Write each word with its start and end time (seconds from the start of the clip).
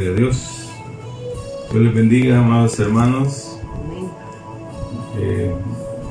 Gloria 0.00 0.16
a 0.16 0.18
Dios. 0.18 0.70
Dios 1.70 1.84
les 1.84 1.94
bendiga, 1.94 2.38
amados 2.38 2.80
hermanos. 2.80 3.60
Eh, 5.18 5.52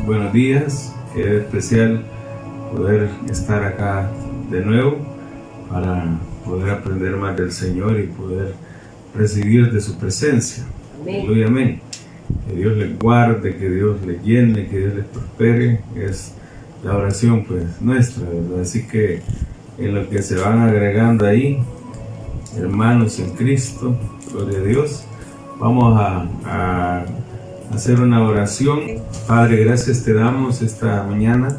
buenos 0.05 0.31
días. 0.31 0.95
Qué 1.15 1.37
especial 1.37 2.03
poder 2.71 3.09
estar 3.31 3.63
acá 3.63 4.11
de 4.51 4.63
nuevo 4.63 4.99
para 5.71 6.05
poder 6.45 6.69
aprender 6.69 7.15
más 7.15 7.35
del 7.35 7.51
Señor 7.51 7.99
y 7.99 8.03
poder 8.03 8.53
recibir 9.15 9.71
de 9.71 9.81
su 9.81 9.97
presencia. 9.97 10.65
Aleluya, 11.01 11.47
amén. 11.47 11.81
Que 12.47 12.57
Dios 12.57 12.77
les 12.77 12.99
guarde, 12.99 13.55
que 13.55 13.69
Dios 13.71 13.97
les 14.05 14.21
llene, 14.21 14.67
que 14.67 14.77
Dios 14.77 14.95
les 14.97 15.05
prospere. 15.05 15.79
Es 15.95 16.35
la 16.83 16.95
oración 16.95 17.43
pues 17.43 17.81
nuestra, 17.81 18.23
¿verdad? 18.29 18.61
Así 18.61 18.85
que 18.85 19.23
en 19.79 19.95
lo 19.95 20.07
que 20.07 20.21
se 20.21 20.35
van 20.35 20.59
agregando 20.59 21.25
ahí, 21.25 21.63
hermanos 22.57 23.19
en 23.19 23.31
Cristo, 23.31 23.95
gloria 24.31 24.59
a 24.59 24.61
Dios, 24.61 25.03
vamos 25.59 25.99
a, 25.99 26.25
a 26.45 27.05
hacer 27.73 27.99
una 27.99 28.23
oración. 28.23 28.79
Padre, 29.27 29.63
gracias 29.63 30.03
te 30.03 30.13
damos 30.13 30.61
esta 30.61 31.03
mañana 31.03 31.49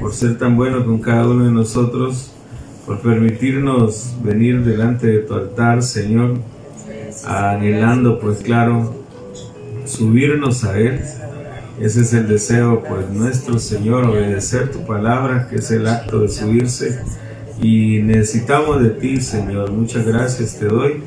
por 0.00 0.12
ser 0.12 0.38
tan 0.38 0.56
bueno 0.56 0.84
con 0.84 0.98
cada 0.98 1.26
uno 1.26 1.44
de 1.44 1.52
nosotros, 1.52 2.32
por 2.86 3.00
permitirnos 3.00 4.14
venir 4.22 4.64
delante 4.64 5.06
de 5.06 5.18
tu 5.20 5.34
altar, 5.34 5.82
Señor, 5.82 6.38
anhelando, 7.26 8.18
pues 8.18 8.38
claro, 8.38 8.94
subirnos 9.86 10.64
a 10.64 10.78
Él. 10.78 11.00
Ese 11.80 12.02
es 12.02 12.12
el 12.12 12.28
deseo, 12.28 12.82
pues 12.84 13.08
nuestro 13.10 13.58
Señor, 13.58 14.04
obedecer 14.04 14.70
tu 14.70 14.84
palabra, 14.86 15.48
que 15.48 15.56
es 15.56 15.70
el 15.70 15.86
acto 15.86 16.20
de 16.20 16.28
subirse. 16.28 17.00
Y 17.60 18.00
necesitamos 18.02 18.82
de 18.82 18.90
ti, 18.90 19.20
Señor. 19.20 19.70
Muchas 19.72 20.06
gracias 20.06 20.58
te 20.58 20.66
doy 20.66 21.02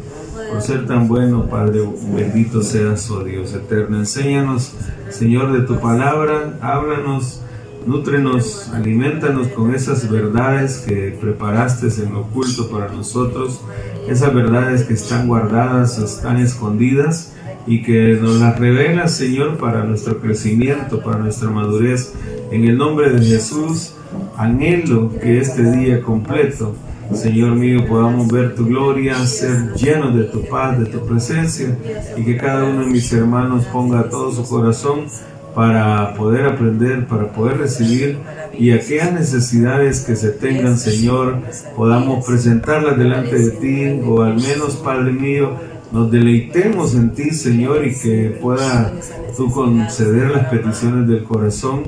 por 0.49 0.61
ser 0.61 0.87
tan 0.87 1.07
bueno, 1.07 1.47
Padre. 1.47 1.81
Bendito 2.15 2.61
seas, 2.61 3.09
oh 3.11 3.23
Dios 3.23 3.53
eterno. 3.53 3.97
Enséñanos, 3.97 4.73
Señor, 5.09 5.51
de 5.53 5.67
tu 5.67 5.79
palabra. 5.79 6.57
Háblanos, 6.61 7.41
nútrenos, 7.85 8.69
alimentanos 8.73 9.47
con 9.49 9.73
esas 9.73 10.09
verdades 10.09 10.83
que 10.87 11.17
preparaste 11.19 11.87
en 12.01 12.15
oculto 12.15 12.69
para 12.69 12.91
nosotros. 12.91 13.61
Esas 14.07 14.33
verdades 14.33 14.83
que 14.83 14.93
están 14.93 15.27
guardadas, 15.27 15.97
están 15.97 16.37
escondidas 16.37 17.33
y 17.65 17.83
que 17.83 18.17
nos 18.21 18.39
las 18.39 18.57
revela, 18.57 19.09
Señor, 19.09 19.57
para 19.57 19.83
nuestro 19.83 20.19
crecimiento, 20.19 21.01
para 21.01 21.19
nuestra 21.19 21.49
madurez. 21.49 22.13
En 22.51 22.63
el 22.63 22.77
nombre 22.77 23.09
de 23.09 23.25
Jesús, 23.25 23.96
anhelo 24.37 25.11
que 25.19 25.39
este 25.39 25.63
día 25.71 26.01
completo, 26.01 26.75
Señor 27.13 27.55
mío, 27.55 27.85
podamos 27.87 28.27
ver 28.27 28.55
tu 28.55 28.65
gloria, 28.65 29.15
ser 29.25 29.73
llenos 29.75 30.15
de 30.15 30.25
tu 30.25 30.41
paz, 30.45 30.77
de 30.77 30.85
tu 30.85 31.05
presencia, 31.05 31.77
y 32.17 32.23
que 32.23 32.37
cada 32.37 32.65
uno 32.65 32.81
de 32.81 32.87
mis 32.87 33.11
hermanos 33.13 33.65
ponga 33.65 34.09
todo 34.09 34.31
su 34.31 34.43
corazón 34.43 35.05
para 35.55 36.13
poder 36.13 36.45
aprender, 36.45 37.07
para 37.07 37.31
poder 37.31 37.57
recibir 37.57 38.19
y 38.57 38.71
aquellas 38.71 39.13
necesidades 39.13 40.01
que 40.01 40.15
se 40.15 40.29
tengan, 40.29 40.77
Señor, 40.77 41.37
podamos 41.75 42.25
presentarlas 42.25 42.97
delante 42.97 43.37
de 43.37 43.51
ti, 43.51 44.01
o 44.05 44.21
al 44.21 44.35
menos, 44.35 44.75
Padre 44.75 45.11
mío, 45.11 45.51
nos 45.91 46.11
deleitemos 46.11 46.95
en 46.95 47.13
ti, 47.13 47.31
Señor, 47.31 47.85
y 47.85 47.95
que 47.95 48.37
pueda 48.41 48.93
tú 49.35 49.51
conceder 49.51 50.31
las 50.31 50.47
peticiones 50.47 51.07
del 51.07 51.23
corazón, 51.23 51.83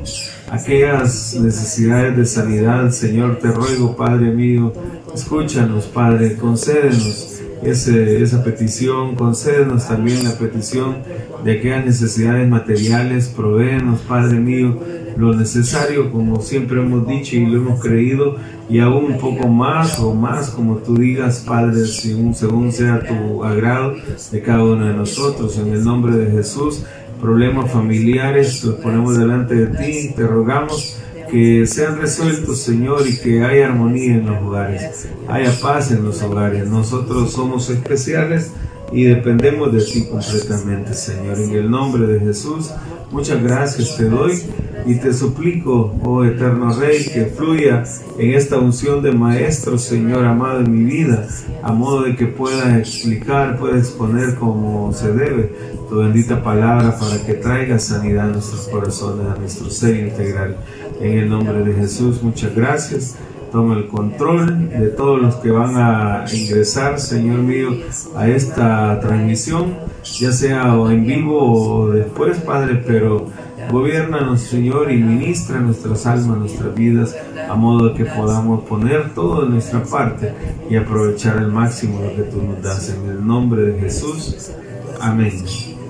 aquellas 0.49 1.35
necesidades 1.39 2.15
de 2.15 2.25
sanidad, 2.25 2.91
Señor, 2.91 3.39
te 3.39 3.49
ruego, 3.49 3.95
Padre 3.95 4.31
mío, 4.31 4.71
escúchanos, 5.13 5.85
Padre, 5.85 6.35
concédenos 6.35 7.41
ese, 7.63 8.21
esa 8.21 8.43
petición, 8.43 9.15
concédenos 9.15 9.87
también 9.87 10.23
la 10.23 10.37
petición 10.37 10.97
de 11.43 11.53
aquellas 11.53 11.85
necesidades 11.85 12.47
materiales, 12.47 13.27
provéenos, 13.27 13.99
Padre 14.01 14.39
mío, 14.39 14.77
lo 15.17 15.33
necesario, 15.33 16.11
como 16.11 16.41
siempre 16.41 16.79
hemos 16.79 17.05
dicho 17.05 17.35
y 17.35 17.45
lo 17.45 17.57
hemos 17.57 17.81
creído, 17.81 18.37
y 18.69 18.79
aún 18.79 19.05
un 19.05 19.17
poco 19.17 19.47
más 19.47 19.99
o 19.99 20.13
más, 20.13 20.51
como 20.51 20.77
tú 20.77 20.95
digas, 20.95 21.43
Padre, 21.45 21.85
según, 21.87 22.35
según 22.35 22.71
sea 22.71 23.03
tu 23.03 23.43
agrado 23.43 23.95
de 24.31 24.41
cada 24.41 24.63
uno 24.63 24.85
de 24.85 24.93
nosotros. 24.93 25.57
En 25.57 25.73
el 25.73 25.83
nombre 25.83 26.15
de 26.15 26.31
Jesús, 26.31 26.83
problemas 27.19 27.71
familiares 27.71 28.63
los 28.63 28.75
ponemos 28.75 29.17
delante 29.17 29.55
de 29.55 29.77
ti, 29.77 30.13
te 30.15 30.25
rogamos 30.25 30.97
que 31.31 31.65
sean 31.67 31.99
resueltos, 31.99 32.59
Señor, 32.59 33.07
y 33.07 33.17
que 33.17 33.43
haya 33.43 33.67
armonía 33.67 34.15
en 34.15 34.25
los 34.25 34.41
hogares, 34.41 35.07
haya 35.27 35.51
paz 35.61 35.91
en 35.91 36.03
los 36.03 36.21
hogares. 36.21 36.67
Nosotros 36.67 37.31
somos 37.31 37.69
especiales 37.69 38.51
y 38.91 39.03
dependemos 39.03 39.71
de 39.71 39.83
ti 39.83 40.05
completamente, 40.05 40.93
Señor. 40.93 41.39
En 41.39 41.51
el 41.51 41.69
nombre 41.69 42.07
de 42.07 42.19
Jesús, 42.19 42.71
muchas 43.11 43.41
gracias 43.43 43.97
te 43.97 44.05
doy 44.05 44.41
y 44.85 44.95
te 44.95 45.13
suplico, 45.13 45.93
oh 46.03 46.23
eterno 46.23 46.73
Rey, 46.73 47.05
que 47.05 47.25
fluya 47.25 47.83
en 48.17 48.33
esta 48.33 48.57
unción 48.57 49.01
de 49.03 49.11
Maestro, 49.11 49.77
Señor 49.77 50.25
amado 50.25 50.61
en 50.61 50.71
mi 50.71 50.83
vida, 50.83 51.27
a 51.61 51.71
modo 51.71 52.03
de 52.03 52.15
que 52.15 52.27
pueda 52.27 52.77
explicar, 52.77 53.57
pueda 53.59 53.77
exponer 53.77 54.35
como 54.35 54.91
se 54.93 55.11
debe 55.13 55.51
tu 55.89 55.97
bendita 55.97 56.41
palabra 56.41 56.97
para 56.97 57.23
que 57.25 57.33
traiga 57.33 57.79
sanidad 57.79 58.29
a 58.29 58.33
nuestros 58.33 58.67
corazones, 58.67 59.27
a 59.27 59.39
nuestro 59.39 59.69
ser 59.69 59.95
integral. 60.07 60.57
En 61.01 61.17
el 61.19 61.29
nombre 61.29 61.63
de 61.63 61.73
Jesús, 61.73 62.21
muchas 62.21 62.55
gracias. 62.55 63.15
Toma 63.51 63.75
el 63.77 63.87
control 63.87 64.69
de 64.69 64.87
todos 64.89 65.21
los 65.21 65.35
que 65.35 65.51
van 65.51 65.75
a 65.75 66.25
ingresar, 66.31 66.99
Señor 66.99 67.39
mío, 67.39 67.69
a 68.15 68.27
esta 68.27 68.99
transmisión, 68.99 69.75
ya 70.03 70.31
sea 70.31 70.75
en 70.89 71.05
vivo 71.05 71.37
o 71.41 71.89
después, 71.89 72.37
Padre, 72.39 72.83
pero 72.85 73.27
gobiernanos, 73.71 74.41
Señor, 74.41 74.91
y 74.91 74.97
ministra 74.97 75.59
nuestras 75.59 76.05
almas, 76.05 76.37
nuestras 76.37 76.73
vidas, 76.75 77.15
a 77.49 77.55
modo 77.55 77.93
que 77.93 78.05
podamos 78.05 78.63
poner 78.65 79.13
todo 79.13 79.43
de 79.43 79.49
nuestra 79.49 79.83
parte 79.83 80.33
y 80.69 80.75
aprovechar 80.75 81.37
al 81.37 81.51
máximo 81.51 82.01
lo 82.01 82.15
que 82.15 82.23
tú 82.23 82.41
nos 82.41 82.61
das. 82.61 82.89
En 82.89 83.09
el 83.09 83.25
nombre 83.25 83.63
de 83.63 83.79
Jesús. 83.79 84.51
Amén. 84.99 85.43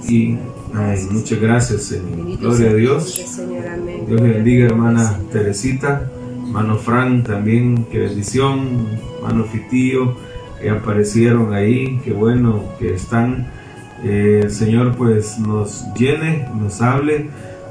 Y 0.08 0.38
amén. 0.74 1.08
Muchas 1.12 1.40
gracias, 1.40 1.84
Señor. 1.84 2.38
Gloria 2.40 2.70
a 2.72 2.74
Dios. 2.74 3.38
Dios 4.08 4.22
bendiga, 4.22 4.66
hermana 4.66 5.20
Teresita. 5.32 6.10
Mano 6.50 6.78
Frank 6.78 7.28
también, 7.28 7.86
qué 7.92 8.00
bendición. 8.00 9.00
Mano 9.22 9.44
Fitío, 9.46 10.16
que 10.62 10.70
aparecieron 10.70 11.54
ahí. 11.54 12.00
Qué 12.04 12.12
bueno 12.12 12.64
que 12.80 12.94
están. 12.94 13.48
Eh, 14.04 14.42
el 14.44 14.52
Señor 14.52 14.96
pues 14.96 15.38
nos 15.40 15.86
llene, 15.94 16.48
nos 16.56 16.82
hable, 16.82 17.30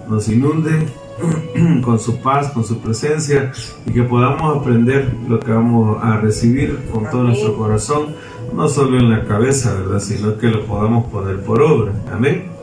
nos 0.08 0.28
inunde 0.28 0.86
con 1.82 1.98
su 1.98 2.20
paz, 2.20 2.50
con 2.52 2.64
su 2.64 2.80
presencia 2.80 3.52
y 3.86 3.92
que 3.92 4.02
podamos 4.02 4.58
aprender 4.58 5.10
lo 5.26 5.40
que 5.40 5.52
vamos 5.52 5.98
a 6.02 6.18
recibir 6.18 6.78
con 6.92 7.08
todo 7.10 7.24
nuestro 7.24 7.56
corazón, 7.56 8.14
no 8.54 8.68
solo 8.68 8.98
en 8.98 9.10
la 9.10 9.24
cabeza, 9.24 9.74
¿verdad? 9.74 10.00
Sino 10.00 10.36
que 10.36 10.48
lo 10.48 10.66
podamos 10.66 11.10
poner 11.10 11.40
por 11.40 11.62
obra. 11.62 11.92
Amén. 12.12 12.57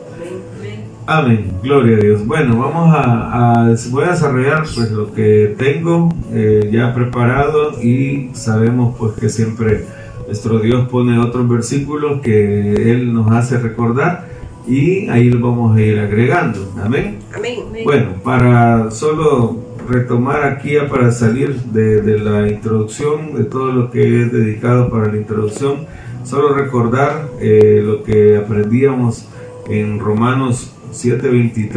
Amén, 1.08 1.52
gloria 1.62 1.98
a 1.98 2.00
Dios. 2.00 2.26
Bueno, 2.26 2.58
vamos 2.58 2.92
a, 2.92 3.72
voy 3.90 4.04
a 4.04 4.10
desarrollar 4.10 4.64
pues 4.74 4.90
lo 4.90 5.14
que 5.14 5.54
tengo 5.56 6.12
eh, 6.32 6.68
ya 6.72 6.92
preparado 6.94 7.80
y 7.80 8.30
sabemos 8.32 8.96
pues 8.98 9.12
que 9.12 9.28
siempre 9.28 9.84
nuestro 10.26 10.58
Dios 10.58 10.88
pone 10.88 11.16
otros 11.20 11.48
versículos 11.48 12.20
que 12.22 12.90
Él 12.90 13.14
nos 13.14 13.30
hace 13.30 13.56
recordar 13.58 14.26
y 14.66 15.08
ahí 15.08 15.30
lo 15.30 15.48
vamos 15.48 15.76
a 15.76 15.80
ir 15.80 15.96
agregando. 16.00 16.72
Amén. 16.82 17.20
Amén. 17.32 17.60
Bueno, 17.84 18.08
para 18.24 18.90
solo 18.90 19.60
retomar 19.88 20.42
aquí 20.42 20.72
ya 20.72 20.88
para 20.88 21.12
salir 21.12 21.54
de, 21.54 22.02
de 22.02 22.18
la 22.18 22.48
introducción, 22.48 23.32
de 23.34 23.44
todo 23.44 23.70
lo 23.70 23.92
que 23.92 24.22
es 24.22 24.32
dedicado 24.32 24.90
para 24.90 25.06
la 25.06 25.16
introducción, 25.18 25.86
solo 26.24 26.52
recordar 26.52 27.28
eh, 27.40 27.80
lo 27.84 28.02
que 28.02 28.36
aprendíamos 28.36 29.28
en 29.68 30.00
Romanos 30.00 30.72
7.23, 30.92 31.70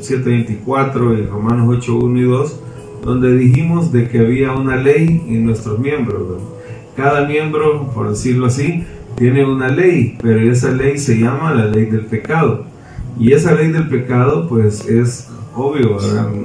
7.24 0.00 1.18
y 1.18 1.26
Romanos 1.26 1.84
8.1 1.86 2.18
y 2.18 2.22
2, 2.22 2.60
donde 3.04 3.36
dijimos 3.36 3.92
de 3.92 4.08
que 4.08 4.18
había 4.18 4.52
una 4.52 4.76
ley 4.76 5.22
en 5.28 5.44
nuestros 5.44 5.78
miembros. 5.78 6.42
Cada 6.96 7.26
miembro, 7.26 7.90
por 7.94 8.10
decirlo 8.10 8.46
así, 8.46 8.84
tiene 9.16 9.44
una 9.44 9.68
ley, 9.68 10.16
pero 10.20 10.40
esa 10.50 10.70
ley 10.70 10.98
se 10.98 11.18
llama 11.18 11.54
la 11.54 11.66
ley 11.66 11.86
del 11.86 12.06
pecado. 12.06 12.64
Y 13.18 13.32
esa 13.32 13.54
ley 13.54 13.70
del 13.70 13.88
pecado, 13.88 14.48
pues 14.48 14.86
es 14.88 15.28
obvio, 15.54 15.98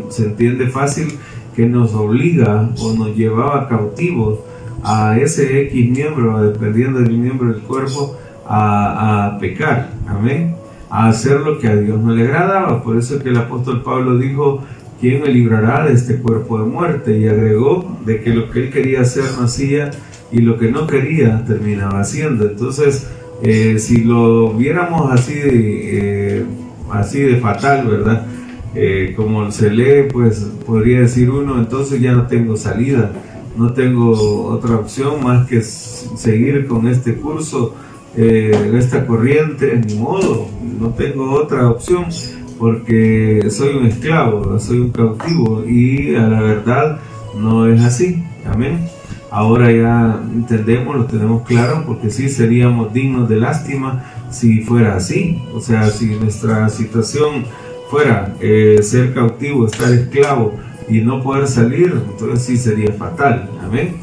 se 0.09 0.25
entiende 0.25 0.68
fácil 0.68 1.07
que 1.56 1.65
nos 1.68 1.94
obliga 1.94 2.69
o 2.79 2.94
nos 2.94 3.15
llevaba 3.15 3.68
cautivos 3.69 4.39
a 4.83 5.18
ese 5.19 5.61
X 5.63 5.89
miembro, 5.89 6.51
dependiendo 6.51 7.00
del 7.00 7.18
miembro 7.18 7.53
del 7.53 7.61
cuerpo, 7.61 8.18
a, 8.47 9.27
a 9.27 9.39
pecar. 9.39 9.91
Amén 10.07 10.55
hacer 10.95 11.42
lo 11.42 11.59
que 11.59 11.68
a 11.68 11.75
Dios 11.75 12.00
no 12.01 12.13
le 12.13 12.24
agradaba. 12.24 12.83
Por 12.83 12.97
eso 12.97 13.21
que 13.21 13.30
el 13.30 13.38
apóstol 13.38 13.83
Pablo 13.83 14.18
dijo, 14.18 14.63
¿quién 15.00 15.21
me 15.21 15.30
librará 15.30 15.86
de 15.86 15.94
este 15.94 16.18
cuerpo 16.18 16.59
de 16.59 16.65
muerte? 16.65 17.18
Y 17.18 17.27
agregó 17.27 17.97
de 18.06 18.21
que 18.21 18.31
lo 18.33 18.50
que 18.50 18.59
él 18.63 18.69
quería 18.71 19.01
hacer 19.01 19.25
no 19.38 19.45
hacía 19.45 19.92
y 20.31 20.39
lo 20.39 20.57
que 20.57 20.71
no 20.71 20.88
quería 20.88 21.44
terminaba 21.45 22.00
haciendo. 22.01 22.45
Entonces 22.45 23.07
Eh, 23.42 23.80
si 23.80 24.03
lo 24.03 24.53
viéramos 24.53 25.12
así 25.12 25.33
de, 25.33 26.39
eh, 26.39 26.45
así 26.89 27.19
de 27.19 27.36
fatal, 27.38 27.86
¿verdad? 27.86 28.25
Eh, 28.74 29.13
como 29.15 29.51
se 29.51 29.69
lee, 29.69 30.09
pues 30.12 30.39
podría 30.65 31.01
decir 31.01 31.30
uno, 31.30 31.57
entonces 31.59 32.00
ya 32.00 32.13
no 32.13 32.27
tengo 32.27 32.56
salida, 32.56 33.12
no 33.57 33.74
tengo 33.74 34.12
otra 34.47 34.75
opción 34.75 35.21
más 35.24 35.47
que 35.47 35.62
seguir 35.62 36.65
con 36.65 36.88
este 36.88 37.15
curso, 37.15 37.75
esta 38.17 39.06
corriente, 39.06 39.81
ni 39.85 39.95
modo, 39.95 40.47
no 40.79 40.89
tengo 40.89 41.31
otra 41.33 41.69
opción 41.69 42.06
porque 42.57 43.47
soy 43.50 43.75
un 43.75 43.85
esclavo, 43.85 44.57
soy 44.59 44.79
un 44.79 44.91
cautivo 44.91 45.63
y 45.65 46.15
a 46.15 46.27
la 46.27 46.41
verdad 46.41 47.00
no 47.38 47.67
es 47.67 47.81
así. 47.81 48.23
Amén. 48.45 48.88
Ahora 49.31 49.71
ya 49.71 50.21
entendemos, 50.33 50.95
lo 50.95 51.06
tenemos 51.06 51.44
claro, 51.44 51.83
porque 51.85 52.09
sí 52.09 52.29
seríamos 52.29 52.94
dignos 52.94 53.27
de 53.27 53.38
lástima 53.38 54.06
si 54.31 54.61
fuera 54.61 54.95
así. 54.95 55.41
O 55.53 55.59
sea, 55.59 55.89
si 55.89 56.15
nuestra 56.15 56.69
situación 56.69 57.44
fuera 57.89 58.33
eh, 58.39 58.79
ser 58.81 59.13
cautivo, 59.13 59.65
estar 59.65 59.91
esclavo 59.91 60.53
y 60.88 61.01
no 61.01 61.21
poder 61.21 61.47
salir, 61.47 62.01
entonces 62.09 62.45
sí 62.45 62.57
sería 62.57 62.94
fatal. 62.94 63.50
Amén. 63.61 63.95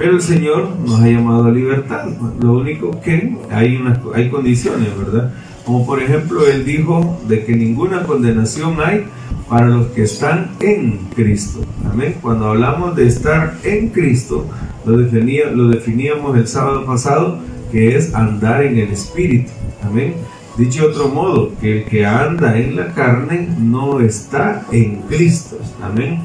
Pero 0.00 0.12
el 0.12 0.22
Señor 0.22 0.78
nos 0.82 0.98
ha 0.98 1.08
llamado 1.08 1.44
a 1.44 1.50
libertad. 1.50 2.06
Lo 2.40 2.54
único 2.54 2.98
que 3.02 3.36
hay, 3.50 3.76
unas, 3.76 3.98
hay 4.14 4.30
condiciones, 4.30 4.88
¿verdad? 4.96 5.30
Como 5.66 5.84
por 5.84 6.02
ejemplo, 6.02 6.46
Él 6.46 6.64
dijo 6.64 7.20
de 7.28 7.44
que 7.44 7.54
ninguna 7.54 8.04
condenación 8.04 8.80
hay 8.82 9.04
para 9.46 9.66
los 9.66 9.88
que 9.88 10.04
están 10.04 10.52
en 10.60 11.00
Cristo. 11.14 11.60
Amén. 11.84 12.14
Cuando 12.22 12.46
hablamos 12.46 12.96
de 12.96 13.08
estar 13.08 13.58
en 13.62 13.90
Cristo, 13.90 14.46
lo, 14.86 14.96
definía, 14.96 15.50
lo 15.50 15.68
definíamos 15.68 16.34
el 16.34 16.48
sábado 16.48 16.86
pasado, 16.86 17.38
que 17.70 17.94
es 17.94 18.14
andar 18.14 18.62
en 18.62 18.78
el 18.78 18.92
Espíritu. 18.92 19.50
Amén. 19.84 20.14
Dicho 20.56 20.84
de 20.84 20.88
otro 20.88 21.08
modo, 21.08 21.52
que 21.60 21.82
el 21.82 21.84
que 21.84 22.06
anda 22.06 22.56
en 22.58 22.74
la 22.74 22.94
carne 22.94 23.50
no 23.58 24.00
está 24.00 24.64
en 24.72 25.02
Cristo. 25.10 25.58
Amén. 25.82 26.20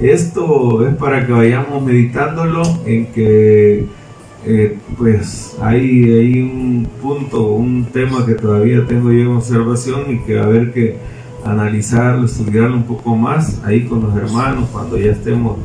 Esto 0.00 0.86
es 0.86 0.94
para 0.96 1.26
que 1.26 1.32
vayamos 1.32 1.82
meditándolo 1.82 2.62
en 2.86 3.06
que 3.06 3.86
eh, 4.46 4.78
pues 4.96 5.56
hay, 5.60 6.10
hay 6.10 6.42
un 6.42 6.88
punto, 7.02 7.48
un 7.48 7.84
tema 7.84 8.24
que 8.24 8.34
todavía 8.34 8.86
tengo 8.86 9.12
yo 9.12 9.20
en 9.20 9.26
observación 9.28 10.10
y 10.10 10.18
que 10.20 10.38
a 10.38 10.46
ver 10.46 10.72
que 10.72 10.96
analizarlo, 11.44 12.26
estudiarlo 12.26 12.76
un 12.76 12.84
poco 12.84 13.16
más 13.16 13.60
ahí 13.64 13.84
con 13.84 14.02
los 14.02 14.16
hermanos 14.16 14.68
cuando 14.72 14.98
ya 14.98 15.12
estemos 15.12 15.58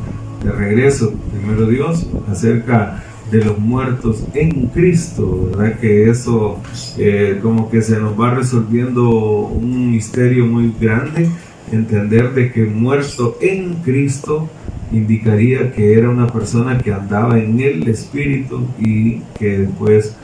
de 0.43 0.51
regreso, 0.51 1.13
primero 1.31 1.67
Dios, 1.67 2.07
acerca 2.29 3.03
de 3.31 3.43
los 3.43 3.57
muertos 3.57 4.23
en 4.33 4.67
Cristo, 4.67 5.49
¿verdad? 5.51 5.79
Que 5.79 6.09
eso 6.09 6.59
eh, 6.97 7.39
como 7.41 7.69
que 7.69 7.81
se 7.81 7.99
nos 7.99 8.19
va 8.19 8.35
resolviendo 8.35 9.09
un 9.09 9.91
misterio 9.91 10.45
muy 10.45 10.73
grande, 10.79 11.29
entender 11.71 12.33
de 12.33 12.51
que 12.51 12.63
muerto 12.65 13.37
en 13.41 13.75
Cristo 13.75 14.49
indicaría 14.91 15.71
que 15.71 15.93
era 15.93 16.09
una 16.09 16.27
persona 16.27 16.77
que 16.77 16.93
andaba 16.93 17.39
en 17.39 17.59
el 17.59 17.87
Espíritu 17.87 18.67
y 18.79 19.21
que 19.37 19.59
después 19.59 20.15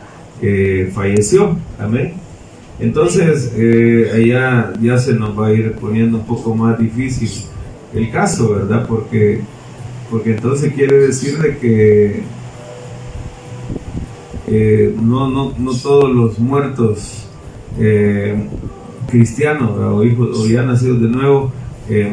eh, 0.41 0.91
falleció, 0.93 1.57
amén. 1.79 2.13
Entonces, 2.79 3.53
eh, 3.55 4.11
allá 4.13 4.73
ya 4.81 4.97
se 4.97 5.13
nos 5.13 5.38
va 5.38 5.47
a 5.47 5.53
ir 5.53 5.73
poniendo 5.73 6.17
un 6.17 6.25
poco 6.25 6.55
más 6.55 6.79
difícil 6.79 7.29
el 7.94 8.09
caso, 8.09 8.55
¿verdad? 8.55 8.87
Porque, 8.87 9.41
porque 10.09 10.31
entonces 10.31 10.73
quiere 10.73 10.97
decir 10.97 11.37
de 11.37 11.57
que 11.57 12.23
eh, 14.47 14.95
no, 14.99 15.29
no, 15.29 15.53
no, 15.57 15.73
todos 15.73 16.13
los 16.13 16.39
muertos 16.39 17.27
cristianos 19.11 19.71
o 19.77 20.03
hijos 20.03 20.39
o 20.39 20.47
ya 20.47 20.63
nacidos 20.63 21.01
de 21.01 21.09
nuevo 21.09 21.51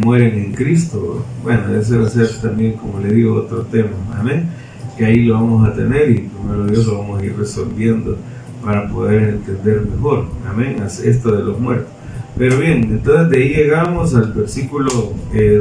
mueren 0.05 0.35
en 0.35 0.53
Cristo. 0.53 1.25
Bueno, 1.43 1.75
ese 1.75 1.97
va 1.97 2.07
a 2.07 2.11
ser 2.11 2.29
también, 2.43 2.73
como 2.73 2.99
le 3.01 3.13
digo, 3.13 3.37
otro 3.37 3.63
tema. 3.63 3.91
Amén. 4.19 4.49
Que 4.97 5.05
ahí 5.05 5.25
lo 5.25 5.35
vamos 5.35 5.69
a 5.69 5.73
tener 5.73 6.11
y 6.11 6.29
primero 6.29 6.67
Dios 6.67 6.87
lo 6.87 6.99
vamos 6.99 7.23
a 7.23 7.25
ir 7.25 7.37
resolviendo 7.39 8.17
para 8.65 8.89
poder 8.89 9.35
entender 9.35 9.83
mejor, 9.83 10.27
amén, 10.47 10.83
esto 10.85 11.31
de 11.31 11.45
los 11.45 11.61
muertos. 11.61 11.93
Pero 12.37 12.59
bien, 12.59 12.85
entonces 12.91 13.31
de 13.31 13.37
ahí 13.39 13.49
llegamos 13.51 14.15
al 14.15 14.33
versículo 14.33 14.91
2, 14.91 15.15
eh, 15.35 15.61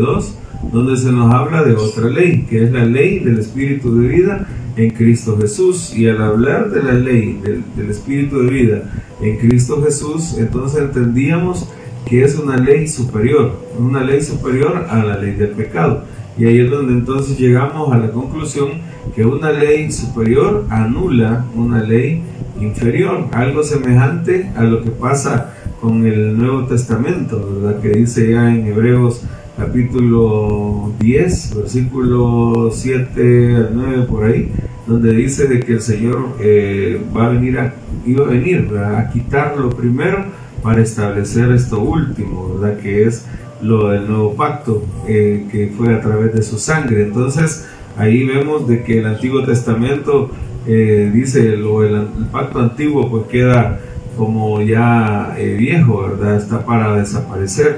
donde 0.71 0.97
se 0.97 1.11
nos 1.11 1.33
habla 1.33 1.63
de 1.63 1.73
otra 1.73 2.09
ley, 2.09 2.45
que 2.49 2.63
es 2.63 2.71
la 2.71 2.85
ley 2.85 3.19
del 3.19 3.39
Espíritu 3.39 3.99
de 3.99 4.07
vida 4.07 4.47
en 4.77 4.91
Cristo 4.91 5.37
Jesús. 5.39 5.93
Y 5.95 6.07
al 6.07 6.21
hablar 6.21 6.69
de 6.69 6.83
la 6.83 6.93
ley 6.93 7.41
del, 7.43 7.89
Espíritu 7.89 8.39
de 8.43 8.49
vida 8.49 8.83
en 9.21 9.37
Cristo 9.37 9.81
Jesús, 9.83 10.35
entonces 10.37 10.81
entendíamos 10.81 11.67
que 12.05 12.23
es 12.23 12.37
una 12.37 12.57
ley 12.57 12.87
superior, 12.87 13.59
una 13.77 14.01
ley 14.01 14.21
superior 14.21 14.85
a 14.89 15.03
la 15.03 15.17
ley 15.17 15.33
del 15.33 15.49
pecado. 15.49 16.03
Y 16.37 16.45
ahí 16.45 16.59
es 16.59 16.69
donde 16.69 16.93
entonces 16.93 17.37
llegamos 17.37 17.91
a 17.91 17.97
la 17.97 18.11
conclusión 18.11 18.69
que 19.15 19.25
una 19.25 19.51
ley 19.51 19.91
superior 19.91 20.65
anula 20.69 21.45
una 21.55 21.81
ley 21.81 22.21
inferior, 22.59 23.25
algo 23.31 23.63
semejante 23.63 24.51
a 24.55 24.63
lo 24.63 24.83
que 24.83 24.91
pasa 24.91 25.53
con 25.81 26.05
el 26.05 26.37
Nuevo 26.37 26.65
Testamento, 26.65 27.59
¿verdad? 27.61 27.81
que 27.81 27.89
dice 27.89 28.31
ya 28.31 28.53
en 28.53 28.67
Hebreos 28.67 29.21
capítulo 29.57 30.93
10, 30.99 31.55
versículo 31.55 32.69
7 32.71 33.55
al 33.55 33.69
9 33.73 34.05
por 34.07 34.25
ahí, 34.25 34.51
donde 34.85 35.13
dice 35.13 35.47
de 35.47 35.59
que 35.59 35.73
el 35.73 35.81
Señor 35.81 36.35
eh, 36.39 37.01
va 37.15 37.25
a 37.25 37.29
venir 37.29 37.57
a, 37.59 37.73
iba 38.05 38.25
a 38.25 38.29
venir 38.29 38.69
a 38.77 39.09
quitar 39.09 39.57
lo 39.57 39.71
primero 39.71 40.25
para 40.61 40.81
establecer 40.81 41.51
esto 41.51 41.79
último, 41.79 42.59
¿verdad? 42.59 42.79
que 42.79 43.05
es 43.05 43.25
lo 43.61 43.89
del 43.89 44.07
nuevo 44.07 44.35
pacto 44.35 44.83
eh, 45.07 45.47
que 45.51 45.73
fue 45.75 45.93
a 45.93 46.01
través 46.01 46.33
de 46.33 46.43
su 46.43 46.59
sangre. 46.59 47.03
Entonces 47.03 47.67
ahí 47.97 48.23
vemos 48.25 48.67
de 48.67 48.83
que 48.83 48.99
el 48.99 49.07
Antiguo 49.07 49.43
Testamento 49.43 50.29
eh, 50.67 51.09
dice 51.13 51.57
lo, 51.57 51.83
el, 51.83 52.07
pacto 52.31 52.59
antiguo 52.59 53.09
pues 53.09 53.23
queda 53.27 53.79
como 54.15 54.61
ya 54.61 55.35
eh, 55.37 55.55
viejo, 55.57 56.03
¿verdad? 56.03 56.35
Está 56.37 56.65
para 56.65 56.95
desaparecer. 56.95 57.77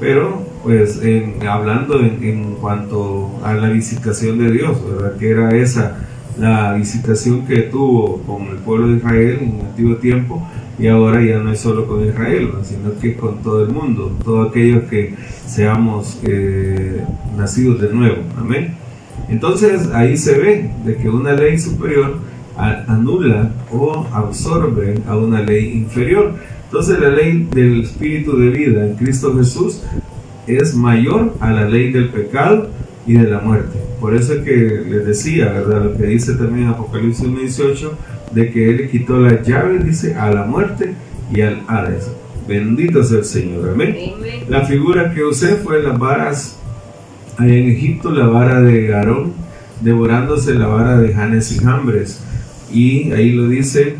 Pero 0.00 0.49
pues 0.62 1.00
hablando 1.48 2.00
en, 2.00 2.22
en, 2.22 2.54
cuanto 2.54 3.30
a 3.42 3.54
la 3.54 3.68
visitación 3.70 4.38
de 4.38 4.50
Dios, 4.50 4.78
¿verdad? 4.84 5.16
Que 5.16 5.30
era 5.30 5.56
esa 5.56 5.96
la 6.38 6.74
visitación 6.74 7.46
que 7.46 7.62
tuvo 7.62 8.18
con 8.22 8.48
el 8.48 8.56
pueblo 8.58 8.88
de 8.88 8.96
Israel 8.96 9.38
en 9.42 9.60
el 9.60 9.66
antiguo 9.66 9.96
tiempo 9.96 10.48
y 10.78 10.86
ahora 10.86 11.22
ya 11.22 11.38
no 11.38 11.52
es 11.52 11.60
solo 11.60 11.86
con 11.86 12.06
Israel, 12.06 12.50
sino 12.62 12.98
que 12.98 13.14
con 13.14 13.42
todo 13.42 13.64
el 13.64 13.70
mundo, 13.70 14.16
todos 14.24 14.50
aquellos 14.50 14.84
que 14.84 15.14
seamos 15.46 16.18
eh, 16.22 17.04
nacidos 17.36 17.82
de 17.82 17.92
nuevo. 17.92 18.22
Amén. 18.38 18.74
Entonces 19.28 19.88
ahí 19.92 20.16
se 20.16 20.38
ve 20.38 20.70
de 20.84 20.96
que 20.96 21.10
una 21.10 21.34
ley 21.34 21.58
superior 21.58 22.18
anula 22.56 23.50
o 23.70 24.06
absorbe 24.12 24.94
a 25.06 25.16
una 25.16 25.42
ley 25.42 25.72
inferior. 25.72 26.34
Entonces 26.64 26.98
la 26.98 27.10
ley 27.10 27.46
del 27.52 27.82
espíritu 27.82 28.38
de 28.38 28.48
vida 28.48 28.86
en 28.86 28.94
Cristo 28.94 29.36
Jesús 29.36 29.82
es 30.56 30.74
mayor 30.74 31.34
a 31.40 31.50
la 31.50 31.68
ley 31.68 31.92
del 31.92 32.08
pecado 32.08 32.70
y 33.06 33.14
de 33.14 33.28
la 33.28 33.40
muerte. 33.40 33.78
Por 34.00 34.14
eso 34.14 34.34
es 34.34 34.40
que 34.40 34.84
les 34.88 35.06
decía, 35.06 35.52
¿verdad? 35.52 35.84
Lo 35.84 35.96
que 35.96 36.06
dice 36.06 36.34
también 36.34 36.68
Apocalipsis 36.68 37.26
1.18, 37.26 37.90
de 38.32 38.50
que 38.50 38.70
Él 38.70 38.76
le 38.78 38.90
quitó 38.90 39.18
las 39.18 39.46
llaves, 39.46 39.84
dice, 39.84 40.14
a 40.14 40.30
la 40.30 40.44
muerte 40.44 40.94
y 41.32 41.40
al 41.40 41.62
Hades. 41.66 42.10
Bendito 42.48 43.02
sea 43.04 43.18
el 43.18 43.24
Señor. 43.24 43.70
Amén. 43.70 43.96
La 44.48 44.62
figura 44.62 45.12
que 45.12 45.22
usé 45.22 45.56
fue 45.56 45.82
las 45.82 45.98
varas 45.98 46.58
en 47.38 47.70
Egipto, 47.70 48.10
la 48.10 48.26
vara 48.26 48.60
de 48.60 48.94
Aarón, 48.94 49.32
devorándose 49.80 50.54
la 50.54 50.66
vara 50.66 50.98
de 50.98 51.12
Janes 51.12 51.52
y 51.52 51.58
Jambres. 51.58 52.22
Y 52.72 53.12
ahí 53.12 53.32
lo 53.32 53.48
dice, 53.48 53.96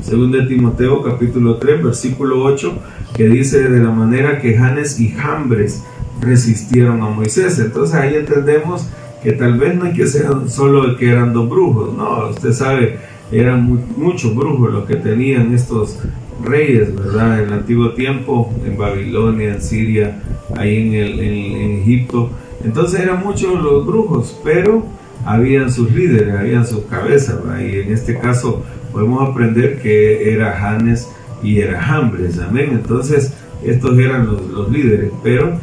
según 0.00 0.32
de 0.32 0.46
Timoteo 0.46 1.02
capítulo 1.02 1.56
3, 1.56 1.82
versículo 1.82 2.42
8, 2.44 2.78
que 3.14 3.28
dice 3.28 3.68
de 3.68 3.80
la 3.80 3.90
manera 3.90 4.40
que 4.40 4.56
Janes 4.56 4.98
y 4.98 5.10
Jambres 5.10 5.84
resistieron 6.20 7.02
a 7.02 7.10
Moisés. 7.10 7.58
Entonces 7.58 7.94
ahí 7.94 8.14
entendemos 8.14 8.88
que 9.22 9.32
tal 9.32 9.58
vez 9.58 9.76
no 9.76 9.84
hay 9.84 9.92
que 9.92 10.06
ser 10.06 10.28
solo 10.48 10.96
que 10.96 11.10
eran 11.10 11.32
dos 11.32 11.48
brujos, 11.48 11.94
no, 11.94 12.30
usted 12.30 12.52
sabe, 12.52 12.98
eran 13.30 13.86
muchos 13.96 14.34
brujos 14.34 14.72
los 14.72 14.84
que 14.84 14.96
tenían 14.96 15.54
estos 15.54 15.98
reyes, 16.44 16.94
¿verdad? 16.94 17.38
En 17.38 17.48
el 17.48 17.52
antiguo 17.52 17.92
tiempo, 17.92 18.52
en 18.66 18.76
Babilonia, 18.76 19.54
en 19.54 19.62
Siria, 19.62 20.20
ahí 20.56 20.88
en, 20.88 20.94
el, 20.94 21.20
en, 21.20 21.80
Egipto. 21.82 22.30
Entonces 22.64 23.00
eran 23.00 23.22
muchos 23.24 23.62
los 23.62 23.86
brujos, 23.86 24.38
pero 24.44 24.84
habían 25.24 25.70
sus 25.70 25.92
líderes, 25.92 26.34
habían 26.34 26.66
sus 26.66 26.84
cabezas, 26.84 27.36
y 27.60 27.80
en 27.80 27.92
este 27.92 28.18
caso 28.18 28.64
podemos 28.92 29.28
aprender 29.28 29.80
que 29.80 30.32
era 30.32 30.52
Janes 30.52 31.08
y 31.42 31.60
era 31.60 31.80
Jambres, 31.80 32.38
amén. 32.38 32.70
Entonces, 32.72 33.34
estos 33.64 33.98
eran 33.98 34.26
los, 34.26 34.70
líderes, 34.70 35.10
pero 35.22 35.58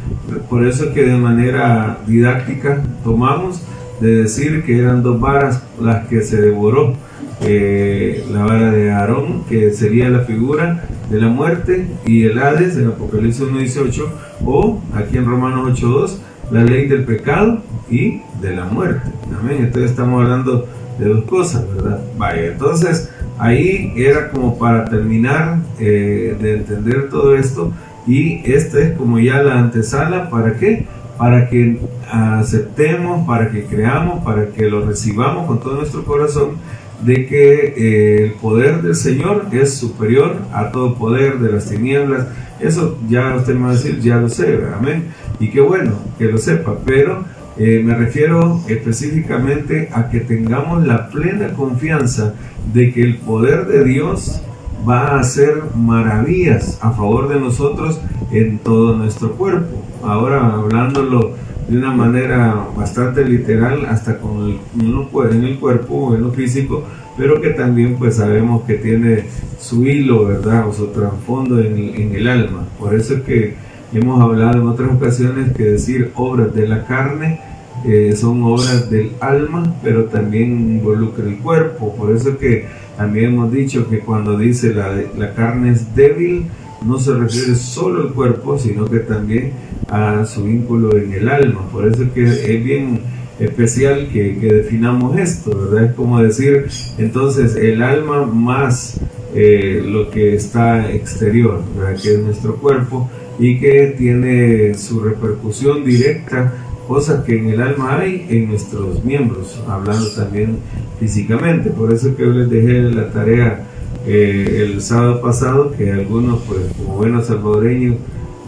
por 0.49 0.65
eso 0.65 0.93
que 0.93 1.03
de 1.03 1.17
manera 1.17 1.99
didáctica 2.07 2.81
tomamos 3.03 3.61
de 3.99 4.23
decir 4.23 4.63
que 4.63 4.79
eran 4.79 5.03
dos 5.03 5.19
varas 5.19 5.63
las 5.81 6.07
que 6.07 6.21
se 6.21 6.41
devoró 6.41 6.93
eh, 7.41 8.25
la 8.31 8.45
vara 8.45 8.71
de 8.71 8.91
Aarón, 8.91 9.43
que 9.45 9.71
sería 9.71 10.09
la 10.09 10.21
figura 10.21 10.85
de 11.09 11.19
la 11.19 11.27
muerte, 11.27 11.87
y 12.05 12.23
el 12.23 12.39
Hades 12.39 12.77
en 12.77 12.87
Apocalipsis 12.87 13.43
1.18, 13.43 14.05
o 14.45 14.81
aquí 14.93 15.17
en 15.17 15.25
Romanos 15.25 15.81
8.2, 15.81 16.17
la 16.51 16.63
ley 16.63 16.87
del 16.87 17.03
pecado 17.03 17.61
y 17.89 18.21
de 18.41 18.55
la 18.55 18.65
muerte. 18.65 19.09
Amén. 19.37 19.57
Entonces 19.59 19.91
estamos 19.91 20.23
hablando 20.23 20.67
de 20.97 21.09
dos 21.09 21.23
cosas, 21.25 21.65
¿verdad? 21.73 22.01
Vaya, 22.17 22.47
entonces 22.47 23.09
ahí 23.37 23.93
era 23.95 24.29
como 24.29 24.57
para 24.57 24.85
terminar 24.85 25.59
eh, 25.79 26.35
de 26.39 26.55
entender 26.55 27.09
todo 27.09 27.35
esto 27.35 27.71
y 28.05 28.41
esta 28.51 28.79
es 28.79 28.97
como 28.97 29.19
ya 29.19 29.41
la 29.41 29.59
antesala, 29.59 30.29
¿para 30.29 30.57
qué? 30.57 30.85
Para 31.17 31.49
que 31.49 31.79
aceptemos, 32.11 33.25
para 33.27 33.49
que 33.51 33.65
creamos, 33.65 34.23
para 34.23 34.47
que 34.47 34.69
lo 34.69 34.85
recibamos 34.85 35.47
con 35.47 35.59
todo 35.59 35.75
nuestro 35.75 36.03
corazón 36.03 36.57
de 37.01 37.27
que 37.27 37.73
eh, 37.77 38.25
el 38.25 38.31
poder 38.33 38.81
del 38.81 38.95
Señor 38.95 39.45
es 39.51 39.75
superior 39.75 40.35
a 40.53 40.71
todo 40.71 40.95
poder 40.95 41.39
de 41.39 41.51
las 41.51 41.69
tinieblas. 41.69 42.27
Eso 42.59 42.97
ya 43.07 43.35
usted 43.35 43.55
me 43.55 43.65
va 43.65 43.69
a 43.69 43.73
decir, 43.73 43.99
ya 44.01 44.17
lo 44.17 44.27
sé, 44.27 44.59
amén. 44.77 45.05
Y 45.39 45.49
qué 45.49 45.61
bueno 45.61 45.93
que 46.17 46.25
lo 46.25 46.37
sepa, 46.37 46.75
pero 46.85 47.23
eh, 47.59 47.81
me 47.83 47.93
refiero 47.93 48.61
específicamente 48.69 49.89
a 49.91 50.09
que 50.09 50.21
tengamos 50.21 50.87
la 50.87 51.09
plena 51.09 51.53
confianza 51.53 52.33
de 52.73 52.93
que 52.93 53.01
el 53.01 53.17
poder 53.17 53.67
de 53.67 53.83
Dios 53.83 54.41
va 54.87 55.09
a 55.09 55.19
hacer 55.19 55.63
maravillas 55.75 56.79
a 56.81 56.91
favor 56.91 57.27
de 57.27 57.37
nosotros 57.37 57.99
en 58.31 58.59
todo 58.59 58.95
nuestro 58.95 59.33
cuerpo. 59.33 59.83
Ahora 60.03 60.53
hablándolo 60.53 61.33
de 61.67 61.77
una 61.77 61.91
manera 61.91 62.65
bastante 62.77 63.25
literal, 63.25 63.85
hasta 63.87 64.19
con 64.19 64.45
el, 64.45 64.59
en 64.79 65.43
el 65.43 65.59
cuerpo 65.59 66.15
en 66.15 66.21
lo 66.21 66.31
físico, 66.31 66.85
pero 67.17 67.41
que 67.41 67.49
también 67.49 67.97
pues 67.97 68.15
sabemos 68.15 68.63
que 68.63 68.75
tiene 68.75 69.25
su 69.59 69.85
hilo, 69.85 70.25
¿verdad? 70.25 70.65
O 70.65 70.71
su 70.71 70.87
trasfondo 70.87 71.59
en, 71.59 71.77
en 71.77 72.15
el 72.15 72.25
alma. 72.25 72.63
Por 72.79 72.95
eso 72.95 73.15
es 73.15 73.21
que 73.23 73.55
hemos 73.93 74.21
hablado 74.21 74.61
en 74.61 74.67
otras 74.69 74.91
ocasiones 74.91 75.51
que 75.57 75.63
decir 75.63 76.13
obras 76.15 76.55
de 76.55 76.65
la 76.65 76.85
carne 76.85 77.48
eh, 77.85 78.15
son 78.15 78.43
obras 78.43 78.89
del 78.89 79.11
alma, 79.19 79.75
pero 79.83 80.05
también 80.05 80.51
involucra 80.51 81.25
el 81.25 81.37
cuerpo. 81.37 81.95
Por 81.95 82.15
eso 82.15 82.37
que 82.37 82.65
también 82.97 83.33
hemos 83.33 83.51
dicho 83.51 83.89
que 83.89 83.99
cuando 83.99 84.37
dice 84.37 84.73
la, 84.73 85.01
la 85.17 85.33
carne 85.33 85.71
es 85.71 85.95
débil, 85.95 86.45
no 86.85 86.97
se 86.99 87.13
refiere 87.13 87.55
solo 87.55 88.01
al 88.01 88.13
cuerpo, 88.13 88.57
sino 88.57 88.85
que 88.85 88.99
también 88.99 89.51
a 89.87 90.25
su 90.25 90.43
vínculo 90.43 90.95
en 90.97 91.13
el 91.13 91.29
alma. 91.29 91.67
Por 91.71 91.87
eso 91.87 92.03
que 92.13 92.23
es 92.23 92.63
bien 92.63 93.01
especial 93.39 94.09
que, 94.11 94.37
que 94.37 94.53
definamos 94.53 95.17
esto, 95.17 95.57
¿verdad? 95.57 95.89
Es 95.89 95.95
como 95.95 96.21
decir, 96.21 96.67
entonces, 96.97 97.55
el 97.55 97.81
alma 97.81 98.25
más 98.25 98.99
eh, 99.33 99.81
lo 99.85 100.09
que 100.09 100.35
está 100.35 100.91
exterior, 100.91 101.61
¿verdad? 101.77 102.01
Que 102.01 102.13
es 102.15 102.19
nuestro 102.19 102.55
cuerpo 102.55 103.09
y 103.37 103.59
que 103.59 103.95
tiene 103.97 104.73
su 104.73 104.99
repercusión 104.99 105.85
directa 105.85 106.53
cosas 106.89 107.23
que 107.23 107.37
en 107.37 107.49
el 107.51 107.61
alma 107.61 107.99
hay 107.99 108.25
en 108.29 108.49
nuestros 108.49 109.05
miembros, 109.05 109.61
hablando 109.67 110.09
también 110.09 110.57
físicamente. 110.99 111.69
Por 111.69 111.93
eso 111.93 112.15
que 112.17 112.25
les 112.25 112.49
dejé 112.49 112.81
la 112.81 113.11
tarea 113.11 113.63
eh, 114.07 114.63
el 114.63 114.81
sábado 114.81 115.21
pasado, 115.21 115.71
que 115.77 115.91
algunos, 115.91 116.41
pues 116.47 116.61
como 116.75 116.97
buenos 116.97 117.27
salvadoreños, 117.27 117.97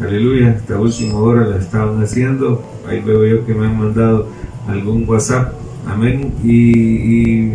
aleluya, 0.02 0.56
esta 0.58 0.80
última 0.80 1.20
hora 1.20 1.46
la 1.46 1.58
estaban 1.58 2.02
haciendo. 2.02 2.64
Ahí 2.88 3.00
veo 3.06 3.28
yo 3.28 3.46
que 3.46 3.54
me 3.54 3.68
han 3.68 3.78
mandado 3.78 4.28
algún 4.68 5.08
WhatsApp, 5.08 5.54
amén. 5.86 6.34
Y, 6.44 7.50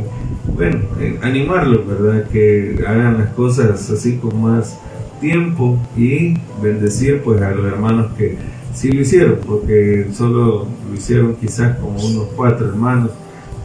bueno, 0.57 0.79
eh, 1.01 1.19
animarlos, 1.21 1.85
¿verdad? 1.85 2.29
Que 2.31 2.85
hagan 2.87 3.19
las 3.19 3.31
cosas 3.31 3.91
así 3.91 4.19
con 4.19 4.41
más 4.41 4.79
tiempo 5.21 5.79
y 5.97 6.37
bendecir 6.63 7.23
pues 7.23 7.43
a 7.43 7.51
los 7.51 7.67
hermanos 7.67 8.13
que 8.17 8.39
sí 8.77 8.93
lo 8.93 9.01
hicieron, 9.01 9.39
porque 9.45 10.07
solo 10.13 10.67
lo 10.89 10.95
hicieron 10.95 11.35
quizás 11.37 11.77
como 11.79 11.99
unos 11.99 12.29
cuatro 12.37 12.69
hermanos 12.69 13.11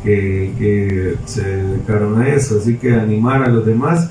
que, 0.03 1.15
se 1.25 1.43
dedicaron 1.43 2.19
a 2.21 2.29
eso. 2.29 2.57
Así 2.57 2.75
que 2.75 2.93
animar 2.93 3.43
a 3.43 3.49
los 3.49 3.65
demás 3.65 4.09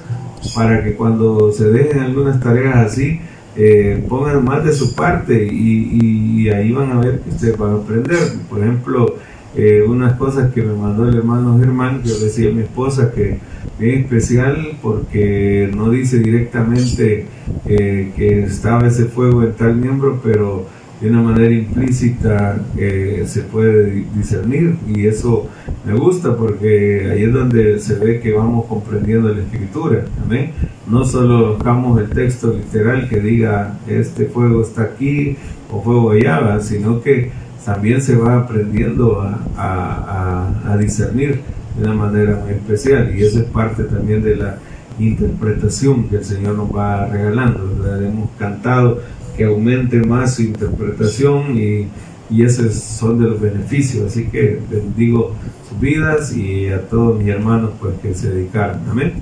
para 0.54 0.84
que 0.84 0.94
cuando 0.94 1.50
se 1.52 1.70
dejen 1.70 2.00
algunas 2.00 2.38
tareas 2.40 2.76
así, 2.76 3.20
eh, 3.56 4.04
pongan 4.08 4.44
más 4.44 4.64
de 4.64 4.72
su 4.72 4.94
parte 4.94 5.48
y, 5.50 6.48
ahí 6.50 6.72
van 6.72 6.90
a 6.92 7.00
ver 7.00 7.20
que 7.20 7.30
ustedes 7.30 7.56
van 7.56 7.72
a 7.72 7.76
aprender. 7.76 8.18
Por 8.48 8.60
ejemplo, 8.60 9.16
eh, 9.56 9.82
unas 9.86 10.14
cosas 10.14 10.52
que 10.52 10.62
me 10.62 10.74
mandó 10.74 11.08
el 11.08 11.16
hermano 11.16 11.58
Germán, 11.58 12.02
que 12.02 12.10
decía 12.10 12.50
a 12.50 12.52
mi 12.52 12.62
esposa 12.62 13.10
que 13.12 13.38
es 13.78 14.00
especial 14.00 14.78
porque 14.82 15.70
no 15.74 15.90
dice 15.90 16.18
directamente 16.18 17.26
eh, 17.66 18.12
que 18.16 18.42
estaba 18.44 18.86
ese 18.86 19.06
fuego 19.06 19.42
en 19.42 19.52
tal 19.54 19.76
miembro, 19.76 20.20
pero 20.22 20.66
de 21.00 21.08
una 21.08 21.22
manera 21.22 21.50
implícita 21.50 22.58
eh, 22.76 23.24
se 23.26 23.42
puede 23.42 24.04
discernir 24.14 24.76
y 24.86 25.06
eso 25.06 25.48
me 25.86 25.94
gusta 25.94 26.36
porque 26.36 27.10
ahí 27.10 27.24
es 27.24 27.32
donde 27.32 27.78
se 27.78 27.94
ve 27.94 28.20
que 28.20 28.32
vamos 28.32 28.66
comprendiendo 28.66 29.32
la 29.32 29.40
escritura, 29.40 30.04
amén. 30.22 30.52
No 30.86 31.04
solo 31.04 31.54
buscamos 31.54 31.98
el 32.00 32.10
texto 32.10 32.52
literal 32.52 33.08
que 33.08 33.20
diga 33.20 33.78
este 33.88 34.26
fuego 34.26 34.60
está 34.60 34.82
aquí 34.82 35.36
o 35.72 35.80
fuego 35.80 36.10
allá, 36.10 36.60
sino 36.60 37.00
que 37.00 37.30
también 37.64 38.02
se 38.02 38.16
va 38.16 38.38
aprendiendo 38.38 39.22
a, 39.56 40.76
discernir 40.78 41.40
de 41.76 41.84
una 41.84 41.94
manera 41.94 42.40
muy 42.42 42.52
especial 42.52 43.14
y 43.16 43.22
eso 43.22 43.40
es 43.40 43.44
parte 43.46 43.84
también 43.84 44.22
de 44.22 44.36
la 44.36 44.58
interpretación 44.98 46.08
que 46.08 46.16
el 46.16 46.24
Señor 46.24 46.56
nos 46.56 46.74
va 46.74 47.06
regalando. 47.06 47.60
Hemos 48.00 48.30
cantado 48.38 49.00
que 49.40 49.46
aumente 49.46 49.98
más 50.00 50.34
su 50.34 50.42
interpretación 50.42 51.56
y, 51.56 51.88
y 52.28 52.42
esos 52.42 52.74
son 52.74 53.18
de 53.18 53.26
los 53.26 53.40
beneficios. 53.40 54.08
Así 54.08 54.24
que 54.26 54.60
bendigo 54.70 55.34
sus 55.66 55.80
vidas 55.80 56.36
y 56.36 56.68
a 56.68 56.82
todos 56.82 57.18
mis 57.18 57.28
hermanos 57.28 57.70
pues, 57.80 57.94
que 58.02 58.12
se 58.12 58.28
dedicaron. 58.28 58.82
Amén. 58.90 59.14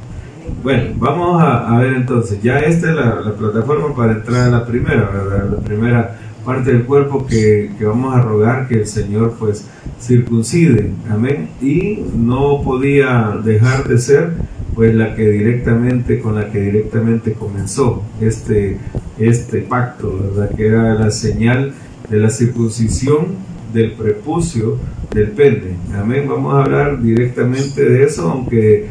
Bueno, 0.64 0.86
vamos 0.96 1.40
a, 1.40 1.78
ver 1.78 1.92
entonces, 1.92 2.42
ya 2.42 2.58
esta 2.58 2.90
es 2.90 2.96
la, 2.96 3.32
plataforma 3.38 3.94
para 3.94 4.14
entrar 4.14 4.48
a 4.48 4.50
la 4.50 4.66
primera, 4.66 5.08
¿verdad? 5.08 5.50
La 5.52 5.60
primera 5.60 6.18
parte 6.44 6.72
del 6.72 6.82
cuerpo 6.82 7.24
que, 7.24 7.70
que, 7.78 7.84
vamos 7.84 8.12
a 8.16 8.20
rogar 8.20 8.66
que 8.66 8.80
el 8.80 8.86
Señor 8.88 9.36
pues 9.38 9.68
circuncide, 10.00 10.94
amén. 11.08 11.50
Y 11.62 12.02
no 12.16 12.60
podía 12.64 13.38
dejar 13.44 13.86
de 13.86 13.98
ser 13.98 14.32
pues 14.78 14.94
la 14.94 15.16
que 15.16 15.28
directamente, 15.28 16.20
con 16.20 16.36
la 16.36 16.52
que 16.52 16.60
directamente 16.60 17.32
comenzó 17.32 18.04
este, 18.20 18.78
este 19.18 19.62
pacto, 19.62 20.16
¿verdad? 20.22 20.54
Que 20.54 20.68
era 20.68 20.94
la 20.94 21.10
señal 21.10 21.72
de 22.08 22.18
la 22.20 22.30
circuncisión 22.30 23.26
del 23.74 23.90
prepucio 23.94 24.76
del 25.12 25.32
pene. 25.32 25.78
Amén. 25.96 26.28
Vamos 26.28 26.54
a 26.54 26.62
hablar 26.62 27.02
directamente 27.02 27.84
de 27.84 28.04
eso, 28.04 28.30
aunque 28.30 28.86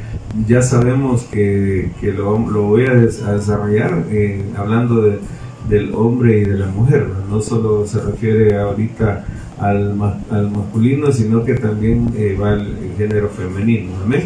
ya 0.46 0.62
sabemos 0.62 1.24
que, 1.24 1.92
que 2.02 2.12
lo, 2.12 2.38
voy 2.38 2.86
a, 2.86 2.94
desarrollar 2.94 4.08
eh, 4.12 4.44
hablando 4.58 5.04
de, 5.04 5.20
del 5.70 5.96
hombre 5.96 6.40
y 6.40 6.44
de 6.44 6.58
la 6.58 6.68
mujer. 6.68 7.08
No 7.30 7.40
solo 7.40 7.88
se 7.88 8.02
refiere 8.02 8.58
ahorita 8.58 9.24
al, 9.58 9.96
al 10.32 10.52
masculino, 10.52 11.14
sino 11.14 11.46
que 11.46 11.54
también 11.54 12.10
eh, 12.18 12.38
va 12.38 12.52
al 12.52 12.76
género 12.98 13.30
femenino. 13.30 13.92
Amén. 14.04 14.24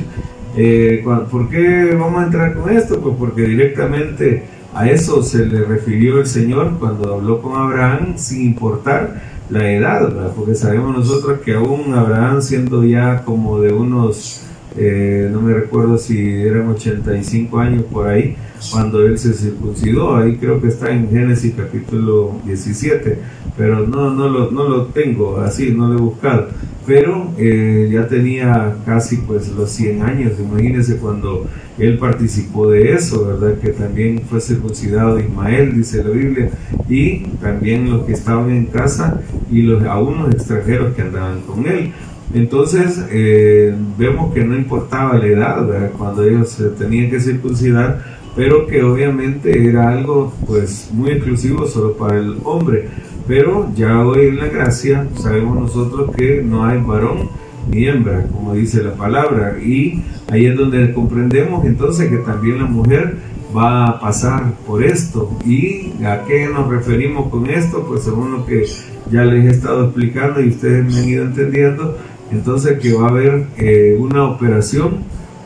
Eh, 0.56 1.04
¿Por 1.04 1.50
qué 1.50 1.96
vamos 1.98 2.22
a 2.22 2.26
entrar 2.26 2.54
con 2.56 2.70
esto? 2.70 3.00
Pues 3.00 3.16
porque 3.18 3.44
directamente 3.44 4.44
a 4.74 4.90
eso 4.90 5.24
se 5.24 5.46
le 5.46 5.64
refirió 5.64 6.20
el 6.20 6.28
Señor 6.28 6.78
cuando 6.80 7.14
habló 7.14 7.42
con 7.42 7.56
Abraham 7.56 8.14
sin 8.18 8.42
importar 8.42 9.22
la 9.50 9.70
edad, 9.70 10.34
porque 10.34 10.56
sabemos 10.56 10.96
nosotros 10.96 11.42
que 11.42 11.54
aún 11.54 11.94
Abraham 11.94 12.42
siendo 12.42 12.86
ya 12.86 13.24
como 13.24 13.60
de 13.60 13.74
unos, 13.74 14.44
eh, 14.78 15.30
no 15.32 15.42
me 15.42 15.54
recuerdo 15.54 15.98
si 15.98 16.42
eran 16.42 16.68
85 16.70 17.60
años 17.60 17.84
por 17.84 18.08
ahí, 18.08 18.36
cuando 18.72 19.06
él 19.06 19.18
se 19.18 19.34
circuncidó, 19.34 20.16
ahí 20.16 20.38
creo 20.38 20.62
que 20.62 20.68
está 20.68 20.92
en 20.92 21.10
Génesis 21.10 21.54
capítulo 21.58 22.40
17, 22.46 23.18
pero 23.58 23.88
no, 23.88 24.12
no, 24.12 24.30
lo, 24.30 24.52
no 24.52 24.70
lo 24.70 24.86
tengo 24.88 25.38
así, 25.38 25.72
no 25.72 25.88
lo 25.88 25.98
he 25.98 26.02
buscado 26.02 26.48
pero 26.86 27.32
eh, 27.38 27.90
ya 27.92 28.08
tenía 28.08 28.76
casi 28.86 29.18
pues 29.18 29.50
los 29.50 29.70
100 29.72 30.02
años, 30.02 30.34
imagínense 30.40 30.98
cuando 30.98 31.46
él 31.78 31.98
participó 31.98 32.70
de 32.70 32.94
eso, 32.94 33.26
¿verdad? 33.26 33.60
Que 33.60 33.70
también 33.70 34.22
fue 34.30 34.42
circuncidado 34.42 35.20
Ismael, 35.20 35.76
dice 35.76 36.04
la 36.04 36.10
Biblia, 36.10 36.50
y 36.90 37.20
también 37.42 37.90
los 37.90 38.06
que 38.06 38.14
estaban 38.14 38.50
en 38.52 38.66
casa 38.66 39.22
y 39.52 39.62
los, 39.62 39.84
aún 39.84 40.24
los 40.24 40.34
extranjeros 40.34 40.96
que 40.96 41.02
andaban 41.02 41.42
con 41.42 41.66
él. 41.68 41.94
Entonces 42.34 43.06
eh, 43.12 43.76
vemos 43.98 44.34
que 44.34 44.44
no 44.44 44.56
importaba 44.56 45.18
la 45.18 45.28
edad, 45.28 45.68
¿verdad? 45.68 45.92
Cuando 45.98 46.24
ellos 46.24 46.50
se 46.50 46.70
tenían 46.70 47.10
que 47.10 47.20
circuncidar, 47.20 48.20
pero 48.36 48.66
que 48.68 48.82
obviamente 48.84 49.68
era 49.68 49.90
algo 49.90 50.34
pues 50.48 50.90
muy 50.94 51.12
exclusivo 51.12 51.68
solo 51.68 51.94
para 51.94 52.18
el 52.18 52.38
hombre 52.44 52.88
pero 53.28 53.72
ya 53.76 54.06
hoy 54.06 54.28
en 54.28 54.40
la 54.40 54.48
gracia 54.48 55.08
sabemos 55.16 55.56
nosotros 55.56 56.14
que 56.16 56.42
no 56.44 56.66
hay 56.66 56.82
varón 56.82 57.30
ni 57.70 57.88
hembra, 57.88 58.26
como 58.28 58.54
dice 58.54 58.84
la 58.84 58.94
palabra. 58.94 59.58
Y 59.64 60.04
ahí 60.30 60.48
es 60.48 60.58
donde 60.58 60.92
comprendemos 60.94 61.64
entonces 61.66 62.10
que 62.10 62.18
también 62.18 62.58
la 62.58 62.66
mujer 62.66 63.18
va 63.56 63.86
a 63.86 64.00
pasar 64.00 64.54
por 64.66 64.84
esto. 64.84 65.32
¿Y 65.46 65.94
a 66.04 66.26
qué 66.26 66.48
nos 66.48 66.68
referimos 66.68 67.30
con 67.30 67.50
esto? 67.50 67.86
Pues 67.88 68.04
según 68.04 68.32
lo 68.32 68.46
que 68.46 68.66
ya 69.12 69.24
les 69.24 69.46
he 69.46 69.50
estado 69.50 69.86
explicando 69.86 70.42
y 70.42 70.50
ustedes 70.50 70.86
me 70.94 71.00
han 71.00 71.08
ido 71.08 71.26
entendiendo, 71.26 71.98
entonces 72.32 72.80
que 72.80 72.94
va 72.94 73.08
a 73.08 73.10
haber 73.10 73.46
eh, 73.58 73.98
una 74.00 74.26
operación 74.26 75.00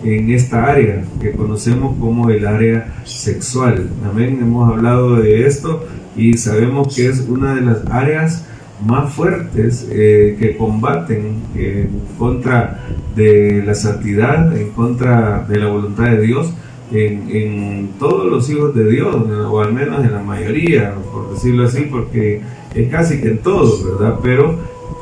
en 0.04 0.32
esta 0.32 0.66
área 0.66 1.04
que 1.20 1.32
conocemos 1.32 1.98
como 2.00 2.30
el 2.30 2.46
área 2.46 2.94
sexual. 3.06 3.90
Amén, 4.10 4.40
hemos 4.42 4.72
hablado 4.72 5.16
de 5.16 5.48
esto 5.48 5.84
y 6.16 6.38
sabemos 6.38 6.96
que 6.96 7.08
es 7.08 7.22
una 7.28 7.56
de 7.56 7.62
las 7.62 7.86
áreas 7.90 8.46
más 8.86 9.14
fuertes 9.14 9.88
eh, 9.90 10.36
que 10.40 10.58
combaten 10.58 11.38
en 11.56 11.90
contra 12.20 12.82
de 13.16 13.64
la 13.66 13.74
santidad, 13.74 14.56
en 14.56 14.72
contra 14.72 15.46
de 15.48 15.60
la 15.60 15.68
voluntad 15.68 16.12
de 16.12 16.22
Dios, 16.22 16.54
en, 16.92 17.30
en, 17.30 17.90
todos 17.98 18.30
los 18.30 18.50
hijos 18.50 18.76
de 18.76 18.88
Dios, 18.90 19.16
o 19.16 19.62
al 19.62 19.74
menos 19.74 20.06
en 20.06 20.12
la 20.12 20.22
mayoría, 20.22 20.94
por 21.12 21.34
decirlo 21.34 21.66
así, 21.66 21.88
porque 21.90 22.42
es 22.76 22.90
casi 22.90 23.22
que 23.22 23.30
en 23.30 23.38
todos, 23.40 23.84
¿verdad? 23.84 24.20
Pero 24.22 24.56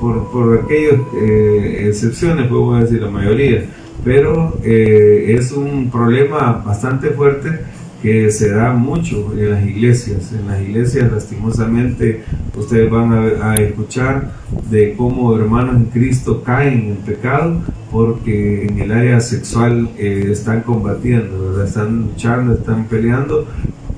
por, 0.04 0.30
por 0.32 0.60
aquellas 0.60 1.00
eh, 1.16 1.86
excepciones, 1.88 2.48
podemos 2.48 2.82
decir 2.82 3.02
la 3.02 3.10
mayoría, 3.10 3.64
pero 4.04 4.54
eh, 4.62 5.34
es 5.38 5.54
un 5.54 5.90
problema 5.90 6.62
bastante 6.66 7.12
fuerte 7.12 7.62
que 8.02 8.30
se 8.30 8.50
da 8.50 8.74
mucho 8.74 9.32
en 9.32 9.52
las 9.52 9.66
iglesias. 9.66 10.34
En 10.34 10.46
las 10.48 10.62
iglesias, 10.62 11.10
lastimosamente, 11.10 12.22
ustedes 12.54 12.92
van 12.92 13.14
a, 13.42 13.56
escuchar 13.56 14.34
de 14.70 14.94
cómo 14.98 15.38
hermanos 15.38 15.78
en 15.78 15.86
Cristo 15.86 16.44
caen 16.44 16.90
en 16.90 16.96
pecado 16.98 17.62
porque 17.90 18.66
en 18.68 18.80
el 18.80 18.92
área 18.92 19.22
sexual 19.22 19.90
eh, 19.98 20.28
están 20.30 20.64
combatiendo, 20.64 21.64
están 21.64 22.02
luchando, 22.02 22.56
están 22.56 22.88
peleando. 22.88 23.48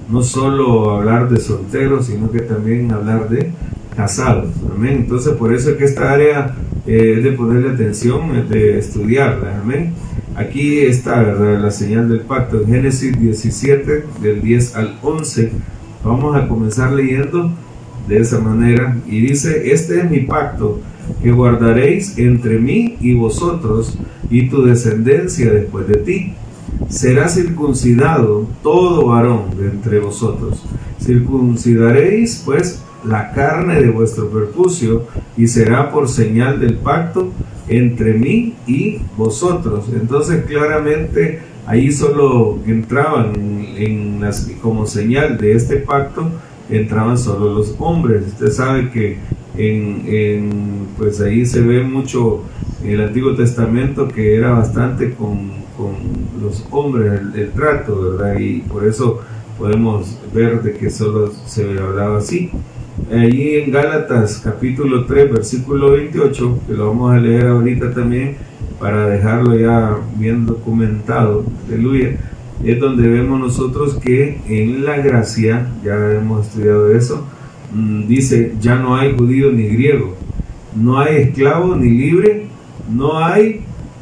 No 0.08 0.22
solo 0.22 0.92
hablar 0.92 1.30
de 1.30 1.40
solteros, 1.40 2.06
sino 2.06 2.30
que 2.30 2.42
también 2.42 2.92
hablar 2.92 3.28
de 3.28 3.52
casados. 3.96 4.50
Amén. 4.74 4.98
Entonces, 5.04 5.34
por 5.34 5.54
eso 5.54 5.72
es 5.72 5.78
que 5.78 5.86
esta 5.86 6.12
área 6.12 6.56
eh, 6.86 7.16
es 7.18 7.24
de 7.24 7.32
ponerle 7.32 7.70
atención, 7.70 8.36
es 8.36 8.50
de 8.50 8.78
estudiarla. 8.78 9.60
Amén. 9.62 9.94
Aquí 10.36 10.80
está 10.80 11.22
la 11.22 11.72
señal 11.72 12.10
del 12.10 12.22
pacto 12.22 12.62
en 12.62 12.68
Génesis 12.68 13.18
17, 13.18 14.06
del 14.22 14.42
10 14.42 14.75
al 14.75 14.98
11. 15.02 15.52
Vamos 16.04 16.36
a 16.36 16.48
comenzar 16.48 16.92
leyendo 16.92 17.52
de 18.08 18.20
esa 18.20 18.40
manera. 18.40 18.98
Y 19.08 19.22
dice, 19.22 19.72
este 19.72 20.02
es 20.02 20.12
mi 20.12 20.20
pacto 20.22 20.82
que 21.22 21.32
guardaréis 21.32 22.18
entre 22.18 22.60
mí 22.60 22.98
y 23.00 23.14
vosotros 23.14 23.98
y 24.30 24.50
tu 24.50 24.64
descendencia 24.64 25.52
después 25.52 25.88
de 25.88 25.96
ti. 25.98 26.34
Será 26.90 27.30
circuncidado 27.30 28.48
todo 28.62 29.08
varón 29.08 29.58
de 29.58 29.68
entre 29.68 30.00
vosotros. 30.00 30.64
Circuncidaréis 31.00 32.42
pues 32.46 32.84
la 33.08 33.32
carne 33.32 33.82
de 33.82 33.90
vuestro 33.90 34.30
perpucio 34.30 35.04
y 35.38 35.48
será 35.48 35.92
por 35.92 36.08
señal 36.08 36.60
del 36.60 36.76
pacto 36.76 37.32
entre 37.68 38.14
mí 38.14 38.56
y 38.68 39.00
vosotros. 39.18 39.86
Entonces 39.94 40.46
claramente 40.46 41.42
ahí 41.66 41.92
solo 41.92 42.60
entraban 42.66 43.34
en, 43.78 44.22
las, 44.22 44.50
como 44.62 44.86
señal 44.86 45.38
de 45.38 45.54
este 45.54 45.78
pacto, 45.78 46.30
entraban 46.70 47.18
solo 47.18 47.54
los 47.54 47.76
hombres. 47.80 48.28
Usted 48.28 48.52
sabe 48.52 48.92
que 48.92 49.18
en, 49.58 50.88
pues 50.98 51.22
ahí 51.22 51.46
se 51.46 51.62
ve 51.62 51.82
mucho 51.82 52.44
en 52.84 52.92
el 52.92 53.02
Antiguo 53.02 53.36
Testamento 53.36 54.08
que 54.08 54.36
era 54.36 54.52
bastante 54.52 55.14
con, 55.14 55.66
los 56.42 56.66
hombres 56.72 57.20
el, 57.36 57.52
trato, 57.52 58.18
¿verdad? 58.18 58.40
Y 58.40 58.60
por 58.62 58.88
eso 58.88 59.20
podemos 59.58 60.18
ver 60.34 60.62
de 60.62 60.74
que 60.74 60.90
solo 60.90 61.32
se 61.46 61.78
hablaba 61.78 62.20
así. 62.20 62.50
Allí 63.12 63.55
en 63.55 63.71
Gálatas 63.71 64.41
capítulo 64.41 65.05
3 65.05 65.34
versículo 65.34 65.91
28, 65.91 66.60
que 66.65 66.73
lo 66.73 66.88
vamos 66.88 67.13
a 67.13 67.19
leer 67.19 67.47
ahorita 67.47 67.93
también 67.93 68.38
para 68.79 69.08
dejarlo 69.08 69.53
ya 69.60 69.97
bien 70.17 70.45
documentado, 70.45 71.45
aleluya, 71.67 72.17
es 72.63 72.79
donde 72.79 73.08
vemos 73.08 73.39
nosotros 73.39 73.95
que 73.95 74.39
en 74.47 74.86
la 74.86 74.97
gracia, 74.97 75.67
ya 75.84 76.13
hemos 76.13 76.47
estudiado 76.47 76.91
eso, 76.95 77.27
mm, 77.73 78.08
dice, 78.08 78.53
ya 78.62 78.75
no 78.75 78.95
hay 78.95 79.13
judío 79.15 79.51
ni 79.51 79.67
griego, 79.67 80.15
no 80.73 80.97
hay 80.97 81.17
esclavo 81.17 81.75
ni 81.75 81.89
libre, 81.89 82.47
no 82.91 83.19
hay 83.19 83.62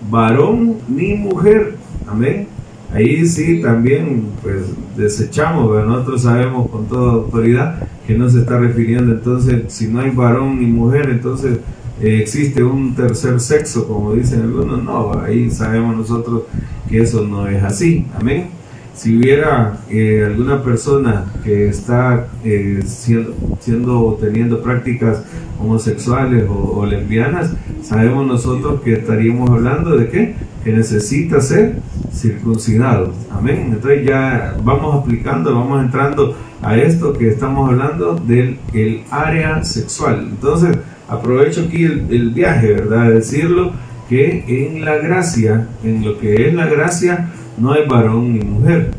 varón 0.10 0.78
ni 0.88 1.16
mujer, 1.16 1.76
amén. 2.08 2.48
Ahí 2.94 3.26
sí 3.26 3.60
también 3.62 4.28
pues 4.42 4.66
desechamos, 4.96 5.70
pero 5.72 5.86
nosotros 5.86 6.22
sabemos 6.22 6.70
con 6.70 6.88
toda 6.88 7.14
autoridad 7.14 7.88
que 8.06 8.16
no 8.16 8.30
se 8.30 8.40
está 8.40 8.60
refiriendo 8.60 9.14
entonces 9.14 9.64
si 9.68 9.88
no 9.88 10.00
hay 10.02 10.12
varón 10.12 10.60
ni 10.60 10.68
mujer, 10.68 11.10
entonces 11.10 11.58
eh, 12.02 12.20
existe 12.22 12.64
un 12.64 12.96
tercer 12.96 13.40
sexo, 13.40 13.88
como 13.88 14.14
dicen 14.14 14.42
algunos, 14.42 14.84
no, 14.84 15.20
ahí 15.20 15.50
sabemos 15.50 15.96
nosotros 15.96 16.44
que 16.90 17.02
eso 17.02 17.26
no 17.26 17.48
es 17.48 17.64
así, 17.64 18.06
amén. 18.20 18.50
Si 18.94 19.18
hubiera 19.18 19.80
eh, 19.90 20.24
alguna 20.26 20.62
persona 20.62 21.26
que 21.44 21.68
está 21.68 22.28
eh, 22.44 22.82
siendo, 22.86 23.34
siendo, 23.60 24.18
teniendo 24.22 24.62
prácticas 24.62 25.24
homosexuales 25.60 26.46
o, 26.48 26.86
lesbianas, 26.86 27.52
sabemos 27.82 28.28
nosotros 28.28 28.82
que 28.82 28.94
estaríamos 28.94 29.50
hablando 29.50 29.98
de 29.98 30.10
qué? 30.10 30.36
Que 30.64 30.74
necesita 30.74 31.42
ser 31.42 31.78
circuncidado. 32.14 33.14
Amén. 33.32 33.72
Entonces 33.74 34.06
ya 34.06 34.56
vamos 34.64 35.04
aplicando, 35.04 35.54
vamos 35.56 35.84
entrando 35.84 36.36
a 36.62 36.78
esto 36.78 37.14
que 37.14 37.30
estamos 37.30 37.70
hablando 37.70 38.16
del 38.16 38.58
el 38.74 39.02
área 39.10 39.64
sexual. 39.64 40.28
Entonces 40.30 40.78
aprovecho 41.10 41.66
aquí 41.68 41.84
el, 41.84 42.30
viaje, 42.30 42.74
¿verdad? 42.74 43.10
De 43.10 43.16
decirlo 43.16 43.72
que 44.10 44.44
en 44.48 44.86
la 44.86 44.96
gracia, 44.98 45.68
en 45.84 46.06
lo 46.06 46.20
que 46.20 46.48
es 46.48 46.54
la 46.54 46.68
gracia, 46.68 47.30
no 47.58 47.74
hay 47.74 47.88
varón 47.88 48.34
ni 48.34 48.40
mujer. 48.46 48.92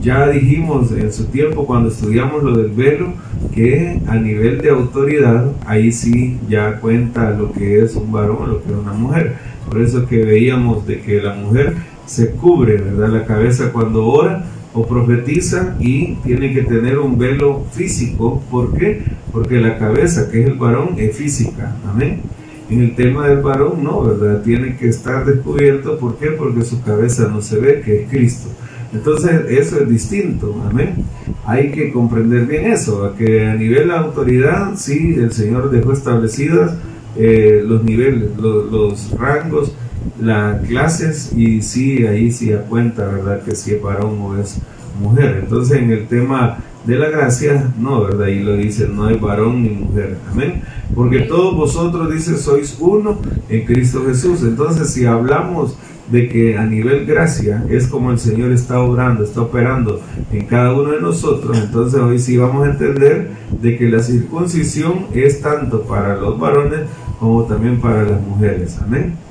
Ya 0.00 0.28
dijimos 0.28 0.92
en 0.92 1.12
su 1.12 1.24
tiempo 1.24 1.66
cuando 1.66 1.88
estudiamos 1.88 2.44
lo 2.44 2.56
del 2.56 2.70
velo 2.70 3.14
que 3.52 4.00
a 4.06 4.14
nivel 4.14 4.60
de 4.60 4.70
autoridad 4.70 5.50
ahí 5.66 5.90
sí 5.90 6.38
ya 6.48 6.78
cuenta 6.78 7.30
lo 7.30 7.52
que 7.52 7.82
es 7.82 7.96
un 7.96 8.12
varón, 8.12 8.48
lo 8.48 8.62
que 8.62 8.70
es 8.70 8.78
una 8.78 8.92
mujer. 8.92 9.36
Por 9.68 9.80
eso 9.80 10.06
que 10.06 10.24
veíamos 10.24 10.86
de 10.86 11.00
que 11.00 11.20
la 11.20 11.34
mujer 11.34 11.74
se 12.08 12.30
cubre, 12.30 12.78
¿verdad? 12.78 13.10
La 13.10 13.24
cabeza 13.26 13.70
cuando 13.70 14.06
ora 14.06 14.46
o 14.72 14.86
profetiza 14.86 15.76
y 15.78 16.14
tiene 16.24 16.52
que 16.52 16.62
tener 16.62 16.98
un 16.98 17.18
velo 17.18 17.66
físico. 17.72 18.42
¿Por 18.50 18.76
qué? 18.76 19.02
Porque 19.30 19.60
la 19.60 19.78
cabeza, 19.78 20.30
que 20.30 20.42
es 20.42 20.48
el 20.48 20.54
varón, 20.54 20.94
es 20.96 21.14
física. 21.16 21.76
Amén. 21.86 22.22
En 22.70 22.82
el 22.82 22.96
tema 22.96 23.28
del 23.28 23.40
varón, 23.40 23.84
no, 23.84 24.02
¿verdad? 24.02 24.42
Tiene 24.42 24.76
que 24.76 24.88
estar 24.88 25.24
descubierto. 25.26 25.98
¿Por 25.98 26.16
qué? 26.16 26.28
Porque 26.28 26.62
su 26.62 26.82
cabeza 26.82 27.28
no 27.28 27.42
se 27.42 27.58
ve, 27.58 27.82
que 27.82 28.02
es 28.02 28.10
Cristo. 28.10 28.48
Entonces, 28.92 29.42
eso 29.50 29.78
es 29.78 29.88
distinto. 29.88 30.54
Amén. 30.68 31.04
Hay 31.44 31.70
que 31.72 31.92
comprender 31.92 32.46
bien 32.46 32.72
eso, 32.72 33.14
que 33.18 33.46
a 33.46 33.54
nivel 33.54 33.88
de 33.88 33.94
autoridad, 33.94 34.72
sí, 34.76 35.14
el 35.18 35.32
Señor 35.32 35.70
dejó 35.70 35.92
establecidas 35.92 36.74
eh, 37.16 37.62
los 37.66 37.84
niveles, 37.84 38.30
los, 38.38 38.70
los 38.70 39.10
rangos 39.18 39.74
las 40.20 40.66
clases 40.66 41.32
y 41.36 41.62
sí, 41.62 42.06
ahí 42.06 42.30
sí 42.30 42.50
da 42.50 42.62
cuenta, 42.62 43.06
¿verdad? 43.06 43.42
Que 43.42 43.54
si 43.54 43.74
es 43.74 43.82
varón 43.82 44.18
o 44.20 44.36
es 44.36 44.58
mujer. 45.00 45.40
Entonces 45.42 45.78
en 45.78 45.90
el 45.90 46.06
tema 46.06 46.58
de 46.84 46.96
la 46.96 47.08
gracia, 47.10 47.72
no, 47.78 48.02
¿verdad? 48.04 48.26
Y 48.28 48.40
lo 48.40 48.56
dice, 48.56 48.88
no 48.88 49.06
hay 49.06 49.16
varón 49.16 49.62
ni 49.62 49.70
mujer. 49.70 50.16
Amén. 50.30 50.62
Porque 50.94 51.20
todos 51.20 51.54
vosotros, 51.54 52.12
dice, 52.12 52.36
sois 52.36 52.76
uno 52.80 53.18
en 53.48 53.64
Cristo 53.64 54.04
Jesús. 54.06 54.42
Entonces 54.42 54.90
si 54.90 55.04
hablamos 55.04 55.76
de 56.10 56.28
que 56.28 56.56
a 56.56 56.64
nivel 56.64 57.04
gracia 57.04 57.64
es 57.68 57.86
como 57.86 58.10
el 58.10 58.18
Señor 58.18 58.52
está 58.52 58.80
obrando, 58.80 59.24
está 59.24 59.42
operando 59.42 60.00
en 60.32 60.46
cada 60.46 60.72
uno 60.72 60.92
de 60.92 61.00
nosotros, 61.00 61.58
entonces 61.58 62.00
hoy 62.00 62.18
sí 62.18 62.36
vamos 62.38 62.66
a 62.66 62.70
entender 62.70 63.30
de 63.60 63.76
que 63.76 63.88
la 63.88 64.02
circuncisión 64.02 65.06
es 65.14 65.40
tanto 65.42 65.82
para 65.82 66.16
los 66.16 66.38
varones 66.38 66.80
como 67.20 67.44
también 67.44 67.80
para 67.80 68.04
las 68.04 68.20
mujeres. 68.22 68.78
Amén. 68.80 69.27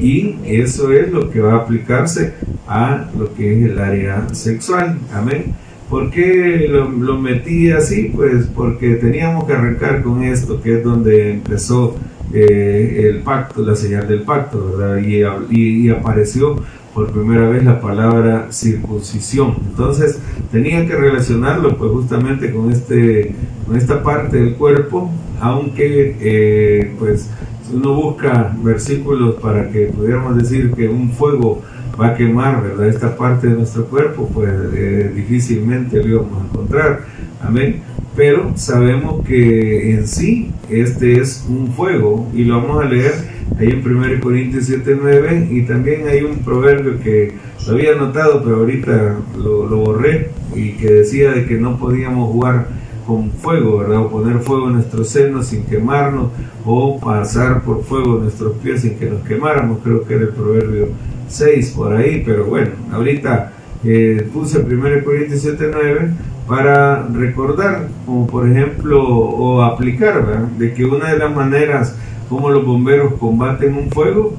Y 0.00 0.36
eso 0.44 0.92
es 0.92 1.10
lo 1.12 1.30
que 1.30 1.40
va 1.40 1.54
a 1.54 1.56
aplicarse 1.58 2.34
a 2.66 3.10
lo 3.18 3.34
que 3.34 3.58
es 3.58 3.70
el 3.70 3.78
área 3.78 4.26
sexual. 4.32 4.98
Amén. 5.12 5.54
¿Por 5.88 6.10
qué 6.10 6.66
lo, 6.68 7.18
metí 7.18 7.70
así? 7.70 8.10
Pues 8.14 8.46
porque 8.54 8.94
teníamos 8.94 9.44
que 9.44 9.52
arrancar 9.52 10.02
con 10.02 10.24
esto, 10.24 10.60
que 10.60 10.78
es 10.78 10.84
donde 10.84 11.32
empezó 11.32 11.96
eh, 12.32 13.10
el 13.10 13.22
pacto, 13.22 13.62
la 13.62 13.76
señal 13.76 14.08
del 14.08 14.22
pacto, 14.22 14.76
¿verdad? 14.76 14.98
Y, 14.98 15.22
y, 15.56 15.90
apareció 15.90 16.56
por 16.94 17.12
primera 17.12 17.48
vez 17.48 17.64
la 17.64 17.80
palabra 17.80 18.48
circuncisión. 18.50 19.56
Entonces 19.68 20.18
tenía 20.50 20.86
que 20.86 20.96
relacionarlo 20.96 21.76
pues 21.76 21.90
justamente 21.92 22.50
con, 22.50 22.72
este, 22.72 23.34
con 23.66 23.76
esta 23.76 24.02
parte 24.02 24.38
del 24.38 24.54
cuerpo, 24.54 25.10
aunque 25.40 26.16
eh, 26.20 26.92
pues 26.98 27.28
uno 27.74 27.94
busca 27.94 28.54
versículos 28.62 29.34
para 29.36 29.68
que 29.68 29.86
pudiéramos 29.86 30.36
decir 30.36 30.70
que 30.72 30.88
un 30.88 31.10
fuego 31.10 31.62
va 32.00 32.08
a 32.08 32.14
quemar, 32.14 32.62
¿verdad? 32.62 32.88
Esta 32.88 33.16
parte 33.16 33.48
de 33.48 33.54
nuestro 33.54 33.86
cuerpo, 33.86 34.30
pues 34.32 34.50
eh, 34.74 35.12
difícilmente 35.14 36.02
lo 36.02 36.08
íbamos 36.08 36.42
a 36.42 36.46
encontrar. 36.46 37.00
Amén. 37.42 37.82
Pero 38.16 38.52
sabemos 38.56 39.24
que 39.26 39.92
en 39.92 40.06
sí 40.06 40.52
este 40.70 41.20
es 41.20 41.44
un 41.48 41.72
fuego 41.72 42.30
y 42.32 42.44
lo 42.44 42.60
vamos 42.60 42.84
a 42.84 42.88
leer 42.88 43.12
ahí 43.58 43.70
en 43.70 43.84
1 43.84 44.20
Corintios 44.20 44.70
7:9 44.70 45.48
y 45.50 45.62
también 45.62 46.06
hay 46.06 46.22
un 46.22 46.38
proverbio 46.38 47.00
que 47.00 47.32
lo 47.66 47.72
había 47.72 47.92
anotado 47.92 48.42
pero 48.42 48.56
ahorita 48.56 49.16
lo, 49.36 49.66
lo 49.66 49.76
borré 49.78 50.30
y 50.54 50.72
que 50.72 50.92
decía 50.92 51.32
de 51.32 51.44
que 51.44 51.56
no 51.56 51.76
podíamos 51.76 52.30
jugar 52.30 52.68
con 53.06 53.30
fuego, 53.30 53.78
¿verdad? 53.78 53.98
O 53.98 54.08
poner 54.08 54.38
fuego 54.40 54.68
en 54.68 54.74
nuestros 54.74 55.08
senos 55.08 55.46
sin 55.46 55.64
quemarnos, 55.64 56.28
o 56.64 56.98
pasar 56.98 57.62
por 57.62 57.82
fuego 57.82 58.18
nuestros 58.18 58.56
pies 58.58 58.82
sin 58.82 58.96
que 58.98 59.06
nos 59.06 59.22
quemáramos, 59.22 59.78
creo 59.82 60.04
que 60.04 60.14
era 60.14 60.24
el 60.24 60.30
proverbio 60.30 60.88
6 61.28 61.74
por 61.76 61.92
ahí, 61.94 62.22
pero 62.24 62.46
bueno, 62.46 62.70
ahorita 62.92 63.52
eh, 63.84 64.28
puse 64.32 64.58
1 64.58 65.04
Corintios 65.04 65.44
7.9 65.44 66.10
para 66.48 67.06
recordar, 67.08 67.88
como 68.06 68.26
por 68.26 68.48
ejemplo, 68.48 69.02
o 69.02 69.62
aplicar, 69.62 70.26
¿verdad? 70.26 70.48
De 70.58 70.74
que 70.74 70.84
una 70.84 71.12
de 71.12 71.18
las 71.18 71.34
maneras 71.34 71.96
como 72.28 72.50
los 72.50 72.64
bomberos 72.64 73.14
combaten 73.14 73.74
un 73.74 73.90
fuego 73.90 74.34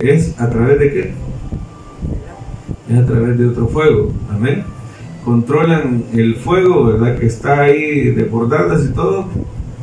es 0.00 0.40
a 0.40 0.50
través 0.50 0.78
de 0.78 0.92
qué? 0.92 1.12
Es 2.88 2.98
a 2.98 3.06
través 3.06 3.38
de 3.38 3.46
otro 3.46 3.68
fuego, 3.68 4.12
amén 4.30 4.64
controlan 5.24 6.04
el 6.12 6.36
fuego, 6.36 6.84
¿verdad? 6.84 7.18
Que 7.18 7.26
está 7.26 7.62
ahí 7.62 8.10
de 8.10 8.24
bordadas 8.24 8.84
y 8.84 8.92
todo, 8.92 9.28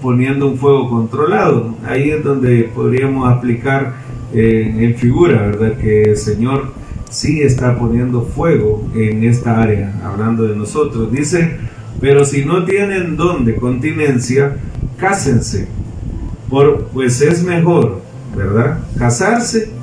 poniendo 0.01 0.47
un 0.47 0.57
fuego 0.57 0.89
controlado. 0.89 1.75
Ahí 1.85 2.09
es 2.11 2.23
donde 2.23 2.69
podríamos 2.73 3.29
aplicar 3.31 3.95
eh, 4.33 4.73
en 4.77 4.95
figura, 4.95 5.47
¿verdad? 5.47 5.77
Que 5.77 6.03
el 6.03 6.17
Señor 6.17 6.73
sí 7.09 7.41
está 7.41 7.77
poniendo 7.77 8.21
fuego 8.21 8.87
en 8.95 9.23
esta 9.23 9.61
área, 9.61 9.93
hablando 10.03 10.43
de 10.43 10.55
nosotros. 10.55 11.11
Dice, 11.11 11.57
pero 12.01 12.25
si 12.25 12.45
no 12.45 12.65
tienen 12.65 13.15
don 13.15 13.45
de 13.45 13.55
continencia, 13.55 14.57
cásense, 14.97 15.67
por, 16.49 16.85
pues 16.87 17.21
es 17.21 17.43
mejor, 17.43 18.01
¿verdad? 18.35 18.79
Casarse 18.97 19.76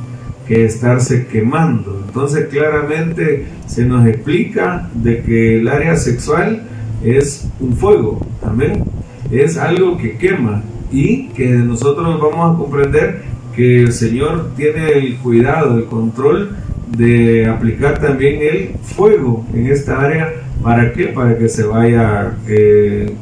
que 0.46 0.64
estarse 0.64 1.26
quemando. 1.26 2.02
Entonces 2.06 2.48
claramente 2.48 3.46
se 3.66 3.84
nos 3.84 4.06
explica 4.06 4.88
de 4.94 5.22
que 5.22 5.58
el 5.58 5.68
área 5.68 5.96
sexual 5.96 6.62
es 7.02 7.48
un 7.60 7.76
fuego, 7.76 8.26
amén. 8.42 8.84
Es 9.30 9.56
algo 9.56 9.96
que 9.96 10.16
quema 10.16 10.62
y 10.90 11.28
que 11.28 11.48
nosotros 11.48 12.20
vamos 12.20 12.54
a 12.54 12.58
comprender 12.58 13.22
que 13.54 13.82
el 13.82 13.92
Señor 13.92 14.50
tiene 14.56 14.92
el 14.92 15.16
cuidado, 15.18 15.78
el 15.78 15.84
control 15.84 16.56
de 16.96 17.46
aplicar 17.46 18.00
también 18.00 18.40
el 18.42 18.70
fuego 18.82 19.44
en 19.54 19.66
esta 19.66 20.00
área. 20.00 20.32
¿Para 20.62 20.92
qué? 20.92 21.06
Para 21.06 21.36
que 21.36 21.48
se 21.48 21.64
vaya 21.64 22.36
eh, 22.46 23.12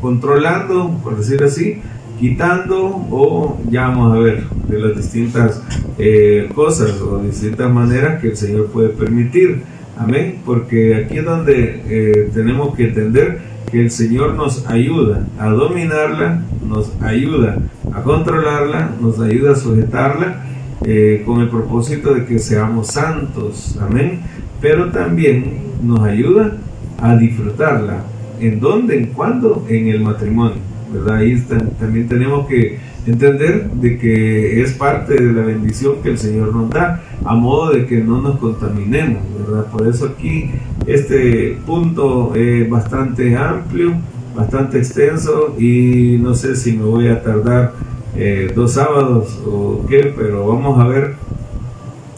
controlando, 0.00 0.98
por 1.02 1.16
decir 1.16 1.42
así, 1.42 1.80
quitando 2.20 3.06
o 3.10 3.58
ya 3.70 3.88
vamos 3.88 4.14
a 4.14 4.18
ver 4.18 4.44
de 4.68 4.78
las 4.78 4.96
distintas 4.96 5.62
eh, 5.98 6.50
cosas 6.54 7.00
o 7.00 7.18
distintas 7.18 7.72
maneras 7.72 8.20
que 8.20 8.28
el 8.28 8.36
Señor 8.36 8.66
puede 8.66 8.90
permitir. 8.90 9.62
Amén. 9.96 10.40
Porque 10.44 10.94
aquí 10.94 11.18
es 11.18 11.24
donde 11.24 11.82
eh, 11.88 12.30
tenemos 12.32 12.74
que 12.76 12.88
entender 12.88 13.40
que 13.70 13.80
el 13.80 13.90
Señor 13.90 14.34
nos 14.34 14.66
ayuda 14.66 15.26
a 15.38 15.48
dominarla, 15.48 16.42
nos 16.66 16.92
ayuda 17.00 17.58
a 17.92 18.02
controlarla, 18.02 18.90
nos 19.00 19.18
ayuda 19.18 19.52
a 19.52 19.56
sujetarla 19.56 20.44
eh, 20.84 21.22
con 21.24 21.40
el 21.40 21.48
propósito 21.48 22.14
de 22.14 22.26
que 22.26 22.38
seamos 22.38 22.88
santos. 22.88 23.78
Amén. 23.80 24.20
Pero 24.60 24.90
también 24.90 25.54
nos 25.82 26.00
ayuda 26.00 26.58
a 27.00 27.16
disfrutarla. 27.16 28.04
¿En 28.40 28.60
dónde? 28.60 28.98
¿En 28.98 29.06
cuándo? 29.06 29.64
En 29.68 29.88
el 29.88 30.00
matrimonio. 30.00 30.69
¿Verdad? 30.92 31.16
Ahí 31.16 31.42
también 31.78 32.08
tenemos 32.08 32.46
que 32.46 32.78
entender 33.06 33.70
de 33.70 33.98
que 33.98 34.62
es 34.62 34.72
parte 34.72 35.14
de 35.14 35.32
la 35.32 35.42
bendición 35.42 35.96
que 36.02 36.10
el 36.10 36.18
Señor 36.18 36.54
nos 36.54 36.70
da, 36.70 37.02
a 37.24 37.34
modo 37.34 37.70
de 37.70 37.86
que 37.86 37.98
no 37.98 38.20
nos 38.20 38.38
contaminemos, 38.38 39.22
¿verdad? 39.38 39.66
Por 39.66 39.86
eso 39.88 40.06
aquí 40.06 40.50
este 40.86 41.58
punto 41.66 42.34
es 42.34 42.68
bastante 42.68 43.36
amplio, 43.36 43.94
bastante 44.36 44.78
extenso 44.78 45.54
y 45.58 46.18
no 46.20 46.34
sé 46.34 46.56
si 46.56 46.72
me 46.76 46.84
voy 46.84 47.08
a 47.08 47.22
tardar 47.22 47.72
eh, 48.16 48.52
dos 48.54 48.72
sábados 48.72 49.40
o 49.46 49.84
qué, 49.88 50.12
pero 50.16 50.46
vamos 50.46 50.78
a 50.78 50.86
ver, 50.86 51.14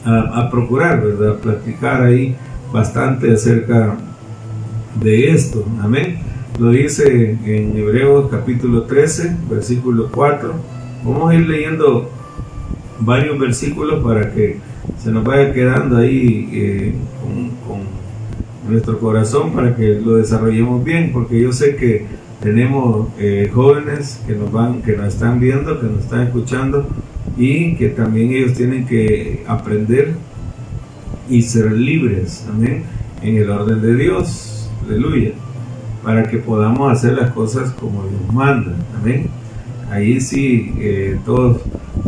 a, 0.04 0.40
a 0.40 0.50
procurar, 0.50 1.02
¿verdad? 1.02 1.36
Platicar 1.36 2.02
ahí 2.02 2.34
bastante 2.72 3.32
acerca 3.32 3.96
de 5.00 5.30
esto, 5.30 5.64
amén. 5.80 6.31
Lo 6.58 6.68
dice 6.68 7.38
en 7.46 7.76
Hebreos 7.76 8.30
capítulo 8.30 8.82
13, 8.82 9.36
versículo 9.50 10.10
4. 10.12 10.52
Vamos 11.02 11.30
a 11.30 11.34
ir 11.34 11.48
leyendo 11.48 12.10
varios 13.00 13.38
versículos 13.38 14.04
para 14.04 14.32
que 14.34 14.58
se 14.98 15.10
nos 15.10 15.24
vaya 15.24 15.52
quedando 15.54 15.96
ahí 15.96 16.48
eh, 16.52 16.94
con, 17.66 17.90
nuestro 18.70 19.00
corazón 19.00 19.52
para 19.52 19.74
que 19.74 19.94
lo 19.94 20.16
desarrollemos 20.16 20.84
bien, 20.84 21.10
porque 21.12 21.40
yo 21.40 21.52
sé 21.52 21.74
que 21.74 22.04
tenemos 22.40 23.08
eh, 23.18 23.50
jóvenes 23.52 24.22
que 24.26 24.34
nos 24.34 24.52
van, 24.52 24.82
que 24.82 24.96
nos 24.96 25.08
están 25.14 25.40
viendo, 25.40 25.80
que 25.80 25.86
nos 25.86 26.00
están 26.00 26.22
escuchando 26.22 26.86
y 27.36 27.74
que 27.76 27.88
también 27.88 28.30
ellos 28.30 28.52
tienen 28.52 28.86
que 28.86 29.42
aprender 29.48 30.12
y 31.28 31.42
ser 31.42 31.72
libres, 31.72 32.46
amén, 32.48 32.84
en 33.22 33.36
el 33.36 33.50
orden 33.50 33.82
de 33.82 33.96
Dios, 33.96 34.70
aleluya 34.86 35.32
para 36.02 36.24
que 36.24 36.38
podamos 36.38 36.90
hacer 36.92 37.14
las 37.14 37.30
cosas 37.30 37.70
como 37.72 38.04
Dios 38.04 38.32
manda. 38.32 38.74
Amén. 39.00 39.30
Ahí 39.90 40.20
sí, 40.20 40.72
eh, 40.78 41.18
todos 41.24 41.60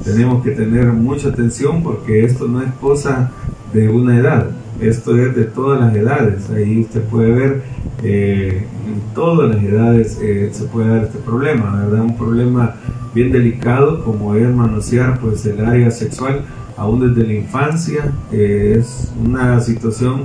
tenemos 0.05 0.43
que 0.43 0.53
tener 0.53 0.87
mucha 0.87 1.29
atención 1.29 1.83
porque 1.83 2.25
esto 2.25 2.49
no 2.49 2.63
es 2.63 2.73
cosa 2.81 3.31
de 3.75 3.91
una 3.91 4.19
edad, 4.19 4.49
esto 4.81 5.17
es 5.19 5.37
de 5.37 5.45
todas 5.45 5.81
las 5.81 5.95
edades. 5.95 6.49
Ahí 6.51 6.81
usted 6.81 7.03
puede 7.03 7.33
ver, 7.33 7.63
eh, 8.03 8.67
en 8.87 9.15
todas 9.15 9.55
las 9.55 9.63
edades 9.63 10.19
eh, 10.23 10.49
se 10.53 10.65
puede 10.65 10.89
dar 10.89 11.05
este 11.05 11.19
problema, 11.19 11.85
¿verdad? 11.85 12.07
Un 12.07 12.17
problema 12.17 12.75
bien 13.15 13.31
delicado 13.31 14.03
como 14.03 14.35
es 14.35 14.49
manosear 14.49 15.21
pues 15.21 15.45
el 15.45 15.63
área 15.65 15.91
sexual 15.91 16.41
aún 16.79 17.15
desde 17.15 17.29
la 17.29 17.35
infancia. 17.35 18.13
es 18.33 19.13
una 19.23 19.61
situación 19.61 20.25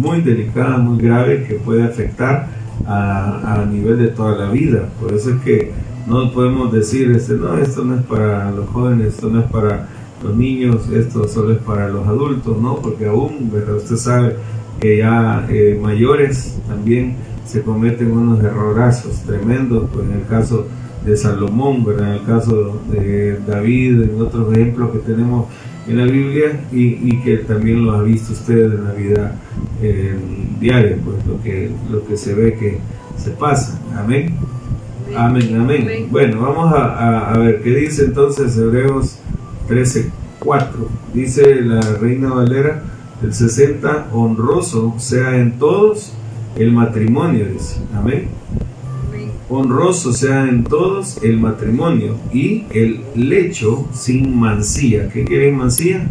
muy 0.00 0.20
delicada, 0.20 0.78
muy 0.78 1.02
grave 1.02 1.44
que 1.44 1.54
puede 1.54 1.82
afectar 1.82 2.61
a, 2.86 3.66
nivel 3.70 3.98
de 3.98 4.08
toda 4.08 4.36
la 4.36 4.50
vida. 4.50 4.88
Por 5.00 5.12
eso 5.12 5.30
es 5.30 5.40
que 5.42 5.72
no 6.06 6.32
podemos 6.32 6.72
decir, 6.72 7.10
este, 7.12 7.34
no, 7.34 7.56
esto 7.56 7.84
no 7.84 7.96
es 7.96 8.02
para 8.02 8.50
los 8.50 8.68
jóvenes, 8.68 9.14
esto 9.14 9.28
no 9.28 9.40
es 9.40 9.50
para 9.50 9.88
los 10.22 10.34
niños, 10.36 10.88
esto 10.88 11.28
solo 11.28 11.52
es 11.52 11.58
para 11.58 11.88
los 11.88 12.06
adultos, 12.06 12.56
¿no? 12.58 12.76
Porque 12.76 13.06
aún, 13.06 13.50
¿verdad? 13.52 13.76
Usted 13.76 13.96
sabe 13.96 14.36
que 14.80 14.98
ya 14.98 15.46
eh, 15.48 15.78
mayores 15.80 16.58
también 16.68 17.16
se 17.46 17.62
cometen 17.62 18.12
unos 18.12 18.42
errorazos 18.42 19.20
tremendos, 19.26 19.88
pues 19.92 20.06
en 20.06 20.20
el 20.20 20.26
caso 20.26 20.66
de 21.04 21.16
Salomón, 21.16 21.84
¿verdad? 21.84 22.08
En 22.08 22.20
el 22.20 22.24
caso 22.24 22.80
de 22.90 23.38
David, 23.46 24.02
en 24.02 24.20
otros 24.20 24.52
ejemplos 24.52 24.90
que 24.92 24.98
tenemos 24.98 25.46
en 25.86 25.96
la 25.98 26.04
Biblia 26.04 26.60
y, 26.72 27.20
que 27.22 27.38
también 27.38 27.84
lo 27.84 27.92
ha 27.92 28.02
visto 28.02 28.32
usted 28.32 28.72
en 28.72 28.84
la 28.84 28.92
vida 28.92 29.36
eh, 29.82 30.16
diaria, 30.60 30.96
pues 31.04 31.24
lo 31.26 31.42
que, 31.42 31.70
lo 31.90 32.04
que 32.06 32.16
se 32.16 32.34
ve 32.34 32.54
que 32.54 32.78
se 33.16 33.30
pasa. 33.30 33.80
Amén. 33.96 34.34
Amén, 35.16 35.56
amén. 35.60 36.08
Bueno, 36.10 36.40
vamos 36.40 36.72
a, 36.74 37.36
ver 37.38 37.62
qué 37.62 37.74
dice 37.74 38.06
entonces 38.06 38.56
Hebreos 38.56 39.18
13, 39.68 40.10
4. 40.38 40.88
Dice 41.12 41.60
la 41.62 41.80
Reina 41.80 42.32
Valera 42.32 42.82
el 43.22 43.32
60, 43.32 44.08
honroso 44.12 44.94
sea 44.98 45.36
en 45.36 45.58
todos 45.58 46.12
el 46.56 46.72
matrimonio, 46.72 47.46
dice. 47.46 47.80
Amén 47.94 48.28
honroso 49.54 50.12
sea 50.12 50.48
en 50.48 50.64
todos 50.64 51.22
el 51.22 51.38
matrimonio 51.38 52.16
y 52.32 52.64
el 52.70 53.02
lecho 53.14 53.88
sin 53.92 54.38
mancía. 54.38 55.08
¿Qué 55.08 55.24
quiere 55.24 55.52
mancía? 55.52 56.08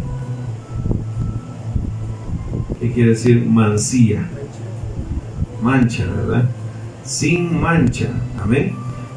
¿Qué 2.80 2.92
quiere 2.92 3.10
decir 3.10 3.44
mancía? 3.46 4.28
Mancha, 5.62 6.04
¿verdad? 6.06 6.50
Sin 7.04 7.60
mancha. 7.60 8.08
Amén. 8.42 8.74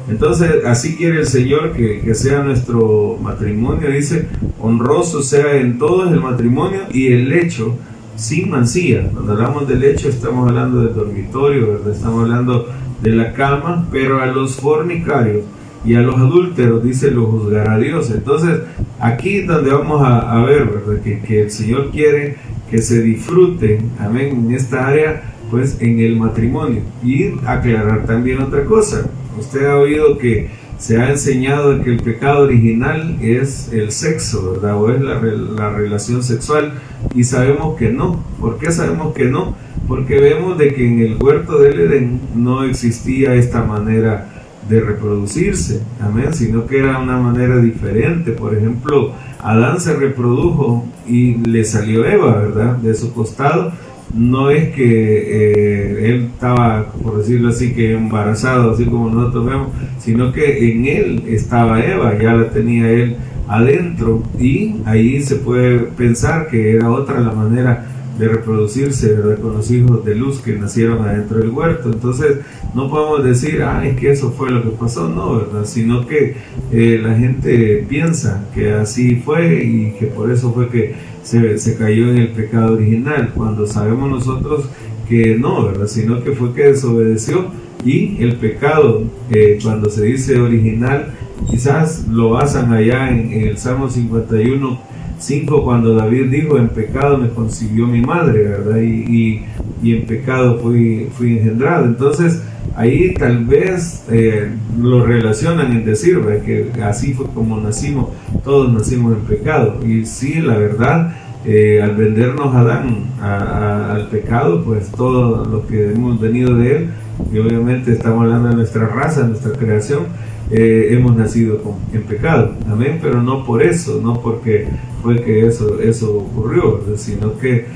Entonces, 0.08 0.64
así 0.64 0.96
quiere 0.96 1.20
el 1.20 1.26
Señor 1.26 1.72
que, 1.72 2.14
sea 2.14 2.42
nuestro 2.42 3.18
matrimonio. 3.20 3.90
Dice, 3.90 4.28
honroso 4.60 5.22
sea 5.22 5.56
en 5.56 5.78
todos 5.78 6.12
el 6.12 6.20
matrimonio 6.20 6.82
y 6.92 7.08
el 7.08 7.28
lecho 7.28 7.76
sin 8.14 8.50
mancía. 8.50 9.10
Cuando 9.12 9.32
hablamos 9.32 9.68
del 9.68 9.80
lecho, 9.80 10.08
estamos 10.08 10.48
hablando 10.48 10.82
del 10.82 10.94
dormitorio, 10.94 11.72
¿verdad? 11.72 11.92
Estamos 11.92 12.22
hablando 12.22 12.68
de 13.02 13.10
la 13.10 13.32
cama, 13.32 13.88
pero 13.90 14.20
a 14.20 14.26
los 14.26 14.56
fornicarios 14.56 15.44
y 15.84 15.94
a 15.94 16.00
los 16.00 16.16
adúlteros, 16.16 16.82
dice, 16.82 17.10
lo 17.12 17.26
juzgará 17.26 17.78
Dios. 17.78 18.10
Entonces, 18.10 18.60
aquí 18.98 19.38
es 19.38 19.46
donde 19.46 19.70
vamos 19.70 20.02
a, 20.04 20.42
ver. 20.44 20.68
Que, 21.04 21.20
que, 21.20 21.42
el 21.42 21.50
Señor 21.50 21.90
quiere 21.92 22.36
que 22.68 22.78
se 22.78 23.00
disfrute, 23.02 23.80
amén, 24.00 24.46
en 24.46 24.54
esta 24.54 24.88
área, 24.88 25.34
pues 25.50 25.80
en 25.80 26.00
el 26.00 26.16
matrimonio. 26.16 26.82
Y 27.04 27.28
aclarar 27.46 28.04
también 28.04 28.42
otra 28.42 28.64
cosa. 28.64 29.08
Usted 29.38 29.64
ha 29.66 29.76
oído 29.76 30.18
que 30.18 30.50
se 30.78 31.00
ha 31.00 31.10
enseñado 31.10 31.82
que 31.82 31.90
el 31.90 32.02
pecado 32.02 32.44
original 32.44 33.18
es 33.20 33.72
el 33.72 33.90
sexo, 33.92 34.52
¿verdad? 34.52 34.80
O 34.80 34.90
es 34.90 35.00
la, 35.00 35.20
la 35.20 35.70
relación 35.70 36.22
sexual. 36.22 36.74
Y 37.14 37.24
sabemos 37.24 37.76
que 37.76 37.90
no. 37.90 38.22
¿Por 38.40 38.58
qué 38.58 38.70
sabemos 38.70 39.14
que 39.14 39.24
no? 39.24 39.56
Porque 39.88 40.18
vemos 40.18 40.58
de 40.58 40.74
que 40.74 40.86
en 40.86 41.00
el 41.00 41.16
huerto 41.22 41.58
del 41.58 41.80
Edén 41.80 42.20
no 42.34 42.64
existía 42.64 43.34
esta 43.34 43.62
manera 43.62 44.28
de 44.68 44.80
reproducirse, 44.80 45.80
amén, 46.00 46.34
sino 46.34 46.66
que 46.66 46.78
era 46.78 46.98
una 46.98 47.18
manera 47.18 47.58
diferente. 47.58 48.32
Por 48.32 48.56
ejemplo, 48.56 49.12
Adán 49.40 49.80
se 49.80 49.94
reprodujo 49.94 50.84
y 51.06 51.34
le 51.36 51.64
salió 51.64 52.04
Eva, 52.04 52.36
¿verdad? 52.40 52.76
De 52.76 52.94
su 52.94 53.12
costado. 53.12 53.72
No 54.14 54.50
es 54.50 54.70
que 54.74 54.84
eh, 54.84 56.08
él 56.08 56.30
estaba, 56.32 56.92
por 57.02 57.18
decirlo 57.18 57.48
así, 57.48 57.74
que 57.74 57.92
embarazado, 57.92 58.72
así 58.72 58.84
como 58.84 59.10
nosotros 59.10 59.46
vemos, 59.46 59.68
sino 59.98 60.32
que 60.32 60.70
en 60.70 60.86
él 60.86 61.24
estaba 61.28 61.84
Eva, 61.84 62.16
ya 62.20 62.34
la 62.34 62.50
tenía 62.50 62.90
él 62.90 63.16
adentro 63.48 64.22
y 64.38 64.76
ahí 64.84 65.22
se 65.22 65.36
puede 65.36 65.78
pensar 65.78 66.48
que 66.48 66.72
era 66.72 66.90
otra 66.90 67.20
la 67.20 67.32
manera 67.32 67.86
de 68.18 68.28
reproducirse 68.28 69.14
con 69.42 69.54
los 69.54 69.70
hijos 69.70 70.04
de 70.04 70.14
luz 70.14 70.40
que 70.40 70.54
nacieron 70.54 71.06
adentro 71.06 71.38
del 71.38 71.50
huerto. 71.50 71.90
Entonces 71.92 72.38
no 72.74 72.90
podemos 72.90 73.22
decir, 73.22 73.62
ah, 73.62 73.86
es 73.86 73.96
que 73.98 74.10
eso 74.10 74.30
fue 74.30 74.50
lo 74.50 74.62
que 74.62 74.70
pasó, 74.70 75.08
no, 75.08 75.36
¿verdad? 75.36 75.64
Sino 75.64 76.06
que 76.06 76.34
eh, 76.72 77.00
la 77.02 77.14
gente 77.14 77.84
piensa 77.88 78.46
que 78.54 78.72
así 78.72 79.16
fue 79.16 79.62
y 79.62 79.94
que 79.98 80.06
por 80.06 80.30
eso 80.30 80.52
fue 80.52 80.68
que 80.68 80.94
se, 81.26 81.58
se, 81.58 81.76
cayó 81.76 82.10
en 82.10 82.18
el 82.18 82.28
pecado 82.28 82.74
original, 82.74 83.32
cuando 83.34 83.66
sabemos 83.66 84.08
nosotros 84.08 84.68
que 85.08 85.36
no, 85.36 85.66
¿verdad? 85.66 85.88
Sino 85.88 86.22
que 86.22 86.32
fue 86.32 86.54
que 86.54 86.68
desobedeció 86.68 87.46
y 87.84 88.22
el 88.22 88.36
pecado, 88.36 89.02
eh, 89.30 89.58
cuando 89.62 89.90
se 89.90 90.04
dice 90.04 90.40
original, 90.40 91.14
quizás 91.50 92.06
lo 92.08 92.30
basan 92.30 92.72
allá 92.72 93.10
en, 93.10 93.32
el 93.32 93.58
Salmo 93.58 93.88
51 93.90 94.96
5 95.18 95.64
cuando 95.64 95.94
David 95.94 96.30
dijo, 96.30 96.58
en 96.58 96.68
pecado 96.68 97.16
me 97.18 97.30
concibió 97.30 97.86
mi 97.86 98.02
madre, 98.02 98.44
¿verdad? 98.44 98.78
Y, 98.82 99.44
y, 99.82 99.94
en 99.96 100.06
pecado 100.06 100.58
fui, 100.58 101.08
fui 101.16 101.38
engendrado. 101.38 101.86
Entonces, 101.86 102.42
ahí 102.74 103.14
tal 103.14 103.44
vez 103.44 104.04
eh, 104.10 104.50
lo 104.80 105.04
relacionan 105.04 105.72
en 105.72 105.84
decir. 105.84 106.20
Que 106.44 106.70
así 106.82 107.14
fue 107.14 107.26
como 107.26 107.60
nacimos, 107.60 108.10
todos 108.44 108.72
nacimos 108.72 109.16
en 109.16 109.20
pecado. 109.22 109.80
Y 109.86 110.06
sí, 110.06 110.40
la 110.40 110.56
verdad, 110.56 111.14
eh, 111.44 111.80
al 111.82 111.94
vendernos 111.94 112.54
a 112.54 112.60
Adán 112.60 113.04
al 113.20 114.08
pecado, 114.08 114.64
pues 114.64 114.90
todo 114.90 115.44
lo 115.44 115.66
que 115.66 115.92
hemos 115.92 116.20
venido 116.20 116.56
de 116.56 116.76
él, 116.76 116.90
y 117.32 117.38
obviamente 117.38 117.92
estamos 117.92 118.22
hablando 118.22 118.48
de 118.48 118.56
nuestra 118.56 118.86
raza, 118.86 119.26
nuestra 119.26 119.52
creación, 119.52 120.06
eh, 120.50 120.88
hemos 120.90 121.16
nacido 121.16 121.62
con, 121.62 121.74
en 121.92 122.02
pecado, 122.02 122.54
amén, 122.70 122.98
pero 123.02 123.22
no 123.22 123.44
por 123.44 123.62
eso, 123.62 124.00
no 124.02 124.20
porque 124.20 124.68
fue 125.02 125.22
que 125.22 125.46
eso, 125.46 125.80
eso 125.80 126.18
ocurrió, 126.18 126.80
sino 126.96 127.38
que 127.38 127.66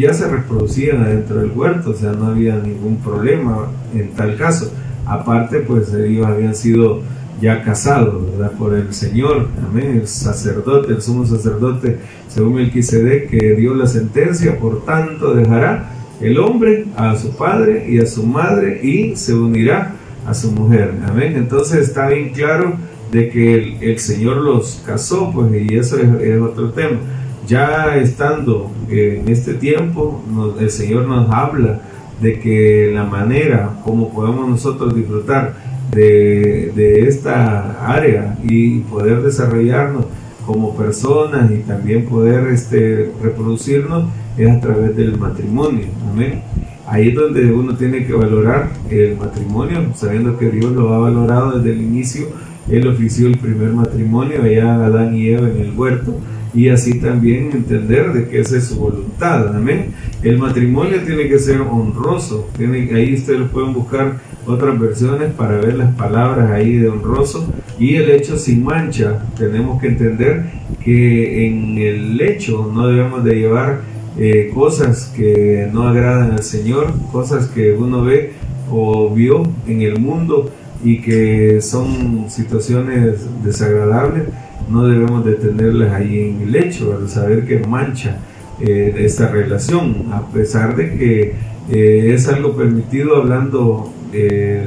ya 0.00 0.12
se 0.12 0.28
reproducían 0.28 1.02
adentro 1.02 1.36
del 1.36 1.52
huerto, 1.52 1.90
o 1.90 1.94
sea, 1.94 2.12
no 2.12 2.26
había 2.26 2.56
ningún 2.56 2.96
problema 2.96 3.68
en 3.94 4.10
tal 4.10 4.36
caso. 4.36 4.72
Aparte, 5.06 5.60
pues 5.60 5.92
ellos 5.94 6.26
habían 6.26 6.54
sido 6.54 7.00
ya 7.40 7.62
casados. 7.62 8.22
Por 8.58 8.74
el 8.74 8.92
Señor, 8.92 9.48
amén, 9.66 10.00
el 10.00 10.06
sacerdote, 10.06 10.92
el 10.92 11.02
sumo 11.02 11.24
sacerdote, 11.26 11.98
según 12.28 12.58
el 12.58 12.64
Melquisedec, 12.64 13.30
que 13.30 13.54
dio 13.54 13.74
la 13.74 13.86
sentencia, 13.86 14.58
por 14.58 14.84
tanto 14.84 15.34
dejará 15.34 15.90
el 16.20 16.38
hombre 16.38 16.86
a 16.96 17.16
su 17.16 17.30
padre 17.30 17.86
y 17.88 17.98
a 17.98 18.06
su 18.06 18.26
madre 18.26 18.80
y 18.82 19.16
se 19.16 19.32
unirá 19.34 19.94
a 20.26 20.34
su 20.34 20.52
mujer. 20.52 20.94
Amén. 21.06 21.34
Entonces 21.36 21.88
está 21.88 22.08
bien 22.08 22.30
claro 22.30 22.74
de 23.10 23.28
que 23.28 23.76
el, 23.80 23.98
Señor 23.98 24.38
los 24.38 24.82
casó, 24.86 25.32
pues, 25.32 25.50
y 25.70 25.76
eso 25.76 25.98
es, 25.98 26.40
otro 26.40 26.70
tema. 26.70 26.98
Ya 27.46 27.96
estando 27.96 28.70
en 28.88 29.28
este 29.28 29.54
tiempo, 29.54 30.22
el 30.60 30.70
Señor 30.70 31.06
nos 31.08 31.30
habla 31.30 31.80
de 32.20 32.38
que 32.38 32.90
la 32.94 33.04
manera 33.04 33.80
como 33.82 34.12
podemos 34.12 34.48
nosotros 34.48 34.94
disfrutar 34.94 35.54
de, 35.90 36.70
de 36.76 37.08
esta 37.08 37.92
área 37.92 38.38
y 38.44 38.80
poder 38.80 39.22
desarrollarnos 39.22 40.04
como 40.46 40.76
personas 40.76 41.50
y 41.50 41.58
también 41.58 42.06
poder 42.06 42.48
este, 42.48 43.12
reproducirnos 43.22 44.04
es 44.36 44.50
a 44.50 44.60
través 44.60 44.96
del 44.96 45.18
matrimonio. 45.18 45.86
Amén. 46.10 46.42
Ahí 46.90 47.10
es 47.10 47.14
donde 47.14 47.52
uno 47.52 47.76
tiene 47.76 48.04
que 48.04 48.12
valorar 48.12 48.70
el 48.90 49.16
matrimonio, 49.16 49.92
sabiendo 49.94 50.36
que 50.36 50.50
Dios 50.50 50.72
lo 50.72 50.92
ha 50.92 50.98
valorado 50.98 51.52
desde 51.52 51.70
el 51.70 51.82
inicio. 51.82 52.26
Él 52.68 52.88
ofició 52.88 53.28
el 53.28 53.38
primer 53.38 53.72
matrimonio 53.72 54.42
allá 54.42 54.86
Adán 54.86 55.14
y 55.14 55.28
Eva 55.28 55.48
en 55.48 55.60
el 55.60 55.72
huerto 55.78 56.16
y 56.52 56.68
así 56.68 56.98
también 56.98 57.50
entender 57.52 58.12
de 58.12 58.28
que 58.28 58.40
esa 58.40 58.56
es 58.56 58.64
su 58.64 58.76
voluntad. 58.76 59.54
Amén. 59.54 59.92
El 60.24 60.38
matrimonio 60.38 61.00
tiene 61.06 61.28
que 61.28 61.38
ser 61.38 61.60
honroso. 61.60 62.48
Tiene, 62.58 62.90
ahí 62.92 63.14
ustedes 63.14 63.48
pueden 63.50 63.72
buscar 63.72 64.18
otras 64.44 64.76
versiones 64.80 65.32
para 65.34 65.58
ver 65.58 65.74
las 65.74 65.94
palabras 65.94 66.50
ahí 66.50 66.76
de 66.76 66.88
honroso 66.88 67.52
y 67.78 67.94
el 67.94 68.10
hecho 68.10 68.36
sin 68.36 68.64
mancha. 68.64 69.26
Tenemos 69.38 69.80
que 69.80 69.86
entender 69.86 70.50
que 70.82 71.46
en 71.46 71.78
el 71.78 72.20
hecho 72.20 72.68
no 72.74 72.88
debemos 72.88 73.22
de 73.22 73.36
llevar 73.36 73.80
eh, 74.22 74.50
cosas 74.52 75.10
que 75.16 75.66
no 75.72 75.88
agradan 75.88 76.32
al 76.32 76.42
Señor, 76.42 76.92
cosas 77.10 77.46
que 77.46 77.72
uno 77.72 78.04
ve 78.04 78.32
o 78.70 79.08
vio 79.08 79.44
en 79.66 79.80
el 79.80 79.98
mundo 79.98 80.50
y 80.84 81.00
que 81.00 81.62
son 81.62 82.26
situaciones 82.28 83.20
desagradables, 83.42 84.24
no 84.68 84.86
debemos 84.86 85.24
de 85.24 85.36
tenerlas 85.36 85.94
ahí 85.94 86.20
en 86.20 86.42
el 86.42 86.54
hecho, 86.54 87.00
de 87.00 87.08
saber 87.08 87.46
que 87.46 87.60
mancha 87.60 88.18
eh, 88.60 88.94
esta 88.98 89.28
relación, 89.28 90.08
a 90.12 90.26
pesar 90.28 90.76
de 90.76 90.98
que 90.98 91.34
eh, 91.70 92.12
es 92.12 92.28
algo 92.28 92.54
permitido 92.54 93.16
hablando 93.16 93.90
eh, 94.12 94.66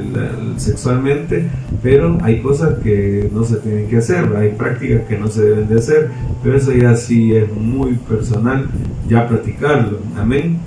sexualmente, 0.56 1.48
pero 1.82 2.18
hay 2.22 2.40
cosas 2.40 2.78
que 2.78 3.28
no 3.32 3.44
se 3.44 3.56
tienen 3.56 3.88
que 3.88 3.98
hacer, 3.98 4.34
hay 4.36 4.50
prácticas 4.50 5.02
que 5.08 5.18
no 5.18 5.28
se 5.28 5.42
deben 5.42 5.68
de 5.68 5.76
hacer, 5.76 6.08
pero 6.42 6.56
eso 6.56 6.72
ya 6.72 6.96
sí 6.96 7.34
es 7.34 7.52
muy 7.52 7.94
personal, 7.94 8.68
ya 9.08 9.28
practicarlo, 9.28 9.98
amén, 10.16 10.58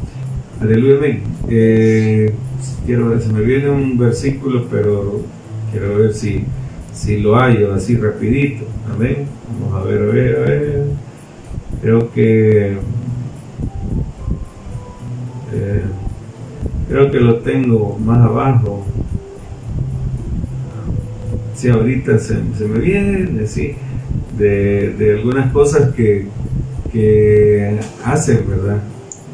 aleluya, 0.62 0.98
amén. 0.98 1.24
Eh, 1.50 2.34
quiero 2.86 3.10
ver, 3.10 3.22
se 3.22 3.32
me 3.32 3.42
viene 3.42 3.70
un 3.70 3.98
versículo, 3.98 4.66
pero 4.70 5.22
quiero 5.72 5.98
ver 5.98 6.14
si, 6.14 6.44
si 6.94 7.20
lo 7.20 7.40
hay 7.40 7.64
así 7.74 7.96
rapidito, 7.96 8.66
amén, 8.94 9.26
vamos 9.60 9.82
a 9.82 9.90
ver, 9.90 10.02
a 10.02 10.06
ver, 10.06 10.36
a 10.36 10.40
ver, 10.42 10.84
creo 11.82 12.12
que... 12.12 12.78
Eh, 15.54 15.82
Creo 16.88 17.12
que 17.12 17.20
lo 17.20 17.38
tengo 17.38 17.98
más 18.00 18.20
abajo. 18.20 18.86
Si 21.54 21.70
ahorita 21.70 22.18
se, 22.20 22.36
me 22.36 22.80
viene, 22.80 23.46
sí, 23.48 23.76
de, 24.38 25.16
algunas 25.18 25.52
cosas 25.52 25.94
que, 25.94 26.28
que 26.92 27.78
hacen, 28.06 28.46
¿verdad? 28.48 28.78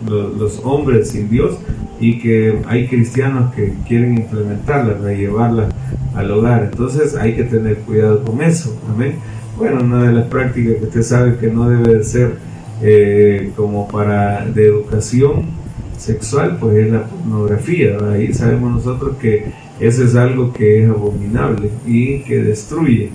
Los, 0.07 0.61
hombres 0.63 1.09
sin 1.09 1.29
Dios 1.29 1.57
y 1.99 2.19
que 2.19 2.59
hay 2.67 2.87
cristianos 2.87 3.53
que 3.53 3.73
quieren 3.87 4.17
implementarlas, 4.17 5.01
llevarlas 5.15 5.73
al 6.15 6.31
hogar. 6.31 6.69
Entonces 6.71 7.15
hay 7.15 7.35
que 7.35 7.43
tener 7.43 7.77
cuidado 7.79 8.23
con 8.23 8.41
eso. 8.41 8.75
Amén. 8.91 9.15
Bueno, 9.57 9.83
una 9.83 10.07
de 10.07 10.13
las 10.13 10.27
prácticas 10.27 10.75
que 10.77 10.85
usted 10.85 11.03
sabe 11.03 11.37
que 11.37 11.47
no 11.47 11.69
debe 11.69 11.97
de 11.97 12.03
ser 12.03 12.35
eh, 12.81 13.51
como 13.55 13.87
para 13.87 14.45
de 14.45 14.65
educación 14.65 15.62
sexual, 15.97 16.57
pues 16.59 16.77
es 16.77 16.91
la 16.91 17.05
pornografía. 17.05 17.97
Ahí 18.11 18.33
sabemos 18.33 18.73
nosotros 18.73 19.17
que 19.17 19.45
eso 19.79 20.03
es 20.03 20.15
algo 20.15 20.53
que 20.53 20.83
es 20.83 20.89
abominable 20.89 21.69
y 21.85 22.19
que 22.19 22.43
destruye 22.43 23.09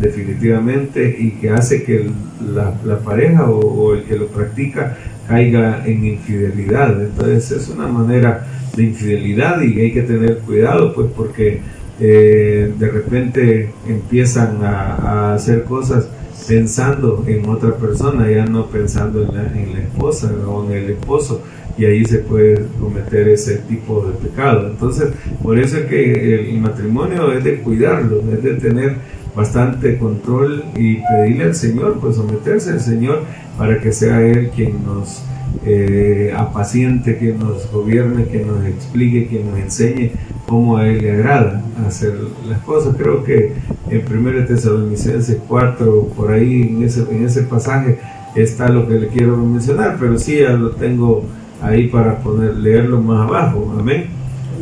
definitivamente 0.00 1.16
y 1.18 1.32
que 1.32 1.50
hace 1.50 1.82
que 1.84 2.10
la, 2.54 2.98
pareja 2.98 3.48
o, 3.50 3.94
el 3.94 4.04
que 4.04 4.16
lo 4.16 4.28
practica 4.28 4.96
caiga 5.26 5.84
en 5.86 6.04
infidelidad. 6.04 7.00
Entonces 7.02 7.50
es 7.50 7.68
una 7.68 7.86
manera 7.86 8.46
de 8.76 8.84
infidelidad 8.84 9.60
y 9.62 9.80
hay 9.80 9.92
que 9.92 10.02
tener 10.02 10.38
cuidado 10.38 10.94
pues 10.94 11.08
porque 11.16 11.60
eh, 12.00 12.72
de 12.76 12.88
repente 12.88 13.70
empiezan 13.88 14.64
a, 14.64 14.94
a, 14.94 15.34
hacer 15.34 15.64
cosas 15.64 16.08
pensando 16.48 17.24
en 17.26 17.48
otra 17.48 17.76
persona, 17.76 18.28
ya 18.30 18.44
no 18.44 18.66
pensando 18.66 19.22
en 19.22 19.34
la, 19.34 19.46
en 19.46 19.74
la 19.74 19.80
esposa 19.80 20.30
o 20.46 20.64
en 20.66 20.72
el 20.72 20.90
esposo 20.90 21.42
y 21.76 21.84
ahí 21.84 22.04
se 22.04 22.18
puede 22.18 22.66
cometer 22.80 23.28
ese 23.28 23.56
tipo 23.58 24.06
de 24.06 24.14
pecado. 24.14 24.68
Entonces, 24.68 25.10
por 25.42 25.58
eso 25.58 25.78
es 25.78 25.86
que 25.86 26.50
el 26.50 26.60
matrimonio 26.60 27.32
es 27.32 27.42
de 27.42 27.58
cuidarlo, 27.58 28.22
es 28.32 28.42
de 28.42 28.54
tener 28.54 28.96
bastante 29.34 29.98
control 29.98 30.64
y 30.76 30.98
pedirle 30.98 31.44
al 31.44 31.54
Señor, 31.54 31.98
pues 32.00 32.16
someterse 32.16 32.70
al 32.70 32.80
Señor 32.80 33.22
para 33.58 33.80
que 33.80 33.92
sea 33.92 34.22
Él 34.22 34.50
quien 34.54 34.84
nos 34.84 35.24
eh, 35.64 36.32
apaciente, 36.36 37.16
que 37.16 37.32
nos 37.32 37.70
gobierne, 37.72 38.26
que 38.26 38.44
nos 38.44 38.64
explique, 38.66 39.26
que 39.28 39.42
nos 39.42 39.58
enseñe 39.58 40.12
cómo 40.46 40.76
a 40.76 40.86
Él 40.86 41.02
le 41.02 41.12
agrada 41.12 41.64
hacer 41.86 42.14
las 42.48 42.60
cosas. 42.60 42.96
Creo 42.96 43.24
que 43.24 43.52
en 43.90 44.02
1 44.06 44.46
Tesalonicenses 44.46 45.38
4, 45.48 46.08
por 46.16 46.30
ahí 46.30 46.62
en 46.62 46.84
ese, 46.84 47.02
en 47.10 47.24
ese 47.24 47.42
pasaje 47.42 47.98
está 48.34 48.68
lo 48.68 48.86
que 48.88 48.94
le 48.94 49.08
quiero 49.08 49.36
mencionar, 49.36 49.96
pero 49.98 50.18
sí 50.18 50.38
ya 50.38 50.50
lo 50.50 50.70
tengo 50.72 51.24
ahí 51.64 51.88
para 51.88 52.18
poner, 52.18 52.54
leerlo 52.56 53.00
más 53.00 53.28
abajo. 53.28 53.74
Amén. 53.78 54.06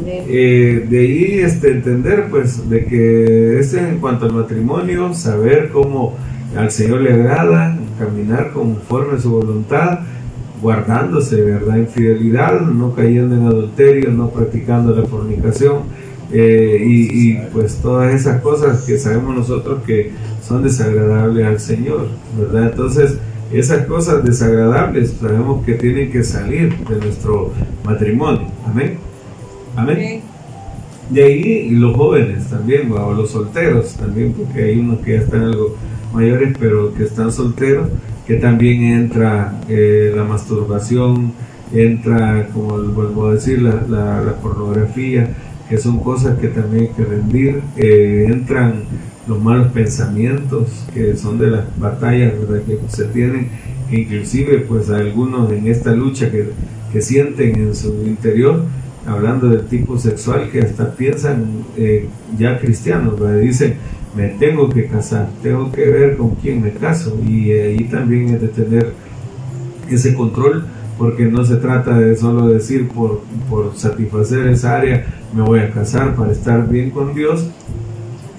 Eh, 0.06 0.86
de 0.88 0.98
ahí 0.98 1.40
este, 1.40 1.70
entender 1.70 2.26
pues 2.30 2.68
de 2.68 2.84
que 2.84 3.58
este 3.60 3.78
en 3.78 3.98
cuanto 3.98 4.26
al 4.26 4.32
matrimonio, 4.32 5.14
saber 5.14 5.70
cómo 5.72 6.16
al 6.56 6.70
Señor 6.70 7.02
le 7.02 7.12
agrada, 7.12 7.78
caminar 7.98 8.52
conforme 8.52 9.16
a 9.16 9.20
su 9.20 9.30
voluntad, 9.30 10.00
guardándose, 10.60 11.40
¿verdad? 11.42 11.78
En 11.78 11.88
fidelidad, 11.88 12.60
no 12.60 12.94
cayendo 12.94 13.36
en 13.36 13.46
adulterio, 13.46 14.10
no 14.10 14.30
practicando 14.30 14.94
la 14.94 15.06
fornicación 15.06 15.82
eh, 16.32 16.82
y, 16.84 17.34
pues 17.52 17.76
todas 17.76 18.14
esas 18.14 18.40
cosas 18.40 18.82
que 18.82 18.96
sabemos 18.96 19.36
nosotros 19.36 19.82
que 19.86 20.12
son 20.42 20.62
desagradables 20.62 21.46
al 21.46 21.60
Señor, 21.60 22.08
¿verdad? 22.38 22.70
Entonces, 22.70 23.18
esas 23.52 23.86
cosas 23.86 24.24
desagradables 24.24 25.14
sabemos 25.20 25.64
que 25.64 25.74
tienen 25.74 26.10
que 26.10 26.24
salir 26.24 26.76
de 26.86 26.96
nuestro 26.96 27.52
matrimonio. 27.84 28.48
Amén. 28.66 28.98
Amén. 29.76 30.22
De 31.10 31.24
ahí 31.24 31.70
los 31.70 31.96
jóvenes 31.96 32.46
también, 32.48 32.90
o 32.92 33.12
los 33.12 33.30
solteros 33.30 33.94
también, 33.94 34.32
porque 34.32 34.64
hay 34.64 34.78
unos 34.78 35.00
que 35.00 35.12
ya 35.12 35.18
están 35.18 35.42
algo 35.42 35.76
mayores, 36.14 36.56
pero 36.58 36.94
que 36.94 37.04
están 37.04 37.32
solteros 37.32 37.88
que 38.26 38.36
también 38.36 38.82
entra 38.84 39.60
eh, 39.68 40.12
la 40.14 40.24
masturbación, 40.24 41.32
entra, 41.72 42.48
como 42.52 42.78
vuelvo 42.78 43.26
a 43.26 43.34
decir, 43.34 43.60
la, 43.62 43.82
la, 43.88 44.36
pornografía, 44.40 45.28
que 45.68 45.78
son 45.78 46.00
cosas 46.00 46.38
que 46.38 46.48
también 46.48 46.84
hay 46.84 46.88
que 46.90 47.04
rendir, 47.04 47.62
eh, 47.76 48.26
entran 48.30 48.84
los 49.26 49.40
malos 49.40 49.72
pensamientos, 49.72 50.86
que 50.92 51.16
son 51.16 51.38
de 51.38 51.48
las 51.48 51.78
batallas 51.78 52.32
que 52.66 52.78
se 52.88 53.04
tienen, 53.04 53.48
inclusive 53.90 54.58
pues 54.60 54.90
algunos 54.90 55.52
en 55.52 55.66
esta 55.68 55.92
lucha 55.92 56.30
que, 56.30 56.50
que 56.92 57.00
sienten 57.00 57.56
en 57.56 57.74
su 57.74 57.88
interior, 58.06 58.64
hablando 59.06 59.48
del 59.48 59.66
tipo 59.66 59.98
sexual, 59.98 60.50
que 60.50 60.60
hasta 60.60 60.94
piensan 60.94 61.64
eh, 61.76 62.08
ya 62.38 62.58
cristianos, 62.58 63.14
dicen, 63.40 63.74
me 64.16 64.28
tengo 64.28 64.68
que 64.68 64.86
casar, 64.86 65.28
tengo 65.42 65.72
que 65.72 65.86
ver 65.86 66.16
con 66.16 66.34
quién 66.36 66.62
me 66.62 66.72
caso 66.72 67.18
y 67.26 67.50
ahí 67.52 67.84
también 67.84 68.28
es 68.28 68.42
de 68.42 68.48
tener 68.48 68.92
ese 69.88 70.14
control 70.14 70.66
porque 70.98 71.24
no 71.24 71.44
se 71.44 71.56
trata 71.56 71.98
de 71.98 72.14
solo 72.16 72.48
decir 72.48 72.88
por, 72.88 73.22
por 73.48 73.74
satisfacer 73.74 74.46
esa 74.48 74.76
área 74.76 75.06
me 75.34 75.42
voy 75.42 75.60
a 75.60 75.70
casar 75.70 76.14
para 76.14 76.32
estar 76.32 76.68
bien 76.68 76.90
con 76.90 77.14
Dios, 77.14 77.46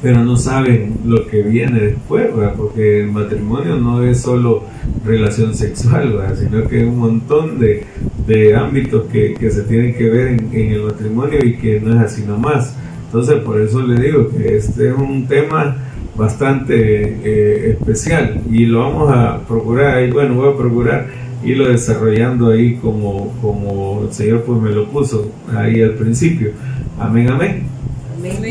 pero 0.03 0.21
no 0.21 0.35
saben 0.35 0.97
lo 1.05 1.25
que 1.27 1.41
viene 1.41 1.79
después, 1.79 2.27
porque 2.57 2.99
el 2.99 3.11
matrimonio 3.11 3.77
no 3.77 4.03
es 4.03 4.19
solo 4.19 4.63
relación 5.05 5.55
sexual, 5.55 6.19
sino 6.37 6.67
que 6.67 6.81
hay 6.81 6.83
un 6.83 6.99
montón 6.99 7.57
de, 7.57 7.85
de 8.27 8.53
ámbitos 8.53 9.05
que, 9.07 9.33
que, 9.33 9.49
se 9.49 9.63
tienen 9.63 9.95
que 9.95 10.09
ver 10.09 10.27
en, 10.27 10.49
en 10.51 10.73
el 10.73 10.81
matrimonio 10.81 11.39
y 11.41 11.53
que 11.53 11.79
no 11.79 11.93
es 11.93 12.01
así 12.01 12.23
nomás. 12.23 12.75
Entonces, 13.05 13.35
por 13.45 13.61
eso 13.61 13.81
le 13.81 14.01
digo 14.01 14.27
que 14.27 14.57
este 14.57 14.89
es 14.89 14.93
un 14.93 15.25
tema 15.25 15.77
bastante 16.17 16.75
eh, 17.23 17.77
especial 17.79 18.41
y 18.51 18.65
lo 18.65 18.79
vamos 18.79 19.09
a 19.09 19.39
procurar, 19.47 20.03
y 20.03 20.11
bueno, 20.11 20.35
voy 20.35 20.53
a 20.53 20.57
procurar 20.57 21.07
irlo 21.45 21.69
desarrollando 21.69 22.51
ahí 22.51 22.75
como, 22.75 23.33
como 23.41 24.03
el 24.05 24.13
Señor 24.13 24.43
pues 24.43 24.61
me 24.61 24.71
lo 24.71 24.85
puso 24.89 25.31
ahí 25.55 25.81
al 25.81 25.93
principio. 25.93 26.51
Amén, 26.99 27.29
amén. 27.29 27.82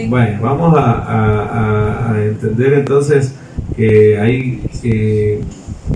Bueno, 0.08 0.38
vamos 0.42 0.74
a, 0.76 2.14
entender 2.22 2.74
entonces 2.74 3.34
que 3.74 4.18
hay 4.18 4.60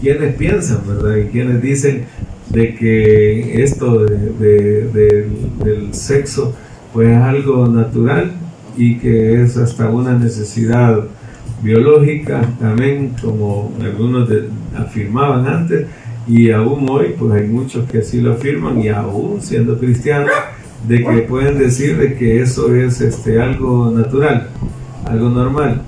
quienes 0.00 0.34
piensan, 0.36 0.78
¿verdad? 0.86 1.16
Y 1.16 1.24
quienes 1.26 1.60
dicen 1.60 2.06
de 2.48 2.74
que 2.74 3.62
esto 3.62 4.04
de, 4.04 5.28
del 5.62 5.92
sexo 5.92 6.54
pues 6.92 7.10
es 7.10 7.18
algo 7.18 7.66
natural 7.66 8.32
y 8.78 8.96
que 8.96 9.42
es 9.42 9.58
hasta 9.58 9.90
una 9.90 10.18
necesidad 10.18 11.04
biológica, 11.62 12.42
también 12.58 13.14
como 13.20 13.74
algunos 13.82 14.28
afirmaban 14.74 15.46
antes, 15.46 15.86
y 16.26 16.50
aún 16.50 16.88
hoy 16.88 17.14
pues 17.18 17.32
hay 17.32 17.48
muchos 17.48 17.88
que 17.90 17.98
así 17.98 18.20
lo 18.20 18.32
afirman 18.32 18.80
y 18.80 18.88
aún 18.88 19.40
siendo 19.42 19.78
cristianos 19.78 20.30
de 20.86 21.04
que 21.04 21.18
pueden 21.22 21.58
decir 21.58 21.96
de 21.98 22.14
que 22.14 22.40
eso 22.40 22.74
es 22.74 23.00
este 23.00 23.40
algo 23.40 23.90
natural, 23.90 24.50
algo 25.04 25.28
normal. 25.28 25.82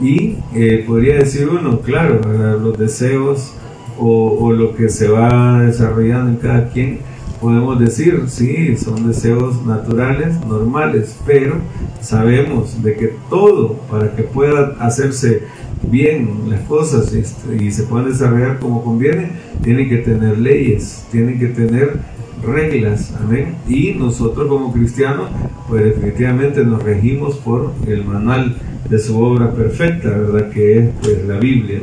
Y 0.00 0.36
eh, 0.54 0.84
podría 0.86 1.16
decir 1.16 1.48
uno, 1.48 1.80
claro, 1.80 2.20
los 2.60 2.76
deseos 2.78 3.54
o, 3.98 4.52
lo 4.52 4.74
que 4.74 4.88
se 4.88 5.08
va 5.08 5.62
desarrollando 5.62 6.30
en 6.30 6.36
cada 6.36 6.68
quien 6.68 6.98
podemos 7.40 7.78
decir, 7.78 8.24
sí, 8.26 8.76
son 8.76 9.06
deseos 9.06 9.64
naturales, 9.66 10.34
normales, 10.46 11.16
pero 11.26 11.56
sabemos 12.00 12.82
de 12.82 12.94
que 12.94 13.12
todo 13.28 13.74
para 13.90 14.14
que 14.16 14.22
pueda 14.22 14.76
hacerse 14.80 15.42
bien 15.90 16.48
las 16.48 16.60
cosas 16.62 17.12
este, 17.12 17.62
y 17.62 17.70
se 17.70 17.82
puedan 17.84 18.08
desarrollar 18.08 18.58
como 18.58 18.82
conviene, 18.82 19.32
tienen 19.62 19.88
que 19.88 19.98
tener 19.98 20.38
leyes, 20.38 21.04
tienen 21.12 21.38
que 21.38 21.48
tener 21.48 22.00
reglas, 22.46 23.14
amén. 23.20 23.56
Y 23.68 23.92
nosotros 23.94 24.48
como 24.48 24.72
cristianos, 24.72 25.28
pues 25.68 25.84
definitivamente 25.84 26.64
nos 26.64 26.82
regimos 26.82 27.36
por 27.36 27.72
el 27.86 28.04
manual 28.04 28.56
de 28.88 28.98
su 28.98 29.18
obra 29.18 29.50
perfecta, 29.52 30.10
¿verdad? 30.10 30.50
Que 30.50 30.78
es 30.78 30.90
pues, 31.00 31.24
la 31.26 31.38
Biblia, 31.38 31.80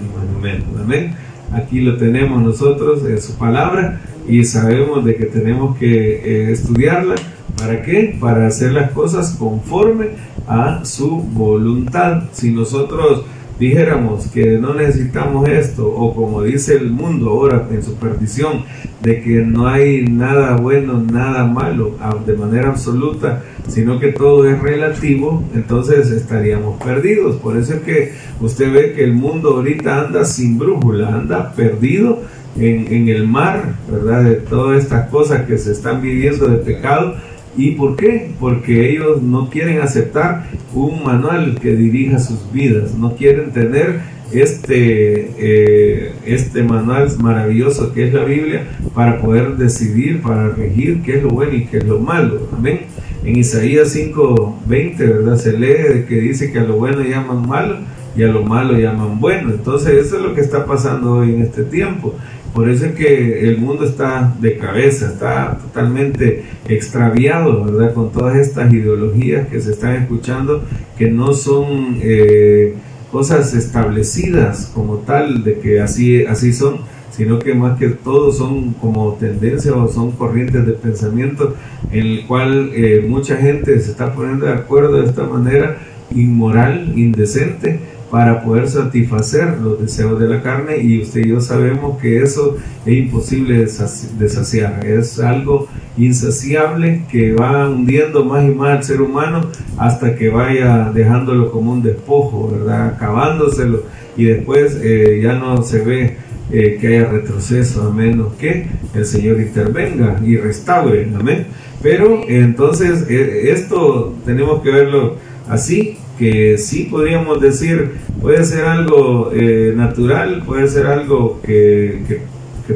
amén. 0.79 1.15
Aquí 1.53 1.81
lo 1.81 1.97
tenemos 1.97 2.41
nosotros 2.41 3.03
en 3.05 3.21
su 3.21 3.33
palabra 3.33 4.01
y 4.27 4.43
sabemos 4.45 5.03
de 5.03 5.15
que 5.15 5.25
tenemos 5.25 5.77
que 5.77 6.15
eh, 6.15 6.51
estudiarla. 6.51 7.15
¿Para 7.57 7.81
qué? 7.81 8.15
Para 8.19 8.47
hacer 8.47 8.71
las 8.71 8.91
cosas 8.91 9.35
conforme 9.37 10.09
a 10.47 10.85
su 10.85 11.09
voluntad. 11.09 12.23
Si 12.31 12.51
nosotros 12.51 13.23
dijéramos 13.61 14.25
que 14.25 14.57
no 14.57 14.73
necesitamos 14.73 15.47
esto, 15.47 15.87
o 15.87 16.15
como 16.15 16.41
dice 16.41 16.73
el 16.73 16.89
mundo 16.89 17.29
ahora 17.29 17.67
en 17.71 17.83
su 17.83 17.93
perdición, 17.93 18.63
de 19.03 19.21
que 19.21 19.45
no 19.45 19.67
hay 19.67 20.03
nada 20.07 20.55
bueno, 20.55 20.99
nada 20.99 21.45
malo 21.45 21.95
de 22.25 22.33
manera 22.33 22.69
absoluta, 22.69 23.43
sino 23.67 23.99
que 23.99 24.13
todo 24.13 24.49
es 24.49 24.59
relativo, 24.59 25.43
entonces 25.53 26.09
estaríamos 26.09 26.81
perdidos. 26.81 27.35
Por 27.35 27.55
eso 27.55 27.75
es 27.75 27.81
que 27.81 28.13
usted 28.39 28.73
ve 28.73 28.93
que 28.93 29.03
el 29.03 29.13
mundo 29.13 29.51
ahorita 29.51 30.07
anda 30.07 30.25
sin 30.25 30.57
brújula, 30.57 31.09
anda 31.09 31.53
perdido 31.53 32.23
en, 32.57 33.09
el 33.09 33.27
mar, 33.27 33.75
¿verdad? 33.91 34.23
De 34.23 34.35
todas 34.37 34.83
estas 34.83 35.07
cosas 35.09 35.45
que 35.45 35.59
se 35.59 35.71
están 35.71 36.01
viviendo 36.01 36.47
de 36.47 36.57
pecado. 36.57 37.13
¿Y 37.57 37.71
por 37.71 37.95
qué? 37.95 38.31
Porque 38.39 38.89
ellos 38.89 39.21
no 39.21 39.49
quieren 39.49 39.81
aceptar 39.81 40.47
un 40.73 41.03
manual 41.03 41.59
que 41.59 41.75
dirija 41.75 42.19
sus 42.19 42.51
vidas, 42.51 42.95
no 42.95 43.15
quieren 43.15 43.51
tener 43.51 43.99
este, 44.31 45.31
eh, 45.37 46.13
este 46.25 46.63
manual 46.63 47.09
maravilloso 47.19 47.93
que 47.93 48.07
es 48.07 48.13
la 48.13 48.23
Biblia 48.23 48.65
para 48.95 49.19
poder 49.19 49.57
decidir, 49.57 50.21
para 50.21 50.49
regir 50.49 51.01
qué 51.03 51.17
es 51.17 51.23
lo 51.23 51.29
bueno 51.29 51.53
y 51.53 51.65
qué 51.65 51.79
es 51.79 51.85
lo 51.85 51.99
malo. 51.99 52.47
Amén. 52.57 52.81
En 53.23 53.37
Isaías 53.37 53.93
5:20, 53.95 54.97
¿verdad? 54.97 55.37
Se 55.37 55.57
lee 55.57 56.05
que 56.07 56.15
dice 56.15 56.51
que 56.51 56.59
a 56.59 56.63
lo 56.63 56.77
bueno 56.77 57.03
llaman 57.03 57.47
malo 57.47 57.75
y 58.15 58.23
a 58.23 58.27
lo 58.27 58.43
malo 58.43 58.77
llaman 58.77 59.19
bueno. 59.19 59.51
Entonces, 59.51 60.05
eso 60.05 60.17
es 60.17 60.23
lo 60.23 60.33
que 60.33 60.41
está 60.41 60.65
pasando 60.65 61.17
hoy 61.17 61.35
en 61.35 61.41
este 61.41 61.63
tiempo. 61.63 62.15
Por 62.53 62.69
eso 62.69 62.85
es 62.85 62.93
que 62.93 63.47
el 63.47 63.57
mundo 63.57 63.85
está 63.85 64.33
de 64.41 64.57
cabeza, 64.57 65.07
está 65.07 65.57
totalmente 65.57 66.43
extraviado, 66.67 67.63
¿verdad? 67.63 67.93
Con 67.93 68.11
todas 68.11 68.35
estas 68.37 68.73
ideologías 68.73 69.47
que 69.47 69.61
se 69.61 69.71
están 69.71 69.95
escuchando, 69.95 70.63
que 70.97 71.09
no 71.09 71.33
son 71.33 71.97
eh, 72.01 72.75
cosas 73.11 73.53
establecidas 73.53 74.69
como 74.73 74.97
tal, 74.97 75.43
de 75.43 75.59
que 75.59 75.79
así, 75.79 76.25
así 76.25 76.51
son, 76.51 76.79
sino 77.11 77.39
que 77.39 77.53
más 77.53 77.77
que 77.79 77.89
todo 77.89 78.33
son 78.33 78.73
como 78.73 79.13
tendencias 79.13 79.73
o 79.73 79.87
son 79.87 80.11
corrientes 80.11 80.65
de 80.65 80.73
pensamiento 80.73 81.55
en 81.91 82.05
el 82.05 82.27
cual 82.27 82.71
eh, 82.73 83.05
mucha 83.07 83.37
gente 83.37 83.79
se 83.79 83.91
está 83.91 84.13
poniendo 84.13 84.45
de 84.45 84.53
acuerdo 84.53 85.01
de 85.01 85.07
esta 85.07 85.23
manera 85.23 85.77
inmoral, 86.13 86.93
indecente, 86.97 87.79
para 88.11 88.43
poder 88.43 88.67
satisfacer 88.67 89.57
los 89.59 89.79
deseos 89.79 90.19
de 90.19 90.27
la 90.27 90.43
carne 90.43 90.77
y 90.77 91.01
usted 91.01 91.21
y 91.21 91.29
yo 91.29 91.39
sabemos 91.39 91.97
que 91.99 92.21
eso 92.21 92.57
es 92.85 92.93
imposible 92.93 93.59
de 93.59 94.29
saciar, 94.29 94.85
es 94.85 95.17
algo 95.19 95.69
insaciable 95.97 97.03
que 97.09 97.33
va 97.33 97.69
hundiendo 97.69 98.25
más 98.25 98.43
y 98.43 98.49
más 98.49 98.69
al 98.77 98.83
ser 98.83 99.01
humano 99.01 99.49
hasta 99.77 100.15
que 100.15 100.29
vaya 100.29 100.91
dejándolo 100.93 101.51
como 101.51 101.71
un 101.71 101.81
despojo, 101.81 102.51
¿verdad? 102.51 102.87
Acabándoselo 102.87 103.83
y 104.17 104.25
después 104.25 104.77
eh, 104.83 105.21
ya 105.23 105.33
no 105.35 105.63
se 105.63 105.79
ve 105.79 106.17
eh, 106.51 106.77
que 106.81 106.87
haya 106.87 107.05
retroceso 107.05 107.87
a 107.87 107.93
menos 107.93 108.33
que 108.33 108.67
el 108.93 109.05
Señor 109.05 109.39
intervenga 109.39 110.19
y 110.21 110.35
restaure, 110.35 111.09
amén. 111.17 111.47
Pero 111.81 112.23
entonces 112.27 113.05
eh, 113.09 113.51
esto 113.51 114.13
tenemos 114.25 114.61
que 114.61 114.69
verlo 114.69 115.15
así, 115.47 115.97
que 116.21 116.55
sí 116.59 116.83
podríamos 116.83 117.41
decir, 117.41 117.93
puede 118.21 118.45
ser 118.45 118.65
algo 118.65 119.31
eh, 119.33 119.73
natural, 119.75 120.43
puede 120.45 120.67
ser 120.67 120.85
algo 120.85 121.41
que, 121.43 122.21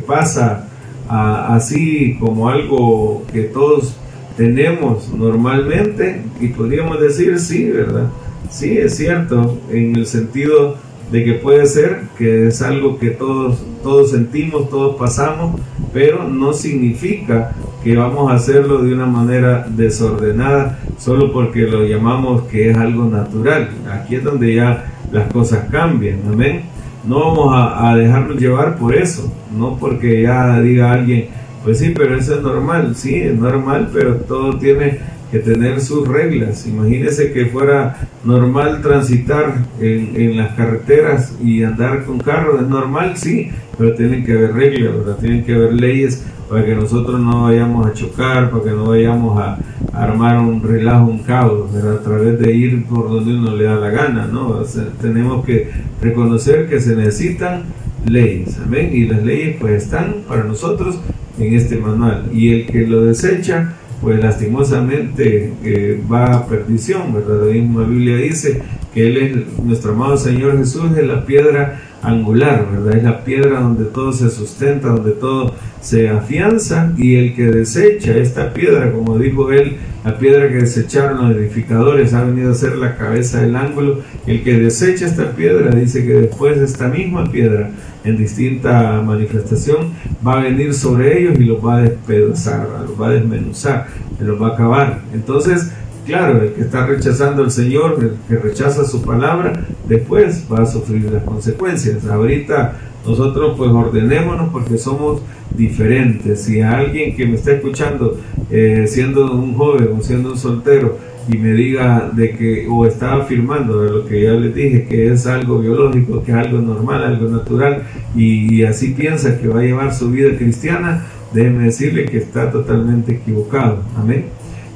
pasa 0.07 0.67
así 1.07 2.17
como 2.19 2.49
algo 2.49 3.23
que 3.31 3.43
todos 3.43 3.95
tenemos 4.35 5.09
normalmente 5.13 6.23
y 6.41 6.47
podríamos 6.47 6.99
decir 6.99 7.39
sí, 7.39 7.69
¿verdad? 7.69 8.09
Sí, 8.49 8.79
es 8.79 8.97
cierto, 8.97 9.59
en 9.69 9.95
el 9.95 10.07
sentido 10.07 10.77
de 11.11 11.23
que 11.23 11.33
puede 11.33 11.65
ser 11.65 12.03
que 12.17 12.47
es 12.47 12.61
algo 12.61 12.97
que 12.97 13.11
todos, 13.11 13.63
todos 13.83 14.11
sentimos, 14.11 14.69
todos 14.69 14.95
pasamos, 14.95 15.59
pero 15.93 16.27
no 16.27 16.53
significa 16.53 17.51
que 17.83 17.95
vamos 17.95 18.31
a 18.31 18.35
hacerlo 18.35 18.81
de 18.81 18.93
una 18.93 19.05
manera 19.05 19.67
desordenada 19.69 20.79
solo 20.97 21.31
porque 21.31 21.61
lo 21.61 21.85
llamamos 21.85 22.43
que 22.43 22.71
es 22.71 22.77
algo 22.77 23.05
natural. 23.05 23.69
Aquí 23.91 24.15
es 24.15 24.23
donde 24.23 24.55
ya 24.55 24.91
las 25.11 25.31
cosas 25.31 25.69
cambian, 25.71 26.21
amén. 26.27 26.63
No 27.07 27.19
vamos 27.19 27.53
a, 27.53 27.91
a 27.91 27.95
dejarnos 27.95 28.41
llevar 28.41 28.77
por 28.77 28.95
eso, 28.95 29.31
no 29.55 29.77
porque 29.77 30.23
ya 30.23 30.59
diga 30.59 30.91
alguien, 30.91 31.27
pues 31.63 31.77
sí, 31.79 31.93
pero 31.95 32.17
eso 32.17 32.35
es 32.35 32.41
normal, 32.41 32.95
sí, 32.95 33.15
es 33.15 33.35
normal, 33.35 33.89
pero 33.93 34.15
todo 34.15 34.57
tiene 34.57 34.99
tener 35.39 35.81
sus 35.81 36.07
reglas. 36.07 36.67
Imagínese 36.67 37.31
que 37.31 37.47
fuera 37.47 37.97
normal 38.23 38.81
transitar 38.81 39.55
en, 39.79 40.38
las 40.38 40.53
carreteras 40.55 41.33
y 41.43 41.63
andar 41.63 42.05
con 42.05 42.19
carros, 42.19 42.61
es 42.61 42.67
normal, 42.67 43.17
sí, 43.17 43.49
pero 43.77 43.93
tienen 43.93 44.25
que 44.25 44.33
haber 44.33 44.53
reglas, 44.53 44.93
¿verdad? 44.97 45.17
tienen 45.19 45.43
que 45.43 45.53
haber 45.53 45.73
leyes 45.73 46.25
para 46.49 46.63
que 46.63 46.75
nosotros 46.75 47.19
no 47.19 47.43
vayamos 47.43 47.88
a 47.88 47.93
chocar, 47.93 48.51
para 48.51 48.63
que 48.63 48.69
no 48.71 48.86
vayamos 48.86 49.39
a, 49.39 49.57
armar 49.93 50.39
un 50.39 50.61
relajo, 50.61 51.05
un 51.05 51.19
caos, 51.19 51.73
a 51.73 52.03
través 52.03 52.38
de 52.39 52.53
ir 52.53 52.86
por 52.86 53.09
donde 53.09 53.33
uno 53.33 53.55
le 53.55 53.63
da 53.63 53.75
la 53.75 53.89
gana, 53.89 54.27
¿no? 54.27 54.61
tenemos 55.01 55.45
que 55.45 55.69
reconocer 56.01 56.67
que 56.67 56.81
se 56.81 56.97
necesitan 56.97 57.63
leyes, 58.05 58.59
amén, 58.63 58.89
y 58.91 59.05
las 59.05 59.23
leyes 59.23 59.55
pues 59.59 59.83
están 59.83 60.15
para 60.27 60.43
nosotros 60.43 60.99
en 61.39 61.53
este 61.53 61.77
manual, 61.77 62.25
y 62.33 62.53
el 62.53 62.65
que 62.67 62.86
lo 62.86 63.05
desecha, 63.05 63.73
pues 64.01 64.21
lastimosamente 64.21 65.53
eh, 65.63 66.01
va 66.11 66.25
a 66.25 66.45
perdición, 66.47 67.13
¿verdad? 67.13 67.45
La 67.45 67.53
misma 67.53 67.83
Biblia 67.83 68.17
dice 68.17 68.61
que 68.93 69.07
Él 69.07 69.17
es 69.17 69.59
nuestro 69.63 69.93
amado 69.93 70.17
Señor 70.17 70.57
Jesús, 70.57 70.97
es 70.97 71.07
la 71.07 71.25
piedra 71.25 71.81
angular, 72.05 72.67
¿verdad? 72.71 72.97
Es 72.97 73.03
la 73.03 73.23
piedra 73.23 73.59
donde 73.59 73.85
todo 73.85 74.13
se 74.13 74.29
sustenta, 74.29 74.89
donde 74.89 75.11
todo 75.11 75.53
se 75.81 76.09
afianza 76.09 76.93
y 76.97 77.15
el 77.15 77.35
que 77.35 77.45
desecha 77.45 78.15
esta 78.15 78.53
piedra, 78.53 78.91
como 78.91 79.17
dijo 79.17 79.51
él, 79.51 79.77
la 80.03 80.17
piedra 80.17 80.47
que 80.49 80.55
desecharon 80.55 81.29
los 81.29 81.37
edificadores 81.37 82.13
ha 82.13 82.23
venido 82.23 82.51
a 82.51 82.55
ser 82.55 82.75
la 82.77 82.95
cabeza 82.95 83.41
del 83.41 83.55
ángulo, 83.55 84.01
el 84.27 84.43
que 84.43 84.59
desecha 84.59 85.05
esta 85.05 85.31
piedra 85.31 85.71
dice 85.71 86.05
que 86.05 86.13
después 86.13 86.59
de 86.59 86.65
esta 86.65 86.87
misma 86.87 87.31
piedra 87.31 87.71
en 88.03 88.17
distinta 88.17 89.01
manifestación 89.01 89.93
va 90.25 90.39
a 90.39 90.43
venir 90.43 90.73
sobre 90.73 91.19
ellos 91.19 91.39
y 91.39 91.45
los 91.45 91.63
va 91.63 91.77
a 91.77 91.81
despedazar, 91.81 92.67
los 92.87 93.01
va 93.01 93.07
a 93.07 93.11
desmenuzar, 93.11 93.87
los 94.19 94.39
va 94.39 94.49
a 94.49 94.53
acabar. 94.53 95.01
Entonces, 95.13 95.71
Claro, 96.05 96.43
el 96.43 96.53
que 96.53 96.61
está 96.61 96.85
rechazando 96.85 97.43
al 97.43 97.51
Señor, 97.51 97.97
el 97.99 98.11
que 98.27 98.41
rechaza 98.41 98.85
su 98.85 99.01
palabra, 99.01 99.53
después 99.87 100.45
va 100.51 100.63
a 100.63 100.65
sufrir 100.65 101.11
las 101.11 101.23
consecuencias. 101.23 102.05
Ahorita 102.05 102.77
nosotros 103.05 103.55
pues 103.57 103.71
ordenémonos 103.71 104.49
porque 104.49 104.77
somos 104.77 105.21
diferentes. 105.55 106.41
Si 106.41 106.61
alguien 106.61 107.15
que 107.15 107.25
me 107.25 107.35
está 107.35 107.53
escuchando, 107.53 108.19
eh, 108.51 108.85
siendo 108.87 109.31
un 109.31 109.55
joven 109.55 109.89
o 109.97 110.01
siendo 110.01 110.31
un 110.31 110.37
soltero, 110.37 110.97
y 111.27 111.37
me 111.37 111.53
diga 111.53 112.11
de 112.13 112.31
que, 112.37 112.67
o 112.69 112.85
está 112.85 113.15
afirmando 113.15 113.81
de 113.81 113.89
lo 113.89 114.05
que 114.05 114.21
ya 114.21 114.33
les 114.33 114.53
dije, 114.53 114.85
que 114.85 115.11
es 115.11 115.25
algo 115.25 115.57
biológico, 115.59 116.23
que 116.23 116.31
es 116.31 116.37
algo 116.37 116.59
normal, 116.59 117.03
algo 117.03 117.27
natural, 117.29 117.83
y, 118.15 118.53
y 118.53 118.63
así 118.63 118.91
piensa 118.91 119.39
que 119.39 119.47
va 119.47 119.61
a 119.61 119.63
llevar 119.63 119.91
su 119.91 120.11
vida 120.11 120.37
cristiana, 120.37 121.03
déjeme 121.33 121.65
decirle 121.65 122.05
que 122.05 122.17
está 122.17 122.51
totalmente 122.51 123.13
equivocado. 123.13 123.79
Amén. 123.97 124.25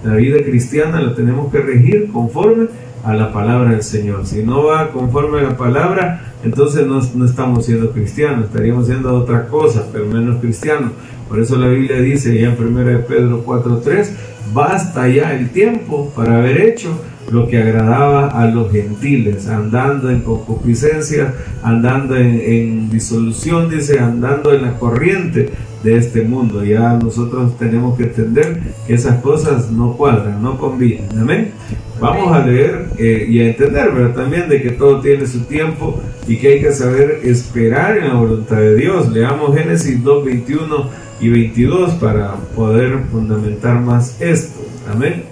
La 0.03 0.15
vida 0.15 0.37
cristiana 0.43 1.01
la 1.01 1.13
tenemos 1.13 1.51
que 1.51 1.59
regir 1.59 2.09
conforme 2.11 2.67
a 3.03 3.13
la 3.13 3.31
palabra 3.31 3.71
del 3.71 3.83
Señor. 3.83 4.25
Si 4.25 4.43
no 4.43 4.65
va 4.65 4.91
conforme 4.91 5.39
a 5.39 5.43
la 5.43 5.57
palabra, 5.57 6.33
entonces 6.43 6.85
no, 6.85 7.01
no 7.15 7.25
estamos 7.25 7.65
siendo 7.65 7.91
cristianos, 7.91 8.45
estaríamos 8.45 8.87
siendo 8.87 9.13
otra 9.13 9.47
cosa, 9.47 9.87
pero 9.91 10.05
menos 10.05 10.39
cristianos. 10.39 10.91
Por 11.27 11.39
eso 11.39 11.57
la 11.57 11.67
Biblia 11.67 11.99
dice 12.01 12.39
ya 12.39 12.53
en 12.53 12.57
1 12.57 13.05
Pedro 13.07 13.45
4.3, 13.45 14.09
basta 14.53 15.07
ya 15.07 15.33
el 15.35 15.49
tiempo 15.49 16.11
para 16.15 16.37
haber 16.37 16.61
hecho 16.61 16.89
lo 17.31 17.47
que 17.47 17.59
agradaba 17.59 18.29
a 18.29 18.47
los 18.47 18.71
gentiles, 18.71 19.47
andando 19.47 20.09
en 20.09 20.21
concupiscencia, 20.21 21.33
andando 21.61 22.15
en, 22.15 22.41
en 22.43 22.89
disolución, 22.89 23.69
dice, 23.69 23.99
andando 23.99 24.51
en 24.53 24.63
la 24.63 24.79
corriente 24.79 25.49
de 25.83 25.97
este 25.97 26.23
mundo. 26.23 26.63
Ya 26.63 26.93
nosotros 26.93 27.57
tenemos 27.57 27.97
que 27.97 28.03
entender 28.03 28.59
que 28.85 28.93
esas 28.93 29.21
cosas 29.21 29.71
no 29.71 29.93
cuadran, 29.93 30.41
no 30.41 30.57
convienen. 30.57 31.07
Amén. 31.17 31.51
Vamos 31.99 32.33
a 32.33 32.45
leer 32.45 32.87
eh, 32.97 33.25
y 33.27 33.39
a 33.39 33.47
entender, 33.47 33.89
pero 33.93 34.11
también 34.11 34.47
de 34.47 34.61
que 34.61 34.71
todo 34.71 35.01
tiene 35.01 35.27
su 35.27 35.41
tiempo 35.41 36.01
y 36.27 36.37
que 36.37 36.47
hay 36.53 36.61
que 36.61 36.71
saber 36.71 37.19
esperar 37.23 37.97
en 37.97 38.07
la 38.07 38.13
voluntad 38.13 38.57
de 38.57 38.75
Dios. 38.75 39.11
Leamos 39.11 39.55
Génesis 39.55 40.01
2, 40.01 40.25
21 40.25 40.89
y 41.19 41.29
22 41.29 41.93
para 41.95 42.35
poder 42.55 42.99
fundamentar 43.11 43.81
más 43.81 44.21
esto. 44.21 44.61
Amén. 44.89 45.23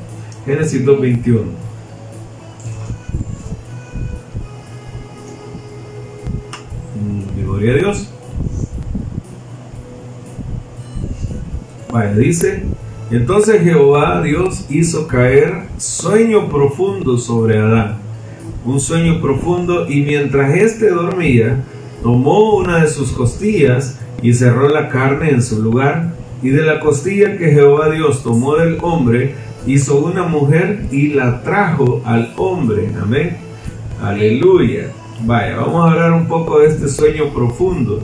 Génesis 0.46 0.84
2, 0.84 1.02
21. 1.02 1.42
Mm, 6.96 7.44
gloria 7.44 7.72
a 7.72 7.76
Dios. 7.76 8.17
Dice, 12.06 12.64
entonces 13.12 13.62
Jehová 13.62 14.22
Dios 14.22 14.66
hizo 14.70 15.08
caer 15.08 15.64
sueño 15.78 16.50
profundo 16.50 17.18
sobre 17.18 17.58
Adán, 17.58 17.98
un 18.66 18.80
sueño 18.80 19.22
profundo, 19.22 19.90
y 19.90 20.02
mientras 20.02 20.56
éste 20.56 20.90
dormía, 20.90 21.64
tomó 22.04 22.58
una 22.58 22.82
de 22.82 22.90
sus 22.90 23.12
costillas 23.12 24.00
y 24.22 24.34
cerró 24.34 24.70
la 24.70 24.90
carne 24.90 25.30
en 25.30 25.42
su 25.42 25.62
lugar, 25.62 26.14
y 26.44 26.50
de 26.50 26.64
la 26.64 26.80
costilla 26.80 27.38
que 27.38 27.52
Jehová 27.52 27.90
Dios 27.90 28.24
tomó 28.24 28.56
del 28.58 28.78
hombre, 28.82 29.36
hizo 29.66 30.00
una 30.00 30.24
mujer 30.24 30.86
y 30.92 31.10
la 31.10 31.42
trajo 31.44 32.02
al 32.06 32.34
hombre. 32.38 32.90
Amén. 33.02 33.38
Aleluya. 34.02 34.92
Vaya, 35.26 35.58
vamos 35.58 35.84
a 35.84 35.92
hablar 35.92 36.14
un 36.14 36.28
poco 36.28 36.60
de 36.60 36.68
este 36.68 36.88
sueño 36.88 37.34
profundo. 37.34 38.02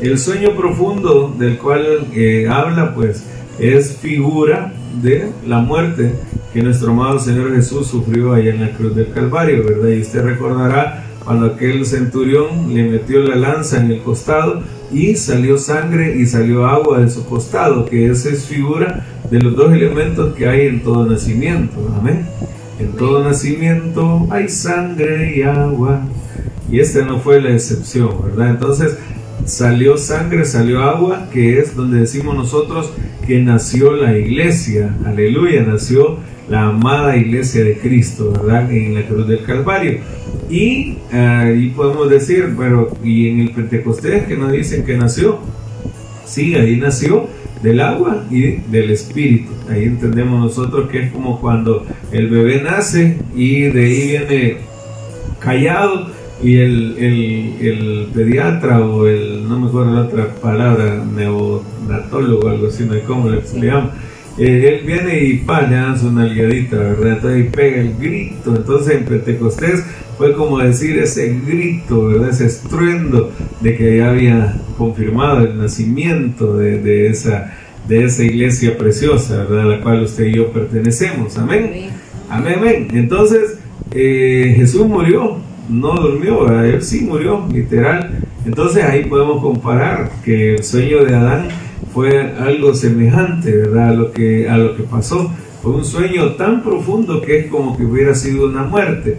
El 0.00 0.18
sueño 0.18 0.54
profundo 0.56 1.34
del 1.38 1.56
cual 1.58 2.06
eh, 2.12 2.48
habla, 2.50 2.94
pues, 2.94 3.24
es 3.58 3.96
figura 3.96 4.72
de 5.02 5.30
la 5.46 5.60
muerte 5.60 6.14
que 6.52 6.62
nuestro 6.62 6.90
amado 6.90 7.18
Señor 7.18 7.54
Jesús 7.54 7.86
sufrió 7.86 8.34
allá 8.34 8.50
en 8.50 8.60
la 8.60 8.72
cruz 8.72 8.94
del 8.94 9.10
Calvario, 9.10 9.64
¿verdad? 9.64 9.88
Y 9.88 10.00
usted 10.02 10.22
recordará 10.22 11.04
cuando 11.24 11.46
aquel 11.46 11.86
centurión 11.86 12.74
le 12.74 12.88
metió 12.88 13.20
la 13.20 13.36
lanza 13.36 13.80
en 13.80 13.90
el 13.90 14.02
costado 14.02 14.62
y 14.92 15.14
salió 15.14 15.56
sangre 15.56 16.16
y 16.16 16.26
salió 16.26 16.66
agua 16.66 17.00
de 17.00 17.08
su 17.08 17.24
costado, 17.24 17.86
que 17.86 18.10
esa 18.10 18.30
es 18.30 18.46
figura 18.46 19.06
de 19.30 19.40
los 19.40 19.54
dos 19.56 19.72
elementos 19.72 20.34
que 20.34 20.48
hay 20.48 20.66
en 20.66 20.82
todo 20.82 21.06
nacimiento, 21.06 21.76
amén. 21.98 22.26
En 22.78 22.92
todo 22.92 23.22
nacimiento 23.22 24.26
hay 24.30 24.48
sangre 24.48 25.36
y 25.36 25.42
agua, 25.42 26.00
y 26.70 26.80
esta 26.80 27.04
no 27.04 27.18
fue 27.18 27.40
la 27.40 27.50
excepción, 27.50 28.10
¿verdad? 28.22 28.50
Entonces, 28.50 28.96
salió 29.44 29.96
sangre, 29.96 30.44
salió 30.44 30.82
agua, 30.82 31.28
que 31.32 31.58
es 31.58 31.74
donde 31.74 32.00
decimos 32.00 32.36
nosotros 32.36 32.92
que 33.26 33.40
nació 33.40 33.92
la 33.92 34.16
iglesia, 34.16 34.96
aleluya, 35.04 35.62
nació 35.62 36.18
la 36.48 36.66
amada 36.68 37.16
iglesia 37.16 37.64
de 37.64 37.78
Cristo, 37.78 38.32
¿verdad? 38.32 38.70
En 38.72 38.94
la 38.94 39.06
cruz 39.06 39.26
del 39.28 39.42
Calvario. 39.44 39.98
Y 40.48 40.98
ahí 41.12 41.72
podemos 41.76 42.10
decir, 42.10 42.54
pero 42.58 42.96
¿y 43.04 43.28
en 43.28 43.40
el 43.40 43.50
Pentecostés 43.50 44.24
que 44.24 44.36
nos 44.36 44.52
dicen 44.52 44.84
que 44.84 44.96
nació? 44.96 45.38
Sí, 46.24 46.54
ahí 46.54 46.76
nació 46.76 47.28
del 47.62 47.80
agua 47.80 48.24
y 48.30 48.56
del 48.70 48.90
espíritu. 48.90 49.52
Ahí 49.68 49.84
entendemos 49.84 50.40
nosotros 50.40 50.88
que 50.90 51.04
es 51.04 51.12
como 51.12 51.40
cuando 51.40 51.86
el 52.10 52.28
bebé 52.28 52.62
nace 52.62 53.18
y 53.34 53.62
de 53.62 53.84
ahí 53.84 54.08
viene 54.08 54.56
callado 55.38 56.08
y 56.42 56.56
el, 56.56 56.96
el, 57.60 58.08
pediatra 58.14 58.80
o 58.80 59.06
el, 59.06 59.48
no 59.48 59.60
me 59.60 59.68
acuerdo 59.68 59.94
la 59.94 60.00
otra 60.02 60.34
palabra, 60.34 61.04
neonatólogo, 61.04 62.48
algo 62.48 62.68
así, 62.68 62.84
no 62.84 62.94
hay 62.94 63.02
cómo 63.02 63.28
le, 63.28 63.42
llamo, 63.54 63.90
eh, 64.38 64.80
él 64.80 64.86
viene 64.86 65.22
y 65.22 65.38
pa, 65.38 65.62
le 65.62 65.74
dan 65.74 65.98
su 65.98 66.10
nalgadita, 66.10 66.76
¿verdad? 66.76 67.12
Entonces 67.16 67.40
y 67.40 67.48
pega 67.50 67.80
el 67.80 67.96
grito. 67.98 68.56
Entonces 68.56 68.96
en 68.96 69.04
Pentecostés 69.04 69.84
fue 70.16 70.32
como 70.32 70.58
decir 70.58 70.98
ese 70.98 71.38
grito, 71.46 72.06
¿verdad? 72.06 72.30
Ese 72.30 72.46
estruendo 72.46 73.32
de 73.60 73.76
que 73.76 73.98
ya 73.98 74.10
había 74.10 74.54
confirmado 74.78 75.44
el 75.44 75.58
nacimiento 75.58 76.56
de, 76.56 76.78
de 76.78 77.08
esa, 77.08 77.54
de 77.86 78.04
esa 78.04 78.22
iglesia 78.22 78.78
preciosa, 78.78 79.44
¿verdad? 79.44 79.60
A 79.60 79.76
la 79.76 79.80
cual 79.82 80.02
usted 80.04 80.26
y 80.26 80.36
yo 80.36 80.52
pertenecemos. 80.52 81.36
Amén. 81.36 81.90
Amén, 82.30 82.54
amén. 82.56 82.88
Entonces 82.92 83.58
eh, 83.92 84.54
Jesús 84.56 84.86
murió, 84.86 85.38
no 85.70 85.94
durmió, 85.94 86.48
él 86.62 86.82
sí 86.82 87.02
murió, 87.02 87.46
literal. 87.52 88.10
Entonces 88.44 88.84
ahí 88.84 89.04
podemos 89.04 89.42
comparar 89.42 90.10
que 90.24 90.54
el 90.54 90.64
sueño 90.64 91.04
de 91.04 91.14
Adán 91.14 91.48
fue 91.92 92.32
algo 92.38 92.74
semejante, 92.74 93.56
¿verdad? 93.56 93.88
A 93.90 93.92
lo 93.92 94.12
que, 94.12 94.48
a 94.48 94.56
lo 94.56 94.76
que 94.76 94.82
pasó. 94.82 95.30
Fue 95.62 95.72
un 95.72 95.84
sueño 95.84 96.32
tan 96.32 96.62
profundo 96.62 97.20
que 97.20 97.40
es 97.40 97.46
como 97.46 97.76
que 97.76 97.84
hubiera 97.84 98.14
sido 98.14 98.46
una 98.46 98.62
muerte. 98.62 99.18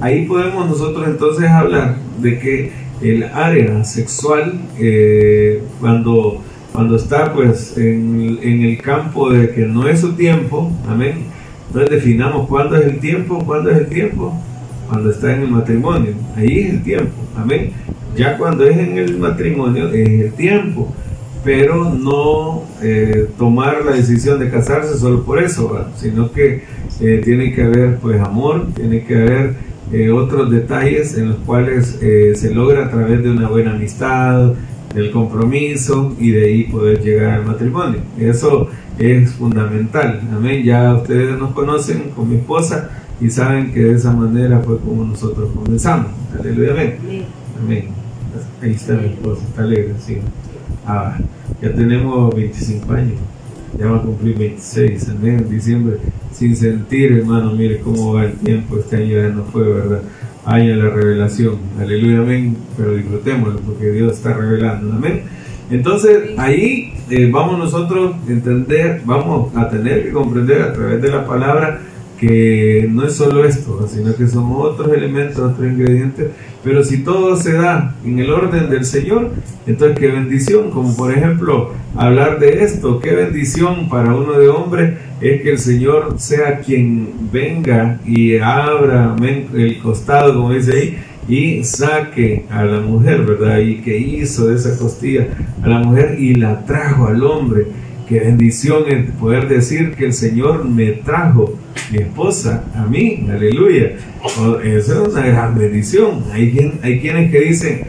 Ahí 0.00 0.24
podemos 0.26 0.68
nosotros 0.68 1.06
entonces 1.06 1.48
hablar 1.48 1.96
de 2.20 2.38
que 2.38 2.72
el 3.02 3.24
área 3.24 3.82
sexual, 3.84 4.60
eh, 4.78 5.62
cuando, 5.80 6.42
cuando 6.72 6.96
está 6.96 7.32
pues 7.32 7.76
en, 7.76 8.38
el 8.42 8.80
campo 8.80 9.30
de 9.30 9.50
que 9.50 9.62
no 9.62 9.88
es 9.88 10.00
su 10.00 10.12
tiempo, 10.12 10.70
amén. 10.88 11.24
Entonces 11.66 11.90
definamos 11.90 12.48
cuándo 12.48 12.76
es 12.76 12.86
el 12.86 13.00
tiempo, 13.00 13.42
cuándo 13.44 13.70
es 13.70 13.78
el 13.78 13.86
tiempo, 13.88 14.34
cuando 14.90 15.10
está 15.10 15.34
en 15.34 15.42
el 15.42 15.50
matrimonio, 15.50 16.12
ahí 16.36 16.58
es 16.58 16.70
el 16.74 16.82
tiempo, 16.82 17.14
amén. 17.36 17.72
Ya 18.14 18.36
cuando 18.36 18.64
es 18.64 18.76
en 18.76 18.98
el 18.98 19.18
matrimonio 19.18 19.88
es 19.88 20.08
el 20.08 20.32
tiempo 20.32 20.92
pero 21.44 21.90
no 21.94 22.64
eh, 22.82 23.28
tomar 23.38 23.84
la 23.84 23.92
decisión 23.92 24.38
de 24.38 24.50
casarse 24.50 24.98
solo 24.98 25.22
por 25.22 25.42
eso, 25.42 25.86
sino 25.96 26.30
que 26.32 26.64
eh, 27.00 27.20
tiene 27.24 27.52
que 27.54 27.62
haber 27.62 27.96
pues 27.96 28.20
amor, 28.20 28.66
tiene 28.74 29.04
que 29.04 29.14
haber 29.14 29.54
eh, 29.92 30.10
otros 30.10 30.50
detalles 30.50 31.16
en 31.16 31.30
los 31.30 31.36
cuales 31.38 31.98
se 31.98 32.54
logra 32.54 32.86
a 32.86 32.90
través 32.90 33.22
de 33.22 33.30
una 33.30 33.48
buena 33.48 33.72
amistad, 33.72 34.52
del 34.94 35.12
compromiso 35.12 36.16
y 36.18 36.32
de 36.32 36.46
ahí 36.46 36.64
poder 36.64 37.00
llegar 37.00 37.38
al 37.38 37.46
matrimonio. 37.46 38.00
Eso 38.18 38.68
es 38.98 39.32
fundamental. 39.32 40.20
Amén. 40.34 40.64
Ya 40.64 40.94
ustedes 40.94 41.38
nos 41.38 41.52
conocen 41.52 42.10
con 42.10 42.28
mi 42.28 42.36
esposa 42.36 42.90
y 43.20 43.30
saben 43.30 43.72
que 43.72 43.80
de 43.80 43.94
esa 43.94 44.12
manera 44.12 44.60
fue 44.60 44.78
como 44.78 45.04
nosotros 45.04 45.50
comenzamos. 45.54 46.12
Aleluya. 46.38 46.72
Amén. 46.72 47.24
Amén. 47.62 47.88
Ahí 48.62 48.72
está 48.72 48.94
mi 48.94 49.08
esposa, 49.08 49.42
está 49.48 49.62
alegre, 49.62 49.94
sí. 49.98 50.18
Ah, 50.86 51.16
ya 51.60 51.72
tenemos 51.74 52.34
25 52.34 52.92
años, 52.92 53.18
ya 53.78 53.86
va 53.86 53.98
a 53.98 54.02
cumplir 54.02 54.38
26 54.38 55.08
en 55.22 55.48
diciembre, 55.48 55.98
sin 56.32 56.56
sentir, 56.56 57.12
hermano, 57.12 57.52
mire 57.52 57.80
cómo 57.80 58.14
va 58.14 58.24
el 58.24 58.32
tiempo, 58.34 58.78
este 58.78 58.96
año 58.96 59.16
ya 59.16 59.28
no 59.28 59.44
fue, 59.44 59.62
¿verdad? 59.62 60.02
Año 60.44 60.76
la 60.76 60.90
revelación, 60.90 61.56
aleluya, 61.78 62.20
amén, 62.20 62.56
pero 62.76 62.94
disfrutémoslo 62.94 63.60
porque 63.60 63.92
Dios 63.92 64.14
está 64.14 64.32
revelando, 64.32 64.94
amén. 64.94 65.22
Entonces 65.70 66.30
ahí 66.38 66.94
eh, 67.10 67.30
vamos 67.30 67.58
nosotros 67.58 68.14
a 68.26 68.30
entender, 68.30 69.02
vamos 69.04 69.54
a 69.54 69.68
tener 69.68 70.04
que 70.04 70.12
comprender 70.12 70.62
a 70.62 70.72
través 70.72 71.00
de 71.02 71.10
la 71.10 71.26
palabra 71.26 71.80
que 72.20 72.86
no 72.90 73.06
es 73.06 73.14
solo 73.14 73.46
esto, 73.46 73.88
sino 73.88 74.14
que 74.14 74.28
son 74.28 74.52
otros 74.54 74.92
elementos, 74.92 75.38
otros 75.38 75.66
ingredientes, 75.66 76.26
pero 76.62 76.84
si 76.84 76.98
todo 76.98 77.34
se 77.34 77.54
da 77.54 77.94
en 78.04 78.18
el 78.18 78.30
orden 78.30 78.68
del 78.68 78.84
Señor, 78.84 79.30
entonces 79.66 79.98
qué 79.98 80.08
bendición, 80.08 80.70
como 80.70 80.94
por 80.94 81.10
ejemplo 81.12 81.72
hablar 81.96 82.38
de 82.38 82.62
esto, 82.62 83.00
qué 83.00 83.14
bendición 83.14 83.88
para 83.88 84.14
uno 84.14 84.34
de 84.34 84.50
hombre 84.50 84.98
es 85.22 85.40
que 85.40 85.52
el 85.52 85.58
Señor 85.58 86.16
sea 86.18 86.60
quien 86.60 87.08
venga 87.32 87.98
y 88.04 88.36
abra 88.36 89.16
el 89.54 89.78
costado, 89.78 90.34
como 90.34 90.52
dice 90.52 90.72
ahí, 90.76 90.98
y 91.26 91.64
saque 91.64 92.44
a 92.50 92.64
la 92.66 92.80
mujer, 92.80 93.22
¿verdad? 93.22 93.60
Y 93.60 93.76
que 93.76 93.96
hizo 93.96 94.48
de 94.48 94.56
esa 94.56 94.76
costilla 94.78 95.28
a 95.62 95.68
la 95.68 95.78
mujer 95.78 96.16
y 96.18 96.34
la 96.34 96.66
trajo 96.66 97.06
al 97.06 97.22
hombre. 97.22 97.66
Qué 98.06 98.20
bendición 98.20 98.84
poder 99.18 99.48
decir 99.48 99.92
que 99.92 100.06
el 100.06 100.12
Señor 100.12 100.64
me 100.64 100.90
trajo 100.90 101.54
mi 101.90 101.98
esposa 101.98 102.64
a 102.74 102.84
mí, 102.86 103.26
aleluya. 103.30 103.92
Eso 104.64 105.06
es 105.06 105.14
una 105.14 105.26
gran 105.26 105.58
bendición. 105.58 106.24
Hay, 106.32 106.78
hay 106.82 107.00
quienes 107.00 107.30
que 107.30 107.40
dicen, 107.40 107.86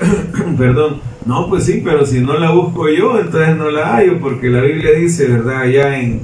perdón, 0.58 1.00
no, 1.24 1.48
pues 1.48 1.64
sí, 1.64 1.82
pero 1.84 2.06
si 2.06 2.20
no 2.20 2.38
la 2.38 2.50
busco 2.52 2.88
yo, 2.88 3.18
entonces 3.18 3.56
no 3.56 3.70
la 3.70 3.96
hallo, 3.96 4.20
porque 4.20 4.48
la 4.48 4.60
Biblia 4.60 4.92
dice, 4.92 5.26
¿verdad? 5.26 5.62
Allá 5.62 5.98
en, 5.98 6.20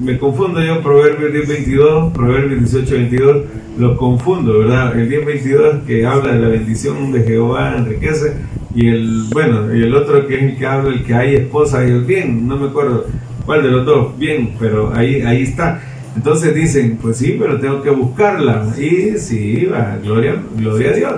me 0.00 0.18
confundo 0.18 0.62
yo, 0.62 0.80
Proverbios 0.82 1.32
10, 1.32 1.48
22, 1.48 2.12
Proverbios 2.12 2.60
18, 2.60 2.94
22, 2.94 3.36
los 3.78 3.98
confundo, 3.98 4.60
¿verdad? 4.60 4.98
El 4.98 5.08
10, 5.08 5.26
22 5.26 5.74
que 5.86 6.06
habla 6.06 6.32
de 6.32 6.40
la 6.40 6.48
bendición 6.48 7.12
de 7.12 7.22
Jehová 7.24 7.74
enriquece 7.76 8.34
y 8.74 8.88
el, 8.88 9.24
bueno, 9.32 9.74
y 9.74 9.82
el 9.82 9.94
otro 9.94 10.26
que 10.26 10.36
es 10.36 10.42
el 10.42 10.56
que 10.56 10.66
habla, 10.66 10.90
el 10.90 11.02
que 11.02 11.14
hay 11.14 11.34
esposa 11.34 11.84
y 11.86 11.90
el 11.90 12.04
bien, 12.04 12.46
no 12.46 12.56
me 12.56 12.68
acuerdo 12.68 13.06
cuál 13.44 13.62
de 13.62 13.70
los 13.70 13.84
dos, 13.84 14.18
bien, 14.18 14.54
pero 14.60 14.92
ahí, 14.94 15.22
ahí 15.22 15.42
está. 15.42 15.82
Entonces 16.16 16.54
dicen, 16.54 16.98
pues 17.00 17.18
sí, 17.18 17.36
pero 17.38 17.58
tengo 17.60 17.82
que 17.82 17.90
buscarla. 17.90 18.66
Y 18.78 19.18
sí, 19.18 19.66
va, 19.66 19.98
gloria, 20.02 20.36
gloria 20.56 20.90
a 20.90 20.94
Dios. 20.94 21.14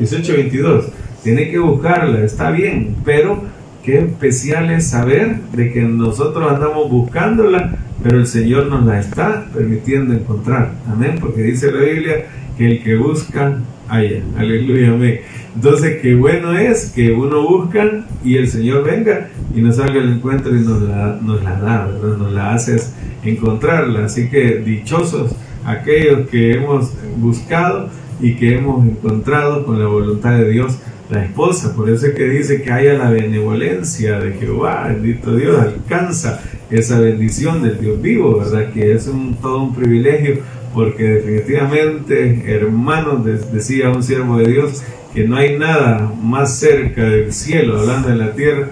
18-22, 0.00 0.84
tiene 1.22 1.50
que 1.50 1.58
buscarla, 1.58 2.24
está 2.24 2.50
bien, 2.50 2.96
pero 3.04 3.42
qué 3.82 3.98
especial 3.98 4.70
es 4.70 4.88
saber 4.88 5.40
de 5.52 5.72
que 5.72 5.82
nosotros 5.82 6.50
andamos 6.50 6.90
buscándola, 6.90 7.76
pero 8.02 8.18
el 8.18 8.26
Señor 8.26 8.66
nos 8.68 8.86
la 8.86 8.98
está 8.98 9.46
permitiendo 9.52 10.14
encontrar. 10.14 10.72
Amén, 10.90 11.16
porque 11.20 11.42
dice 11.42 11.70
la 11.70 11.80
Biblia 11.80 12.26
que 12.56 12.66
el 12.66 12.82
que 12.82 12.96
busca, 12.96 13.58
haya. 13.88 14.22
Aleluya, 14.38 14.92
amén. 14.92 15.20
Entonces, 15.54 16.00
qué 16.00 16.14
bueno 16.14 16.56
es 16.56 16.92
que 16.94 17.12
uno 17.12 17.46
busca 17.46 18.04
y 18.24 18.36
el 18.36 18.48
Señor 18.48 18.84
venga 18.84 19.28
y 19.54 19.60
nos 19.60 19.76
salga 19.76 20.00
el 20.00 20.12
encuentro 20.12 20.54
y 20.56 20.60
nos 20.60 20.80
la, 20.82 21.18
nos 21.20 21.42
la 21.42 21.60
da, 21.60 21.86
nos 21.86 22.32
la 22.32 22.54
hace 22.54 22.76
encontrarla. 23.24 24.06
Así 24.06 24.28
que 24.28 24.56
dichosos 24.58 25.32
aquellos 25.64 26.28
que 26.28 26.52
hemos 26.52 26.92
buscado 27.16 27.88
y 28.20 28.34
que 28.34 28.56
hemos 28.56 28.86
encontrado 28.86 29.64
con 29.64 29.78
la 29.78 29.86
voluntad 29.86 30.38
de 30.38 30.50
Dios 30.50 30.78
la 31.10 31.24
esposa. 31.24 31.74
Por 31.74 31.90
eso 31.90 32.06
es 32.06 32.14
que 32.14 32.28
dice 32.28 32.62
que 32.62 32.70
haya 32.70 32.94
la 32.94 33.10
benevolencia 33.10 34.20
de 34.20 34.32
Jehová, 34.34 34.86
bendito 34.88 35.34
Dios, 35.34 35.58
alcanza 35.58 36.40
esa 36.70 37.00
bendición 37.00 37.62
del 37.62 37.80
Dios 37.80 38.00
vivo, 38.00 38.38
¿verdad? 38.38 38.72
Que 38.72 38.92
es 38.92 39.08
un, 39.08 39.34
todo 39.36 39.62
un 39.64 39.74
privilegio 39.74 40.38
porque 40.72 41.02
definitivamente, 41.02 42.44
hermanos, 42.46 43.24
decía 43.52 43.90
un 43.90 44.02
siervo 44.02 44.38
de 44.38 44.52
Dios, 44.52 44.82
que 45.12 45.26
no 45.26 45.36
hay 45.36 45.58
nada 45.58 46.12
más 46.22 46.58
cerca 46.58 47.02
del 47.02 47.32
cielo, 47.32 47.80
hablando 47.80 48.08
de 48.08 48.16
la 48.16 48.32
tierra, 48.32 48.68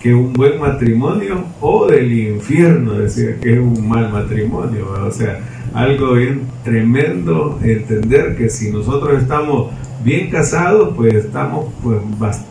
que 0.00 0.14
un 0.14 0.32
buen 0.32 0.60
matrimonio 0.60 1.44
o 1.60 1.86
del 1.86 2.12
infierno, 2.12 2.92
decía 2.92 3.36
que 3.40 3.54
es 3.54 3.58
un 3.58 3.88
mal 3.88 4.10
matrimonio, 4.10 4.86
o 5.06 5.10
sea, 5.10 5.40
algo 5.74 6.14
bien 6.14 6.42
tremendo 6.64 7.58
entender 7.62 8.36
que 8.36 8.48
si 8.48 8.70
nosotros 8.70 9.20
estamos 9.20 9.70
bien 10.04 10.30
casados, 10.30 10.94
pues 10.94 11.14
estamos 11.14 11.66
pues 11.82 11.98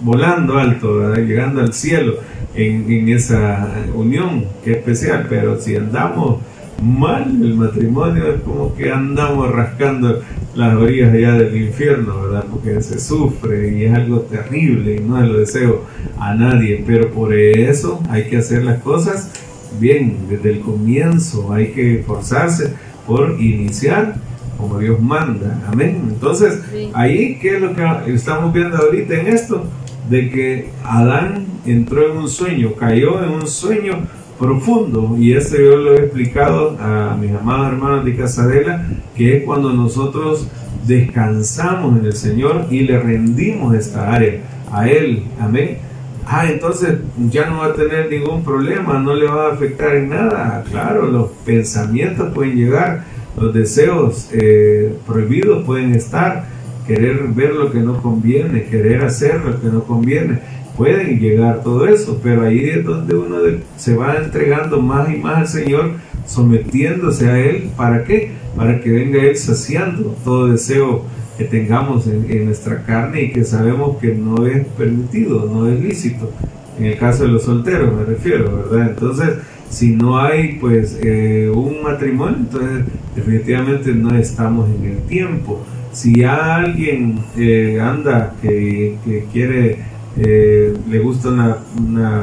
volando 0.01 0.57
alto, 0.57 1.15
llegando 1.15 1.61
al 1.61 1.73
cielo 1.73 2.15
en, 2.53 2.91
en 2.91 3.09
esa 3.09 3.85
unión 3.93 4.45
que 4.63 4.71
es 4.71 4.77
especial, 4.77 5.27
pero 5.29 5.59
si 5.59 5.75
andamos 5.75 6.41
mal 6.81 7.23
el 7.41 7.55
matrimonio, 7.55 8.33
es 8.33 8.41
como 8.41 8.75
que 8.75 8.91
andamos 8.91 9.51
rascando 9.51 10.21
las 10.55 10.75
orillas 10.75 11.13
allá 11.13 11.33
del 11.33 11.55
infierno, 11.55 12.23
¿verdad? 12.23 12.45
Porque 12.49 12.81
se 12.81 12.99
sufre 12.99 13.77
y 13.77 13.85
es 13.85 13.93
algo 13.93 14.21
terrible 14.21 14.95
y 14.95 14.99
no 14.99 15.21
lo 15.21 15.39
deseo 15.39 15.85
a 16.19 16.33
nadie, 16.33 16.83
pero 16.85 17.11
por 17.11 17.33
eso 17.33 18.01
hay 18.09 18.23
que 18.23 18.37
hacer 18.37 18.63
las 18.63 18.81
cosas 18.81 19.31
bien, 19.79 20.17
desde 20.29 20.51
el 20.51 20.59
comienzo, 20.61 21.53
hay 21.53 21.67
que 21.71 21.99
esforzarse 21.99 22.73
por 23.05 23.39
iniciar 23.39 24.15
como 24.57 24.79
Dios 24.79 24.99
manda, 24.99 25.61
amén. 25.71 26.01
Entonces, 26.09 26.61
ahí, 26.93 27.37
¿qué 27.39 27.55
es 27.55 27.61
lo 27.61 27.75
que 27.75 28.13
estamos 28.13 28.53
viendo 28.53 28.77
ahorita 28.77 29.13
en 29.13 29.27
esto? 29.27 29.65
De 30.09 30.29
que 30.29 30.69
Adán 30.83 31.45
entró 31.65 32.11
en 32.11 32.17
un 32.17 32.29
sueño, 32.29 32.73
cayó 32.73 33.23
en 33.23 33.29
un 33.29 33.47
sueño 33.47 34.07
profundo 34.39 35.15
y 35.17 35.33
eso 35.33 35.57
yo 35.57 35.77
lo 35.77 35.93
he 35.93 36.03
explicado 36.03 36.77
a 36.79 37.17
mis 37.19 37.31
amados 37.31 37.73
hermanos 37.73 38.05
de 38.05 38.15
Casadela 38.15 38.85
que 39.15 39.37
es 39.37 39.43
cuando 39.43 39.73
nosotros 39.73 40.47
descansamos 40.85 41.99
en 41.99 42.05
el 42.05 42.13
Señor 42.13 42.65
y 42.71 42.81
le 42.81 42.99
rendimos 42.99 43.75
esta 43.75 44.13
área 44.13 44.41
a 44.71 44.89
Él, 44.89 45.23
amén. 45.39 45.77
Ah, 46.25 46.49
entonces 46.49 46.97
ya 47.29 47.49
no 47.49 47.59
va 47.59 47.67
a 47.67 47.73
tener 47.73 48.09
ningún 48.11 48.43
problema, 48.43 48.99
no 48.99 49.15
le 49.15 49.27
va 49.27 49.47
a 49.47 49.53
afectar 49.53 49.95
en 49.95 50.09
nada. 50.09 50.63
Claro, 50.69 51.07
los 51.07 51.29
pensamientos 51.45 52.33
pueden 52.33 52.55
llegar, 52.55 53.05
los 53.39 53.53
deseos 53.53 54.29
eh, 54.33 54.93
prohibidos 55.05 55.63
pueden 55.63 55.93
estar, 55.93 56.45
querer 56.85 57.29
ver 57.29 57.53
lo 57.53 57.71
que 57.71 57.79
no 57.79 58.01
conviene, 58.01 58.65
querer 58.65 59.03
hacer 59.03 59.39
lo 59.39 59.61
que 59.61 59.67
no 59.67 59.83
conviene. 59.83 60.39
Pueden 60.77 61.19
llegar 61.19 61.63
todo 61.63 61.87
eso, 61.87 62.19
pero 62.21 62.43
ahí 62.43 62.69
es 62.69 62.85
donde 62.85 63.15
uno 63.15 63.37
se 63.77 63.95
va 63.95 64.17
entregando 64.17 64.79
más 64.79 65.11
y 65.11 65.17
más 65.17 65.37
al 65.37 65.47
Señor, 65.47 65.93
sometiéndose 66.27 67.27
a 67.27 67.39
Él. 67.39 67.71
¿Para 67.75 68.03
qué? 68.03 68.33
Para 68.55 68.79
que 68.79 68.91
venga 68.91 69.23
Él 69.23 69.35
saciando 69.35 70.15
todo 70.23 70.49
deseo 70.49 71.03
que 71.35 71.45
tengamos 71.45 72.05
en, 72.05 72.45
nuestra 72.45 72.83
carne 72.83 73.23
y 73.23 73.31
que 73.31 73.43
sabemos 73.43 73.97
que 73.97 74.13
no 74.13 74.45
es 74.45 74.65
permitido, 74.77 75.49
no 75.51 75.67
es 75.67 75.79
lícito. 75.79 76.31
En 76.77 76.85
el 76.85 76.97
caso 76.97 77.23
de 77.23 77.29
los 77.29 77.43
solteros 77.43 77.95
me 77.95 78.03
refiero, 78.03 78.67
¿verdad? 78.69 78.89
Entonces, 78.89 79.29
si 79.69 79.95
no 79.95 80.19
hay 80.19 80.57
pues 80.59 80.99
eh, 81.01 81.51
un 81.53 81.81
matrimonio, 81.81 82.37
entonces 82.39 82.85
definitivamente 83.15 83.93
no 83.93 84.15
estamos 84.15 84.69
en 84.69 84.91
el 84.91 84.97
tiempo. 85.03 85.63
Si 85.91 86.23
alguien 86.23 87.19
eh, 87.35 87.79
anda 87.81 88.35
que, 88.41 88.95
que 89.03 89.25
quiere 89.31 89.79
eh, 90.19 90.73
le 90.89 90.99
gusta 90.99 91.29
una, 91.29 91.57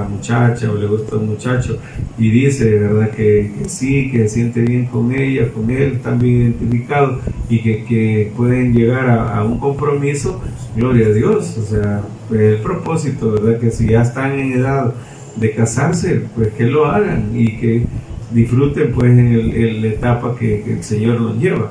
muchacha 0.09 0.71
o 0.71 0.77
le 0.77 0.87
gusta 0.87 1.17
un 1.17 1.29
muchacho 1.29 1.79
y 2.19 2.31
dice, 2.31 2.79
¿verdad? 2.79 3.11
Que, 3.11 3.53
sí, 3.67 4.11
que 4.11 4.29
se 4.29 4.35
siente 4.35 4.63
bien 4.63 4.87
con 4.87 5.13
ella, 5.13 5.49
con 5.53 5.71
él, 5.71 5.93
están 5.95 6.19
bien 6.19 6.43
identificados 6.43 7.21
y 7.49 7.61
que, 7.61 7.85
que 7.85 8.33
pueden 8.37 8.73
llegar 8.73 9.09
a, 9.09 9.45
un 9.45 9.59
compromiso, 9.59 10.41
gloria 10.77 11.07
a 11.07 11.11
Dios, 11.11 11.57
o 11.57 11.63
sea, 11.63 12.03
el 12.33 12.59
propósito, 12.59 13.33
¿verdad? 13.33 13.61
Que 13.61 13.71
si 13.71 13.87
ya 13.87 14.03
están 14.03 14.33
en 14.33 14.53
edad 14.55 14.93
de 15.37 15.53
casarse, 15.53 16.23
pues 16.35 16.49
que 16.55 16.65
lo 16.65 16.87
hagan 16.87 17.31
y 17.35 17.57
que 17.59 17.87
disfruten 18.33 18.93
pues 18.93 19.11
en, 19.11 19.83
la 19.83 19.89
etapa 19.89 20.35
que, 20.37 20.63
que 20.63 20.73
el 20.75 20.83
Señor 20.83 21.21
nos 21.21 21.39
lleva. 21.39 21.71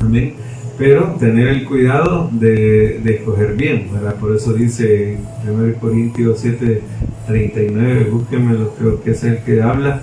Amén 0.00 0.45
pero 0.78 1.16
tener 1.18 1.48
el 1.48 1.64
cuidado 1.64 2.28
de, 2.32 3.00
escoger 3.04 3.54
bien, 3.54 3.88
¿verdad? 3.92 4.16
Por 4.16 4.34
eso 4.34 4.52
dice 4.52 5.18
1 5.48 5.74
Corintios 5.80 6.40
7, 6.40 6.82
39, 7.26 8.08
búsquenmelo, 8.10 8.74
creo 8.78 9.02
que 9.02 9.12
es 9.12 9.24
el 9.24 9.38
que 9.38 9.62
habla, 9.62 10.02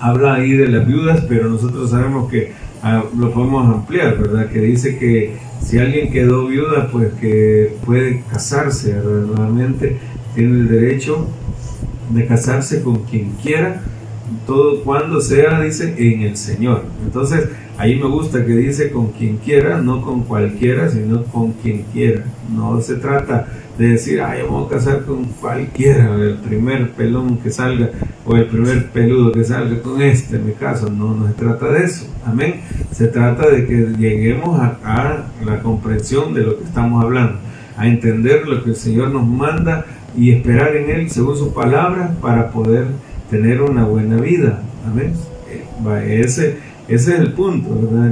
habla 0.00 0.34
ahí 0.34 0.52
de 0.52 0.68
las 0.68 0.86
viudas, 0.86 1.24
pero 1.28 1.48
nosotros 1.48 1.90
sabemos 1.90 2.30
que 2.30 2.52
ah, 2.82 3.04
lo 3.16 3.32
podemos 3.32 3.66
ampliar, 3.74 4.18
¿verdad? 4.18 4.50
Que 4.50 4.60
dice 4.60 4.98
que 4.98 5.36
si 5.62 5.78
alguien 5.78 6.12
quedó 6.12 6.46
viuda, 6.46 6.88
pues 6.92 7.14
que 7.14 7.74
puede 7.86 8.22
casarse, 8.30 8.92
¿verdad? 8.92 9.26
Nuevamente 9.26 9.96
tiene 10.34 10.58
el 10.58 10.68
derecho 10.68 11.26
de 12.10 12.26
casarse 12.26 12.82
con 12.82 13.04
quien 13.04 13.30
quiera, 13.42 13.80
todo 14.46 14.82
cuando 14.82 15.20
sea, 15.20 15.60
dice, 15.62 15.94
en 15.96 16.22
el 16.22 16.36
Señor. 16.36 16.84
Entonces, 17.04 17.48
Ahí 17.76 17.98
me 17.98 18.06
gusta 18.06 18.44
que 18.44 18.52
dice 18.52 18.90
con 18.90 19.08
quien 19.08 19.38
quiera, 19.38 19.80
no 19.80 20.00
con 20.00 20.22
cualquiera, 20.22 20.88
sino 20.88 21.24
con 21.24 21.52
quien 21.54 21.84
quiera. 21.92 22.24
No 22.54 22.80
se 22.80 22.96
trata 22.96 23.48
de 23.76 23.88
decir, 23.88 24.20
ay, 24.20 24.42
vamos 24.42 24.70
a 24.70 24.76
casar 24.76 25.04
con 25.04 25.24
cualquiera, 25.24 26.14
el 26.14 26.36
primer 26.36 26.92
pelón 26.92 27.38
que 27.38 27.50
salga 27.50 27.90
o 28.24 28.36
el 28.36 28.46
primer 28.46 28.90
peludo 28.90 29.32
que 29.32 29.42
salga 29.42 29.80
con 29.82 30.00
este, 30.00 30.36
en 30.36 30.46
mi 30.46 30.52
caso. 30.52 30.88
No, 30.88 31.14
no 31.14 31.26
se 31.26 31.34
trata 31.34 31.72
de 31.72 31.84
eso. 31.84 32.06
Amén. 32.24 32.60
Se 32.92 33.08
trata 33.08 33.48
de 33.48 33.66
que 33.66 33.88
lleguemos 33.98 34.60
a, 34.60 35.26
la 35.44 35.60
comprensión 35.60 36.32
de 36.32 36.42
lo 36.42 36.58
que 36.58 36.64
estamos 36.64 37.02
hablando, 37.02 37.38
a 37.76 37.88
entender 37.88 38.46
lo 38.46 38.62
que 38.62 38.70
el 38.70 38.76
Señor 38.76 39.10
nos 39.10 39.26
manda 39.26 39.84
y 40.16 40.30
esperar 40.30 40.76
en 40.76 40.90
Él 40.90 41.10
según 41.10 41.36
su 41.36 41.52
palabra 41.52 42.14
para 42.20 42.50
poder 42.50 42.86
tener 43.30 43.60
una 43.62 43.84
buena 43.84 44.16
vida. 44.16 44.62
Amén. 44.86 45.12
Eh, 45.50 46.20
ese 46.24 46.56
ese 46.88 47.14
es 47.14 47.20
el 47.20 47.32
punto. 47.32 47.70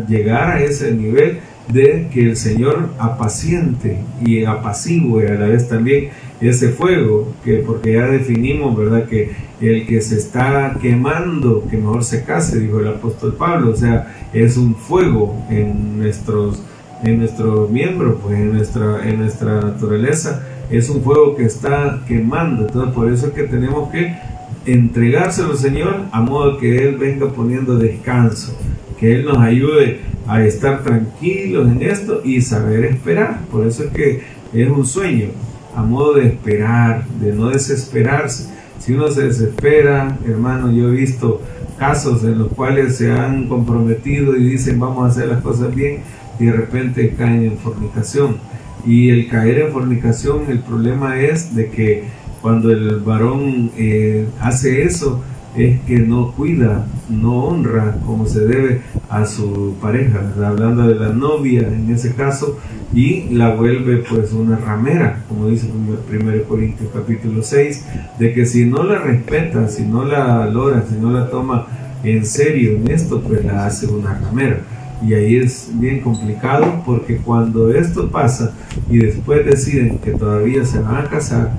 Llegar 0.08 0.56
a 0.56 0.62
ese 0.62 0.92
nivel 0.92 1.40
de 1.68 2.08
que 2.12 2.22
el 2.22 2.36
Señor 2.36 2.90
apaciente 2.98 3.98
y 4.24 4.44
apacigüe 4.44 5.28
a 5.28 5.34
la 5.34 5.46
vez 5.46 5.68
también 5.68 6.08
ese 6.40 6.70
fuego, 6.70 7.32
que 7.44 7.58
porque 7.58 7.92
ya 7.92 8.08
definimos, 8.08 8.76
¿verdad? 8.76 9.06
Que 9.06 9.30
el 9.60 9.86
que 9.86 10.00
se 10.00 10.16
está 10.16 10.76
quemando, 10.82 11.66
que 11.70 11.76
mejor 11.76 12.02
se 12.02 12.24
case, 12.24 12.58
dijo 12.58 12.80
el 12.80 12.88
apóstol 12.88 13.34
Pablo, 13.34 13.70
o 13.70 13.76
sea, 13.76 14.12
es 14.32 14.56
un 14.56 14.74
fuego 14.74 15.46
en 15.48 15.98
nuestros 15.98 16.62
en 17.02 17.18
nuestros 17.18 17.70
miembros, 17.70 18.16
pues 18.22 18.38
en 18.38 18.52
nuestra, 18.52 19.08
en 19.08 19.18
nuestra 19.18 19.60
naturaleza, 19.60 20.46
es 20.70 20.88
un 20.88 21.02
fuego 21.02 21.34
que 21.36 21.44
está 21.44 22.00
quemando. 22.06 22.66
Entonces, 22.66 22.94
por 22.94 23.10
eso 23.10 23.26
es 23.26 23.32
que 23.32 23.42
tenemos 23.42 23.90
que 23.90 24.14
entregárselo 24.66 25.50
al 25.50 25.58
Señor 25.58 25.96
a 26.12 26.20
modo 26.20 26.58
que 26.58 26.76
Él 26.76 26.96
venga 26.96 27.28
poniendo 27.28 27.76
descanso, 27.76 28.56
que 28.98 29.14
Él 29.14 29.24
nos 29.24 29.38
ayude 29.38 30.00
a 30.26 30.42
estar 30.44 30.82
tranquilos 30.82 31.70
en 31.70 31.82
esto 31.82 32.20
y 32.24 32.40
saber 32.40 32.84
esperar. 32.84 33.40
Por 33.50 33.66
eso 33.66 33.84
es 33.84 33.90
que 33.90 34.22
es 34.52 34.68
un 34.68 34.86
sueño, 34.86 35.28
a 35.74 35.82
modo 35.82 36.14
de 36.14 36.28
esperar, 36.28 37.06
de 37.20 37.32
no 37.32 37.48
desesperarse. 37.48 38.52
Si 38.78 38.92
uno 38.92 39.08
se 39.08 39.24
desespera, 39.24 40.18
hermano, 40.26 40.72
yo 40.72 40.88
he 40.88 40.92
visto 40.92 41.40
casos 41.78 42.22
en 42.24 42.38
los 42.38 42.48
cuales 42.48 42.96
se 42.96 43.10
han 43.10 43.48
comprometido 43.48 44.36
y 44.36 44.44
dicen 44.44 44.78
vamos 44.78 45.04
a 45.04 45.08
hacer 45.08 45.28
las 45.28 45.42
cosas 45.42 45.74
bien 45.74 46.00
y 46.38 46.46
de 46.46 46.52
repente 46.52 47.14
caen 47.16 47.44
en 47.44 47.58
fornicación. 47.58 48.36
Y 48.84 49.10
el 49.10 49.28
caer 49.28 49.60
en 49.60 49.72
fornicación, 49.72 50.42
el 50.48 50.60
problema 50.60 51.20
es 51.20 51.54
de 51.54 51.70
que 51.70 52.04
cuando 52.42 52.70
el 52.70 52.96
varón 52.96 53.70
eh, 53.78 54.26
hace 54.40 54.82
eso, 54.82 55.22
es 55.56 55.80
que 55.82 55.98
no 55.98 56.32
cuida, 56.32 56.86
no 57.08 57.44
honra 57.44 57.96
como 58.06 58.26
se 58.26 58.40
debe 58.40 58.80
a 59.08 59.26
su 59.26 59.76
pareja, 59.80 60.32
hablando 60.44 60.88
de 60.88 60.94
la 60.94 61.10
novia 61.10 61.68
en 61.68 61.90
ese 61.90 62.14
caso, 62.14 62.58
y 62.94 63.28
la 63.30 63.54
vuelve 63.54 63.98
pues 63.98 64.32
una 64.32 64.56
ramera, 64.56 65.22
como 65.28 65.48
dice 65.48 65.70
1 65.70 66.44
Corintios 66.48 66.90
capítulo 66.92 67.42
6, 67.42 67.86
de 68.18 68.32
que 68.32 68.44
si 68.46 68.64
no 68.64 68.82
la 68.82 68.98
respeta, 68.98 69.68
si 69.68 69.84
no 69.84 70.04
la 70.04 70.24
valora, 70.38 70.84
si 70.88 70.96
no 70.96 71.10
la 71.10 71.30
toma 71.30 71.66
en 72.02 72.26
serio 72.26 72.76
en 72.76 72.90
esto, 72.90 73.20
pues 73.20 73.44
la 73.44 73.66
hace 73.66 73.86
una 73.86 74.14
ramera. 74.14 74.60
Y 75.06 75.14
ahí 75.14 75.36
es 75.36 75.70
bien 75.74 76.00
complicado 76.00 76.82
porque 76.86 77.16
cuando 77.16 77.72
esto 77.72 78.10
pasa 78.10 78.54
y 78.88 78.98
después 78.98 79.44
deciden 79.44 79.98
que 79.98 80.12
todavía 80.12 80.64
se 80.64 80.78
van 80.78 80.96
a 80.96 81.08
casar, 81.08 81.50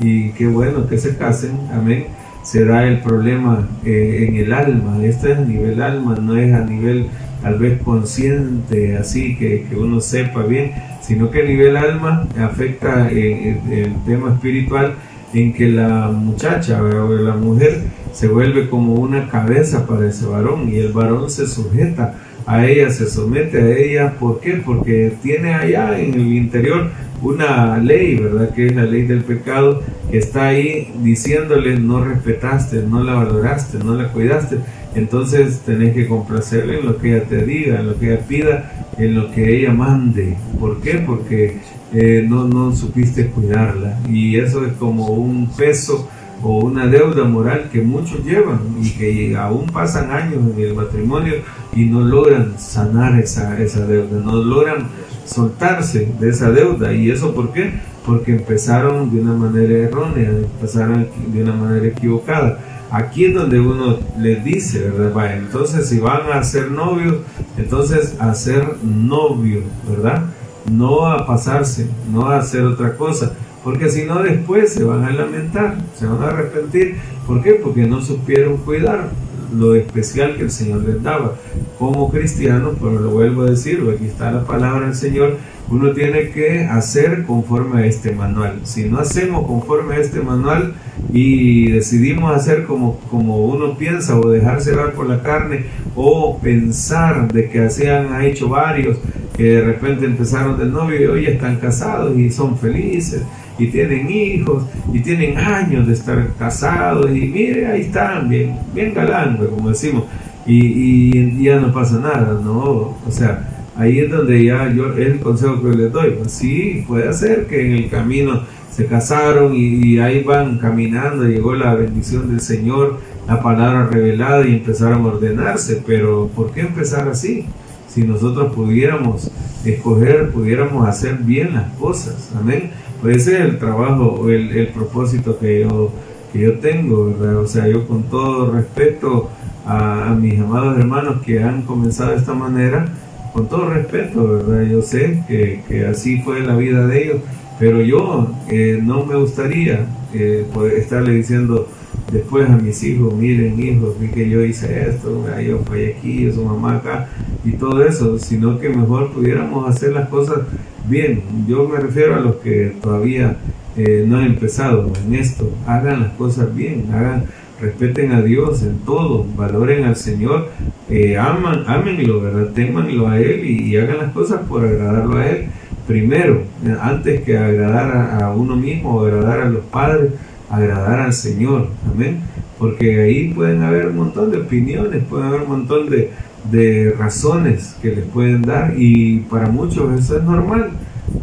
y 0.00 0.30
qué 0.30 0.46
bueno 0.46 0.86
que 0.86 0.98
se 0.98 1.16
casen, 1.16 1.58
amén, 1.72 2.06
se 2.42 2.64
da 2.64 2.86
el 2.86 3.00
problema 3.00 3.68
eh, 3.84 4.26
en 4.28 4.36
el 4.36 4.52
alma. 4.52 5.04
Esto 5.04 5.28
es 5.28 5.38
a 5.38 5.40
nivel 5.40 5.82
alma, 5.82 6.16
no 6.20 6.36
es 6.36 6.54
a 6.54 6.60
nivel 6.60 7.06
tal 7.42 7.58
vez 7.58 7.80
consciente, 7.82 8.96
así 8.96 9.36
que, 9.36 9.66
que 9.68 9.76
uno 9.76 10.00
sepa 10.00 10.42
bien, 10.42 10.72
sino 11.00 11.30
que 11.30 11.42
a 11.42 11.44
nivel 11.44 11.76
alma 11.76 12.26
afecta 12.38 13.10
eh, 13.10 13.60
el 13.70 13.94
tema 14.04 14.32
espiritual 14.34 14.94
en 15.34 15.52
que 15.52 15.68
la 15.68 16.08
muchacha 16.08 16.82
o 16.82 17.14
la 17.14 17.34
mujer 17.34 17.82
se 18.12 18.28
vuelve 18.28 18.68
como 18.68 18.94
una 18.94 19.28
cabeza 19.28 19.86
para 19.86 20.08
ese 20.08 20.26
varón 20.26 20.68
y 20.68 20.76
el 20.76 20.92
varón 20.92 21.28
se 21.28 21.46
sujeta 21.46 22.14
a 22.46 22.64
ella, 22.64 22.90
se 22.90 23.08
somete 23.08 23.60
a 23.60 23.76
ella. 23.76 24.14
¿Por 24.18 24.40
qué? 24.40 24.62
Porque 24.64 25.12
tiene 25.22 25.54
allá 25.54 25.98
en 25.98 26.14
el 26.14 26.32
interior 26.34 26.90
una 27.20 27.78
ley, 27.78 28.16
¿verdad? 28.16 28.54
Que 28.54 28.66
es 28.66 28.76
la 28.76 28.84
ley 28.84 29.02
del 29.02 29.24
pecado, 29.24 29.82
que 30.10 30.18
está 30.18 30.48
ahí 30.48 30.92
diciéndole 31.02 31.78
no 31.78 32.04
respetaste, 32.04 32.82
no 32.82 33.02
la 33.02 33.14
valoraste, 33.14 33.78
no 33.78 33.94
la 33.94 34.08
cuidaste. 34.12 34.58
Entonces 34.94 35.60
tenés 35.60 35.94
que 35.94 36.06
complacerle 36.06 36.78
en 36.78 36.86
lo 36.86 36.98
que 36.98 37.16
ella 37.16 37.24
te 37.24 37.44
diga, 37.44 37.80
en 37.80 37.86
lo 37.88 37.98
que 37.98 38.12
ella 38.12 38.26
pida, 38.26 38.86
en 38.98 39.14
lo 39.14 39.30
que 39.30 39.56
ella 39.56 39.72
mande. 39.72 40.36
¿Por 40.58 40.80
qué? 40.80 40.94
Porque 41.06 41.58
eh, 41.92 42.24
no, 42.26 42.46
no 42.46 42.74
supiste 42.74 43.26
cuidarla. 43.26 43.98
Y 44.08 44.38
eso 44.38 44.64
es 44.64 44.72
como 44.74 45.08
un 45.08 45.50
peso 45.50 46.08
o 46.46 46.58
una 46.58 46.86
deuda 46.86 47.24
moral 47.24 47.68
que 47.72 47.82
muchos 47.82 48.24
llevan 48.24 48.60
y 48.80 48.90
que 48.90 49.36
aún 49.36 49.66
pasan 49.66 50.12
años 50.12 50.40
en 50.54 50.62
el 50.62 50.74
matrimonio 50.74 51.34
y 51.74 51.86
no 51.86 52.02
logran 52.02 52.56
sanar 52.56 53.18
esa, 53.18 53.60
esa 53.60 53.84
deuda, 53.84 54.20
no 54.24 54.36
logran 54.36 54.86
soltarse 55.24 56.08
de 56.20 56.28
esa 56.28 56.50
deuda. 56.50 56.92
¿Y 56.92 57.10
eso 57.10 57.34
por 57.34 57.52
qué? 57.52 57.72
Porque 58.06 58.36
empezaron 58.36 59.12
de 59.12 59.20
una 59.22 59.32
manera 59.32 59.88
errónea, 59.88 60.30
empezaron 60.30 61.08
de 61.32 61.42
una 61.42 61.52
manera 61.52 61.86
equivocada. 61.88 62.60
Aquí 62.92 63.24
es 63.24 63.34
donde 63.34 63.58
uno 63.58 63.98
les 64.20 64.44
dice, 64.44 64.88
¿verdad? 64.88 65.12
Vaya, 65.12 65.36
entonces 65.38 65.88
si 65.88 65.98
van 65.98 66.30
a 66.32 66.44
ser 66.44 66.70
novios, 66.70 67.16
entonces 67.58 68.14
a 68.20 68.32
ser 68.36 68.76
novios, 68.84 69.64
¿verdad? 69.90 70.22
No 70.70 71.06
a 71.06 71.26
pasarse, 71.26 71.88
no 72.12 72.26
a 72.26 72.38
hacer 72.38 72.62
otra 72.62 72.96
cosa 72.96 73.32
porque 73.66 73.90
si 73.90 74.04
no 74.04 74.22
después 74.22 74.72
se 74.72 74.84
van 74.84 75.02
a 75.02 75.10
lamentar, 75.10 75.76
se 75.98 76.06
van 76.06 76.22
a 76.22 76.28
arrepentir. 76.28 76.98
¿Por 77.26 77.42
qué? 77.42 77.54
Porque 77.54 77.84
no 77.84 78.00
supieron 78.00 78.58
cuidar 78.58 79.10
lo 79.52 79.74
especial 79.74 80.36
que 80.36 80.44
el 80.44 80.52
Señor 80.52 80.84
les 80.84 81.02
daba. 81.02 81.34
Como 81.76 82.08
cristianos, 82.12 82.76
pero 82.80 83.00
lo 83.00 83.10
vuelvo 83.10 83.42
a 83.42 83.50
decir, 83.50 83.82
aquí 83.92 84.04
está 84.04 84.30
la 84.30 84.44
palabra 84.44 84.86
del 84.86 84.94
Señor, 84.94 85.38
uno 85.68 85.90
tiene 85.90 86.30
que 86.30 86.60
hacer 86.60 87.24
conforme 87.24 87.82
a 87.82 87.86
este 87.86 88.12
manual. 88.12 88.60
Si 88.62 88.88
no 88.88 89.00
hacemos 89.00 89.44
conforme 89.48 89.96
a 89.96 89.98
este 89.98 90.20
manual 90.20 90.74
y 91.12 91.72
decidimos 91.72 92.36
hacer 92.36 92.66
como, 92.66 93.00
como 93.10 93.46
uno 93.46 93.76
piensa 93.76 94.16
o 94.16 94.30
dejarse 94.30 94.76
dar 94.76 94.92
por 94.92 95.08
la 95.08 95.24
carne 95.24 95.64
o 95.96 96.38
pensar 96.38 97.32
de 97.32 97.48
que 97.48 97.62
así 97.62 97.88
han 97.88 98.22
hecho 98.22 98.48
varios 98.48 98.96
que 99.36 99.42
de 99.42 99.60
repente 99.62 100.06
empezaron 100.06 100.56
de 100.56 100.66
novio 100.66 101.00
y 101.00 101.06
hoy 101.06 101.26
están 101.26 101.56
casados 101.56 102.16
y 102.16 102.30
son 102.30 102.56
felices 102.56 103.22
y 103.58 103.66
tienen 103.68 104.10
hijos 104.10 104.64
y 104.92 105.00
tienen 105.00 105.38
años 105.38 105.86
de 105.86 105.94
estar 105.94 106.28
casados 106.38 107.10
y 107.10 107.20
mire, 107.20 107.66
ahí 107.66 107.82
están, 107.82 108.28
bien, 108.28 108.56
bien 108.74 108.92
galán, 108.94 109.36
como 109.36 109.70
decimos, 109.70 110.04
y, 110.46 111.10
y, 111.10 111.44
ya 111.44 111.58
no 111.58 111.72
pasa 111.72 111.98
nada, 111.98 112.40
¿no? 112.42 112.62
O 113.04 113.10
sea, 113.10 113.48
ahí 113.76 113.98
es 113.98 114.10
donde 114.10 114.44
ya 114.44 114.72
yo, 114.72 114.92
es 114.92 115.06
el 115.06 115.20
consejo 115.20 115.60
que 115.62 115.76
les 115.76 115.92
doy, 115.92 116.10
pues 116.18 116.32
sí, 116.32 116.84
puede 116.86 117.12
ser 117.12 117.46
que 117.46 117.66
en 117.66 117.72
el 117.72 117.90
camino 117.90 118.42
se 118.76 118.86
casaron 118.86 119.54
y, 119.54 119.98
ahí 120.00 120.22
van 120.22 120.58
caminando, 120.58 121.24
llegó 121.24 121.54
la 121.54 121.74
bendición 121.74 122.28
del 122.28 122.40
Señor, 122.40 123.00
la 123.26 123.42
palabra 123.42 123.86
revelada 123.86 124.46
y 124.46 124.52
empezaron 124.52 125.04
a 125.04 125.08
ordenarse, 125.08 125.82
pero 125.86 126.28
¿por 126.36 126.52
qué 126.52 126.60
empezar 126.60 127.08
así? 127.08 127.46
Si 127.88 128.02
nosotros 128.02 128.54
pudiéramos 128.54 129.30
escoger, 129.64 130.30
pudiéramos 130.30 130.86
hacer 130.86 131.16
bien 131.16 131.54
las 131.54 131.72
cosas, 131.72 132.30
amén. 132.38 132.70
Puede 133.00 133.18
ser 133.18 133.42
el 133.42 133.58
trabajo 133.58 134.28
el, 134.28 134.50
el, 134.56 134.68
propósito 134.68 135.38
que 135.38 135.60
yo, 135.62 135.90
que 136.32 136.40
yo 136.40 136.58
tengo, 136.58 137.06
¿verdad? 137.06 137.36
O 137.38 137.46
sea, 137.46 137.68
yo 137.68 137.86
con 137.86 138.04
todo 138.04 138.52
respeto 138.52 139.30
a, 139.64 140.10
a 140.10 140.14
mis 140.14 140.40
amados 140.40 140.78
hermanos 140.78 141.22
que 141.24 141.42
han 141.42 141.62
comenzado 141.62 142.10
de 142.10 142.16
esta 142.16 142.34
manera, 142.34 142.86
con 143.32 143.48
todo 143.48 143.68
respeto, 143.70 144.26
¿verdad? 144.26 144.62
Yo 144.70 144.82
sé 144.82 145.22
que, 145.28 145.62
que 145.68 145.86
así 145.86 146.22
fue 146.22 146.40
la 146.40 146.56
vida 146.56 146.86
de 146.86 147.04
ellos, 147.04 147.16
pero 147.58 147.80
yo 147.82 148.30
eh, 148.48 148.80
no 148.82 149.04
me 149.04 149.16
gustaría 149.16 149.86
eh, 150.14 150.46
estarle 150.76 151.14
diciendo 151.14 151.68
después 152.12 152.48
a 152.48 152.56
mis 152.56 152.82
hijos, 152.82 153.14
miren 153.14 153.58
hijos, 153.60 153.98
vi 153.98 154.08
que 154.08 154.28
yo 154.28 154.42
hice 154.42 154.88
esto, 154.88 155.24
yo 155.40 155.58
fui 155.66 155.86
aquí, 155.86 156.24
yo 156.24 156.32
su 156.32 156.44
mamá 156.44 156.76
acá 156.76 157.08
y 157.44 157.52
todo 157.52 157.84
eso, 157.84 158.18
sino 158.18 158.58
que 158.58 158.68
mejor 158.68 159.12
pudiéramos 159.12 159.68
hacer 159.68 159.92
las 159.92 160.08
cosas 160.08 160.40
bien. 160.88 161.22
Yo 161.48 161.68
me 161.68 161.78
refiero 161.78 162.16
a 162.16 162.20
los 162.20 162.36
que 162.36 162.72
todavía 162.80 163.36
eh, 163.76 164.04
no 164.06 164.18
han 164.18 164.24
empezado 164.24 164.90
en 165.04 165.14
esto, 165.14 165.50
hagan 165.66 166.00
las 166.00 166.12
cosas 166.12 166.54
bien, 166.54 166.86
hagan 166.92 167.24
respeten 167.60 168.12
a 168.12 168.20
Dios 168.20 168.62
en 168.62 168.78
todo, 168.80 169.26
valoren 169.36 169.84
al 169.84 169.96
Señor, 169.96 170.50
eh, 170.90 171.16
aman, 171.16 171.64
ámenlo, 171.66 172.20
¿verdad? 172.20 172.48
Témanlo 172.54 173.08
a 173.08 173.18
Él 173.18 173.44
y, 173.44 173.76
hagan 173.76 173.98
las 173.98 174.12
cosas 174.12 174.40
por 174.48 174.64
agradarlo 174.64 175.16
a 175.16 175.26
Él 175.26 175.46
primero, 175.86 176.42
antes 176.80 177.22
que 177.22 177.38
agradar 177.38 178.22
a, 178.22 178.30
uno 178.32 178.56
mismo, 178.56 179.00
agradar 179.00 179.40
a 179.40 179.48
los 179.48 179.64
padres, 179.66 180.12
agradar 180.50 181.00
al 181.00 181.12
Señor. 181.12 181.68
Amén. 181.90 182.20
Porque 182.58 183.00
ahí 183.02 183.28
pueden 183.34 183.62
haber 183.62 183.88
un 183.88 183.96
montón 183.96 184.30
de 184.30 184.38
opiniones, 184.38 185.02
pueden 185.04 185.26
haber 185.26 185.42
un 185.42 185.48
montón 185.48 185.88
de, 185.88 186.10
de 186.50 186.94
razones 186.98 187.76
que 187.82 187.94
les 187.94 188.04
pueden 188.06 188.42
dar 188.42 188.74
y 188.76 189.20
para 189.30 189.48
muchos 189.48 189.98
eso 189.98 190.16
es 190.16 190.24
normal. 190.24 190.70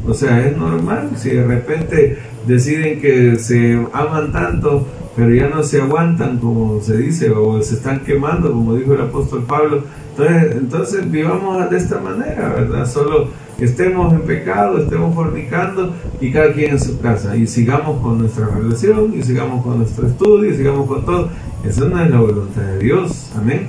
O 0.08 0.14
sea, 0.14 0.46
es 0.46 0.58
normal 0.58 1.12
si 1.16 1.30
de 1.30 1.46
repente 1.46 2.18
deciden 2.46 3.00
que 3.00 3.38
se 3.38 3.80
aman 3.94 4.32
tanto, 4.32 4.86
pero 5.16 5.34
ya 5.34 5.48
no 5.48 5.64
se 5.64 5.82
aguantan, 5.82 6.40
como 6.40 6.82
se 6.82 6.98
dice, 6.98 7.30
o 7.30 7.62
se 7.62 7.76
están 7.76 8.02
quemando, 8.02 8.52
como 8.52 8.76
dijo 8.76 8.94
el 8.94 9.02
apóstol 9.02 9.44
Pablo. 9.48 9.84
Entonces, 10.10 10.56
entonces 10.56 11.12
vivamos 11.12 11.70
de 11.70 11.78
esta 11.78 12.00
manera, 12.00 12.50
¿verdad? 12.50 12.86
Solo 12.86 13.30
estemos 13.60 14.14
en 14.14 14.22
pecado, 14.22 14.78
estemos 14.80 15.14
fornicando 15.16 15.94
y 16.20 16.32
cada 16.32 16.52
quien 16.54 16.72
en 16.72 16.80
su 16.80 17.00
casa 17.00 17.36
y 17.36 17.48
sigamos 17.48 18.02
con 18.02 18.20
nuestra 18.20 18.48
relación 18.48 19.14
y 19.18 19.24
sigamos 19.24 19.64
con 19.64 19.80
nuestro 19.80 20.08
estudio 20.08 20.52
y 20.52 20.56
sigamos 20.56 20.88
con 20.88 21.06
todo. 21.06 21.30
Eso 21.64 21.88
no 21.88 22.04
es 22.04 22.10
la 22.10 22.20
voluntad 22.20 22.62
de 22.62 22.80
Dios, 22.80 23.32
amén. 23.38 23.68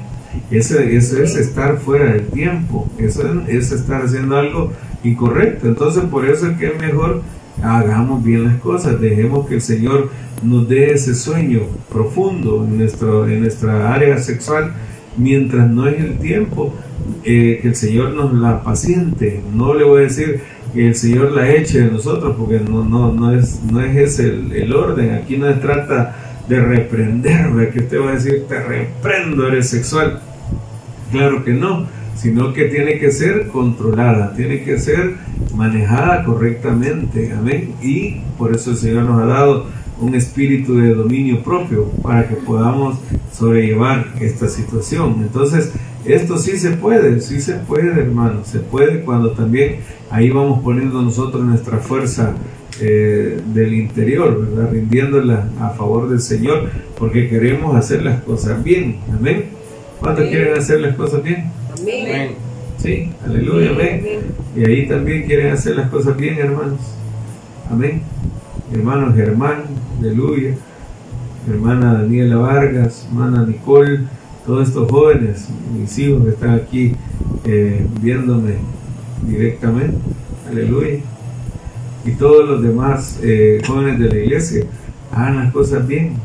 Eso, 0.51 0.79
eso 0.81 1.23
es 1.23 1.37
estar 1.37 1.79
fuera 1.79 2.13
del 2.13 2.27
tiempo, 2.27 2.89
eso 2.99 3.23
es, 3.47 3.71
estar 3.71 4.03
haciendo 4.03 4.37
algo 4.37 4.73
incorrecto. 5.05 5.69
Entonces 5.69 6.05
por 6.05 6.27
eso 6.27 6.49
es 6.49 6.59
que 6.59 6.67
es 6.67 6.79
mejor 6.81 7.23
hagamos 7.63 8.25
bien 8.25 8.45
las 8.45 8.57
cosas, 8.57 9.01
dejemos 9.01 9.47
que 9.47 9.55
el 9.55 9.61
Señor 9.61 10.11
nos 10.43 10.69
dé 10.69 10.93
ese 10.93 11.15
sueño 11.15 11.61
profundo 11.91 12.65
en, 12.65 12.79
nuestro, 12.79 13.29
en 13.29 13.41
nuestra 13.43 13.95
área 13.95 14.19
sexual 14.19 14.73
mientras 15.17 15.71
no 15.71 15.87
es 15.87 16.01
el 16.01 16.19
tiempo 16.19 16.75
eh, 17.23 17.59
que 17.63 17.69
el 17.69 17.77
Señor 17.77 18.11
nos 18.11 18.33
la 18.35 18.63
paciente. 18.63 19.41
No 19.55 19.75
le 19.75 19.85
voy 19.85 20.01
a 20.01 20.05
decir 20.05 20.41
que 20.73 20.89
el 20.89 20.95
Señor 20.95 21.33
la 21.33 21.51
eche 21.51 21.83
de 21.83 21.91
nosotros, 21.91 22.35
porque 22.39 22.61
no, 22.61 22.85
no, 22.85 23.13
no, 23.13 23.33
es, 23.33 23.63
no 23.63 23.81
es 23.81 23.97
ese 23.97 24.29
el, 24.29 24.73
orden. 24.75 25.15
Aquí 25.15 25.37
no 25.37 25.47
se 25.47 25.61
trata 25.61 26.17
de 26.49 26.61
reprender, 26.61 27.71
que 27.73 27.81
usted 27.81 28.01
va 28.01 28.11
a 28.11 28.15
decir, 28.15 28.45
te 28.49 28.61
reprendo, 28.61 29.47
eres 29.49 29.69
sexual. 29.69 30.21
Claro 31.11 31.45
que 31.45 31.53
no, 31.53 31.87
sino 32.17 32.53
que 32.53 32.65
tiene 32.67 32.99
que 32.99 33.11
ser 33.11 33.49
controlada, 33.49 34.35
tiene 34.35 34.63
que 34.63 34.79
ser 34.79 35.15
manejada 35.55 36.25
correctamente. 36.25 37.33
Amén. 37.33 37.75
Y 37.83 38.21
por 38.39 38.55
eso 38.55 38.71
el 38.71 38.77
Señor 38.77 39.05
nos 39.05 39.23
ha 39.23 39.27
dado 39.27 39.67
un 40.01 40.15
espíritu 40.15 40.77
de 40.77 40.95
dominio 40.95 41.43
propio 41.43 41.89
para 42.03 42.29
que 42.29 42.35
podamos 42.35 42.99
sobrellevar 43.33 44.07
esta 44.21 44.49
situación. 44.49 45.17
Entonces, 45.21 45.73
esto 46.05 46.37
sí 46.37 46.59
se 46.59 46.73
puede, 46.73 47.21
sí 47.21 47.41
se 47.41 47.55
puede, 47.55 48.01
hermano, 48.01 48.45
se 48.45 48.59
puede 48.59 49.01
cuando 49.01 49.31
también 49.31 49.77
ahí 50.11 50.31
vamos 50.31 50.63
poniendo 50.63 51.01
nosotros 51.01 51.45
nuestra 51.45 51.79
fuerza 51.79 52.35
eh, 52.81 53.41
del 53.55 53.73
interior, 53.73 54.49
¿verdad? 54.49 54.73
rindiéndola 54.73 55.49
a 55.61 55.71
favor 55.71 56.09
del 56.09 56.21
Señor, 56.21 56.71
porque 56.99 57.29
queremos 57.29 57.77
hacer 57.77 58.03
las 58.03 58.23
cosas 58.23 58.63
bien. 58.63 58.99
Amén. 59.17 59.45
¿Cuántos 60.01 60.29
quieren 60.29 60.59
hacer 60.59 60.81
las 60.81 60.97
cosas 60.97 61.23
bien? 61.23 61.51
Amén. 61.93 62.31
Sí, 62.79 63.11
aleluya, 63.25 63.71
amén. 63.71 64.05
Y 64.57 64.65
ahí 64.65 64.89
también 64.89 65.25
quieren 65.25 65.53
hacer 65.53 65.77
las 65.77 65.91
cosas 65.91 66.17
bien, 66.17 66.39
hermanos. 66.39 66.81
Amén. 67.71 68.03
Hermano 68.73 69.13
Germán, 69.15 69.65
aleluya. 69.99 70.55
Hermana 71.49 71.95
Daniela 71.95 72.37
Vargas, 72.37 73.07
hermana 73.09 73.45
Nicole 73.47 74.01
todos 74.47 74.69
estos 74.69 74.91
jóvenes, 74.91 75.49
mis 75.73 75.99
hijos 75.99 76.23
que 76.25 76.31
están 76.31 76.55
aquí 76.55 76.95
eh, 77.45 77.87
viéndome 78.01 78.57
directamente, 79.27 79.97
aleluya, 80.49 80.99
y 82.05 82.11
todos 82.13 82.49
los 82.49 82.63
demás 82.63 83.19
eh, 83.23 83.63
jóvenes 83.67 83.99
de 83.99 84.09
la 84.09 84.17
iglesia, 84.17 84.65
hagan 85.13 85.37
las 85.37 85.53
cosas 85.53 85.87
bien, 85.87 86.17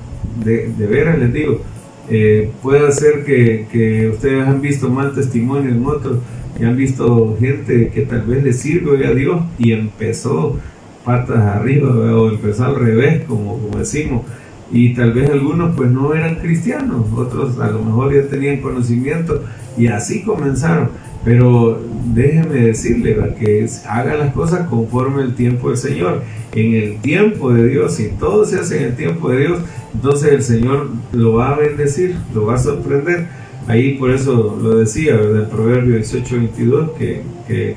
de, 0.44 0.68
de 0.78 0.88
veras 0.88 1.18
les 1.18 1.32
digo, 1.32 1.62
eh, 2.10 2.52
puede 2.62 2.92
ser 2.92 3.24
que, 3.24 4.10
ustedes 4.14 4.48
han 4.48 4.62
visto 4.62 4.90
mal 4.90 5.14
testimonio 5.14 5.72
en 5.72 5.86
otros, 5.86 6.20
y 6.60 6.66
han 6.66 6.76
visto 6.76 7.38
gente 7.40 7.90
que 7.90 8.02
tal 8.02 8.24
vez 8.24 8.44
le 8.44 8.54
sirve 8.54 9.06
a 9.08 9.14
Dios 9.14 9.42
y 9.58 9.72
empezó 9.72 10.58
patas 11.06 11.38
arriba 11.38 11.90
o 11.90 12.30
empezó 12.30 12.66
al 12.66 12.76
revés, 12.76 13.24
como, 13.26 13.60
como 13.60 13.78
decimos, 13.78 14.24
y 14.72 14.94
tal 14.94 15.14
vez 15.14 15.30
algunos 15.30 15.76
pues 15.76 15.90
no 15.90 16.14
eran 16.14 16.36
cristianos, 16.36 17.06
otros 17.16 17.60
a 17.60 17.72
lo 17.72 17.84
mejor 17.84 18.14
ya 18.14 18.28
tenían 18.28 18.58
conocimiento 18.58 19.44
y 19.78 19.88
así 19.88 20.24
comenzaron. 20.24 20.90
Pero 21.30 21.80
déjeme 22.12 22.56
decirle 22.56 23.16
que 23.40 23.70
haga 23.88 24.16
las 24.16 24.34
cosas 24.34 24.68
conforme 24.68 25.22
el 25.22 25.36
tiempo 25.36 25.70
del 25.70 25.78
Señor. 25.78 26.24
En 26.56 26.74
el 26.74 26.98
tiempo 27.02 27.54
de 27.54 27.68
Dios, 27.68 27.94
si 27.94 28.08
todo 28.08 28.46
se 28.46 28.60
hace 28.60 28.78
en 28.78 28.84
el 28.86 28.96
tiempo 28.96 29.30
de 29.30 29.42
Dios, 29.42 29.60
entonces 29.94 30.32
el 30.32 30.42
Señor 30.42 30.90
lo 31.12 31.34
va 31.34 31.52
a 31.52 31.60
bendecir, 31.60 32.16
lo 32.34 32.48
va 32.48 32.56
a 32.56 32.58
sorprender. 32.58 33.28
Ahí 33.68 33.96
por 34.00 34.10
eso 34.10 34.58
lo 34.60 34.80
decía, 34.80 35.18
¿verdad? 35.18 35.42
El 35.42 35.48
Proverbio 35.50 35.98
18, 35.98 36.36
22, 36.36 36.92
que, 36.98 37.22
que 37.48 37.76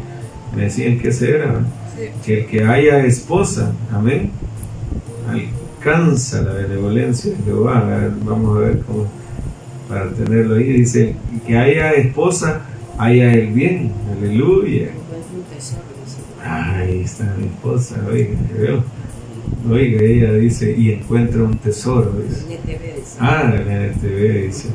me 0.57 0.63
decían 0.63 0.99
que 0.99 1.09
ese 1.09 1.33
era, 1.33 1.61
que 2.25 2.41
el 2.41 2.47
que 2.47 2.65
haya 2.65 3.05
esposa, 3.05 3.75
amén, 3.93 4.31
alcanza 5.29 6.41
la 6.41 6.55
benevolencia 6.55 7.33
de 7.33 7.37
Jehová. 7.45 8.09
vamos 8.25 8.57
a 8.57 8.61
ver 8.61 8.81
cómo, 8.87 9.09
para 9.91 10.09
tenerlo 10.09 10.55
ahí. 10.55 10.73
Dice, 10.73 11.17
que 11.47 11.59
haya 11.59 11.93
esposa, 11.93 12.63
haya 13.03 13.33
el 13.33 13.49
bien. 13.49 13.93
Aleluya. 14.17 14.89
Ahí 16.45 17.01
está 17.01 17.35
mi 17.39 17.47
esposa, 17.47 17.97
oiga, 18.11 18.37
veo. 18.59 18.85
Oiga, 19.71 20.03
ella 20.03 20.33
dice, 20.35 20.75
y 20.77 20.93
encuentra 20.93 21.43
un 21.43 21.57
tesoro. 21.59 22.13
Dice. 22.13 22.59
Ah, 23.21 23.53
en 23.55 23.69
el 23.69 23.91
NTV 23.93 24.47
dice. 24.47 24.69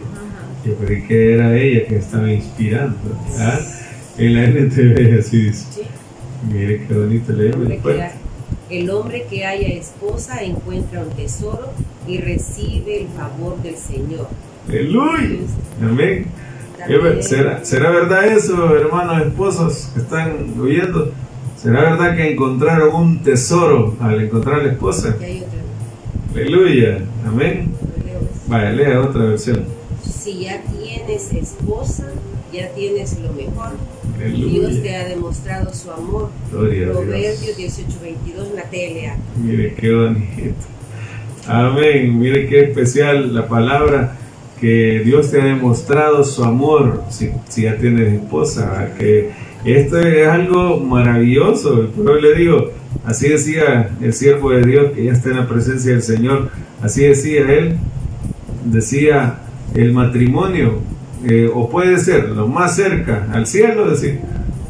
Yo 0.65 0.75
creí 0.75 1.03
que 1.03 1.33
era 1.33 1.57
ella 1.57 1.87
que 1.87 1.97
estaba 1.97 2.31
inspirando. 2.31 2.97
¿ah? 3.39 3.59
En 4.17 4.33
la 4.33 4.45
NTV 4.45 5.19
así 5.19 5.43
dice. 5.43 5.83
Mire 6.51 6.85
qué 6.87 6.93
bonito 6.93 7.33
leemos 7.33 7.67
el 8.69 8.89
hombre 8.89 9.25
que 9.29 9.45
haya 9.45 9.67
esposa 9.69 10.43
encuentra 10.43 11.01
un 11.01 11.09
tesoro 11.11 11.71
y 12.05 12.17
recibe 12.17 13.03
el 13.03 13.07
favor 13.07 13.61
del 13.61 13.77
Señor. 13.77 14.27
Aleluya. 14.67 15.39
Amén. 15.81 16.25
¿Será, 17.21 17.65
¿Será 17.65 17.89
verdad 17.89 18.27
eso, 18.27 18.75
hermanos 18.75 19.25
esposos 19.25 19.89
que 19.93 19.99
están 20.01 20.53
oyendo? 20.59 21.11
¿Será 21.57 21.81
verdad 21.81 22.15
que 22.15 22.31
encontraron 22.31 22.95
un 22.95 23.23
tesoro 23.23 23.95
al 23.99 24.21
encontrar 24.21 24.63
la 24.63 24.71
esposa? 24.73 25.15
Aleluya. 26.33 26.99
Amén. 27.25 27.71
Vaya, 28.47 28.71
lea 28.71 29.01
otra 29.01 29.23
versión. 29.25 29.65
Si 30.07 30.41
ya 30.41 30.61
tienes 30.61 31.33
esposa, 31.33 32.05
ya 32.53 32.69
tienes 32.69 33.19
lo 33.19 33.33
mejor. 33.33 33.71
Dios 34.33 34.81
te 34.81 34.95
ha 34.95 35.07
demostrado 35.07 35.73
su 35.73 35.91
amor. 35.91 36.29
Proverbios 36.51 37.57
18:22 37.57 38.49
en 38.49 38.55
la 38.55 38.63
TLA. 38.63 39.17
Mire 39.43 39.73
qué 39.73 39.93
bonito. 39.93 40.65
Amén. 41.47 42.19
Mire 42.19 42.47
qué 42.47 42.61
especial 42.61 43.33
la 43.33 43.47
palabra 43.47 44.17
que 44.59 45.01
Dios 45.05 45.31
te 45.31 45.41
ha 45.41 45.45
demostrado 45.45 46.23
su 46.23 46.43
amor 46.43 47.03
si, 47.09 47.31
ya 47.61 47.77
tienes 47.77 48.13
esposa. 48.13 48.91
Que 48.97 49.31
esto 49.65 49.99
es 49.99 50.27
algo 50.27 50.79
maravilloso. 50.79 51.89
Pero 51.95 52.19
le 52.19 52.35
digo, 52.35 52.71
así 53.05 53.29
decía 53.29 53.89
el 54.01 54.13
siervo 54.13 54.51
de 54.51 54.63
Dios 54.63 54.91
que 54.93 55.05
ya 55.05 55.13
está 55.13 55.29
en 55.29 55.37
la 55.37 55.47
presencia 55.47 55.91
del 55.91 56.01
Señor. 56.01 56.49
Así 56.81 57.03
decía 57.03 57.41
él. 57.51 57.77
Decía 58.65 59.39
el 59.75 59.93
matrimonio 59.93 60.81
eh, 61.25 61.49
o 61.53 61.69
puede 61.69 61.97
ser 61.97 62.29
lo 62.29 62.47
más 62.47 62.75
cerca 62.75 63.27
al 63.31 63.47
cielo, 63.47 63.89
decir, 63.89 64.19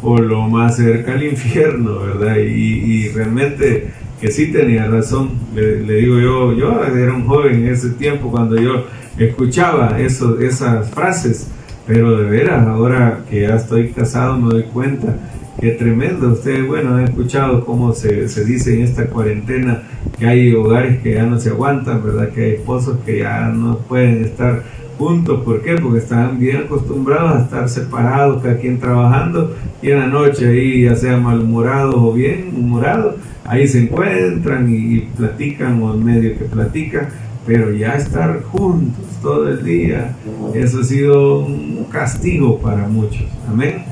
o 0.01 0.17
lo 0.17 0.47
más 0.47 0.77
cerca 0.77 1.13
al 1.13 1.23
infierno, 1.23 1.99
¿verdad? 1.99 2.37
Y, 2.37 3.09
realmente 3.09 3.91
que 4.21 4.31
sí 4.31 4.51
tenía 4.51 4.87
razón, 4.87 5.31
le, 5.53 5.81
digo 5.95 6.19
yo, 6.19 6.53
yo 6.53 6.83
era 6.83 7.13
un 7.13 7.27
joven 7.27 7.65
en 7.65 7.67
ese 7.67 7.91
tiempo 7.91 8.31
cuando 8.31 8.59
yo 8.59 8.85
escuchaba 9.25 9.99
eso, 9.99 10.39
esas 10.39 10.89
frases, 10.89 11.47
pero 11.85 12.17
de 12.17 12.29
veras, 12.29 12.67
ahora 12.67 13.23
que 13.29 13.41
ya 13.41 13.55
estoy 13.55 13.89
casado 13.91 14.37
me 14.37 14.49
doy 14.49 14.63
cuenta 14.63 15.15
Qué 15.59 15.71
tremendo. 15.71 16.33
Ustedes, 16.33 16.67
bueno, 16.67 16.95
han 16.95 17.05
escuchado 17.05 17.65
cómo 17.65 17.91
se, 17.91 18.29
se, 18.29 18.45
dice 18.45 18.75
en 18.75 18.83
esta 18.83 19.07
cuarentena 19.07 19.81
que 20.19 20.27
hay 20.27 20.53
hogares 20.53 21.01
que 21.01 21.15
ya 21.15 21.23
no 21.23 21.39
se 21.39 21.49
aguantan, 21.49 22.03
¿verdad? 22.03 22.29
Que 22.29 22.43
hay 22.43 22.51
esposos 22.51 22.99
que 23.03 23.19
ya 23.19 23.47
no 23.47 23.79
pueden 23.79 24.23
estar 24.23 24.61
juntos. 24.99 25.41
¿Por 25.43 25.63
qué? 25.63 25.73
Porque 25.75 25.97
están 25.97 26.39
bien 26.39 26.57
acostumbrados 26.57 27.31
a 27.31 27.43
estar 27.43 27.69
separados, 27.69 28.43
cada 28.43 28.57
quien 28.57 28.79
trabajando, 28.79 29.55
y 29.81 29.89
en 29.89 29.99
la 29.99 30.07
noche 30.07 30.47
ahí, 30.47 30.83
ya 30.83 30.95
sea 30.95 31.17
malhumorados 31.17 31.95
o 31.95 32.13
bien 32.13 32.53
humorados, 32.55 33.15
ahí 33.43 33.67
se 33.67 33.79
encuentran 33.79 34.71
y, 34.71 35.09
platican 35.17 35.81
o 35.81 35.95
en 35.95 36.05
medio 36.05 36.37
que 36.37 36.45
platican, 36.45 37.07
pero 37.47 37.71
ya 37.71 37.95
estar 37.95 38.43
juntos 38.43 39.06
todo 39.21 39.49
el 39.49 39.63
día, 39.63 40.15
eso 40.53 40.81
ha 40.81 40.83
sido 40.83 41.39
un 41.39 41.85
castigo 41.91 42.59
para 42.59 42.87
muchos. 42.87 43.25
Amén. 43.49 43.85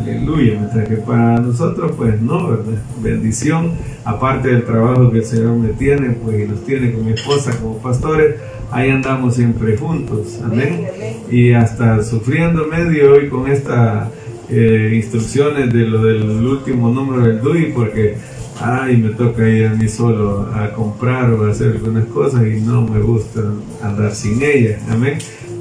Aleluya, 0.00 0.54
mientras 0.58 0.88
que 0.88 0.96
para 0.96 1.40
nosotros, 1.40 1.92
pues 1.96 2.20
no, 2.22 2.48
¿verdad? 2.48 2.80
Bendición, 3.02 3.72
aparte 4.04 4.48
del 4.48 4.64
trabajo 4.64 5.10
que 5.10 5.18
el 5.18 5.24
Señor 5.24 5.56
me 5.56 5.68
tiene, 5.70 6.10
pues 6.10 6.40
y 6.40 6.48
nos 6.48 6.64
tiene 6.64 6.92
con 6.92 7.04
mi 7.04 7.12
esposa 7.12 7.52
como 7.60 7.76
pastores, 7.78 8.36
ahí 8.70 8.88
andamos 8.88 9.34
siempre 9.34 9.76
juntos, 9.76 10.40
amén. 10.42 10.86
Y 11.30 11.52
hasta 11.52 12.02
sufriendo 12.02 12.66
medio 12.66 13.12
hoy 13.12 13.28
con 13.28 13.50
estas 13.50 14.08
eh, 14.48 14.92
instrucciones 14.94 15.72
de 15.72 15.80
lo 15.80 16.02
del 16.02 16.46
último 16.46 16.90
número 16.90 17.22
del 17.22 17.40
DUI, 17.40 17.72
porque, 17.74 18.16
ay, 18.60 18.96
me 18.98 19.10
toca 19.10 19.48
ir 19.48 19.66
a 19.66 19.74
mí 19.74 19.88
solo 19.88 20.48
a 20.54 20.72
comprar 20.72 21.32
o 21.32 21.44
a 21.44 21.50
hacer 21.50 21.68
algunas 21.72 22.04
cosas 22.06 22.42
y 22.46 22.60
no 22.60 22.82
me 22.82 23.00
gusta 23.00 23.40
andar 23.82 24.14
sin 24.14 24.42
ella, 24.42 24.78
amén. 24.90 25.18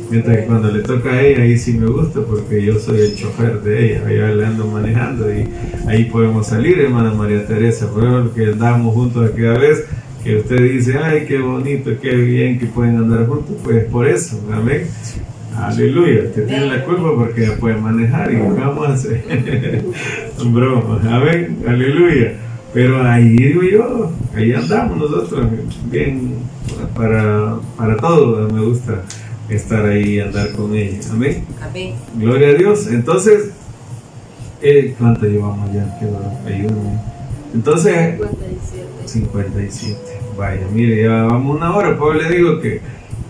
Mientras 0.09 0.37
que 0.37 0.45
cuando 0.45 0.71
le 0.71 0.81
toca 0.81 1.11
a 1.11 1.21
ella, 1.21 1.43
ahí 1.43 1.57
sí 1.57 1.73
me 1.73 1.85
gusta 1.85 2.21
porque 2.21 2.63
yo 2.63 2.79
soy 2.79 3.01
el 3.01 3.15
chofer 3.15 3.61
de 3.61 3.85
ella, 3.85 4.07
allá 4.07 4.35
le 4.35 4.45
ando 4.45 4.65
manejando 4.65 5.31
y 5.31 5.47
ahí 5.87 6.05
podemos 6.05 6.47
salir, 6.47 6.79
hermana 6.79 7.13
María 7.13 7.45
Teresa, 7.45 7.87
que 8.35 8.47
andamos 8.47 8.93
juntos 8.95 9.29
aquella 9.29 9.57
vez 9.57 9.85
que 10.23 10.37
usted 10.37 10.61
dice, 10.63 10.97
ay, 10.97 11.25
qué 11.27 11.37
bonito, 11.37 11.91
qué 12.01 12.15
bien 12.15 12.59
que 12.59 12.65
pueden 12.65 12.97
andar 12.97 13.27
juntos, 13.27 13.55
pues 13.63 13.85
por 13.85 14.07
eso, 14.07 14.41
amén. 14.51 14.87
Aleluya, 15.55 16.23
usted 16.25 16.47
tiene 16.47 16.67
la 16.67 16.85
culpa 16.85 17.15
porque 17.15 17.51
puede 17.59 17.75
manejar 17.75 18.31
y 18.33 18.37
vamos 18.37 18.87
a 18.87 18.93
hacer 18.93 19.21
broma, 20.45 21.01
amén, 21.07 21.59
aleluya. 21.67 22.48
Pero 22.73 23.03
ahí 23.03 23.35
digo 23.35 23.63
yo, 23.63 24.11
ahí 24.35 24.53
andamos 24.53 24.97
nosotros, 24.97 25.47
bien, 25.85 26.35
para, 26.95 27.57
para 27.75 27.97
todo, 27.97 28.47
me 28.47 28.61
gusta 28.61 29.01
estar 29.49 29.85
ahí 29.85 30.15
y 30.15 30.19
andar 30.19 30.51
con 30.51 30.75
ella, 30.75 30.99
amén. 31.11 31.45
Amén. 31.61 31.95
Gloria 32.15 32.49
a 32.49 32.53
Dios. 32.53 32.87
Entonces, 32.87 33.51
eh, 34.61 34.93
¿cuánto 34.99 35.25
llevamos 35.25 35.73
ya? 35.73 35.97
Ayúdame. 36.45 36.99
Entonces, 37.53 38.19
57. 39.05 39.97
Vaya, 40.37 40.67
mire, 40.71 41.03
ya 41.03 41.23
vamos 41.23 41.57
una 41.57 41.75
hora, 41.75 41.97
pues 41.97 42.21
le 42.21 42.35
digo 42.37 42.61
que, 42.61 42.81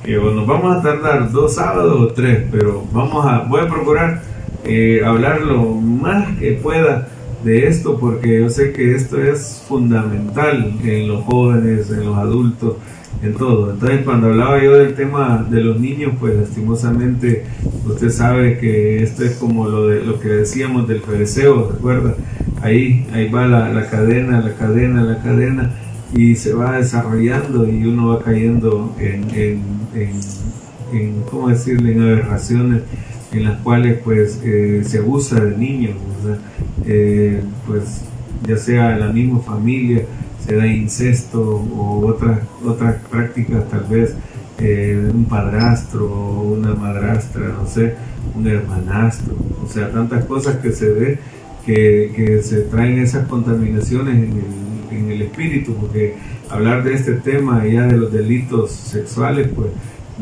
que 0.04 0.16
nos 0.16 0.46
vamos 0.46 0.78
a 0.78 0.82
tardar 0.82 1.32
dos 1.32 1.56
sábados 1.56 2.00
o 2.00 2.08
tres, 2.14 2.44
pero 2.52 2.84
vamos 2.92 3.26
a, 3.26 3.40
voy 3.44 3.62
a 3.62 3.68
procurar 3.70 4.22
eh, 4.66 5.02
hablar 5.06 5.42
lo 5.42 5.64
más 5.64 6.38
que 6.38 6.52
pueda 6.54 7.08
de 7.44 7.68
esto, 7.68 7.98
porque 8.00 8.42
yo 8.42 8.50
sé 8.50 8.72
que 8.74 8.96
esto 8.96 9.22
es 9.22 9.64
fundamental 9.68 10.74
en 10.84 11.08
los 11.08 11.24
jóvenes, 11.24 11.90
en 11.92 12.06
los 12.06 12.18
adultos, 12.18 12.76
en 13.22 13.34
todo. 13.34 13.72
Entonces, 13.72 14.02
cuando 14.04 14.28
hablaba 14.28 14.64
yo 14.64 14.76
del 14.76 14.94
tema 14.94 15.46
de 15.50 15.62
los 15.62 15.80
niños, 15.80 16.14
pues 16.20 16.36
lastimosamente 16.38 17.46
usted 17.86 18.10
sabe 18.10 18.58
que 18.58 19.04
esto 19.04 19.24
es 19.24 19.36
como 19.36 19.68
lo 19.68 19.88
de 19.88 20.04
lo 20.04 20.20
que 20.20 20.30
decíamos 20.30 20.88
del 20.88 21.02
fereceo, 21.02 21.72
¿recuerda? 21.72 22.16
Ahí, 22.62 23.08
ahí 23.14 23.30
va 23.30 23.48
la, 23.48 23.70
la 23.74 23.90
cadena, 23.90 24.42
la 24.42 24.54
cadena, 24.56 25.04
la 25.04 25.22
cadena 25.22 25.72
y 26.14 26.36
se 26.36 26.54
va 26.54 26.78
desarrollando 26.78 27.68
y 27.68 27.86
uno 27.86 28.08
va 28.08 28.20
cayendo 28.20 28.96
en, 29.00 29.30
en, 29.34 29.62
en, 30.94 31.22
¿cómo 31.30 31.50
decirle?, 31.50 31.94
en 31.94 32.02
aberraciones 32.02 32.82
en 33.32 33.44
las 33.44 33.60
cuales 33.62 34.00
pues 34.04 34.42
eh, 34.44 34.84
se 34.86 35.00
abusa 35.00 35.40
de 35.40 35.58
niños, 35.58 35.96
eh, 36.86 37.42
pues 37.68 38.02
ya 38.48 38.58
sea 38.58 38.94
en 38.94 39.00
la 39.02 39.08
misma 39.08 39.40
familia, 39.40 40.04
se 40.46 40.56
da 40.56 40.66
incesto 40.66 41.42
o 41.42 42.06
otras 42.08 42.40
otras 42.66 42.96
prácticas 43.10 43.70
tal 43.70 43.86
vez 43.90 44.16
eh, 44.58 45.12
un 45.14 45.26
padrastro 45.26 46.08
una 46.08 46.74
madrastra, 46.74 47.50
no 47.50 47.68
sé, 47.68 47.96
un 48.36 48.48
hermanastro, 48.48 49.36
o 49.64 49.68
sea, 49.68 49.92
tantas 49.92 50.26
cosas 50.26 50.58
que 50.58 50.72
se 50.72 50.90
ve 50.90 51.20
que, 51.66 52.12
que 52.16 52.42
se 52.42 52.62
traen 52.62 53.00
esas 53.00 53.28
contaminaciones 53.28 54.16
en 54.16 54.24
el 54.24 54.70
en 54.92 55.12
el 55.12 55.22
espíritu, 55.22 55.74
porque 55.76 56.16
hablar 56.50 56.84
de 56.84 56.94
este 56.94 57.14
tema 57.14 57.66
ya 57.66 57.86
de 57.86 57.98
los 57.98 58.12
delitos 58.12 58.72
sexuales, 58.72 59.50
pues 59.56 59.68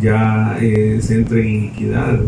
ya 0.02 0.58
eh, 0.62 1.00
se 1.02 1.16
entra 1.16 1.40
en 1.40 1.48
iniquidad, 1.48 2.20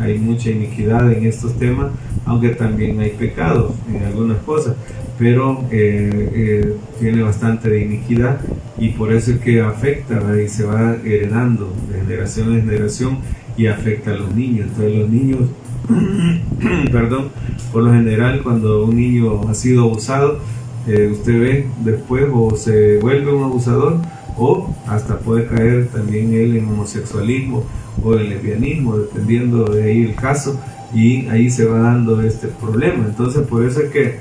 hay 0.00 0.18
mucha 0.18 0.50
iniquidad 0.50 1.12
en 1.12 1.26
estos 1.26 1.56
temas, 1.58 1.92
aunque 2.24 2.50
también 2.50 2.98
hay 3.00 3.10
pecado 3.10 3.74
en 3.92 4.02
algunas 4.04 4.38
cosas, 4.38 4.74
pero 5.18 5.64
eh, 5.70 6.30
eh, 6.34 6.76
tiene 6.98 7.22
bastante 7.22 7.70
de 7.70 7.82
iniquidad 7.82 8.40
y 8.78 8.88
por 8.90 9.12
eso 9.12 9.32
es 9.32 9.38
que 9.38 9.60
afecta 9.60 10.20
y 10.40 10.48
se 10.48 10.64
va 10.64 10.96
heredando 11.04 11.72
de 11.88 12.00
generación 12.00 12.54
en 12.54 12.64
generación 12.64 13.18
y 13.56 13.66
afecta 13.66 14.10
a 14.10 14.14
los 14.14 14.34
niños. 14.34 14.66
Entonces 14.70 14.98
los 14.98 15.08
niños, 15.08 15.40
perdón, 16.92 17.28
por 17.72 17.84
lo 17.84 17.92
general 17.92 18.42
cuando 18.42 18.84
un 18.84 18.96
niño 18.96 19.48
ha 19.48 19.54
sido 19.54 19.84
abusado, 19.84 20.40
usted 20.86 21.40
ve 21.40 21.66
después 21.84 22.24
o 22.32 22.56
se 22.56 22.98
vuelve 22.98 23.32
un 23.32 23.44
abusador 23.44 23.98
o 24.36 24.74
hasta 24.86 25.18
puede 25.18 25.46
caer 25.46 25.88
también 25.88 26.32
él 26.32 26.56
en 26.56 26.68
homosexualismo 26.68 27.64
o 28.02 28.14
en 28.14 28.30
lesbianismo, 28.30 28.98
dependiendo 28.98 29.64
de 29.64 29.84
ahí 29.84 30.02
el 30.02 30.14
caso, 30.14 30.60
y 30.92 31.26
ahí 31.26 31.50
se 31.50 31.64
va 31.64 31.78
dando 31.78 32.22
este 32.22 32.48
problema. 32.48 33.04
Entonces 33.06 33.46
por 33.46 33.64
eso 33.64 33.80
es 33.80 33.90
que 33.90 34.16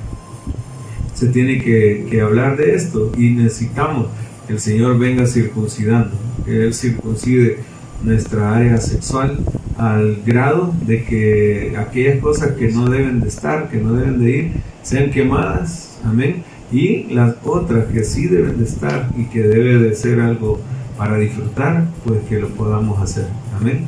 se 1.13 1.27
tiene 1.27 1.59
que, 1.61 2.07
que 2.09 2.21
hablar 2.21 2.57
de 2.57 2.75
esto 2.75 3.11
y 3.17 3.29
necesitamos 3.29 4.07
que 4.47 4.53
el 4.53 4.59
Señor 4.59 4.97
venga 4.97 5.25
circuncidando, 5.25 6.11
que 6.45 6.63
Él 6.63 6.73
circuncide 6.73 7.59
nuestra 8.03 8.55
área 8.55 8.77
sexual 8.77 9.39
al 9.77 10.21
grado 10.25 10.73
de 10.85 11.03
que 11.03 11.75
aquellas 11.77 12.19
cosas 12.19 12.51
que 12.51 12.69
no 12.69 12.89
deben 12.89 13.21
de 13.21 13.27
estar, 13.27 13.69
que 13.69 13.77
no 13.77 13.93
deben 13.93 14.19
de 14.19 14.29
ir, 14.29 14.51
sean 14.81 15.09
quemadas, 15.11 15.99
amén, 16.03 16.43
y 16.73 17.03
las 17.13 17.35
otras 17.45 17.85
que 17.85 18.03
sí 18.03 18.25
deben 18.27 18.57
de 18.57 18.63
estar 18.63 19.09
y 19.15 19.25
que 19.25 19.43
debe 19.43 19.77
de 19.77 19.95
ser 19.95 20.19
algo 20.19 20.59
para 20.97 21.17
disfrutar, 21.17 21.85
pues 22.03 22.21
que 22.27 22.39
lo 22.39 22.49
podamos 22.49 22.99
hacer. 22.99 23.27
Amén. 23.59 23.85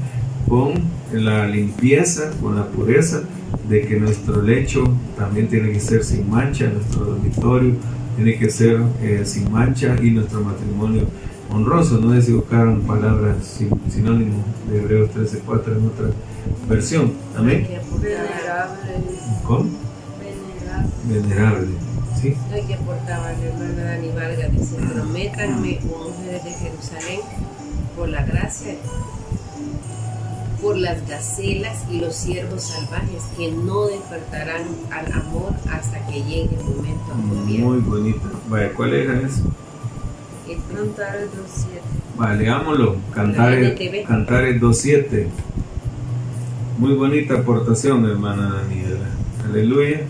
Con 0.48 0.74
la 1.12 1.48
limpieza, 1.48 2.32
con 2.40 2.56
la 2.56 2.68
pureza 2.68 3.24
de 3.68 3.82
que 3.82 4.00
nuestro 4.00 4.42
lecho 4.44 4.84
también 5.18 5.48
tiene 5.48 5.72
que 5.72 5.80
ser 5.80 6.04
sin 6.04 6.30
mancha, 6.30 6.70
nuestro 6.70 7.06
dormitorio 7.06 7.74
tiene 8.16 8.38
que 8.38 8.50
ser 8.52 8.80
eh, 9.02 9.24
sin 9.26 9.52
mancha 9.52 9.96
y 10.02 10.12
nuestro 10.12 10.42
matrimonio 10.42 11.08
honroso. 11.52 11.98
No 11.98 12.14
sé 12.14 12.22
si 12.22 12.34
buscaron 12.34 12.82
palabras 12.82 13.60
sinónimos 13.90 14.46
de 14.70 14.78
Hebreos 14.78 15.10
13.4 15.10 15.78
en 15.78 15.88
otra 15.88 16.08
versión. 16.70 17.14
Amén. 17.36 17.68
¿Cómo? 19.44 19.70
Venerable. 21.10 21.85
Que 22.22 22.74
aportaba 22.74 23.32
la 23.34 23.45
hermana 23.45 23.84
Dani 23.84 24.09
Vargas, 24.09 24.51
dice, 24.51 24.78
prométanme, 24.78 25.80
mujeres 25.84 26.43
de 26.43 26.51
Jerusalén, 26.51 27.20
por 27.95 28.09
la 28.09 28.26
gracia, 28.26 28.76
por 30.61 30.78
las 30.78 31.07
gacelas 31.07 31.84
y 31.91 31.99
los 31.99 32.16
ciervos 32.16 32.63
salvajes 32.63 33.24
que 33.38 33.51
no 33.51 33.86
despertarán 33.88 34.63
al 34.91 35.13
amor 35.13 35.53
hasta 35.72 36.05
que 36.07 36.24
llegue 36.24 36.49
el 36.57 36.63
momento 36.63 37.03
apropiado. 37.11 37.66
Muy 37.68 37.80
bonito. 37.80 38.22
Vaya, 38.49 38.74
¿cuál 38.74 38.93
era 38.93 39.22
eso? 39.22 39.43
Cantares 40.74 41.30
2.7. 41.30 42.18
Vale, 42.18 42.43
leámoslo. 42.43 42.95
Cantares, 43.13 44.05
Cantares 44.07 44.61
2.7. 44.61 45.28
Muy 46.78 46.93
bonita 46.93 47.36
aportación, 47.36 48.05
hermana 48.05 48.61
Daniela. 48.61 49.09
Aleluya. 49.45 50.01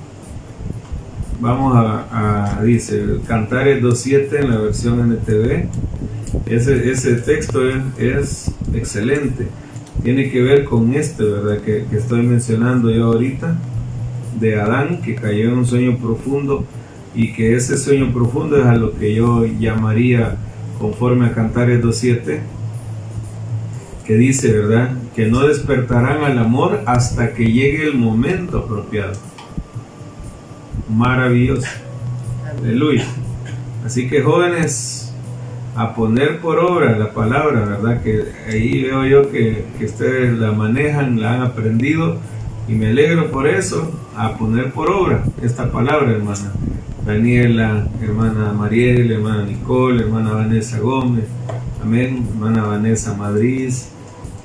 Vamos 1.45 1.75
a, 1.75 2.57
a 2.57 2.63
dice, 2.63 3.05
Cantares 3.27 3.79
2.7 3.79 4.39
en 4.39 4.49
la 4.49 4.57
versión 4.57 5.11
NTV. 5.11 5.67
Ese, 6.47 6.89
ese 6.89 7.17
texto 7.17 7.61
es, 7.99 8.51
excelente. 8.73 9.45
Tiene 10.01 10.31
que 10.31 10.41
ver 10.41 10.65
con 10.65 10.95
este, 10.95 11.23
¿verdad? 11.23 11.59
Que, 11.59 11.85
que 11.87 11.97
estoy 11.97 12.23
mencionando 12.23 12.89
yo 12.89 13.05
ahorita, 13.05 13.59
de 14.39 14.59
Adán, 14.59 15.03
que 15.03 15.13
cayó 15.13 15.49
en 15.49 15.59
un 15.59 15.67
sueño 15.67 15.99
profundo 15.99 16.65
y 17.13 17.31
que 17.33 17.55
ese 17.55 17.77
sueño 17.77 18.11
profundo 18.11 18.57
es 18.57 18.65
a 18.65 18.75
lo 18.75 18.97
que 18.97 19.13
yo 19.13 19.45
llamaría, 19.45 20.37
conforme 20.79 21.27
a 21.27 21.33
Cantares 21.35 21.79
2.7, 21.79 22.39
que 24.03 24.15
dice, 24.15 24.51
¿verdad? 24.51 24.97
Que 25.15 25.27
no 25.27 25.45
despertarán 25.45 26.23
al 26.23 26.39
amor 26.39 26.81
hasta 26.87 27.35
que 27.35 27.45
llegue 27.51 27.83
el 27.83 27.93
momento 27.93 28.57
apropiado. 28.57 29.13
Maravilloso. 30.89 31.67
Aleluya. 32.61 33.05
Así 33.85 34.07
que 34.07 34.21
jóvenes, 34.21 35.13
a 35.75 35.93
poner 35.93 36.39
por 36.39 36.57
obra 36.59 36.97
la 36.97 37.11
palabra, 37.11 37.65
¿verdad? 37.65 38.01
Que 38.01 38.23
ahí 38.47 38.83
veo 38.83 39.05
yo 39.05 39.29
que, 39.29 39.65
que 39.77 39.85
ustedes 39.85 40.37
la 40.39 40.51
manejan, 40.51 41.19
la 41.19 41.33
han 41.33 41.41
aprendido 41.41 42.17
y 42.67 42.73
me 42.73 42.87
alegro 42.87 43.29
por 43.29 43.47
eso, 43.47 43.91
a 44.15 44.37
poner 44.37 44.71
por 44.71 44.89
obra 44.89 45.23
esta 45.43 45.71
palabra, 45.71 46.11
hermana. 46.11 46.51
Daniela, 47.05 47.87
hermana 48.01 48.51
Mariel, 48.53 49.11
hermana 49.11 49.43
Nicole, 49.43 50.03
hermana 50.03 50.31
Vanessa 50.33 50.79
Gómez, 50.79 51.25
amén, 51.83 52.25
hermana 52.31 52.63
Vanessa 52.63 53.13
Madrid, 53.13 53.71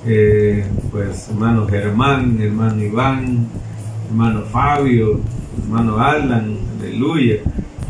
eh, 0.05 0.67
pues 0.91 1.29
hermano 1.31 1.67
Germán, 1.67 2.39
hermano 2.39 2.83
Iván, 2.83 3.47
hermano 4.11 4.43
Fabio, 4.43 5.21
hermano 5.59 5.99
Alan, 5.99 6.57
aleluya, 6.79 7.37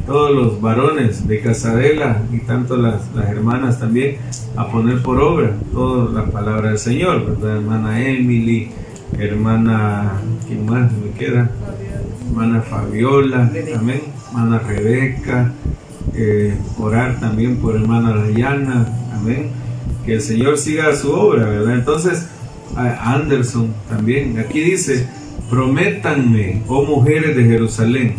todos 0.06 0.34
los 0.34 0.61
varones 0.61 1.26
de 1.28 1.40
Casadela 1.40 2.22
y 2.32 2.38
tanto 2.40 2.76
las, 2.76 3.02
hermanas 3.28 3.78
también 3.78 4.16
a 4.56 4.68
poner 4.68 5.02
por 5.02 5.20
obra 5.20 5.54
toda 5.72 6.11
la 6.12 6.30
palabra 6.30 6.68
del 6.70 6.78
Señor, 6.78 7.26
¿verdad? 7.26 7.56
Hermana 7.58 8.06
Emily, 8.06 8.70
hermana, 9.18 10.12
¿quién 10.46 10.66
más 10.66 10.90
me 10.92 11.11
queda? 11.12 11.50
Hermana 12.28 12.62
Fabiola, 12.62 13.50
amén, 13.76 14.02
hermana 14.28 14.58
Rebeca, 14.58 15.52
eh, 16.14 16.56
orar 16.78 17.20
también 17.20 17.56
por 17.56 17.76
hermana 17.76 18.14
Dayana, 18.14 18.86
amén 19.14 19.61
que 20.04 20.14
el 20.14 20.20
Señor 20.20 20.58
siga 20.58 20.94
su 20.96 21.12
obra, 21.12 21.46
¿verdad? 21.46 21.74
Entonces, 21.74 22.26
Anderson 22.76 23.74
también, 23.88 24.38
aquí 24.38 24.61
dice, 24.61 25.08
prométanme, 25.49 26.62
oh 26.68 26.84
mujeres 26.84 27.36
de 27.36 27.45
Jerusalén, 27.45 28.14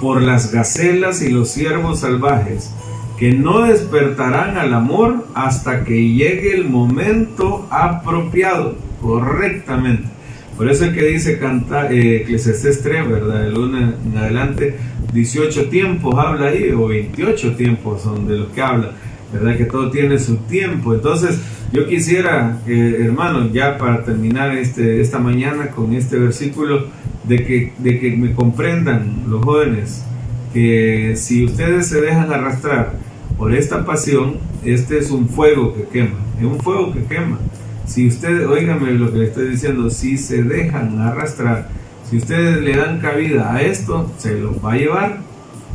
por 0.00 0.20
las 0.22 0.52
gacelas 0.52 1.22
y 1.22 1.30
los 1.30 1.50
ciervos 1.50 2.00
salvajes, 2.00 2.74
que 3.18 3.32
no 3.32 3.62
despertarán 3.62 4.56
al 4.56 4.74
amor 4.74 5.26
hasta 5.34 5.84
que 5.84 6.08
llegue 6.08 6.54
el 6.54 6.68
momento 6.68 7.68
apropiado, 7.70 8.76
correctamente. 9.00 10.08
Por 10.56 10.70
eso 10.70 10.84
es 10.86 10.92
que 10.92 11.04
dice 11.04 11.38
canta, 11.38 11.90
eh, 11.90 12.22
Eclesiastes 12.22 12.82
3, 12.82 13.08
¿verdad? 13.08 13.46
El 13.46 13.54
lunes 13.54 13.94
en 14.04 14.18
adelante, 14.18 14.76
18 15.12 15.68
tiempos 15.68 16.14
habla 16.18 16.48
ahí, 16.48 16.70
o 16.72 16.88
28 16.88 17.54
tiempos 17.54 18.02
son 18.02 18.26
de 18.26 18.38
los 18.38 18.48
que 18.48 18.60
habla 18.60 18.92
¿verdad? 19.32 19.56
Que 19.56 19.64
todo 19.64 19.90
tiene 19.90 20.18
su 20.18 20.36
tiempo. 20.36 20.94
Entonces, 20.94 21.40
yo 21.72 21.86
quisiera, 21.86 22.60
eh, 22.66 22.98
hermanos, 23.00 23.52
ya 23.52 23.78
para 23.78 24.04
terminar 24.04 24.56
este, 24.56 25.00
esta 25.00 25.18
mañana 25.18 25.68
con 25.68 25.94
este 25.94 26.18
versículo, 26.18 26.86
de 27.24 27.44
que, 27.44 27.72
de 27.78 28.00
que 28.00 28.16
me 28.16 28.32
comprendan 28.32 29.24
los 29.28 29.44
jóvenes, 29.44 30.04
que 30.52 31.14
si 31.16 31.44
ustedes 31.44 31.86
se 31.86 32.00
dejan 32.00 32.32
arrastrar 32.32 32.94
por 33.38 33.54
esta 33.54 33.84
pasión, 33.84 34.36
este 34.64 34.98
es 34.98 35.10
un 35.10 35.28
fuego 35.28 35.74
que 35.74 35.84
quema, 35.84 36.18
es 36.38 36.44
un 36.44 36.60
fuego 36.60 36.92
que 36.92 37.04
quema. 37.04 37.38
Si 37.86 38.06
ustedes, 38.06 38.46
oíganme 38.46 38.92
lo 38.92 39.12
que 39.12 39.18
le 39.18 39.24
estoy 39.26 39.48
diciendo, 39.48 39.90
si 39.90 40.18
se 40.18 40.42
dejan 40.42 40.98
arrastrar, 41.00 41.68
si 42.08 42.18
ustedes 42.18 42.60
le 42.60 42.76
dan 42.76 43.00
cabida 43.00 43.54
a 43.54 43.62
esto, 43.62 44.10
se 44.18 44.38
los 44.38 44.64
va 44.64 44.72
a 44.72 44.76
llevar, 44.76 45.18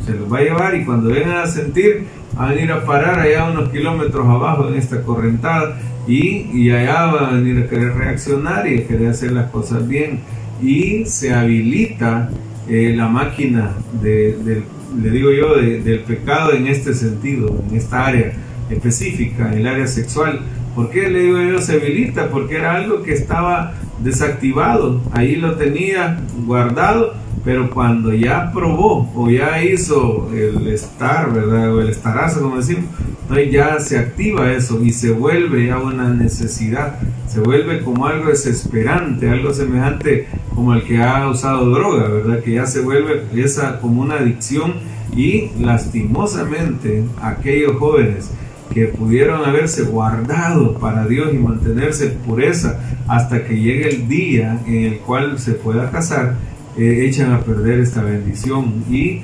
se 0.06 0.14
los 0.14 0.32
va 0.32 0.38
a 0.38 0.42
llevar 0.42 0.74
y 0.76 0.84
cuando 0.84 1.10
vengan 1.10 1.38
a 1.38 1.46
sentir, 1.46 2.06
van 2.38 2.50
a 2.50 2.52
venir 2.52 2.70
a 2.70 2.84
parar 2.84 3.18
allá 3.18 3.50
unos 3.50 3.70
kilómetros 3.70 4.26
abajo 4.26 4.68
en 4.68 4.76
esta 4.76 5.02
correntada 5.02 5.76
y, 6.06 6.46
y 6.54 6.70
allá 6.70 7.06
van 7.06 7.24
a 7.24 7.30
venir 7.32 7.64
a 7.64 7.68
querer 7.68 7.94
reaccionar 7.94 8.66
y 8.68 8.78
a 8.78 8.86
querer 8.86 9.08
hacer 9.08 9.32
las 9.32 9.50
cosas 9.50 9.86
bien 9.86 10.20
y 10.62 11.04
se 11.04 11.34
habilita 11.34 12.30
eh, 12.68 12.94
la 12.96 13.08
máquina 13.08 13.72
de, 14.00 14.62
le 15.02 15.10
digo 15.10 15.32
yo 15.32 15.56
del 15.56 16.00
pecado 16.00 16.52
en 16.52 16.68
este 16.68 16.94
sentido 16.94 17.62
en 17.68 17.76
esta 17.76 18.06
área 18.06 18.32
específica 18.70 19.52
en 19.52 19.58
el 19.58 19.66
área 19.66 19.86
sexual 19.86 20.40
¿por 20.76 20.90
qué 20.90 21.08
le 21.08 21.20
digo 21.22 21.40
yo 21.40 21.58
se 21.58 21.74
habilita? 21.74 22.30
porque 22.30 22.56
era 22.56 22.76
algo 22.76 23.02
que 23.02 23.14
estaba 23.14 23.74
desactivado 24.02 25.00
ahí 25.12 25.36
lo 25.36 25.56
tenía 25.56 26.20
guardado 26.46 27.14
pero 27.44 27.70
cuando 27.70 28.12
ya 28.12 28.50
probó 28.52 29.10
o 29.14 29.30
ya 29.30 29.62
hizo 29.62 30.30
el 30.34 30.66
estar, 30.68 31.32
¿verdad? 31.32 31.74
O 31.74 31.80
el 31.80 31.88
estarazo, 31.88 32.42
como 32.42 32.56
decimos, 32.56 32.84
entonces 33.22 33.52
ya 33.52 33.78
se 33.80 33.98
activa 33.98 34.52
eso 34.52 34.82
y 34.82 34.92
se 34.92 35.12
vuelve 35.12 35.66
ya 35.66 35.78
una 35.78 36.08
necesidad, 36.08 36.98
se 37.26 37.40
vuelve 37.40 37.82
como 37.82 38.06
algo 38.06 38.28
desesperante, 38.28 39.28
algo 39.28 39.52
semejante 39.52 40.28
como 40.54 40.74
el 40.74 40.82
que 40.82 41.02
ha 41.02 41.28
usado 41.28 41.70
droga, 41.70 42.08
¿verdad? 42.08 42.40
Que 42.40 42.52
ya 42.52 42.66
se 42.66 42.80
vuelve 42.80 43.24
esa 43.34 43.80
como 43.80 44.02
una 44.02 44.16
adicción 44.16 44.74
y 45.14 45.50
lastimosamente 45.60 47.04
aquellos 47.20 47.76
jóvenes 47.76 48.30
que 48.72 48.86
pudieron 48.86 49.44
haberse 49.44 49.82
guardado 49.82 50.74
para 50.74 51.06
Dios 51.06 51.32
y 51.32 51.38
mantenerse 51.38 52.08
pureza 52.08 52.78
hasta 53.06 53.44
que 53.44 53.58
llegue 53.58 53.88
el 53.88 54.08
día 54.08 54.60
en 54.66 54.84
el 54.84 54.98
cual 54.98 55.38
se 55.38 55.52
pueda 55.52 55.90
casar, 55.90 56.36
eh, 56.78 57.06
echan 57.06 57.32
a 57.32 57.40
perder 57.40 57.80
esta 57.80 58.02
bendición 58.02 58.84
y 58.88 59.22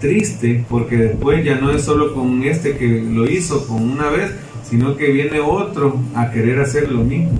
triste 0.00 0.64
porque 0.68 0.96
después 0.96 1.44
ya 1.44 1.58
no 1.58 1.70
es 1.70 1.82
solo 1.82 2.14
con 2.14 2.42
este 2.42 2.76
que 2.76 2.86
lo 2.86 3.28
hizo 3.28 3.66
con 3.66 3.82
una 3.82 4.10
vez, 4.10 4.32
sino 4.68 4.96
que 4.96 5.10
viene 5.10 5.40
otro 5.40 5.98
a 6.14 6.30
querer 6.30 6.60
hacer 6.60 6.92
lo 6.92 7.02
mismo. 7.02 7.32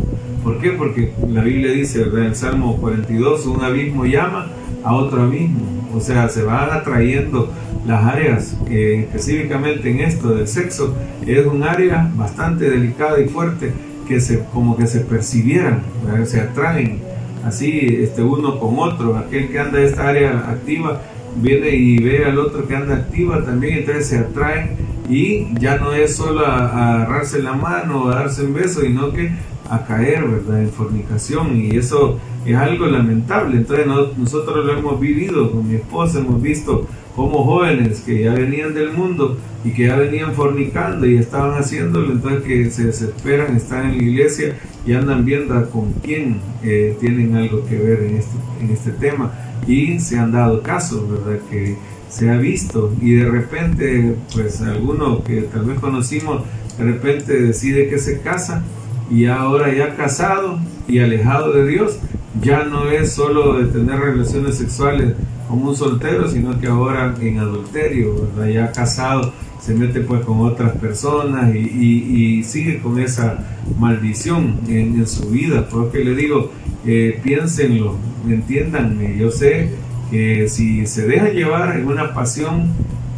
¿Por 0.42 0.58
qué? 0.58 0.70
Porque 0.70 1.12
la 1.28 1.42
Biblia 1.42 1.72
dice, 1.72 2.02
en 2.02 2.24
el 2.24 2.34
Salmo 2.34 2.78
42, 2.78 3.46
un 3.46 3.62
abismo 3.62 4.06
llama 4.06 4.48
a 4.82 4.94
otro 4.94 5.22
abismo. 5.22 5.60
O 5.94 6.00
sea, 6.00 6.28
se 6.28 6.42
van 6.42 6.70
atrayendo 6.70 7.52
las 7.86 8.04
áreas, 8.04 8.56
que 8.66 9.00
específicamente 9.00 9.90
en 9.90 10.00
esto 10.00 10.34
del 10.34 10.48
sexo, 10.48 10.94
es 11.26 11.46
un 11.46 11.62
área 11.62 12.10
bastante 12.16 12.70
delicada 12.70 13.20
y 13.20 13.28
fuerte 13.28 13.72
que 14.08 14.20
se, 14.20 14.42
como 14.54 14.76
que 14.76 14.86
se 14.86 15.00
percibieran, 15.00 15.82
se 16.24 16.40
atraen 16.40 17.09
así 17.44 17.98
este 18.00 18.22
uno 18.22 18.58
con 18.58 18.78
otro, 18.78 19.16
aquel 19.16 19.48
que 19.48 19.58
anda 19.58 19.78
en 19.78 19.86
esta 19.86 20.08
área 20.08 20.50
activa 20.50 21.00
viene 21.36 21.70
y 21.70 21.98
ve 21.98 22.24
al 22.24 22.38
otro 22.38 22.66
que 22.66 22.76
anda 22.76 22.96
activa 22.96 23.44
también, 23.44 23.78
entonces 23.78 24.08
se 24.08 24.18
atraen 24.18 24.76
y 25.08 25.58
ya 25.58 25.76
no 25.76 25.92
es 25.92 26.16
solo 26.16 26.46
a, 26.46 26.94
agarrarse 26.94 27.42
la 27.42 27.52
mano 27.52 28.04
o 28.04 28.08
a 28.08 28.16
darse 28.16 28.44
un 28.44 28.54
beso, 28.54 28.80
sino 28.80 29.12
que 29.12 29.32
a 29.68 29.84
caer, 29.84 30.26
¿verdad? 30.26 30.62
En 30.62 30.70
fornicación 30.70 31.56
y 31.56 31.76
eso 31.76 32.18
es 32.44 32.56
algo 32.56 32.86
lamentable. 32.86 33.56
Entonces 33.56 33.86
nosotros 34.16 34.64
lo 34.64 34.72
hemos 34.72 35.00
vivido 35.00 35.50
con 35.50 35.68
mi 35.68 35.76
esposa, 35.76 36.18
hemos 36.18 36.40
visto 36.42 36.86
como 37.16 37.44
jóvenes 37.44 38.00
que 38.00 38.24
ya 38.24 38.32
venían 38.32 38.74
del 38.74 38.92
mundo 38.92 39.36
y 39.64 39.72
que 39.72 39.86
ya 39.86 39.96
venían 39.96 40.32
fornicando 40.34 41.06
y 41.06 41.16
estaban 41.16 41.58
haciéndolo, 41.58 42.12
entonces 42.12 42.42
que 42.42 42.70
se 42.70 42.84
desesperan, 42.84 43.56
están 43.56 43.90
en 43.90 43.98
la 43.98 44.02
iglesia 44.04 44.56
y 44.86 44.94
andan 44.94 45.24
viendo 45.24 45.68
con 45.70 45.92
quién 45.94 46.40
eh, 46.62 46.96
tienen 47.00 47.36
algo 47.36 47.64
que 47.66 47.76
ver 47.76 48.02
en 48.04 48.16
este, 48.16 48.36
en 48.60 48.70
este 48.70 48.90
tema 48.92 49.32
y 49.66 49.98
se 50.00 50.18
han 50.18 50.32
dado 50.32 50.62
casos, 50.62 51.10
¿verdad? 51.10 51.40
Que 51.50 51.76
se 52.08 52.30
ha 52.30 52.36
visto 52.36 52.92
y 53.00 53.14
de 53.14 53.28
repente, 53.28 54.16
pues 54.34 54.60
alguno 54.62 55.22
que 55.22 55.42
tal 55.42 55.66
vez 55.66 55.78
conocimos, 55.78 56.42
de 56.78 56.84
repente 56.84 57.40
decide 57.40 57.88
que 57.88 57.98
se 57.98 58.20
casa 58.20 58.64
y 59.10 59.26
ahora 59.26 59.74
ya 59.74 59.96
casado 59.96 60.58
y 60.88 61.00
alejado 61.00 61.52
de 61.52 61.66
Dios, 61.66 61.98
ya 62.40 62.64
no 62.64 62.90
es 62.90 63.12
solo 63.12 63.58
de 63.58 63.66
tener 63.66 63.98
relaciones 63.98 64.56
sexuales 64.56 65.14
como 65.50 65.70
un 65.70 65.76
soltero, 65.76 66.28
sino 66.30 66.58
que 66.58 66.68
ahora 66.68 67.14
en 67.20 67.38
adulterio, 67.38 68.28
¿verdad? 68.36 68.52
ya 68.52 68.72
casado, 68.72 69.32
se 69.60 69.74
mete 69.74 70.00
pues 70.00 70.24
con 70.24 70.40
otras 70.40 70.72
personas 70.78 71.54
y, 71.54 72.42
sigue 72.44 72.78
con 72.78 72.98
esa 72.98 73.38
maldición 73.78 74.60
en, 74.68 75.06
su 75.06 75.28
vida. 75.30 75.68
Porque 75.68 76.04
le 76.04 76.14
digo, 76.14 76.50
eh, 76.86 77.20
piénsenlo, 77.22 77.96
entiéndanme, 78.28 79.18
yo 79.18 79.30
sé 79.30 79.70
que 80.10 80.48
si 80.48 80.86
se 80.86 81.06
deja 81.06 81.28
llevar 81.28 81.78
en 81.78 81.86
una 81.86 82.14
pasión 82.14 82.68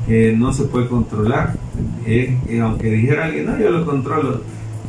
que 0.06 0.34
no 0.36 0.52
se 0.52 0.64
puede 0.64 0.88
controlar, 0.88 1.54
eh, 2.06 2.36
eh, 2.48 2.60
aunque 2.60 2.90
dijera 2.90 3.26
alguien, 3.26 3.46
no, 3.46 3.58
yo 3.58 3.70
lo 3.70 3.86
controlo, 3.86 4.40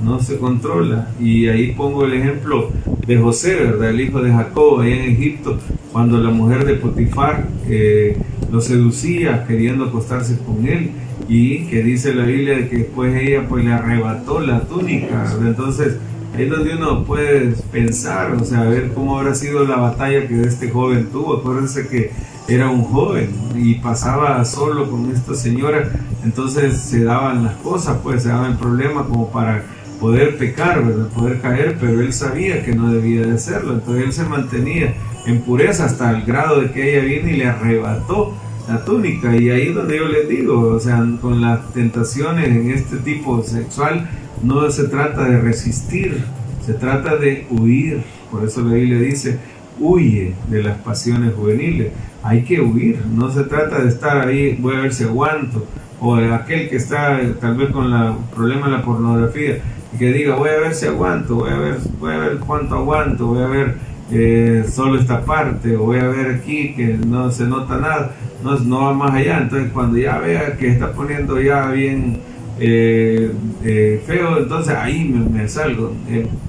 no 0.04 0.20
se 0.20 0.38
controla. 0.38 1.10
Y 1.20 1.48
ahí 1.48 1.74
pongo 1.74 2.06
el 2.06 2.14
ejemplo 2.14 2.72
de 3.06 3.18
José, 3.18 3.56
¿verdad? 3.56 3.90
El 3.92 4.02
hijo 4.02 4.22
de 4.22 4.32
Jacob, 4.32 4.80
ahí 4.80 4.94
en 4.94 5.12
Egipto, 5.12 5.60
cuando 5.94 6.18
la 6.18 6.32
mujer 6.32 6.66
de 6.66 6.74
Potifar 6.74 7.48
eh, 7.70 8.18
lo 8.52 8.60
seducía 8.60 9.46
queriendo 9.48 9.86
acostarse 9.86 10.40
con 10.40 10.68
él 10.68 10.92
y 11.30 11.68
que 11.68 11.84
dice 11.84 12.16
la 12.16 12.26
Biblia 12.26 12.68
que 12.68 12.80
después 12.80 13.16
ella 13.16 13.48
pues 13.48 13.64
le 13.64 13.72
arrebató 13.72 14.42
la 14.42 14.62
túnica. 14.62 15.32
Entonces, 15.40 15.98
es 16.38 16.50
donde 16.50 16.76
uno 16.76 17.04
puede 17.04 17.54
pensar, 17.72 18.32
o 18.34 18.44
sea, 18.44 18.64
ver 18.64 18.92
cómo 18.94 19.20
habrá 19.20 19.36
sido 19.36 19.66
la 19.66 19.76
batalla 19.76 20.28
que 20.28 20.42
este 20.42 20.72
joven 20.72 21.10
tuvo. 21.12 21.38
Acuérdense 21.38 21.88
que 21.88 22.12
era 22.48 22.70
un 22.70 22.84
joven 22.84 23.30
y 23.56 23.76
pasaba 23.76 24.44
solo 24.46 24.90
con 24.90 25.12
esta 25.12 25.36
señora, 25.36 25.90
entonces 26.26 26.78
se 26.78 27.04
daban 27.04 27.44
las 27.44 27.56
cosas, 27.58 28.00
pues 28.04 28.24
se 28.24 28.30
daba 28.30 28.48
el 28.48 28.58
problema 28.58 29.06
como 29.06 29.30
para 29.32 29.64
poder 30.00 30.38
pecar, 30.38 30.84
¿verdad? 30.84 31.08
poder 31.10 31.40
caer, 31.40 31.78
pero 31.80 32.02
él 32.02 32.12
sabía 32.12 32.66
que 32.66 32.74
no 32.74 32.92
debía 32.92 33.22
de 33.22 33.34
hacerlo, 33.34 33.76
entonces 33.76 34.04
él 34.06 34.14
se 34.14 34.24
mantenía 34.26 34.94
en 35.26 35.42
pureza 35.42 35.86
hasta 35.86 36.12
el 36.12 36.24
grado 36.24 36.62
de 36.62 36.72
que 36.72 36.98
ella 36.98 37.06
vino 37.06 37.30
y 37.30 37.38
le 37.38 37.46
arrebató 37.46 38.34
la 38.68 38.84
túnica. 38.84 39.36
Y 39.36 39.50
ahí 39.50 39.68
es 39.70 39.76
donde 39.76 39.98
yo 39.98 40.08
les 40.08 40.28
digo, 40.28 40.74
o 40.74 40.80
sea, 40.80 41.06
con 41.22 41.42
las 41.42 41.72
tentaciones 41.74 42.48
en 42.48 42.72
este 42.72 42.98
tipo 42.98 43.44
sexual 43.44 44.10
no 44.42 44.70
se 44.70 44.86
trata 44.86 45.24
de 45.26 45.40
resistir, 45.40 46.24
se 46.66 46.74
trata 46.74 47.16
de 47.16 47.46
huir, 47.50 48.04
por 48.32 48.44
eso 48.44 48.62
la 48.62 48.74
Biblia 48.74 49.00
dice, 49.00 49.40
huye 49.80 50.34
de 50.50 50.64
las 50.64 50.78
pasiones 50.80 51.34
juveniles, 51.34 51.92
hay 52.24 52.44
que 52.44 52.62
huir, 52.62 53.00
no 53.14 53.32
se 53.32 53.44
trata 53.44 53.82
de 53.82 53.90
estar 53.90 54.28
ahí, 54.28 54.58
voy 54.60 54.76
a 54.76 54.82
ver 54.82 54.94
si 54.94 55.04
aguanto, 55.04 55.66
o 56.00 56.16
aquel 56.16 56.70
que 56.70 56.78
está 56.78 57.20
tal 57.40 57.56
vez 57.56 57.70
con 57.70 57.94
el 57.94 58.14
problema 58.34 58.68
de 58.68 58.74
la 58.74 58.84
pornografía, 58.84 59.60
que 59.98 60.12
diga, 60.12 60.36
voy 60.36 60.50
a 60.50 60.60
ver 60.60 60.74
si 60.74 60.88
aguanto, 60.88 61.36
voy 61.36 61.52
a 61.52 61.58
ver, 61.58 61.78
voy 62.00 62.14
a 62.14 62.18
ver 62.18 62.38
cuánto 62.40 62.76
aguanto, 62.76 63.28
voy 63.28 63.44
a 63.44 63.48
ver 63.48 63.76
eh, 64.12 64.66
solo 64.70 65.00
esta 65.00 65.24
parte, 65.24 65.76
o 65.76 65.86
voy 65.86 66.00
a 66.00 66.08
ver 66.08 66.36
aquí 66.36 66.74
que 66.76 66.98
no 67.06 67.32
se 67.32 67.46
nota 67.46 67.78
nada, 67.78 68.16
no, 68.44 68.60
no 68.60 68.82
va 68.82 68.94
más 68.94 69.14
allá. 69.14 69.40
Entonces, 69.42 69.72
cuando 69.72 69.98
ya 69.98 70.20
vea 70.20 70.58
que 70.58 70.70
está 70.70 70.92
poniendo 70.92 71.42
ya 71.42 71.72
bien 71.72 72.20
eh, 72.60 73.32
eh, 73.64 74.04
feo, 74.06 74.38
entonces 74.40 74.76
ahí 74.76 75.06
me, 75.06 75.48
salgo. 75.48 75.94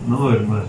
no, 0.08 0.32
hermano, 0.32 0.64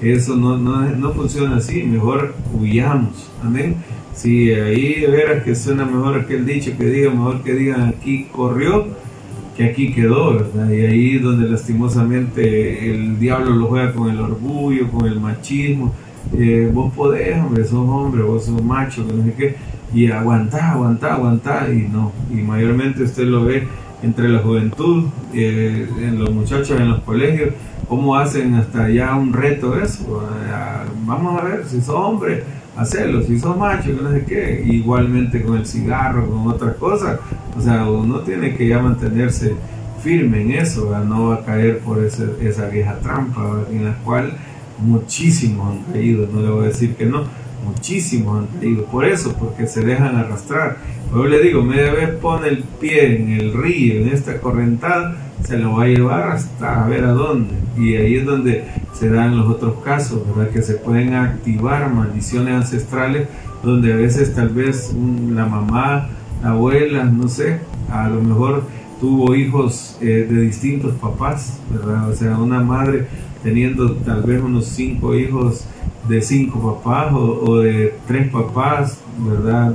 eso 0.00 0.36
no, 0.36 0.56
no, 0.56 0.82
no 0.82 1.12
funciona 1.12 1.56
así, 1.56 1.82
mejor 1.82 2.34
huyamos. 2.52 3.30
Amén. 3.42 3.76
Si 4.14 4.52
ahí 4.52 5.00
de 5.00 5.06
veras 5.06 5.44
que 5.44 5.54
suena 5.54 5.84
mejor 5.84 6.18
aquel 6.18 6.44
dicho 6.44 6.72
que 6.76 6.84
diga, 6.84 7.10
mejor 7.10 7.42
que 7.42 7.54
digan 7.54 7.88
aquí 7.88 8.26
corrió 8.32 8.86
que 9.56 9.64
aquí 9.64 9.92
quedó, 9.92 10.34
¿verdad? 10.34 10.70
Y 10.70 10.86
ahí 10.86 11.18
donde 11.18 11.48
lastimosamente 11.48 12.90
el 12.90 13.18
diablo 13.18 13.50
lo 13.50 13.66
juega 13.66 13.92
con 13.92 14.10
el 14.10 14.18
orgullo, 14.18 14.90
con 14.90 15.06
el 15.06 15.20
machismo. 15.20 15.94
Vos 16.72 16.92
podés, 16.94 17.38
hombre, 17.38 17.64
sos 17.64 17.88
hombre, 17.88 18.22
vos 18.22 18.44
sos 18.44 18.62
macho, 18.62 19.04
no 19.04 19.24
sé 19.24 19.34
qué, 19.34 19.56
y 19.92 20.10
aguantá, 20.10 20.72
aguantá, 20.72 21.14
aguantá, 21.14 21.68
y 21.72 21.88
no. 21.88 22.12
Y 22.30 22.36
mayormente 22.36 23.02
usted 23.02 23.24
lo 23.24 23.44
ve 23.44 23.66
entre 24.02 24.28
la 24.28 24.38
juventud, 24.38 25.06
eh, 25.34 25.88
en 25.98 26.18
los 26.18 26.32
muchachos 26.32 26.80
en 26.80 26.88
los 26.88 27.00
colegios, 27.00 27.50
cómo 27.88 28.16
hacen 28.16 28.54
hasta 28.54 28.88
ya 28.88 29.14
un 29.16 29.32
reto 29.32 29.78
eso. 29.80 30.22
Vamos 31.04 31.40
a 31.40 31.44
ver 31.44 31.64
si 31.66 31.80
sos 31.80 31.96
hombre 31.96 32.44
hacerlo, 32.76 33.22
si 33.22 33.38
sos 33.38 33.56
macho, 33.58 33.90
no 34.00 34.10
sé 34.10 34.24
qué, 34.24 34.64
igualmente 34.66 35.42
con 35.42 35.58
el 35.58 35.66
cigarro, 35.66 36.26
con 36.26 36.46
otras 36.46 36.76
cosas, 36.76 37.18
o 37.58 37.60
sea, 37.60 37.84
uno 37.90 38.20
tiene 38.20 38.54
que 38.54 38.68
ya 38.68 38.78
mantenerse 38.78 39.54
firme 40.02 40.42
en 40.42 40.52
eso, 40.52 40.96
no 41.04 41.28
va 41.28 41.34
a 41.34 41.44
caer 41.44 41.80
por 41.80 42.02
esa 42.02 42.68
vieja 42.68 42.98
trampa 43.00 43.64
en 43.70 43.84
la 43.84 43.94
cual 43.96 44.32
muchísimos 44.82 45.76
han 45.76 45.92
caído, 45.92 46.28
no 46.32 46.40
le 46.40 46.50
voy 46.50 46.64
a 46.64 46.68
decir 46.68 46.94
que 46.94 47.06
no, 47.06 47.24
muchísimos 47.64 48.40
han 48.40 48.60
caído, 48.60 48.84
por 48.86 49.04
eso, 49.04 49.34
porque 49.38 49.66
se 49.66 49.82
dejan 49.82 50.16
arrastrar. 50.16 50.78
Yo 51.12 51.24
le 51.26 51.40
digo, 51.42 51.62
media 51.62 51.92
vez 51.92 52.10
pone 52.16 52.48
el 52.48 52.64
pie 52.80 53.16
en 53.16 53.30
el 53.32 53.52
río, 53.52 54.02
en 54.02 54.08
esta 54.08 54.40
correntada, 54.40 55.16
se 55.44 55.58
lo 55.58 55.76
va 55.76 55.84
a 55.84 55.86
llevar 55.86 56.30
hasta 56.30 56.84
a 56.84 56.88
ver 56.88 57.04
a 57.04 57.12
dónde. 57.12 57.54
Y 57.76 57.96
ahí 57.96 58.16
es 58.16 58.26
donde 58.26 58.64
se 58.92 59.08
dan 59.08 59.36
los 59.36 59.48
otros 59.48 59.82
casos, 59.82 60.22
¿verdad? 60.26 60.52
Que 60.52 60.62
se 60.62 60.74
pueden 60.74 61.14
activar 61.14 61.92
maldiciones 61.92 62.54
ancestrales 62.54 63.28
donde 63.62 63.92
a 63.92 63.96
veces 63.96 64.34
tal 64.34 64.50
vez 64.50 64.94
la 64.94 65.46
mamá, 65.46 66.08
la 66.42 66.50
abuela, 66.50 67.04
no 67.04 67.28
sé, 67.28 67.60
a 67.90 68.08
lo 68.08 68.22
mejor 68.22 68.64
tuvo 69.00 69.34
hijos 69.34 69.96
eh, 70.00 70.26
de 70.30 70.40
distintos 70.42 70.94
papás, 70.94 71.58
¿verdad? 71.70 72.08
O 72.08 72.14
sea, 72.14 72.38
una 72.38 72.60
madre 72.60 73.06
teniendo 73.42 73.92
tal 73.92 74.22
vez 74.22 74.42
unos 74.42 74.66
cinco 74.66 75.14
hijos 75.14 75.64
de 76.08 76.22
cinco 76.22 76.74
papás 76.74 77.12
o 77.12 77.58
de 77.58 77.94
tres 78.06 78.30
papás, 78.30 78.98
¿verdad? 79.18 79.74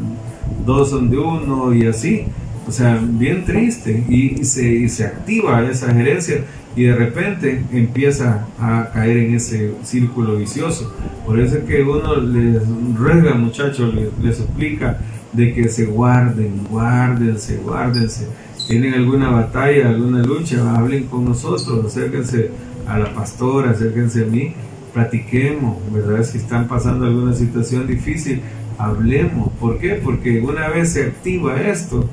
Dos 0.66 0.90
son 0.90 1.10
de 1.10 1.18
uno 1.18 1.74
y 1.74 1.88
así 1.88 2.26
o 2.68 2.72
sea, 2.72 3.00
bien 3.04 3.46
triste 3.46 4.04
y, 4.10 4.44
se, 4.44 4.88
se 4.90 5.06
activa 5.06 5.64
esa 5.70 5.94
gerencia 5.94 6.44
y 6.76 6.84
de 6.84 6.96
repente 6.96 7.64
empieza 7.72 8.48
a 8.60 8.90
caer 8.92 9.18
en 9.18 9.36
ese 9.36 9.74
círculo 9.84 10.38
vicioso. 10.38 10.94
Por 11.26 11.40
eso 11.40 11.58
es 11.58 11.64
que 11.66 11.84
uno 11.84 12.16
les 12.16 12.64
ruega, 12.96 13.36
muchachos, 13.36 13.94
les, 13.94 14.40
explica 14.40 15.00
de 15.32 15.54
que 15.54 15.70
se 15.70 15.86
guarden, 15.86 16.62
guárdense, 16.70 17.58
guárdense. 17.58 18.28
Tienen 18.68 18.96
alguna 18.96 19.30
batalla, 19.30 19.90
alguna 19.90 20.24
lucha, 20.24 20.76
hablen 20.76 21.04
con 21.06 21.24
nosotros, 21.24 21.86
acérquense 21.86 22.50
a 22.88 22.98
la 23.00 23.14
pastora, 23.14 23.72
acérquense 23.72 24.24
a 24.24 24.28
mí, 24.28 24.54
platiquemos, 24.94 25.78
¿verdad? 25.92 26.24
Si 26.24 26.38
están 26.38 26.68
pasando 26.68 27.06
alguna 27.06 27.34
situación 27.34 27.88
difícil, 27.88 28.42
hablemos. 28.78 29.50
¿Por 29.60 29.78
qué? 29.80 30.00
Porque 30.04 30.40
una 30.40 30.70
vez 30.70 30.94
se 30.94 31.04
activa 31.04 31.62
esto, 31.62 32.10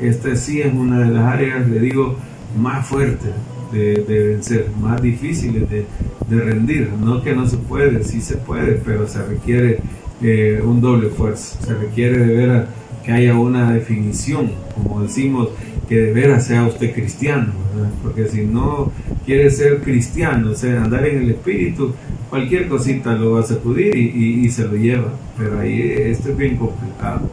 esta 0.00 0.36
sí 0.36 0.60
es 0.60 0.72
una 0.72 1.00
de 1.00 1.10
las 1.10 1.24
áreas, 1.24 1.68
le 1.68 1.80
digo, 1.80 2.16
más 2.60 2.86
fuertes 2.86 3.32
de, 3.72 4.04
vencer, 4.08 4.68
más 4.80 5.00
difíciles 5.00 5.68
de, 5.68 5.86
rendir. 6.28 6.90
No 7.00 7.22
que 7.22 7.34
no 7.34 7.48
se 7.48 7.56
puede, 7.56 8.04
sí 8.04 8.20
se 8.20 8.36
puede, 8.36 8.72
pero 8.84 9.08
se 9.08 9.24
requiere 9.24 9.80
eh, 10.22 10.60
un 10.64 10.80
doble 10.80 11.08
esfuerzo. 11.08 11.58
Se 11.64 11.74
requiere 11.74 12.18
de 12.18 12.34
veras 12.34 12.64
que 13.08 13.14
haya 13.14 13.38
una 13.38 13.72
definición, 13.72 14.50
como 14.74 15.00
decimos, 15.00 15.48
que 15.88 15.98
de 15.98 16.12
veras 16.12 16.46
sea 16.46 16.66
usted 16.66 16.92
cristiano, 16.92 17.54
porque 18.02 18.28
si 18.28 18.42
no 18.42 18.92
quiere 19.24 19.50
ser 19.50 19.78
cristiano, 19.80 20.50
o 20.50 20.54
sea, 20.54 20.84
andar 20.84 21.06
en 21.06 21.22
el 21.22 21.30
espíritu, 21.30 21.94
cualquier 22.28 22.68
cosita 22.68 23.14
lo 23.14 23.30
va 23.32 23.40
a 23.40 23.44
sacudir 23.44 23.96
y, 23.96 24.44
y 24.44 24.50
se 24.50 24.66
lo 24.66 24.76
lleva. 24.76 25.14
Pero 25.38 25.58
ahí 25.58 25.80
esto 25.80 26.28
es 26.28 26.36
bien 26.36 26.58
complicado. 26.58 27.30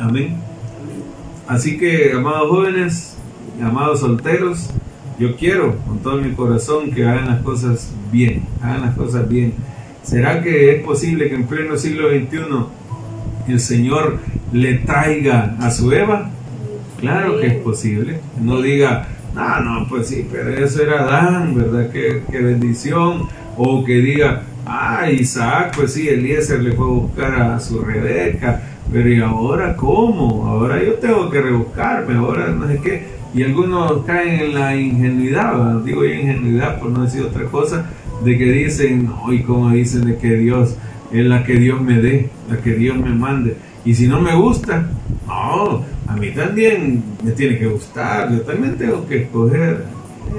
Amén. 0.00 0.36
Así 1.46 1.76
que, 1.76 2.12
amados 2.12 2.48
jóvenes, 2.48 3.18
amados 3.62 4.00
solteros, 4.00 4.70
yo 5.18 5.36
quiero 5.36 5.76
con 5.86 5.98
todo 5.98 6.22
mi 6.22 6.32
corazón 6.32 6.90
que 6.90 7.04
hagan 7.04 7.26
las 7.26 7.42
cosas 7.42 7.92
bien, 8.10 8.44
hagan 8.62 8.80
las 8.80 8.96
cosas 8.96 9.28
bien. 9.28 9.52
¿Será 10.02 10.42
que 10.42 10.74
es 10.74 10.82
posible 10.82 11.28
que 11.28 11.34
en 11.34 11.44
pleno 11.44 11.76
siglo 11.76 12.08
XXI 12.08 12.38
el 13.46 13.60
Señor 13.60 14.20
le 14.54 14.74
traiga 14.78 15.56
a 15.60 15.70
su 15.70 15.92
Eva? 15.92 16.30
Claro 16.98 17.38
que 17.38 17.48
es 17.48 17.54
posible. 17.54 18.20
No 18.40 18.62
diga, 18.62 19.06
no, 19.34 19.60
no, 19.60 19.88
pues 19.88 20.08
sí, 20.08 20.26
pero 20.32 20.48
eso 20.50 20.82
era 20.82 21.02
Adán, 21.02 21.54
¿verdad? 21.54 21.90
Qué, 21.90 22.22
qué 22.30 22.38
bendición. 22.38 23.28
O 23.58 23.84
que 23.84 23.96
diga, 23.96 24.44
ah, 24.64 25.10
Isaac, 25.10 25.74
pues 25.76 25.92
sí, 25.92 26.08
Eliezer 26.08 26.62
le 26.62 26.72
fue 26.72 26.86
a 26.86 26.88
buscar 26.88 27.34
a 27.34 27.60
su 27.60 27.80
Rebeca 27.80 28.62
pero 28.92 29.08
¿y 29.08 29.20
ahora 29.20 29.76
cómo? 29.76 30.46
Ahora 30.46 30.82
yo 30.82 30.94
tengo 30.94 31.30
que 31.30 31.40
rebuscarme, 31.40 32.14
ahora 32.14 32.48
no 32.48 32.68
sé 32.68 32.78
qué. 32.78 33.02
Y 33.34 33.42
algunos 33.42 34.04
caen 34.04 34.40
en 34.40 34.54
la 34.54 34.76
ingenuidad, 34.76 35.80
digo 35.80 36.04
ingenuidad 36.04 36.78
por 36.78 36.90
no 36.90 37.02
decir 37.02 37.22
otra 37.22 37.44
cosa, 37.46 37.86
de 38.24 38.38
que 38.38 38.44
dicen, 38.44 39.10
hoy 39.24 39.42
como 39.42 39.70
dicen 39.70 40.04
de 40.04 40.16
que 40.16 40.36
Dios 40.36 40.76
es 41.12 41.26
la 41.26 41.44
que 41.44 41.54
Dios 41.54 41.80
me 41.80 42.00
dé, 42.00 42.30
la 42.48 42.58
que 42.58 42.74
Dios 42.74 42.96
me 42.96 43.10
mande. 43.10 43.56
Y 43.84 43.94
si 43.94 44.06
no 44.06 44.20
me 44.20 44.34
gusta, 44.34 44.88
no, 45.26 45.84
a 46.06 46.16
mí 46.16 46.30
también 46.30 47.02
me 47.22 47.32
tiene 47.32 47.58
que 47.58 47.66
gustar, 47.66 48.30
yo 48.32 48.40
también 48.42 48.76
tengo 48.76 49.06
que 49.06 49.22
escoger, 49.22 49.84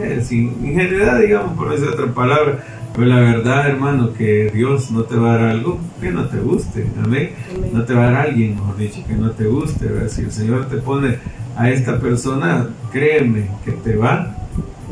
eh, 0.02 0.22
sin 0.24 0.66
ingenuidad, 0.66 1.20
digamos, 1.20 1.58
por 1.58 1.72
decir 1.72 1.88
otra 1.88 2.08
palabra, 2.08 2.64
Pero 2.96 3.08
la 3.08 3.20
verdad, 3.20 3.68
hermano, 3.68 4.14
que 4.14 4.50
Dios 4.54 4.90
no 4.90 5.04
te 5.04 5.18
va 5.18 5.34
a 5.34 5.38
dar 5.38 5.50
algo 5.50 5.80
que 6.00 6.12
no 6.12 6.30
te 6.30 6.38
guste. 6.38 6.88
Amén. 7.04 7.32
No 7.74 7.84
te 7.84 7.94
va 7.94 8.08
a 8.08 8.12
dar 8.12 8.28
alguien, 8.28 8.56
mejor 8.56 8.78
dicho, 8.78 9.04
que 9.06 9.16
no 9.16 9.32
te 9.32 9.46
guste. 9.48 9.88
Si 10.08 10.22
el 10.22 10.32
Señor 10.32 10.70
te 10.70 10.78
pone 10.78 11.18
a 11.58 11.70
esta 11.70 12.00
persona, 12.00 12.70
créeme 12.94 13.50
que 13.66 13.74
te 13.74 13.98
va 13.98 14.34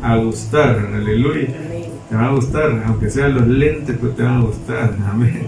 a 0.02 0.18
gustar. 0.18 0.90
Aleluya. 0.94 1.48
Te 2.10 2.16
va 2.18 2.26
a 2.26 2.32
gustar, 2.32 2.84
aunque 2.86 3.10
sean 3.10 3.36
los 3.36 3.48
lentes, 3.48 3.96
pues 3.98 4.14
te 4.18 4.24
van 4.24 4.42
a 4.42 4.42
gustar. 4.42 4.98
Amén. 5.10 5.48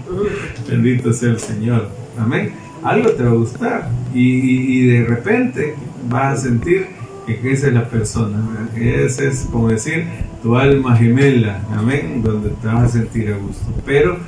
Bendito 0.66 1.12
sea 1.12 1.32
el 1.32 1.38
Señor. 1.38 1.90
Amén. 2.18 2.52
Algo 2.82 3.10
te 3.10 3.22
va 3.22 3.30
a 3.30 3.34
gustar. 3.34 3.90
Y, 4.14 4.80
y 4.80 4.86
de 4.86 5.04
repente 5.04 5.74
vas 6.08 6.38
a 6.38 6.42
sentir 6.42 6.96
que 7.34 7.52
esa 7.52 7.66
es 7.66 7.74
la 7.74 7.88
persona, 7.88 8.38
que 8.74 9.04
ese 9.04 9.28
es 9.28 9.48
como 9.50 9.68
decir 9.68 10.04
tu 10.42 10.56
alma 10.56 10.96
gemela, 10.96 11.60
amén, 11.76 12.22
donde 12.22 12.50
te 12.50 12.66
vas 12.68 12.84
a 12.84 12.88
sentir 12.88 13.32
a 13.32 13.36
gusto. 13.36 13.66
Pero 13.84 14.18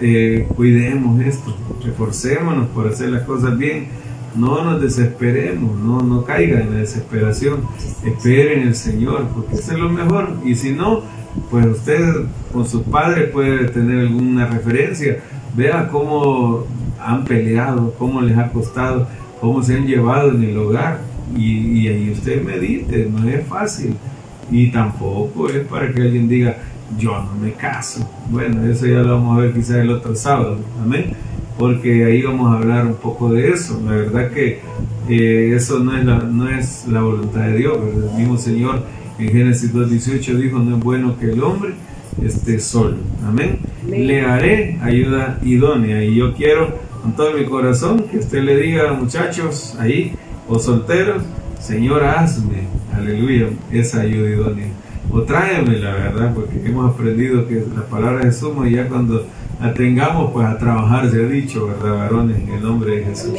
eh, 0.00 0.46
cuidemos 0.56 1.20
esto, 1.20 1.56
reforcémonos 1.84 2.68
por 2.68 2.86
hacer 2.86 3.10
las 3.10 3.22
cosas 3.22 3.58
bien, 3.58 3.88
no 4.36 4.62
nos 4.62 4.80
desesperemos, 4.80 5.76
no, 5.80 6.02
no 6.02 6.24
caigan 6.24 6.62
en 6.62 6.74
la 6.74 6.80
desesperación, 6.80 7.62
esperen 8.04 8.62
el 8.62 8.76
Señor, 8.76 9.26
porque 9.34 9.56
eso 9.56 9.72
es 9.72 9.78
lo 9.78 9.88
mejor, 9.88 10.36
y 10.44 10.54
si 10.54 10.70
no, 10.70 11.02
pues 11.50 11.66
usted 11.66 12.26
con 12.52 12.66
su 12.66 12.84
padre 12.84 13.24
puede 13.24 13.66
tener 13.68 14.06
alguna 14.06 14.46
referencia, 14.46 15.18
vea 15.56 15.88
cómo 15.88 16.64
han 17.02 17.24
peleado, 17.24 17.94
cómo 17.98 18.20
les 18.20 18.36
ha 18.38 18.48
costado, 18.50 19.06
cómo 19.40 19.62
se 19.62 19.76
han 19.76 19.86
llevado 19.86 20.30
en 20.30 20.44
el 20.44 20.58
hogar, 20.58 21.00
y, 21.36 21.86
ahí 21.88 22.10
usted 22.10 22.42
medite, 22.42 23.08
no 23.10 23.28
es 23.28 23.46
fácil. 23.46 23.94
Y 24.50 24.70
tampoco 24.70 25.48
es 25.48 25.64
para 25.66 25.92
que 25.92 26.02
alguien 26.02 26.28
diga, 26.28 26.56
yo 26.98 27.12
no 27.12 27.34
me 27.40 27.52
caso. 27.52 28.08
Bueno, 28.30 28.64
eso 28.66 28.86
ya 28.86 29.00
lo 29.00 29.14
vamos 29.14 29.38
a 29.38 29.42
ver 29.42 29.52
quizás 29.52 29.76
el 29.76 29.90
otro 29.90 30.14
sábado. 30.14 30.58
Amén. 30.82 31.12
Porque 31.58 32.04
ahí 32.04 32.22
vamos 32.22 32.52
a 32.52 32.58
hablar 32.58 32.86
un 32.86 32.94
poco 32.94 33.32
de 33.32 33.50
eso. 33.50 33.80
La 33.84 33.92
verdad 33.92 34.30
que 34.30 34.60
eh, 35.08 35.52
eso 35.54 35.78
no 35.78 35.96
es, 35.96 36.04
la, 36.04 36.18
no 36.18 36.48
es 36.48 36.86
la 36.88 37.02
voluntad 37.02 37.42
de 37.42 37.58
Dios. 37.58 37.78
El 37.78 38.18
mismo 38.18 38.38
Señor 38.38 38.82
en 39.18 39.28
Génesis 39.28 39.72
2.18 39.72 40.36
dijo, 40.36 40.58
no 40.58 40.76
es 40.76 40.82
bueno 40.82 41.16
que 41.18 41.30
el 41.30 41.42
hombre 41.42 41.74
esté 42.24 42.58
solo. 42.58 42.96
Amén. 43.24 43.58
Le 43.86 44.22
haré 44.22 44.78
ayuda 44.82 45.38
idónea. 45.44 46.02
Y 46.02 46.16
yo 46.16 46.34
quiero 46.34 46.89
con 47.02 47.14
todo 47.14 47.32
mi 47.32 47.44
corazón 47.44 48.04
que 48.10 48.18
usted 48.18 48.42
le 48.42 48.56
diga, 48.56 48.92
muchachos, 48.92 49.76
ahí, 49.78 50.14
o 50.48 50.58
solteros, 50.58 51.22
Señor, 51.60 52.04
hazme, 52.04 52.64
aleluya, 52.94 53.48
esa 53.70 54.00
ayuda 54.00 54.30
idónea. 54.30 54.68
O 55.12 55.22
tráeme 55.22 55.78
la 55.78 55.92
verdad, 55.92 56.34
porque 56.34 56.60
hemos 56.64 56.94
aprendido 56.94 57.46
que 57.46 57.64
la 57.74 57.82
palabra 57.86 58.28
es 58.28 58.38
suma 58.38 58.68
y 58.68 58.72
ya 58.72 58.88
cuando 58.88 59.26
la 59.60 59.74
tengamos, 59.74 60.32
pues 60.32 60.46
a 60.46 60.56
trabajar, 60.56 61.10
se 61.10 61.22
ha 61.22 61.26
dicho, 61.26 61.66
¿verdad, 61.66 61.96
varones? 61.96 62.38
En 62.38 62.48
el 62.48 62.62
nombre 62.62 62.96
de 62.96 63.04
Jesús. 63.04 63.32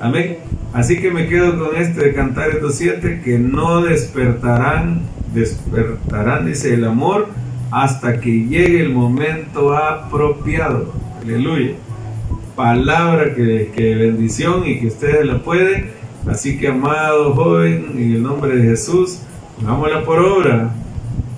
Amén. 0.00 0.38
Así 0.72 1.00
que 1.00 1.10
me 1.10 1.28
quedo 1.28 1.58
con 1.58 1.76
este 1.76 2.06
de 2.06 2.14
Cantar 2.14 2.50
estos 2.50 2.74
siete, 2.74 3.20
que 3.24 3.38
no 3.38 3.82
despertarán, 3.82 5.02
despertarán, 5.34 6.46
dice 6.46 6.74
el 6.74 6.84
amor, 6.84 7.28
hasta 7.70 8.20
que 8.20 8.30
llegue 8.30 8.80
el 8.80 8.92
momento 8.92 9.76
apropiado. 9.76 10.92
Aleluya. 11.22 11.74
Palabra 12.62 13.34
que, 13.34 13.72
que 13.74 13.94
bendición 13.94 14.66
y 14.66 14.80
que 14.80 14.88
ustedes 14.88 15.24
la 15.24 15.38
pueden 15.38 16.00
Así 16.28 16.58
que, 16.58 16.68
amado 16.68 17.34
joven, 17.34 17.92
en 17.94 18.12
el 18.14 18.22
nombre 18.22 18.54
de 18.54 18.62
Jesús, 18.62 19.20
pongámosla 19.58 20.04
por 20.04 20.18
obra. 20.18 20.70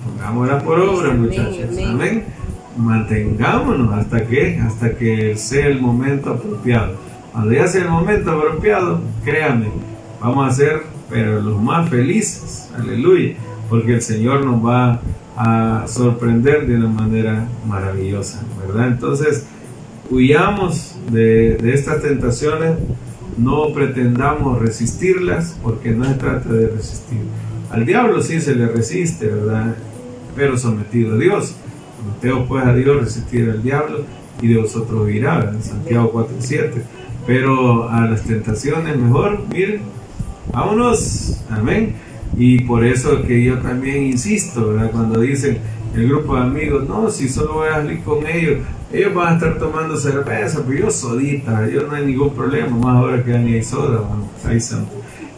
Pongámosla 0.05 0.59
por 0.59 0.79
obra, 0.79 1.13
muchachos. 1.13 1.77
Amén. 1.87 2.25
Mantengámonos 2.75 3.93
hasta 3.93 4.25
que, 4.25 4.59
hasta 4.59 4.95
que 4.95 5.37
sea 5.37 5.67
el 5.67 5.79
momento 5.79 6.31
apropiado. 6.31 6.95
Cuando 7.31 7.53
ya 7.53 7.67
sea 7.67 7.83
el 7.83 7.89
momento 7.89 8.31
apropiado, 8.31 8.99
créame, 9.23 9.67
vamos 10.19 10.47
a 10.47 10.51
ser 10.51 10.83
pero 11.09 11.41
los 11.41 11.61
más 11.61 11.89
felices. 11.89 12.69
Aleluya. 12.77 13.35
Porque 13.69 13.93
el 13.95 14.01
Señor 14.01 14.45
nos 14.45 14.65
va 14.65 14.99
a 15.37 15.85
sorprender 15.87 16.67
de 16.67 16.75
una 16.75 16.89
manera 16.89 17.47
maravillosa, 17.67 18.41
¿verdad? 18.67 18.87
Entonces, 18.87 19.47
huyamos 20.09 20.95
de, 21.11 21.57
de 21.57 21.73
estas 21.73 22.01
tentaciones 22.01 22.77
no 23.37 23.73
pretendamos 23.73 24.59
resistirlas 24.59 25.57
porque 25.63 25.91
no 25.91 26.05
se 26.05 26.13
trata 26.15 26.49
de 26.49 26.67
resistir. 26.67 27.19
Al 27.71 27.85
diablo 27.85 28.21
sí 28.21 28.39
se 28.39 28.55
le 28.55 28.67
resiste, 28.67 29.27
¿verdad? 29.27 29.75
Pero 30.35 30.57
sometido 30.57 31.15
a 31.15 31.17
Dios. 31.17 31.55
Someteos 31.97 32.47
pues 32.47 32.65
a 32.65 32.73
Dios, 32.73 33.01
resistir 33.01 33.49
al 33.49 33.63
diablo 33.63 34.01
y 34.41 34.47
de 34.47 34.57
vosotros 34.59 35.09
irá, 35.09 35.51
en 35.53 35.63
Santiago 35.63 36.11
4.7. 36.13 36.71
Pero 37.25 37.89
a 37.89 38.01
las 38.07 38.23
tentaciones 38.23 38.97
mejor, 38.97 39.41
miren, 39.51 39.81
vámonos, 40.51 41.41
amén. 41.49 41.95
Y 42.37 42.61
por 42.61 42.83
eso 42.83 43.21
que 43.23 43.43
yo 43.43 43.59
también 43.59 44.03
insisto, 44.03 44.69
¿verdad? 44.69 44.91
Cuando 44.91 45.21
dicen 45.21 45.59
el 45.95 46.09
grupo 46.09 46.35
de 46.35 46.41
amigos, 46.41 46.87
no, 46.87 47.09
si 47.09 47.29
solo 47.29 47.53
voy 47.53 47.69
a 47.69 47.75
salir 47.75 48.01
con 48.03 48.25
ellos, 48.27 48.59
ellos 48.93 49.13
van 49.13 49.29
a 49.29 49.33
estar 49.33 49.57
tomando 49.57 49.97
cerveza, 49.97 50.61
pero 50.65 50.85
yo 50.85 50.91
sodita, 50.91 51.67
yo 51.67 51.87
no 51.87 51.95
hay 51.95 52.05
ningún 52.05 52.29
problema, 52.29 52.77
más 52.77 52.95
ahora 52.97 53.23
que 53.23 53.31
ya 53.31 53.39
ni 53.39 53.53
hay 53.53 53.63
soda, 53.63 54.01
ahí 54.45 54.61
son. 54.61 54.85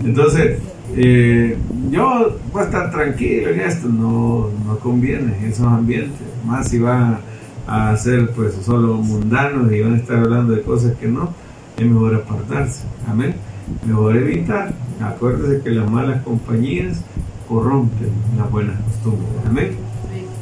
Entonces, 0.04 0.60
eh, 0.94 1.58
yo 1.90 2.38
voy 2.52 2.62
a 2.62 2.66
estar 2.66 2.92
tranquilo 2.92 3.50
en 3.50 3.62
esto, 3.62 3.88
no, 3.88 4.50
no 4.66 4.78
conviene 4.80 5.38
en 5.38 5.46
esos 5.46 5.66
ambientes, 5.66 6.20
más 6.46 6.68
si 6.68 6.80
van 6.80 7.20
a 7.66 7.96
ser 7.96 8.30
pues 8.32 8.56
solo 8.56 8.96
mundanos 8.96 9.72
y 9.72 9.82
van 9.82 9.94
a 9.94 9.98
estar 9.98 10.18
hablando 10.18 10.54
de 10.54 10.62
cosas 10.62 10.94
que 10.98 11.08
no, 11.08 11.34
es 11.78 11.86
mejor 11.86 12.14
apartarse, 12.14 12.84
amén, 13.10 13.36
mejor 13.88 14.18
evitar, 14.18 14.74
acuérdese 15.02 15.64
que 15.64 15.70
las 15.70 15.90
malas 15.90 16.22
compañías 16.24 17.02
corrompen 17.48 18.10
las 18.38 18.52
buenas 18.52 18.82
costumbres, 18.82 19.30
amén 19.48 19.85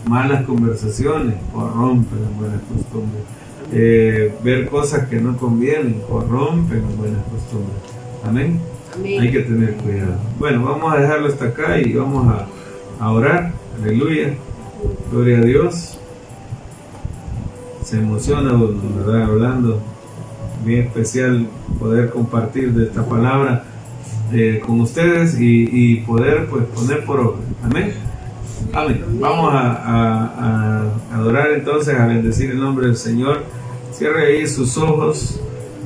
malas 0.05 0.43
conversaciones 0.45 1.35
corrompen 1.53 2.21
las 2.21 2.37
buenas 2.37 2.61
costumbres. 2.61 3.23
Eh, 3.71 4.33
ver 4.43 4.67
cosas 4.67 5.07
que 5.07 5.19
no 5.19 5.35
convienen 5.37 6.01
corrompen 6.07 6.83
las 6.83 6.97
buenas 6.97 7.23
costumbres. 7.23 7.77
Amén. 8.25 8.59
Hay 9.03 9.31
que 9.31 9.39
tener 9.39 9.73
cuidado. 9.75 10.17
Bueno, 10.37 10.63
vamos 10.63 10.93
a 10.93 10.97
dejarlo 10.97 11.27
hasta 11.27 11.45
acá 11.45 11.79
y 11.79 11.93
vamos 11.93 12.27
a, 12.27 12.47
a 13.03 13.11
orar. 13.11 13.51
Aleluya. 13.81 14.35
Gloria 15.11 15.39
a 15.39 15.41
Dios. 15.41 15.97
Se 17.83 17.97
emociona 17.97 18.53
¿verdad? 18.53 19.23
Hablando. 19.23 19.79
Bien 20.63 20.83
especial 20.83 21.47
poder 21.79 22.09
compartir 22.09 22.71
de 22.73 22.85
esta 22.85 23.05
palabra 23.05 23.65
eh, 24.31 24.61
con 24.65 24.79
ustedes 24.81 25.39
y, 25.39 25.67
y 25.71 26.01
poder 26.01 26.47
pues 26.47 26.65
poner 26.65 27.03
por 27.03 27.19
obra. 27.19 27.41
Amén. 27.63 27.93
Vamos 28.73 29.53
a, 29.53 30.91
adorar 31.13 31.51
entonces, 31.51 31.95
a 31.95 32.07
bendecir 32.07 32.51
el 32.51 32.59
nombre 32.59 32.87
del 32.87 32.97
Señor. 32.97 33.43
Cierre 33.91 34.27
ahí 34.27 34.47
sus 34.47 34.77
ojos 34.77 35.39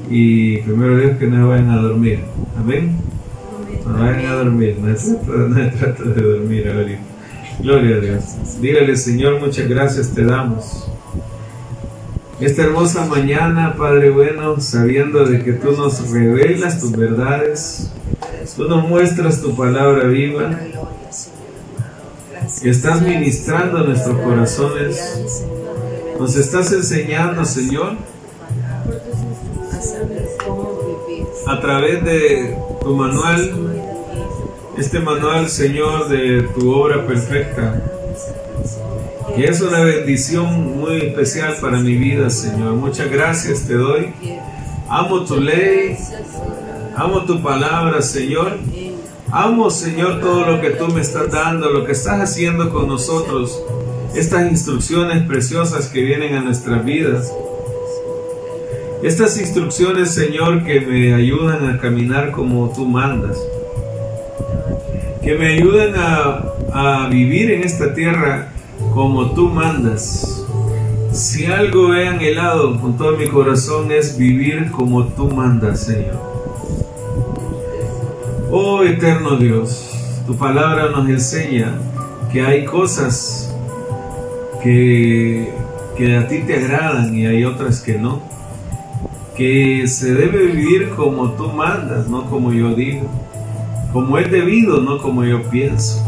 y 0.09 0.59
primero 0.59 0.97
Dios 0.97 1.17
que 1.17 1.27
no 1.27 1.49
vayan 1.49 1.69
a 1.71 1.81
dormir. 1.81 2.21
Amén. 2.57 2.97
No 3.85 3.99
vayan 3.99 4.25
a 4.25 4.33
dormir, 4.35 4.77
no 4.79 4.95
trata, 5.79 6.03
de 6.03 6.21
dormir 6.21 6.69
ahorita. 6.69 7.01
Gloria 7.59 7.95
a 7.97 7.99
Dios. 7.99 8.23
Dígale, 8.61 8.95
Señor, 8.95 9.39
muchas 9.39 9.67
gracias 9.67 10.13
te 10.13 10.23
damos. 10.23 10.87
Esta 12.39 12.63
hermosa 12.63 13.05
mañana, 13.05 13.75
Padre 13.75 14.11
bueno, 14.11 14.59
sabiendo 14.59 15.25
de 15.25 15.43
que 15.43 15.53
tú 15.53 15.71
nos 15.71 16.09
revelas 16.11 16.79
tus 16.79 16.91
verdades, 16.91 17.91
tú 18.55 18.65
nos 18.69 18.87
muestras 18.87 19.41
tu 19.41 19.55
palabra 19.55 20.05
viva 20.05 20.51
Estás 22.47 23.01
ministrando 23.01 23.83
nuestros 23.83 24.17
corazones. 24.19 25.43
Nos 26.17 26.37
estás 26.37 26.71
enseñando, 26.71 27.43
Señor, 27.43 27.97
a 31.45 31.59
través 31.59 32.05
de 32.05 32.57
tu 32.81 32.95
manual, 32.95 33.51
este 34.77 34.99
manual, 34.99 35.49
Señor, 35.49 36.07
de 36.07 36.43
tu 36.57 36.71
obra 36.71 37.05
perfecta. 37.05 37.81
Y 39.35 39.43
es 39.43 39.59
una 39.59 39.81
bendición 39.81 40.79
muy 40.79 41.01
especial 41.01 41.57
para 41.59 41.79
mi 41.79 41.95
vida, 41.95 42.29
Señor. 42.29 42.75
Muchas 42.75 43.11
gracias 43.11 43.67
te 43.67 43.73
doy. 43.73 44.13
Amo 44.87 45.25
tu 45.25 45.37
ley, 45.37 45.97
amo 46.95 47.25
tu 47.25 47.41
palabra, 47.43 48.01
Señor. 48.01 48.57
Amo, 49.31 49.69
Señor, 49.69 50.21
todo 50.21 50.45
lo 50.45 50.61
que 50.61 50.69
tú 50.69 50.87
me 50.87 51.01
estás 51.01 51.29
dando, 51.29 51.69
lo 51.69 51.83
que 51.83 51.91
estás 51.91 52.21
haciendo 52.21 52.69
con 52.69 52.87
nosotros, 52.87 53.61
estas 54.15 54.49
instrucciones 54.49 55.27
preciosas 55.27 55.87
que 55.87 56.01
vienen 56.01 56.35
a 56.35 56.41
nuestras 56.41 56.85
vidas. 56.85 57.33
Estas 59.03 59.37
instrucciones, 59.37 60.11
Señor, 60.11 60.63
que 60.63 60.79
me 60.79 61.13
ayudan 61.13 61.69
a 61.69 61.77
caminar 61.77 62.31
como 62.31 62.71
tú 62.73 62.85
mandas. 62.85 63.37
Que 65.21 65.35
me 65.35 65.55
ayudan 65.55 65.93
a, 65.97 66.53
a 66.71 67.09
vivir 67.09 67.51
en 67.51 67.63
esta 67.63 67.93
tierra 67.93 68.47
como 68.93 69.31
tú 69.31 69.49
mandas. 69.49 70.45
Si 71.11 71.45
algo 71.47 71.93
he 71.93 72.07
anhelado 72.07 72.79
con 72.79 72.97
todo 72.97 73.17
mi 73.17 73.27
corazón 73.27 73.91
es 73.91 74.17
vivir 74.17 74.71
como 74.71 75.05
tú 75.05 75.29
mandas, 75.29 75.81
Señor. 75.81 76.36
Oh 78.49 78.81
eterno 78.81 79.35
Dios, 79.35 79.91
tu 80.25 80.37
palabra 80.37 80.89
nos 80.91 81.09
enseña 81.09 81.73
que 82.31 82.41
hay 82.41 82.63
cosas 82.63 83.53
que, 84.63 85.51
que 85.97 86.15
a 86.15 86.29
ti 86.29 86.43
te 86.47 86.55
agradan 86.55 87.13
y 87.13 87.25
hay 87.25 87.43
otras 87.43 87.81
que 87.81 87.97
no. 87.97 88.21
Que 89.35 89.85
se 89.87 90.13
debe 90.13 90.45
vivir 90.45 90.91
como 90.91 91.31
tú 91.31 91.49
mandas, 91.49 92.07
no 92.07 92.29
como 92.29 92.53
yo 92.53 92.73
digo. 92.73 93.09
Como 93.91 94.17
es 94.17 94.31
debido, 94.31 94.79
no 94.79 95.01
como 95.01 95.25
yo 95.25 95.43
pienso. 95.49 96.01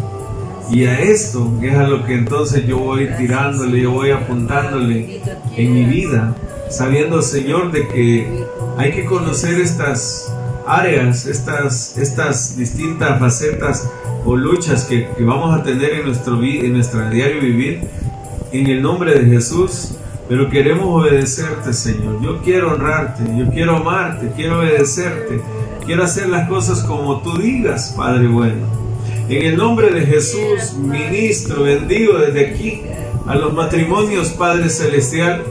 Y 0.72 0.86
a 0.86 0.98
esto 0.98 1.52
es 1.62 1.76
a 1.76 1.90
lo 1.90 2.06
que 2.06 2.14
entonces 2.14 2.66
yo 2.66 2.78
voy 2.78 3.10
tirándole, 3.18 3.82
yo 3.82 3.92
voy 3.92 4.12
apuntándole 4.12 5.22
en 5.58 5.74
mi 5.74 5.84
vida, 5.84 6.34
sabiendo, 6.70 7.22
Señor, 7.22 7.74
de 7.74 7.86
que 7.90 8.46
hay 8.78 8.94
que 8.94 9.04
conocer 9.04 9.60
estas 9.60 10.34
áreas, 10.70 11.26
estas, 11.26 11.98
estas 11.98 12.56
distintas 12.56 13.20
facetas 13.20 13.90
o 14.24 14.36
luchas 14.36 14.86
que, 14.86 15.10
vamos 15.20 15.60
a 15.60 15.64
tener 15.64 15.94
en 15.94 16.06
nuestro, 16.06 16.42
en 16.42 16.74
nuestro 16.74 17.10
diario 17.10 17.42
vivir, 17.42 17.82
en 18.52 18.68
el 18.68 18.82
nombre 18.82 19.20
de 19.20 19.26
Jesús. 19.26 19.96
Pero 20.28 20.48
queremos 20.48 20.86
obedecerte, 20.86 21.74
Señor. 21.74 22.22
Yo 22.22 22.40
quiero 22.44 22.74
honrarte, 22.74 23.24
yo 23.36 23.50
quiero 23.50 23.78
amarte, 23.78 24.32
quiero 24.36 24.60
obedecerte, 24.60 25.42
quiero 25.88 26.04
hacer 26.04 26.30
las 26.30 26.48
cosas 26.48 26.84
como 26.84 27.22
tú 27.22 27.36
digas, 27.40 27.96
Padre 27.98 28.28
bueno. 28.28 28.68
En 29.28 29.44
el 29.44 29.58
nombre 29.58 29.90
de 29.90 30.06
Jesús, 30.06 30.76
ministro, 30.78 31.64
bendigo 31.64 32.20
desde 32.20 32.48
aquí 32.48 32.84
a 33.26 33.34
los 33.34 33.54
matrimonios, 33.54 34.30
Padre 34.30 34.70
Celestial, 34.70 35.44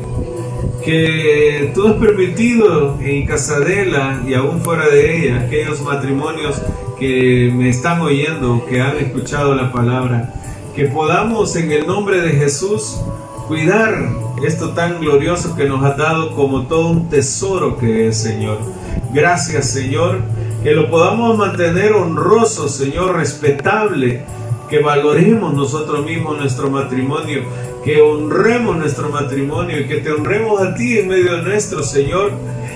que 0.85 1.71
tú 1.75 1.89
has 1.89 1.95
permitido 1.95 2.99
en 3.01 3.27
Casadela 3.27 4.23
y 4.27 4.35
aún 4.35 4.61
fuera 4.61 4.89
de 4.89 5.17
ella, 5.17 5.41
aquellos 5.41 5.81
matrimonios 5.83 6.61
que 6.99 7.53
me 7.55 7.69
están 7.69 8.01
oyendo, 8.01 8.65
que 8.67 8.81
han 8.81 8.97
escuchado 8.97 9.55
la 9.55 9.73
palabra, 9.73 10.35
que 10.75 10.87
podamos 10.87 11.55
en 11.57 11.73
el 11.73 11.87
nombre 11.87 12.21
de 12.21 12.31
Jesús 12.31 13.01
cuidar 13.47 14.11
esto 14.45 14.71
tan 14.71 15.01
glorioso 15.01 15.57
que 15.57 15.65
nos 15.65 15.85
has 15.85 15.97
dado 15.97 16.35
como 16.35 16.67
todo 16.67 16.89
un 16.89 17.09
tesoro 17.09 17.79
que 17.79 18.09
es, 18.09 18.19
Señor. 18.19 18.59
Gracias, 19.13 19.71
Señor 19.71 20.23
que 20.63 20.73
lo 20.73 20.91
podamos 20.91 21.39
mantener 21.39 21.93
honroso, 21.93 22.69
Señor, 22.69 23.17
respetable, 23.17 24.23
que 24.69 24.81
valoremos 24.81 25.55
nosotros 25.55 26.05
mismos 26.05 26.39
nuestro 26.39 26.71
matrimonio, 26.71 27.43
que 27.85 28.01
honremos 28.01 28.77
nuestro 28.77 29.09
matrimonio 29.09 29.81
y 29.81 29.87
que 29.87 29.97
te 29.97 30.13
honremos 30.13 30.61
a 30.61 30.75
ti 30.75 30.99
en 30.99 31.09
medio 31.09 31.37
de 31.37 31.43
nuestro 31.43 31.83
Señor 31.83 32.33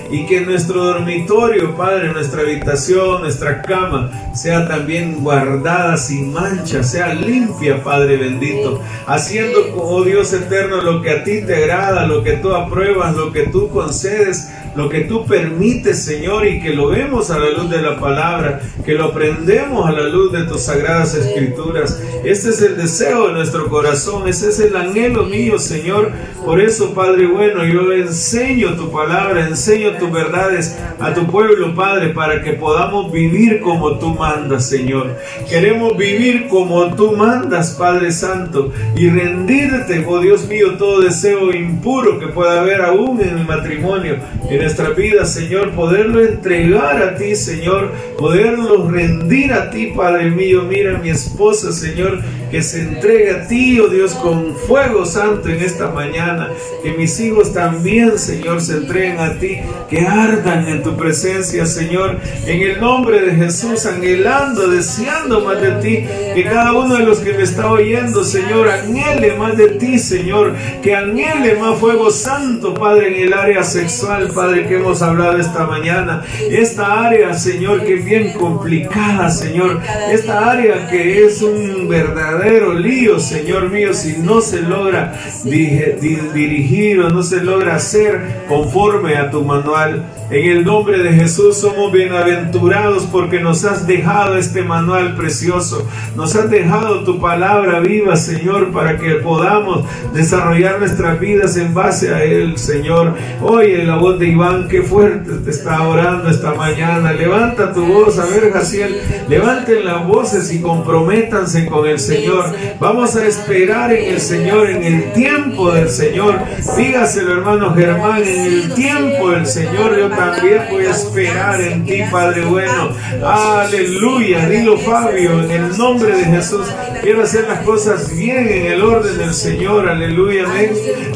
y 0.09 0.25
que 0.25 0.41
nuestro 0.41 0.83
dormitorio, 0.83 1.75
Padre, 1.75 2.13
nuestra 2.13 2.41
habitación, 2.41 3.21
nuestra 3.21 3.61
cama, 3.61 4.31
sea 4.33 4.67
también 4.67 5.23
guardada 5.23 5.97
sin 5.97 6.33
mancha, 6.33 6.83
sea 6.83 7.13
limpia, 7.13 7.83
Padre 7.83 8.17
bendito, 8.17 8.81
haciendo, 9.07 9.59
oh 9.75 10.03
Dios 10.03 10.33
eterno, 10.33 10.81
lo 10.81 11.01
que 11.01 11.11
a 11.11 11.23
ti 11.23 11.41
te 11.41 11.55
agrada, 11.55 12.05
lo 12.07 12.23
que 12.23 12.33
tú 12.33 12.53
apruebas, 12.53 13.15
lo 13.15 13.31
que 13.31 13.47
tú 13.47 13.69
concedes 13.69 14.49
lo 14.75 14.89
que 14.89 15.01
tú 15.01 15.25
permites, 15.25 16.03
Señor, 16.03 16.47
y 16.47 16.59
que 16.59 16.73
lo 16.73 16.87
vemos 16.87 17.29
a 17.29 17.37
la 17.37 17.51
luz 17.51 17.69
de 17.69 17.81
la 17.81 17.99
palabra, 17.99 18.61
que 18.83 18.93
lo 18.93 19.05
aprendemos 19.05 19.87
a 19.87 19.91
la 19.91 20.03
luz 20.03 20.31
de 20.31 20.43
tus 20.45 20.61
sagradas 20.61 21.13
escrituras. 21.13 22.01
Este 22.23 22.49
es 22.49 22.61
el 22.61 22.77
deseo 22.77 23.27
de 23.27 23.33
nuestro 23.33 23.69
corazón, 23.69 24.27
ese 24.27 24.49
es 24.49 24.59
el 24.59 24.75
anhelo 24.75 25.25
mío, 25.25 25.59
Señor. 25.59 26.11
Por 26.43 26.59
eso, 26.59 26.93
Padre 26.93 27.27
bueno, 27.27 27.63
yo 27.65 27.91
enseño 27.93 28.75
tu 28.75 28.91
palabra, 28.91 29.47
enseño 29.47 29.97
verdades 30.11 30.77
a 30.99 31.13
tu 31.13 31.27
pueblo, 31.27 31.75
Padre, 31.75 32.09
para 32.09 32.41
que 32.41 32.53
podamos 32.53 33.11
vivir 33.11 33.61
como 33.61 33.97
tú 33.99 34.09
mandas, 34.09 34.67
Señor. 34.67 35.17
Queremos 35.49 35.97
vivir 35.97 36.47
como 36.47 36.93
tú 36.95 37.13
mandas, 37.13 37.71
Padre 37.71 38.11
Santo, 38.11 38.71
y 38.95 39.09
rendirte, 39.09 40.05
oh 40.07 40.19
Dios 40.19 40.47
mío, 40.47 40.77
todo 40.77 41.01
deseo 41.01 41.51
impuro 41.51 42.19
que 42.19 42.27
pueda 42.27 42.61
haber 42.61 42.81
aún 42.81 43.21
en 43.21 43.37
el 43.37 43.45
matrimonio, 43.45 44.17
nuestra 44.49 44.89
vida, 44.89 45.25
Señor, 45.25 45.71
poderlo 45.71 46.23
entregar 46.23 47.01
a 47.01 47.15
ti, 47.15 47.35
Señor, 47.35 47.91
poderlo 48.17 48.89
rendir 48.89 49.53
a 49.53 49.69
ti, 49.69 49.93
Padre 49.95 50.29
mío. 50.29 50.63
Mira 50.63 50.97
mi 50.99 51.09
esposa, 51.09 51.71
Señor, 51.71 52.21
que 52.49 52.61
se 52.61 52.81
entregue 52.81 53.31
a 53.31 53.47
ti, 53.47 53.79
oh 53.79 53.87
Dios, 53.87 54.13
con 54.13 54.55
fuego 54.55 55.05
santo 55.05 55.49
en 55.49 55.61
esta 55.61 55.89
mañana. 55.89 56.49
Que 56.83 56.93
mis 56.93 57.19
hijos 57.19 57.53
también, 57.53 58.17
Señor, 58.17 58.61
se 58.61 58.77
entreguen 58.77 59.19
a 59.19 59.37
ti, 59.37 59.59
que 59.89 60.01
ardan 60.01 60.67
en 60.67 60.83
tu 60.83 60.95
presencia, 60.95 61.65
Señor, 61.65 62.17
en 62.45 62.61
el 62.61 62.79
nombre 62.79 63.21
de 63.21 63.35
Jesús, 63.35 63.85
anhelando, 63.85 64.67
deseando 64.67 65.41
más 65.41 65.61
de 65.61 65.71
ti. 65.73 66.05
Que 66.33 66.43
cada 66.43 66.73
uno 66.73 66.95
de 66.95 67.03
los 67.03 67.19
que 67.19 67.33
me 67.33 67.43
está 67.43 67.71
oyendo, 67.71 68.23
Señor, 68.23 68.69
anhele 68.69 69.35
más 69.35 69.57
de 69.57 69.69
ti, 69.69 69.99
Señor, 69.99 70.53
que 70.81 70.95
anhele 70.95 71.55
más 71.55 71.77
fuego 71.79 72.09
santo, 72.11 72.73
Padre, 72.73 73.15
en 73.15 73.27
el 73.27 73.33
área 73.33 73.63
sexual, 73.63 74.29
Padre 74.33 74.67
que 74.67 74.75
hemos 74.75 75.01
hablado 75.01 75.37
esta 75.37 75.65
mañana. 75.65 76.23
Esta 76.49 77.05
área, 77.05 77.33
Señor, 77.33 77.83
que 77.83 77.95
es 77.95 78.05
bien 78.05 78.33
complicada, 78.33 79.29
Señor. 79.29 79.79
Esta 80.11 80.51
área 80.51 80.87
que 80.87 81.25
es 81.25 81.41
un 81.41 81.87
verdadero 81.87 82.73
lío, 82.73 83.19
Señor 83.19 83.69
mío, 83.69 83.93
si 83.93 84.17
no 84.17 84.41
se 84.41 84.61
logra 84.61 85.13
dirigir 85.43 86.99
o 86.99 87.09
no 87.09 87.23
se 87.23 87.41
logra 87.41 87.75
hacer 87.75 88.43
conforme 88.47 89.15
a 89.15 89.29
tu 89.29 89.41
En 89.75 90.51
el 90.51 90.63
nombre 90.63 91.01
de 91.01 91.13
Jesús 91.13 91.57
somos 91.57 91.91
bienaventurados 91.91 93.07
porque 93.11 93.39
nos 93.39 93.65
has 93.65 93.87
dejado 93.87 94.37
este 94.37 94.61
manual 94.61 95.15
precioso. 95.15 95.87
Nos 96.15 96.35
has 96.35 96.47
dejado 96.51 97.03
tu 97.03 97.19
palabra 97.19 97.79
viva, 97.79 98.15
Señor, 98.15 98.71
para 98.71 98.99
que 98.99 99.15
podamos 99.15 99.83
desarrollar 100.13 100.77
nuestras 100.77 101.19
vidas 101.19 101.57
en 101.57 101.73
base 101.73 102.13
a 102.13 102.23
Él, 102.23 102.59
Señor. 102.59 103.15
Oye 103.41 103.83
la 103.83 103.95
voz 103.95 104.19
de 104.19 104.27
Iván, 104.27 104.67
qué 104.67 104.83
fuerte 104.83 105.31
te 105.43 105.49
está 105.49 105.81
orando 105.81 106.29
esta 106.29 106.53
mañana. 106.53 107.11
Levanta 107.11 107.73
tu 107.73 107.83
voz, 107.83 108.19
a 108.19 108.25
ver, 108.27 108.51
Jaciel. 108.51 109.01
Levanten 109.27 109.85
las 109.85 110.05
voces 110.05 110.53
y 110.53 110.61
comprométanse 110.61 111.65
con 111.65 111.87
el 111.87 111.97
Señor. 111.97 112.45
Vamos 112.79 113.15
a 113.15 113.25
esperar 113.25 113.91
en 113.91 114.13
el 114.13 114.21
Señor, 114.21 114.69
en 114.69 114.83
el 114.83 115.13
tiempo 115.13 115.71
del 115.71 115.89
Señor. 115.89 116.39
Dígaselo, 116.77 117.33
hermano 117.33 117.73
Germán, 117.73 118.21
en 118.23 118.45
el 118.45 118.73
tiempo 118.75 119.31
del 119.31 119.47
Señor. 119.47 119.62
Yo 119.71 120.09
también 120.09 120.63
voy 120.69 120.85
a 120.85 120.91
esperar 120.91 121.61
en 121.61 121.85
ti, 121.85 122.01
Padre 122.11 122.45
bueno. 122.45 122.89
Aleluya. 123.23 124.49
Dilo, 124.49 124.77
Fabio, 124.77 125.43
en 125.43 125.51
el 125.51 125.77
nombre 125.77 126.15
de 126.15 126.25
Jesús. 126.25 126.67
Quiero 127.01 127.23
hacer 127.23 127.47
las 127.47 127.59
cosas 127.59 128.15
bien 128.15 128.47
en 128.47 128.65
el 128.73 128.81
orden 128.81 129.17
del 129.17 129.33
Señor. 129.33 129.87
Aleluya. 129.87 130.45
Amén. 130.45 130.71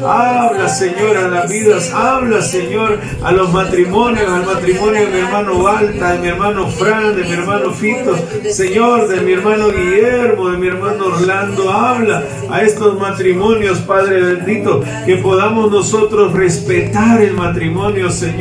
Habla, 0.06 0.69
Señor, 0.69 1.18
a 1.18 1.28
las 1.28 1.49
vidas. 1.49 1.91
Habla, 1.94 2.41
Señor, 2.41 2.99
a 3.24 3.32
los 3.32 3.52
matrimonios. 3.52 4.30
Al 4.30 4.45
matrimonio 4.45 5.02
de 5.02 5.07
mi 5.07 5.19
hermano 5.19 5.64
Balta, 5.64 6.14
de 6.14 6.19
mi 6.19 6.28
hermano 6.28 6.68
Fran, 6.68 7.15
de 7.15 7.24
mi 7.24 7.32
hermano 7.32 7.72
Fito. 7.72 8.15
Señor, 8.52 9.07
de 9.07 9.22
mi 9.22 9.34
hermano 9.34 9.69
Guillermo, 9.69 10.49
de 10.49 10.57
mi 10.57 10.68
hermano 10.68 11.06
Orlando. 11.07 11.72
Habla 11.72 12.24
a 12.49 12.61
estos 12.61 12.99
matrimonios, 12.99 13.80
Padre 13.80 14.22
bendito. 14.22 14.84
Que 15.06 15.18
podamos 15.18 15.72
nosotros 15.72 16.34
respetar 16.34 17.22
el 17.22 17.34
matrimonio, 17.34 18.10
Señor 18.10 18.36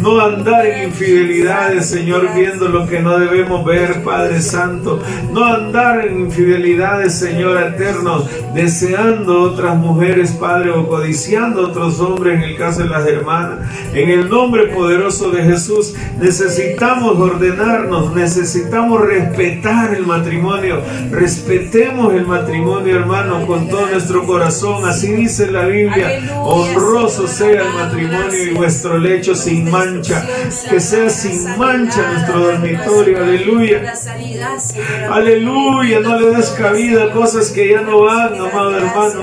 no 0.00 0.20
andar 0.20 0.66
en 0.66 0.88
infidelidades, 0.88 1.86
Señor, 1.86 2.28
viendo 2.34 2.68
lo 2.68 2.86
que 2.86 3.00
no 3.00 3.18
debemos 3.18 3.64
ver, 3.64 4.02
Padre 4.02 4.40
Santo, 4.40 5.02
no 5.32 5.44
andar 5.44 6.06
en 6.06 6.20
infidelidades, 6.20 7.14
Señor 7.14 7.60
eterno, 7.62 8.24
deseando 8.54 9.42
otras 9.42 9.76
mujeres, 9.76 10.32
Padre, 10.32 10.70
o 10.70 10.86
codiciando 10.88 11.68
otros 11.68 12.00
hombres, 12.00 12.36
en 12.36 12.42
el 12.42 12.56
caso 12.56 12.82
de 12.82 12.88
las 12.88 13.06
hermanas. 13.06 13.68
En 13.92 14.10
el 14.10 14.28
nombre 14.28 14.68
poderoso 14.68 15.30
de 15.30 15.42
Jesús, 15.42 15.94
necesitamos 16.20 17.18
ordenarnos, 17.18 18.14
necesitamos 18.14 19.00
respetar 19.00 19.94
el 19.94 20.06
matrimonio, 20.06 20.80
respetemos 21.10 22.14
el 22.14 22.26
matrimonio, 22.26 22.96
hermano, 22.96 23.46
con 23.46 23.68
todo 23.68 23.86
nuestro 23.88 24.24
corazón, 24.24 24.84
así 24.86 25.12
dice 25.12 25.50
la 25.50 25.66
Biblia, 25.66 26.40
honroso 26.42 27.26
sea 27.26 27.62
el 27.62 27.74
matrimonio 27.74 28.50
y 28.50 28.54
vuestro 28.54 28.98
lecho 28.98 29.23
sin 29.32 29.70
mancha, 29.70 30.26
que 30.68 30.80
sea 30.80 31.08
sin 31.08 31.56
mancha 31.56 32.02
nuestro 32.12 32.40
dormitorio, 32.40 33.22
aleluya. 33.22 33.94
Aleluya, 35.10 36.00
no 36.00 36.18
le 36.18 36.36
des 36.36 36.50
cabida 36.50 37.04
a 37.04 37.10
cosas 37.12 37.50
que 37.50 37.68
ya 37.68 37.82
no 37.82 38.02
van, 38.02 38.34
amado 38.34 38.76
hermano. 38.76 39.22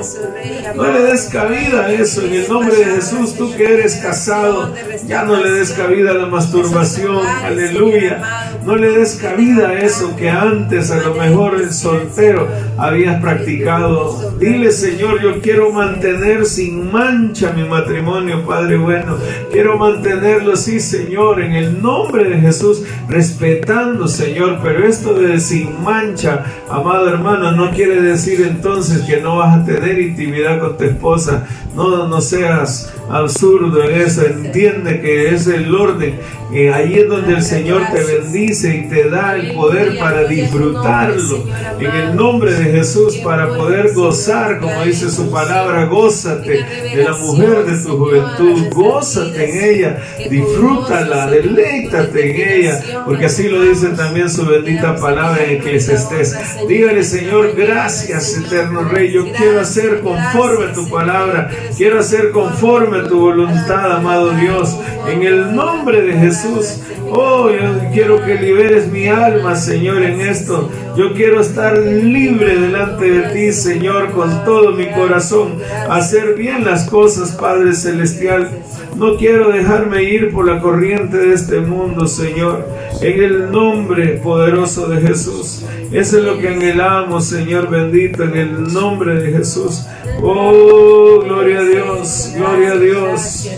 No 0.76 0.91
le 0.91 1.03
des 1.03 1.26
cabida 1.26 1.86
a 1.88 1.91
eso, 1.91 2.22
en 2.22 2.36
el 2.36 2.48
nombre 2.48 2.76
de 2.76 2.86
Jesús, 2.86 3.36
tú 3.36 3.53
que 3.56 3.73
eres 3.73 3.98
casado. 3.98 4.73
Ya 5.06 5.23
no 5.23 5.36
le 5.36 5.52
des 5.52 5.72
cabida 5.72 6.11
a 6.11 6.14
la 6.14 6.28
masturbación, 6.28 7.26
aleluya. 7.44 8.49
No 8.65 8.76
le 8.76 8.91
des 8.91 9.15
cabida 9.15 9.69
a 9.69 9.80
eso 9.80 10.15
que 10.15 10.30
antes 10.30 10.91
a 10.91 10.98
lo 10.98 11.15
mejor 11.15 11.56
el 11.56 11.73
soltero 11.73 12.48
habías 12.78 13.22
practicado. 13.22 14.32
Dile, 14.40 14.72
Señor, 14.72 15.22
yo 15.22 15.41
quiero 15.41 15.72
mantener 15.72 16.45
sin 16.45 16.91
mancha 16.91 17.52
mi 17.53 17.64
matrimonio, 17.64 18.45
Padre 18.45 18.78
bueno. 18.78 19.18
Quiero 19.52 19.78
mantenerlo 19.91 20.53
así, 20.53 20.80
Señor, 20.80 21.41
en 21.41 21.53
el 21.53 21.81
nombre 21.81 22.30
de 22.30 22.39
Jesús, 22.39 22.84
respetando, 23.07 24.07
Señor. 24.07 24.59
Pero 24.63 24.85
esto 24.88 25.13
de 25.13 25.39
sin 25.39 25.84
mancha, 25.84 26.45
amado 26.69 27.09
hermano, 27.09 27.51
no 27.51 27.72
quiere 27.72 28.01
decir 28.01 28.41
entonces 28.41 29.01
que 29.01 29.22
no 29.22 29.38
vas 29.38 29.57
a 29.57 29.65
tener 29.65 29.99
intimidad 29.99 30.59
con 30.59 30.77
tu 30.77 30.85
esposa. 30.85 31.47
No, 31.76 32.07
no 32.07 32.22
seas 32.22 32.93
absurdo 33.10 33.84
en 33.84 34.02
eso. 34.02 34.26
Entiende 34.26 35.02
que 35.02 35.34
es 35.34 35.48
el 35.48 35.73
orden. 35.73 36.19
Eh, 36.53 36.72
ahí 36.73 36.95
es 36.95 37.07
donde 37.07 37.35
el 37.35 37.43
Señor 37.43 37.84
te 37.93 38.03
bendice 38.03 38.76
y 38.76 38.89
te 38.89 39.10
da 39.10 39.35
el 39.35 39.53
poder 39.53 39.98
para 39.98 40.26
disfrutarlo. 40.26 41.45
En 41.80 41.91
el 41.91 42.15
nombre 42.15 42.53
de 42.53 42.65
Jesús, 42.65 43.18
para 43.18 43.48
poder 43.56 43.93
gozar, 43.93 44.60
como 44.60 44.84
dice 44.84 45.10
su 45.10 45.31
palabra, 45.31 45.85
gózate 45.85 46.65
de 46.93 47.03
la 47.03 47.14
mujer 47.14 47.65
de 47.65 47.77
tu 47.81 47.98
juventud, 47.98 48.68
gózate 48.73 49.49
en 49.49 49.76
ella, 49.76 50.02
disfrútala, 50.30 51.27
deleítate 51.27 52.31
en 52.31 52.60
ella, 52.60 53.03
porque 53.06 53.26
así 53.26 53.48
lo 53.48 53.61
dice 53.64 53.89
también 53.89 54.30
su 54.30 54.45
bendita 54.45 54.98
palabra 54.98 55.45
en 55.45 55.61
que 55.61 55.76
estés. 55.76 56.35
Dígale, 56.68 57.03
Señor, 57.03 57.53
gracias, 57.56 58.38
eterno 58.38 58.84
Rey. 58.84 59.11
Yo 59.11 59.23
quiero 59.31 59.61
hacer 59.61 60.02
conforme 60.02 60.65
a 60.65 60.73
tu 60.73 60.89
palabra, 60.89 61.49
quiero 61.77 61.99
hacer 61.99 62.31
conforme 62.31 63.01
tu 63.07 63.19
voluntad, 63.19 63.91
amado 63.91 64.31
Dios. 64.31 64.77
En 65.07 65.23
el 65.23 65.55
nombre 65.55 66.01
de 66.01 66.13
Jesús, 66.13 66.79
oh, 67.11 67.49
yo 67.49 67.89
quiero 67.93 68.23
que 68.23 68.35
liberes 68.35 68.91
mi 68.91 69.07
alma, 69.07 69.55
Señor, 69.55 70.01
en 70.03 70.21
esto. 70.21 70.69
Yo 70.95 71.13
quiero 71.13 71.39
estar 71.39 71.77
libre 71.77 72.59
delante 72.59 73.09
de 73.09 73.30
ti, 73.34 73.53
Señor, 73.53 74.11
con 74.11 74.43
todo 74.43 74.73
mi 74.73 74.88
corazón. 74.88 75.53
Hacer 75.89 76.35
bien 76.35 76.65
las 76.65 76.89
cosas, 76.89 77.31
Padre 77.31 77.73
Celestial. 77.73 78.49
No 78.95 79.15
quiero 79.15 79.51
dejarme 79.51 80.03
ir 80.03 80.31
por 80.31 80.45
la 80.47 80.59
corriente 80.59 81.18
de 81.18 81.34
este 81.34 81.61
mundo, 81.61 82.07
Señor. 82.07 82.68
En 83.01 83.23
el 83.23 83.51
nombre 83.51 84.19
poderoso 84.23 84.88
de 84.88 85.01
Jesús. 85.01 85.65
Eso 85.91 86.19
es 86.19 86.23
lo 86.23 86.39
que 86.39 86.47
anhelamos, 86.49 87.26
Señor 87.26 87.69
bendito, 87.69 88.23
en 88.23 88.38
el 88.38 88.73
nombre 88.73 89.15
de 89.15 89.31
Jesús. 89.31 89.85
Oh, 90.23 91.19
gloria 91.22 91.59
a 91.59 91.63
Dios, 91.63 92.31
gloria 92.35 92.72
a 92.72 92.77
Dios. 92.77 93.49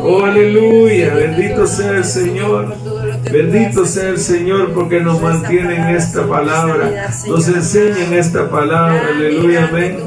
Oh, 0.00 0.24
aleluya, 0.24 1.14
bendito 1.14 1.66
sea 1.66 1.96
el 1.96 2.04
Señor. 2.04 2.74
Bendito 3.30 3.86
sea 3.86 4.08
el 4.10 4.18
Señor 4.18 4.72
porque 4.72 5.00
nos 5.00 5.20
mantiene 5.20 5.76
en 5.76 5.96
esta 5.96 6.26
palabra, 6.26 7.10
nos 7.26 7.48
enseña 7.48 8.04
en 8.06 8.14
esta 8.14 8.48
palabra, 8.50 9.08
aleluya, 9.14 9.68
amén. 9.68 9.98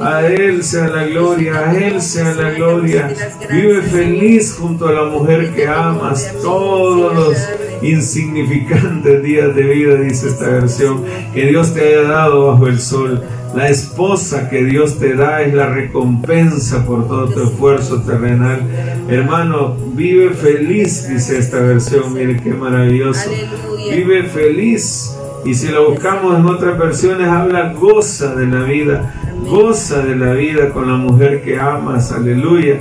A 0.00 0.26
Él 0.26 0.64
sea 0.64 0.88
la 0.88 1.04
gloria, 1.04 1.58
a 1.58 1.74
Él 1.74 2.00
sea 2.00 2.34
la 2.34 2.50
gloria. 2.50 3.12
Vive 3.50 3.82
feliz 3.82 4.56
junto 4.58 4.88
a 4.88 4.92
la 4.92 5.04
mujer 5.04 5.52
que 5.54 5.66
amas 5.66 6.34
todos 6.42 7.14
los 7.14 7.82
insignificantes 7.82 9.22
días 9.22 9.54
de 9.54 9.62
vida, 9.62 9.96
dice 9.96 10.28
esta 10.28 10.48
versión, 10.48 11.04
que 11.32 11.46
Dios 11.46 11.74
te 11.74 11.80
haya 11.80 12.08
dado 12.08 12.46
bajo 12.52 12.66
el 12.66 12.80
sol. 12.80 13.22
La 13.54 13.68
esposa 13.68 14.48
que 14.50 14.64
Dios 14.64 14.98
te 14.98 15.14
da 15.14 15.42
es 15.42 15.54
la 15.54 15.66
recompensa 15.66 16.84
por 16.84 17.06
todo 17.06 17.28
tu 17.28 17.44
esfuerzo 17.44 18.02
terrenal. 18.02 18.62
Hermano, 19.08 19.76
vive 19.94 20.30
feliz, 20.30 21.08
dice 21.08 21.38
esta 21.38 21.60
versión. 21.60 22.12
Mire 22.14 22.40
qué 22.42 22.52
maravilloso. 22.52 23.30
Vive 23.90 24.24
feliz. 24.24 25.16
Y 25.44 25.54
si 25.54 25.68
lo 25.68 25.90
buscamos 25.90 26.36
en 26.36 26.46
otras 26.46 26.76
versiones, 26.76 27.28
habla 27.28 27.72
goza 27.74 28.34
de 28.34 28.46
la 28.46 28.64
vida. 28.64 29.14
Goza 29.48 29.98
de 29.98 30.16
la 30.16 30.32
vida 30.32 30.70
con 30.70 30.88
la 30.88 30.96
mujer 30.96 31.42
que 31.42 31.60
amas. 31.60 32.10
Aleluya. 32.10 32.78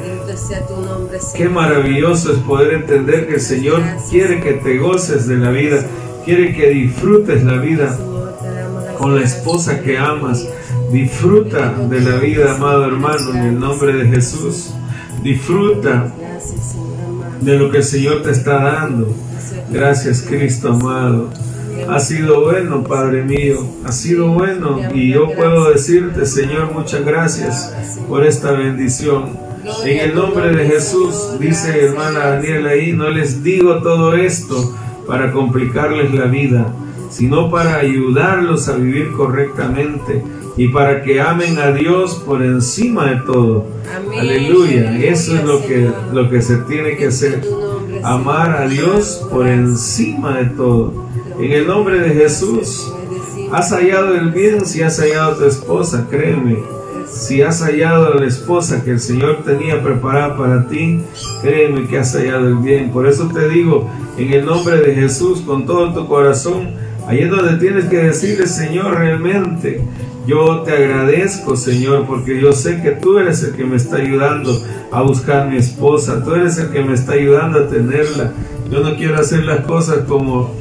Qué 1.36 1.50
maravilloso 1.50 2.34
es 2.34 2.40
poder 2.40 2.74
entender 2.74 3.28
que 3.28 3.36
el 3.36 3.41
Señor 3.41 3.84
quiere 4.10 4.40
que 4.40 4.54
te 4.54 4.80
goces 4.80 5.28
de 5.28 5.38
la 5.38 5.52
vida. 5.52 5.86
Quiere 6.26 6.56
que 6.56 6.70
disfrutes 6.70 7.44
la 7.44 7.58
vida 7.58 7.95
con 8.98 9.16
la 9.16 9.22
esposa 9.24 9.82
que 9.82 9.98
amas. 9.98 10.48
Disfruta 10.92 11.74
de 11.90 12.02
la 12.02 12.18
vida, 12.18 12.56
amado 12.56 12.86
hermano, 12.86 13.32
en 13.32 13.44
el 13.44 13.60
nombre 13.60 13.94
de 13.94 14.10
Jesús. 14.10 14.74
Disfruta 15.24 16.14
de 17.42 17.58
lo 17.58 17.72
que 17.72 17.78
el 17.78 17.84
Señor 17.84 18.22
te 18.24 18.32
está 18.32 18.64
dando. 18.64 19.08
Gracias, 19.70 20.22
Cristo 20.28 20.70
amado. 20.70 21.30
Ha 21.90 22.00
sido 22.00 22.42
bueno, 22.42 22.84
Padre 22.84 23.24
mío. 23.24 23.66
Ha 23.86 23.92
sido 23.92 24.28
bueno. 24.28 24.80
Y 24.94 25.14
yo 25.14 25.34
puedo 25.34 25.72
decirte, 25.72 26.26
Señor, 26.26 26.74
muchas 26.74 27.04
gracias 27.04 27.74
por 28.08 28.26
esta 28.26 28.52
bendición. 28.52 29.38
En 29.86 29.98
el 29.98 30.16
nombre 30.16 30.54
de 30.54 30.66
Jesús, 30.66 31.40
dice 31.40 31.86
hermana 31.86 32.20
Daniela 32.20 32.72
ahí, 32.72 32.92
no 32.92 33.10
les 33.10 33.44
digo 33.44 33.82
todo 33.82 34.14
esto 34.14 34.76
para 35.08 35.32
complicarles 35.32 36.14
la 36.14 36.26
vida, 36.26 36.74
sino 37.14 37.52
para 37.52 37.76
ayudarlos 37.76 38.68
a 38.68 38.76
vivir 38.76 39.11
correctamente 39.11 40.23
y 40.57 40.69
para 40.69 41.03
que 41.03 41.22
amen 41.22 41.60
a 41.60 41.72
Dios 41.72 42.15
por 42.26 42.41
encima 42.41 43.11
de 43.11 43.18
todo. 43.22 43.68
Aleluya. 44.19 44.98
Eso 44.98 45.35
es 45.35 45.44
lo 45.44 45.61
que, 45.61 45.91
lo 46.11 46.30
que 46.30 46.41
se 46.41 46.57
tiene 46.57 46.98
que 46.98 47.07
hacer. 47.07 47.41
Amar 48.03 48.61
a 48.61 48.68
Dios 48.68 49.27
por 49.30 49.48
encima 49.48 50.40
de 50.40 50.45
todo. 50.45 51.07
En 51.40 51.52
el 51.52 51.68
nombre 51.68 51.99
de 51.99 52.10
Jesús, 52.15 52.91
has 53.52 53.72
hallado 53.72 54.15
el 54.15 54.31
bien 54.31 54.65
si 54.65 54.81
has 54.81 54.99
hallado 54.99 55.34
a 55.34 55.38
tu 55.38 55.45
esposa, 55.45 56.07
créeme. 56.10 56.57
Si 57.07 57.44
has 57.44 57.61
hallado 57.61 58.11
a 58.11 58.15
la 58.15 58.26
esposa 58.26 58.84
que 58.84 58.91
el 58.91 58.99
Señor 58.99 59.44
tenía 59.44 59.84
preparada 59.84 60.35
para 60.35 60.68
ti, 60.68 60.99
créeme 61.44 61.88
que 61.88 61.99
has 61.99 62.15
hallado 62.15 62.48
el 62.48 62.56
bien. 62.56 62.91
Por 62.91 63.07
eso 63.07 63.30
te 63.31 63.48
digo, 63.49 63.88
en 64.18 64.34
el 64.34 64.45
nombre 64.45 64.77
de 64.77 64.95
Jesús, 64.95 65.41
con 65.41 65.68
todo 65.68 65.94
tu 65.94 66.07
corazón, 66.07 66.83
ahí 67.08 67.20
es 67.20 67.30
donde 67.30 67.58
tienes 67.58 67.86
que 67.86 67.98
decirle, 67.98 68.48
Señor, 68.48 68.98
realmente, 68.98 69.82
yo 70.26 70.62
te 70.62 70.72
agradezco, 70.72 71.56
Señor, 71.56 72.06
porque 72.08 72.40
yo 72.40 72.54
sé 72.54 72.82
que 72.82 72.92
tú 72.92 73.20
eres 73.20 73.44
el 73.44 73.54
que 73.56 73.66
me 73.66 73.76
está 73.76 73.98
ayudando 73.98 74.58
a 74.92 75.02
buscar 75.02 75.50
mi 75.50 75.58
esposa, 75.58 76.24
tú 76.24 76.34
eres 76.34 76.58
el 76.58 76.70
que 76.70 76.82
me 76.82 76.94
está 76.94 77.14
ayudando 77.14 77.60
a 77.60 77.68
tenerla. 77.68 78.32
Yo 78.72 78.80
no 78.80 78.96
quiero 78.96 79.20
hacer 79.20 79.44
las 79.44 79.66
cosas 79.66 80.00
como, 80.08 80.56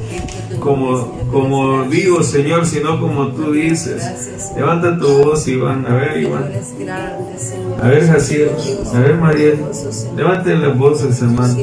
como, 0.63 1.27
como 1.31 1.83
digo, 1.83 2.23
Señor, 2.23 2.65
sino 2.65 2.99
como 2.99 3.27
tú 3.29 3.51
dices. 3.51 4.53
Levanta 4.55 4.97
tu 4.97 5.23
voz, 5.23 5.47
Iván. 5.47 5.85
A 5.85 5.95
ver, 5.95 6.21
Iván. 6.21 6.51
A 7.81 7.87
ver, 7.89 8.07
Jaciel. 8.07 8.51
A 8.93 8.99
ver, 8.99 9.15
María. 9.17 9.53
Levanten 10.15 10.61
las 10.61 10.77
voces, 10.77 11.21
hermanos. 11.21 11.57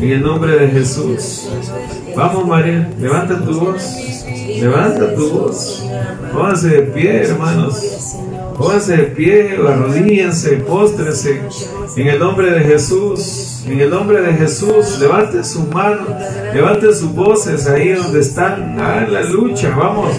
En 0.00 0.10
el 0.10 0.22
nombre 0.22 0.58
de 0.58 0.68
Jesús. 0.68 1.48
Vamos, 2.16 2.46
María. 2.46 2.90
Levanta 2.98 3.38
tu 3.44 3.60
voz. 3.60 3.96
Levanta 4.60 5.14
tu 5.14 5.30
voz. 5.30 5.84
Pónganse 6.32 6.68
de 6.68 6.82
pie, 6.82 7.22
hermanos. 7.22 8.16
Pónganse 8.58 8.96
de 8.96 9.02
pie, 9.04 9.56
arrodíllense, 9.56 10.56
póstrense. 10.56 11.40
En 11.96 12.08
el 12.08 12.18
nombre 12.18 12.50
de 12.50 12.60
Jesús. 12.60 13.62
En 13.66 13.78
el 13.78 13.88
nombre 13.88 14.20
de 14.20 14.32
Jesús. 14.32 14.98
Levanten 14.98 15.44
sus 15.44 15.68
manos. 15.68 16.08
Levanten 16.52 16.92
sus 16.92 17.14
voces 17.14 17.68
ahí 17.68 17.90
donde 17.90 18.18
están. 18.18 18.76
Ah, 18.80 19.04
en 19.06 19.12
la 19.12 19.22
lucha. 19.22 19.72
Vamos. 19.76 20.12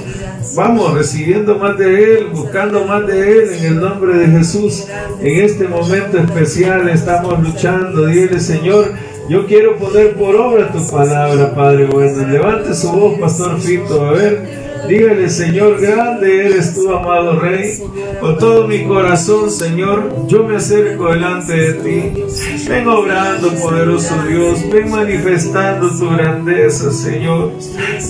Vamos 0.55 0.93
recibiendo 0.93 1.57
más 1.57 1.77
de 1.77 2.17
Él, 2.17 2.27
buscando 2.33 2.85
más 2.85 3.05
de 3.05 3.31
Él 3.31 3.49
en 3.55 3.65
el 3.65 3.79
nombre 3.81 4.17
de 4.17 4.27
Jesús. 4.27 4.87
En 5.21 5.43
este 5.43 5.67
momento 5.67 6.17
especial 6.17 6.87
estamos 6.89 7.43
luchando. 7.43 8.05
Dile, 8.05 8.39
Señor, 8.39 8.93
yo 9.27 9.45
quiero 9.45 9.77
poner 9.77 10.15
por 10.15 10.35
obra 10.35 10.71
tu 10.71 10.87
palabra, 10.87 11.53
Padre 11.53 11.85
bueno. 11.85 12.27
Levante 12.27 12.73
su 12.73 12.89
voz, 12.89 13.19
Pastor 13.19 13.59
Fito. 13.59 14.07
A 14.07 14.13
ver, 14.13 14.68
dígale, 14.87 15.29
Señor, 15.29 15.79
grande 15.79 16.45
eres 16.47 16.73
tú, 16.73 16.91
amado 16.91 17.39
Rey. 17.39 17.81
Con 18.19 18.37
todo 18.37 18.67
mi 18.67 18.83
corazón, 18.85 19.49
Señor, 19.49 20.27
yo 20.27 20.43
me 20.43 20.57
acerco 20.57 21.09
delante 21.09 21.53
de 21.53 21.73
ti. 21.73 22.23
Ven 22.67 22.87
obrando, 22.87 23.49
poderoso 23.55 24.15
Dios. 24.27 24.69
Ven 24.71 24.89
manifestando 24.89 25.89
tu 25.89 26.09
grandeza, 26.09 26.91
Señor. 26.91 27.51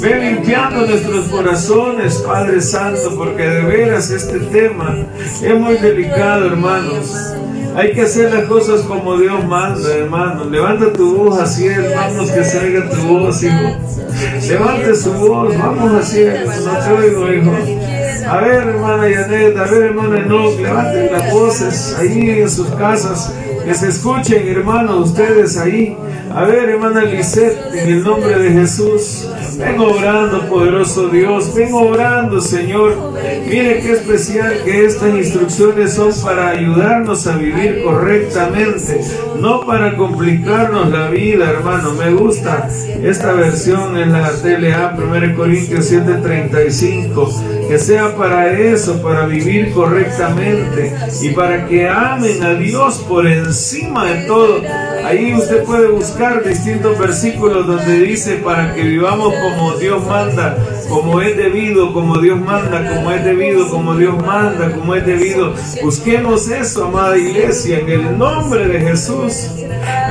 Ven 0.02 0.36
limpiando 0.36 0.86
nuestros 0.86 1.26
corazones, 1.28 2.18
Padre 2.18 2.62
Santo, 2.62 3.16
porque 3.16 3.44
de 3.44 3.62
veras 3.64 4.10
este 4.12 4.40
tema 4.40 4.96
es 5.42 5.60
muy 5.60 5.76
delicado, 5.76 6.48
hermanos. 6.48 7.34
Hay 7.76 7.94
que 7.94 8.02
hacer 8.02 8.34
las 8.34 8.44
cosas 8.46 8.82
como 8.82 9.18
Dios 9.18 9.46
manda, 9.46 9.96
hermano. 9.96 10.46
Levanta 10.46 10.92
tu 10.92 11.16
voz 11.16 11.40
así, 11.40 11.68
hermanos, 11.68 12.32
que 12.32 12.44
salga 12.44 12.90
tu 12.90 13.02
voz, 13.08 13.44
hijo. 13.44 13.78
Levante 14.48 14.96
su 14.96 15.14
voz, 15.14 15.58
vamos 15.58 15.94
así, 15.94 16.26
no 16.66 16.78
te 16.78 16.92
oigo, 16.92 17.32
hijo. 17.32 17.52
A 18.28 18.42
ver, 18.42 18.68
hermana 18.68 19.10
Yanet, 19.10 19.58
a 19.58 19.64
ver, 19.64 19.84
hermana 19.84 20.20
Enoch, 20.20 20.60
levanten 20.60 21.12
las 21.12 21.32
voces 21.32 21.96
ahí 22.00 22.42
en 22.42 22.50
sus 22.50 22.68
casas. 22.70 23.34
Que 23.70 23.76
se 23.76 23.90
escuchen, 23.90 24.48
hermanos, 24.48 25.12
ustedes 25.12 25.56
ahí. 25.56 25.96
A 26.34 26.44
ver, 26.44 26.70
hermana 26.70 27.04
Lisette, 27.04 27.72
en 27.72 27.90
el 27.90 28.04
nombre 28.04 28.40
de 28.40 28.52
Jesús, 28.52 29.30
vengo 29.60 29.92
orando, 29.92 30.50
poderoso 30.50 31.08
Dios, 31.10 31.54
vengo 31.54 31.82
orando, 31.90 32.42
Señor. 32.42 33.14
Mire 33.48 33.80
qué 33.82 33.92
especial 33.92 34.64
que 34.66 34.86
estas 34.86 35.14
instrucciones 35.14 35.94
son 35.94 36.12
para 36.24 36.50
ayudarnos 36.50 37.28
a 37.28 37.38
vivir 37.38 37.84
correctamente, 37.84 39.02
no 39.40 39.62
para 39.62 39.96
complicarnos 39.96 40.90
la 40.90 41.10
vida, 41.12 41.52
hermano. 41.52 41.94
Me 41.94 42.12
gusta 42.12 42.68
esta 43.04 43.34
versión 43.34 43.98
en 43.98 44.14
la 44.14 44.32
TLA, 44.32 44.96
1 44.98 45.36
Corintios 45.36 45.92
7:35, 45.92 47.68
que 47.68 47.78
sea 47.78 48.16
para 48.16 48.52
eso, 48.52 49.00
para 49.04 49.28
vivir 49.28 49.72
correctamente 49.74 50.92
y 51.22 51.30
para 51.30 51.68
que 51.68 51.88
amen 51.88 52.44
a 52.44 52.56
Dios 52.56 53.06
por 53.08 53.28
encima 53.28 53.59
de 54.06 54.26
todo. 54.26 54.64
Ahí 55.04 55.34
usted 55.34 55.64
puede 55.64 55.88
buscar 55.88 56.44
distintos 56.44 56.98
versículos 57.00 57.66
donde 57.66 58.00
dice 58.00 58.36
para 58.38 58.74
que 58.74 58.84
vivamos 58.84 59.34
como 59.34 59.74
Dios 59.74 60.06
manda, 60.06 60.58
como 60.90 61.22
es 61.22 61.38
debido, 61.38 61.94
como 61.94 62.18
Dios 62.20 62.40
manda, 62.40 62.96
como 62.96 63.12
es 63.12 63.24
debido, 63.24 63.70
como 63.70 63.96
Dios 63.96 64.16
manda, 64.26 64.72
como 64.72 64.96
es 64.96 65.06
debido. 65.06 65.54
Busquemos 65.84 66.50
eso, 66.50 66.86
amada 66.86 67.18
iglesia, 67.18 67.80
en 67.80 67.90
el 67.90 68.18
nombre 68.18 68.68
de 68.68 68.82
Jesús. 68.82 69.50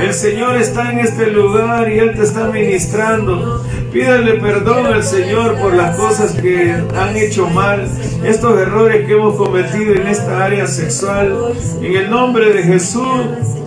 El 0.01 0.13
Señor 0.13 0.57
está 0.57 0.91
en 0.91 0.99
este 0.99 1.27
lugar 1.27 1.91
y 1.91 1.99
Él 1.99 2.15
te 2.15 2.23
está 2.23 2.47
ministrando. 2.47 3.63
Pídale 3.91 4.35
perdón 4.35 4.85
al 4.85 5.03
Señor 5.03 5.57
por 5.59 5.73
las 5.73 5.97
cosas 5.97 6.33
que 6.33 6.71
han 6.95 7.17
hecho 7.17 7.47
mal, 7.49 7.87
estos 8.23 8.59
errores 8.59 9.05
que 9.05 9.13
hemos 9.13 9.35
cometido 9.35 9.95
en 9.95 10.07
esta 10.07 10.45
área 10.45 10.67
sexual. 10.67 11.53
En 11.81 11.95
el 11.95 12.09
nombre 12.09 12.53
de 12.53 12.63
Jesús. 12.63 13.58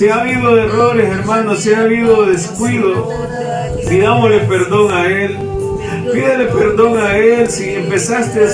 Si 0.00 0.08
ha 0.08 0.22
habido 0.22 0.56
errores, 0.56 1.10
hermanos, 1.10 1.58
si 1.60 1.74
ha 1.74 1.80
habido 1.80 2.24
descuido, 2.24 3.06
pidámosle 3.86 4.38
perdón 4.38 4.94
a 4.94 5.04
Él. 5.04 5.38
Pídele 6.10 6.46
perdón 6.46 6.98
a 6.98 7.18
Él 7.18 7.50
si 7.50 7.74
empezaste 7.74 8.46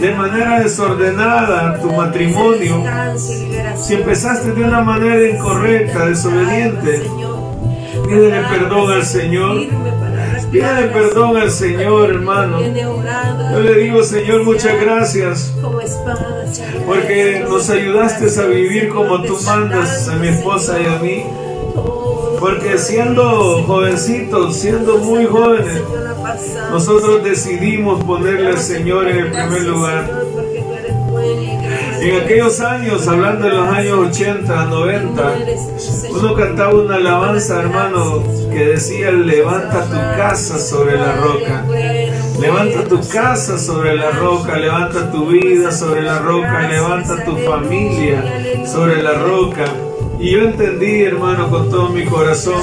de 0.00 0.14
manera 0.14 0.60
desordenada 0.60 1.80
tu 1.80 1.90
matrimonio, 1.90 2.84
si 3.76 3.94
empezaste 3.94 4.52
de 4.52 4.62
una 4.62 4.80
manera 4.80 5.28
incorrecta, 5.28 6.06
desobediente, 6.06 7.02
pídele 8.06 8.42
perdón 8.48 8.92
al 8.92 9.04
Señor. 9.04 9.62
Pídele 10.50 10.88
perdón 10.88 11.36
al 11.36 11.50
Señor, 11.50 12.10
hermano. 12.10 12.58
Yo 13.52 13.60
le 13.60 13.74
digo, 13.74 14.02
Señor, 14.02 14.44
muchas 14.44 14.80
gracias. 14.80 15.52
Porque 16.86 17.44
nos 17.48 17.68
ayudaste 17.70 18.40
a 18.40 18.46
vivir 18.46 18.88
como 18.88 19.22
tú 19.22 19.36
mandas 19.44 20.08
a 20.08 20.16
mi 20.16 20.28
esposa 20.28 20.80
y 20.80 20.86
a 20.86 20.98
mí. 20.98 21.26
Porque 22.38 22.78
siendo 22.78 23.62
jovencitos, 23.64 24.56
siendo 24.56 24.98
muy 24.98 25.24
jóvenes, 25.24 25.82
nosotros 26.70 27.24
decidimos 27.24 28.04
ponerle 28.04 28.48
al 28.48 28.58
Señor 28.58 29.08
en 29.08 29.18
el 29.18 29.30
primer 29.30 29.62
lugar. 29.62 30.26
En 32.06 32.22
aquellos 32.22 32.60
años, 32.60 33.08
hablando 33.08 33.48
de 33.48 33.54
los 33.54 33.68
años 33.68 33.98
80, 34.10 34.66
90, 34.66 35.38
uno 36.12 36.34
cantaba 36.36 36.72
una 36.72 36.94
alabanza, 36.94 37.60
hermano, 37.60 38.22
que 38.52 38.64
decía, 38.64 39.10
levanta 39.10 39.82
tu 39.86 39.96
casa 40.16 40.56
sobre 40.56 40.96
la 40.98 41.16
roca. 41.16 41.64
Levanta 42.40 42.84
tu 42.84 43.00
casa 43.08 43.58
sobre 43.58 43.96
la 43.96 44.12
roca, 44.12 44.56
levanta 44.56 45.10
tu 45.10 45.26
vida 45.26 45.72
sobre 45.72 46.02
la 46.02 46.20
roca, 46.20 46.68
levanta 46.68 47.24
tu 47.24 47.36
familia 47.38 48.22
sobre 48.64 49.02
la 49.02 49.14
roca. 49.14 49.64
Y 50.18 50.30
yo 50.30 50.40
entendí, 50.40 51.02
hermano, 51.02 51.50
con 51.50 51.68
todo 51.70 51.90
mi 51.90 52.04
corazón, 52.04 52.62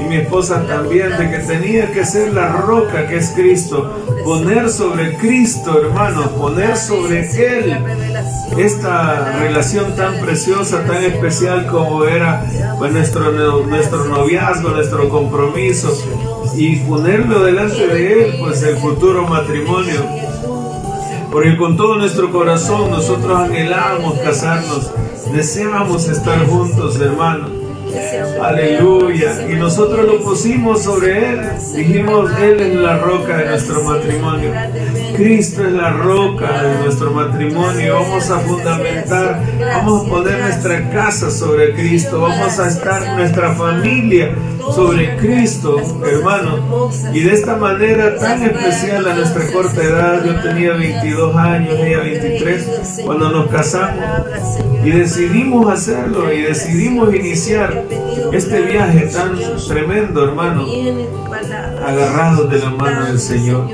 y 0.00 0.04
mi 0.04 0.16
esposa 0.16 0.64
también, 0.66 1.10
de 1.18 1.30
que 1.30 1.38
tenía 1.38 1.92
que 1.92 2.04
ser 2.04 2.32
la 2.32 2.52
roca 2.52 3.06
que 3.06 3.16
es 3.16 3.30
Cristo. 3.30 3.94
Poner 4.24 4.70
sobre 4.70 5.16
Cristo, 5.16 5.80
hermano, 5.80 6.30
poner 6.30 6.76
sobre 6.76 7.20
Él 7.20 7.78
esta 8.56 9.38
relación 9.38 9.94
tan 9.96 10.20
preciosa, 10.20 10.84
tan 10.84 11.04
especial 11.04 11.66
como 11.66 12.04
era 12.04 12.44
pues, 12.78 12.92
nuestro, 12.92 13.32
nuestro 13.66 14.04
noviazgo, 14.04 14.70
nuestro 14.70 15.08
compromiso, 15.08 15.92
y 16.56 16.76
ponerlo 16.76 17.44
delante 17.44 17.86
de 17.86 18.12
Él, 18.12 18.36
pues 18.40 18.62
el 18.62 18.76
futuro 18.76 19.26
matrimonio. 19.26 20.27
Porque 21.30 21.56
con 21.56 21.76
todo 21.76 21.96
nuestro 21.96 22.30
corazón 22.30 22.90
nosotros 22.90 23.38
anhelamos 23.38 24.18
casarnos, 24.20 24.90
deseamos 25.32 26.08
estar 26.08 26.46
juntos, 26.46 26.98
hermano. 27.00 27.58
Aleluya. 28.42 29.48
Y 29.50 29.54
nosotros 29.54 30.06
lo 30.06 30.20
pusimos 30.20 30.82
sobre 30.82 31.32
Él. 31.32 31.40
Dijimos, 31.74 32.30
Él 32.38 32.60
es 32.60 32.74
la 32.74 32.98
roca 32.98 33.36
de 33.38 33.46
nuestro 33.46 33.82
matrimonio. 33.82 34.52
Cristo 35.16 35.64
es 35.64 35.72
la 35.72 35.90
roca 35.90 36.62
de 36.62 36.78
nuestro 36.84 37.10
matrimonio. 37.10 37.94
Vamos 37.94 38.30
a 38.30 38.38
fundamentar, 38.40 39.42
vamos 39.58 40.06
a 40.06 40.08
poner 40.08 40.40
nuestra 40.40 40.90
casa 40.90 41.30
sobre 41.30 41.74
Cristo. 41.74 42.20
Vamos 42.20 42.58
a 42.58 42.68
estar 42.68 43.16
nuestra 43.16 43.54
familia 43.54 44.34
sobre 44.74 45.16
Cristo, 45.16 45.80
hermano. 46.04 46.90
Y 47.12 47.20
de 47.20 47.34
esta 47.34 47.56
manera 47.56 48.16
tan 48.16 48.42
especial 48.42 49.08
a 49.08 49.14
nuestra 49.14 49.46
corta 49.52 49.82
edad, 49.82 50.24
yo 50.24 50.40
tenía 50.42 50.72
22 50.74 51.36
años, 51.36 51.74
ella 51.78 52.00
23, 52.00 53.02
cuando 53.04 53.30
nos 53.30 53.50
casamos. 53.50 54.04
Y 54.84 54.90
decidimos 54.90 55.72
hacerlo 55.72 56.32
y 56.32 56.42
decidimos 56.42 57.12
iniciar 57.14 57.84
este 58.32 58.62
viaje 58.62 59.06
tan 59.06 59.36
tremendo, 59.66 60.24
hermano, 60.24 60.66
agarrados 61.84 62.50
de 62.50 62.58
la 62.58 62.70
mano 62.70 63.06
del 63.06 63.18
Señor 63.18 63.66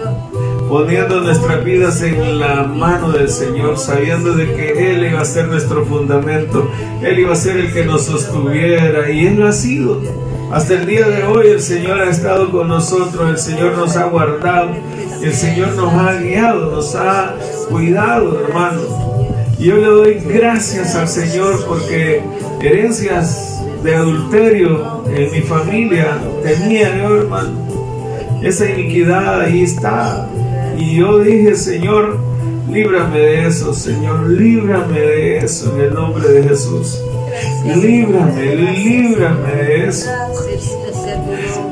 poniendo 0.69 1.21
nuestras 1.21 1.65
vidas 1.65 2.03
en 2.03 2.39
la 2.39 2.65
mano 2.65 3.13
del 3.13 3.29
Señor, 3.29 3.79
sabiendo 3.79 4.35
de 4.35 4.55
que 4.55 4.91
Él 4.91 5.07
iba 5.07 5.21
a 5.21 5.25
ser 5.25 5.49
nuestro 5.49 5.85
fundamento, 5.85 6.71
Él 7.03 7.19
iba 7.19 7.33
a 7.33 7.37
ser 7.37 7.59
el 7.59 7.73
que 7.73 7.85
nos 7.85 8.07
sostuviera 8.07 9.11
y 9.11 9.27
Él 9.27 9.37
lo 9.41 9.49
ha 9.49 9.53
sido. 9.53 10.01
Hasta 10.53 10.75
el 10.75 10.87
día 10.87 11.09
de 11.09 11.25
hoy 11.25 11.49
el 11.49 11.61
Señor 11.61 12.01
ha 12.01 12.11
estado 12.11 12.51
con 12.51 12.69
nosotros, 12.69 13.29
el 13.29 13.39
Señor 13.39 13.77
nos 13.77 13.97
ha 13.97 14.05
guardado, 14.05 14.71
el 15.23 15.33
Señor 15.33 15.75
nos 15.75 15.93
ha 15.93 16.15
guiado, 16.15 16.71
nos 16.71 16.95
ha 16.95 17.35
cuidado, 17.69 18.41
hermano. 18.41 18.81
Yo 19.59 19.77
le 19.77 19.87
doy 19.87 20.15
gracias 20.15 20.95
al 20.95 21.09
Señor 21.09 21.65
porque 21.67 22.23
herencias 22.61 23.63
de 23.83 23.95
adulterio 23.95 25.05
en 25.09 25.31
mi 25.33 25.41
familia 25.41 26.19
tenía 26.43 26.89
hermano. 26.89 27.65
Esa 28.43 28.69
iniquidad 28.71 29.41
ahí 29.41 29.63
está. 29.63 30.29
Y 30.77 30.97
yo 30.99 31.19
dije, 31.19 31.55
Señor, 31.55 32.19
líbrame 32.71 33.19
de 33.19 33.47
eso, 33.47 33.73
Señor, 33.75 34.29
líbrame 34.31 34.99
de 34.99 35.39
eso 35.39 35.75
en 35.75 35.81
el 35.81 35.95
nombre 35.95 36.29
de 36.29 36.49
Jesús. 36.49 36.99
Líbrame, 37.65 38.57
líbrame 38.57 39.53
de 39.53 39.89
eso. 39.89 40.11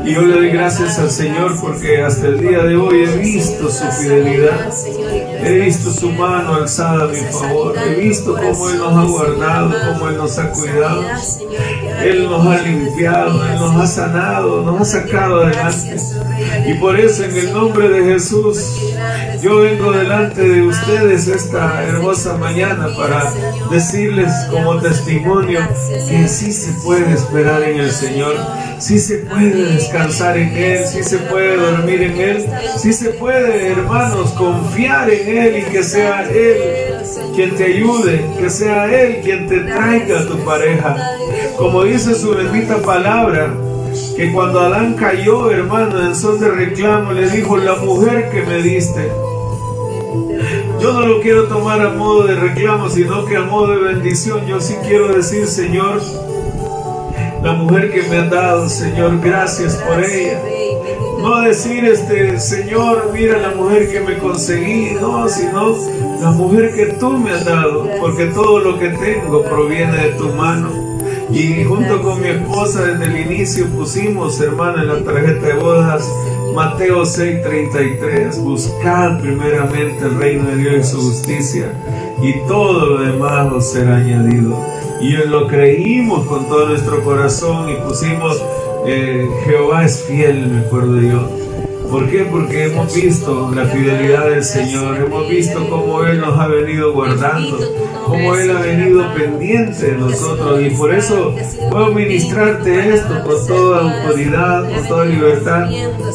Y 0.05 0.15
yo 0.15 0.23
le 0.23 0.35
doy 0.35 0.51
gracias 0.51 0.99
al 0.99 1.11
Señor 1.11 1.61
porque 1.61 2.03
hasta 2.03 2.27
el 2.27 2.41
día 2.41 2.65
de 2.65 2.77
hoy 2.77 3.05
he 3.05 3.19
visto 3.19 3.71
su 3.71 3.85
fidelidad. 3.93 4.73
He 5.45 5.61
visto 5.61 5.91
su 5.93 6.11
mano 6.11 6.55
alzada 6.55 7.05
a 7.05 7.09
mi 7.09 7.19
favor. 7.19 7.75
He 7.79 8.01
visto 8.01 8.35
cómo 8.35 8.71
Él 8.71 8.79
nos 8.79 8.97
ha 8.97 9.05
guardado, 9.05 9.75
cómo 9.93 10.09
Él 10.09 10.17
nos 10.17 10.39
ha 10.39 10.51
cuidado. 10.51 11.05
Él 12.03 12.29
nos 12.29 12.47
ha 12.47 12.63
limpiado, 12.63 13.45
Él 13.47 13.55
nos 13.61 13.77
ha 13.77 13.87
sanado, 13.87 14.63
nos 14.63 14.81
ha 14.81 14.85
sacado 14.85 15.43
adelante. 15.43 15.97
Y 16.67 16.75
por 16.75 16.99
eso 16.99 17.25
en 17.25 17.37
el 17.37 17.53
nombre 17.53 17.89
de 17.89 18.13
Jesús, 18.13 18.59
yo 19.41 19.59
vengo 19.59 19.93
delante 19.93 20.43
de 20.43 20.63
ustedes 20.63 21.27
esta 21.27 21.83
hermosa 21.85 22.37
mañana 22.37 22.89
para 22.97 23.33
decirles 23.71 24.31
como 24.51 24.79
testimonio 24.81 25.61
que 26.09 26.29
sí 26.29 26.53
se 26.53 26.73
puede 26.85 27.13
esperar 27.13 27.63
en 27.63 27.81
el 27.81 27.91
Señor, 27.91 28.37
sí 28.79 28.99
se 28.99 29.19
puede 29.19 29.75
descansar 29.75 30.37
en 30.37 30.57
Él, 30.57 30.87
sí 30.87 31.03
se 31.03 31.19
puede 31.19 31.57
dormir 31.57 32.03
en 32.03 32.21
Él, 32.21 32.47
sí 32.77 32.93
se 32.93 33.11
puede, 33.11 33.69
hermanos, 33.73 34.31
confiar 34.33 35.11
en 35.11 35.37
Él 35.37 35.57
y 35.59 35.71
que 35.71 35.83
sea 35.83 36.23
Él 36.31 36.57
quien 37.35 37.57
te 37.57 37.65
ayude, 37.65 38.25
que 38.39 38.51
sea 38.51 38.87
Él 38.87 39.21
quien 39.23 39.49
te 39.49 39.61
traiga 39.61 40.21
a 40.21 40.27
tu 40.27 40.39
pareja. 40.45 40.97
Como 41.57 41.85
dice 41.85 42.15
su 42.15 42.31
bendita 42.31 42.79
palabra, 42.79 43.55
que 44.17 44.33
cuando 44.33 44.61
Adán 44.61 44.95
cayó, 44.95 45.51
hermano, 45.51 46.01
en 46.07 46.15
son 46.15 46.39
de 46.41 46.49
reclamo, 46.49 47.13
le 47.13 47.29
dijo, 47.31 47.57
la 47.57 47.77
mujer 47.77 48.31
que 48.31 48.43
me 48.43 48.63
diste. 48.63 49.11
Yo 50.81 50.93
no 50.93 51.07
lo 51.07 51.21
quiero 51.21 51.47
tomar 51.49 51.81
a 51.81 51.91
modo 51.91 52.27
de 52.27 52.35
reclamo, 52.35 52.89
sino 52.89 53.25
que 53.25 53.37
a 53.37 53.43
modo 53.43 53.69
de 53.69 53.95
bendición. 53.95 54.47
Yo 54.47 54.61
sí 54.61 54.77
quiero 54.83 55.09
decir, 55.09 55.47
Señor, 55.47 56.01
la 57.43 57.53
mujer 57.53 57.93
que 57.93 58.03
me 58.03 58.19
ha 58.19 58.25
dado, 58.25 58.69
Señor, 58.69 59.21
gracias 59.21 59.77
por 59.77 60.03
ella. 60.03 60.41
No 61.19 61.43
decir, 61.43 61.85
este, 61.85 62.39
Señor, 62.41 63.11
mira 63.13 63.39
la 63.39 63.51
mujer 63.55 63.91
que 63.91 64.01
me 64.01 64.19
conseguí, 64.19 64.97
no, 65.01 65.29
sino 65.29 65.77
la 66.21 66.31
mujer 66.33 66.75
que 66.75 66.87
tú 66.95 67.13
me 67.13 67.31
has 67.31 67.45
dado, 67.45 67.89
porque 68.01 68.27
todo 68.27 68.59
lo 68.59 68.79
que 68.79 68.89
tengo 68.89 69.43
proviene 69.45 69.97
de 69.99 70.11
tu 70.15 70.29
mano. 70.31 70.82
Y 71.33 71.65
junto 71.65 72.03
con 72.03 72.21
mi 72.21 72.29
esposa 72.29 72.85
desde 72.85 73.05
el 73.07 73.33
inicio 73.33 73.67
pusimos, 73.69 74.41
hermana, 74.41 74.83
en 74.83 74.89
la 74.89 75.05
tarjeta 75.05 75.47
de 75.47 75.55
bodas 75.55 76.07
Mateo 76.55 77.07
6:33, 77.07 78.39
buscad 78.43 79.21
primeramente 79.21 80.05
el 80.05 80.19
reino 80.19 80.51
de 80.51 80.57
Dios 80.57 80.75
y 80.75 80.91
su 80.91 81.01
justicia 81.01 81.73
y 82.21 82.47
todo 82.47 82.87
lo 82.87 83.03
demás 83.03 83.51
os 83.51 83.73
será 83.73 83.97
añadido. 83.97 84.59
Y 85.01 85.13
lo 85.13 85.49
creímos 85.49 86.27
con 86.27 86.47
todo 86.49 86.69
nuestro 86.69 87.03
corazón 87.03 87.71
y 87.71 87.75
pusimos, 87.77 88.43
eh, 88.87 89.27
Jehová 89.45 89.85
es 89.85 90.03
fiel, 90.03 90.47
me 90.49 90.61
acuerdo 90.61 91.01
yo. 91.01 91.29
¿Por 91.93 92.09
qué? 92.09 92.25
Porque 92.25 92.65
hemos 92.65 92.95
visto 92.95 93.53
la 93.55 93.67
fidelidad 93.67 94.31
del 94.31 94.43
Señor, 94.43 94.97
hemos 94.97 95.29
visto 95.29 95.69
cómo 95.69 96.03
Él 96.05 96.23
nos 96.23 96.39
ha 96.41 96.47
venido 96.47 96.95
guardando, 96.95 97.59
cómo 98.07 98.35
Él 98.35 98.51
ha 98.51 98.61
venido 98.61 99.13
pendiente 99.13 99.91
de 99.91 99.99
nosotros 99.99 100.63
y 100.63 100.71
por 100.71 100.95
eso 100.95 101.37
puedo 101.71 101.93
ministrarte 101.93 102.95
esto 102.95 103.23
con 103.23 103.47
toda 103.47 103.93
autoridad, 103.93 104.75
con 104.75 104.89
toda 104.89 105.05
libertad, 105.05 105.69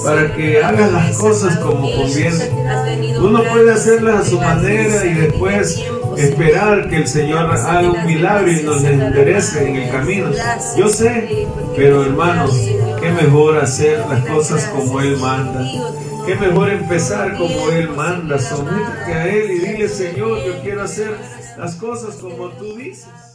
para 0.04 0.36
que 0.36 0.64
hagas 0.64 0.92
las 0.92 1.16
cosas 1.16 1.56
como 1.58 1.92
conviene. 1.92 2.50
Uno 3.20 3.44
puede 3.44 3.72
hacerlas 3.72 4.26
a 4.26 4.30
su 4.32 4.42
manera 4.42 5.06
y 5.06 5.14
después 5.14 5.80
esperar 6.18 6.90
que 6.90 6.96
el 6.96 7.08
Señor 7.08 7.52
haga 7.52 7.92
un 7.92 8.04
milagro 8.04 8.52
y 8.52 8.64
nos 8.64 8.84
enderece 8.84 9.70
en 9.70 9.76
el 9.76 9.92
camino. 9.92 10.32
Yo 10.76 10.88
sé, 10.88 11.48
pero 11.76 12.04
hermanos, 12.04 12.60
qué 13.00 13.12
mejor 13.12 13.58
hacer 13.58 14.00
las 14.10 14.26
cosas 14.26 14.66
como 14.66 15.00
Él 15.02 15.18
manda. 15.18 15.66
Qué 16.26 16.36
mejor 16.36 16.70
empezar 16.70 17.38
como 17.38 17.70
Él 17.70 17.90
manda. 17.90 18.40
Sométete 18.40 19.14
a 19.14 19.28
Él 19.28 19.52
y 19.52 19.60
dile, 19.60 19.90
Señor, 19.90 20.44
yo 20.44 20.62
quiero 20.62 20.84
hacer 20.84 21.18
las 21.58 21.76
cosas 21.76 22.16
como 22.16 22.50
tú 22.50 22.76
dices. 22.76 23.27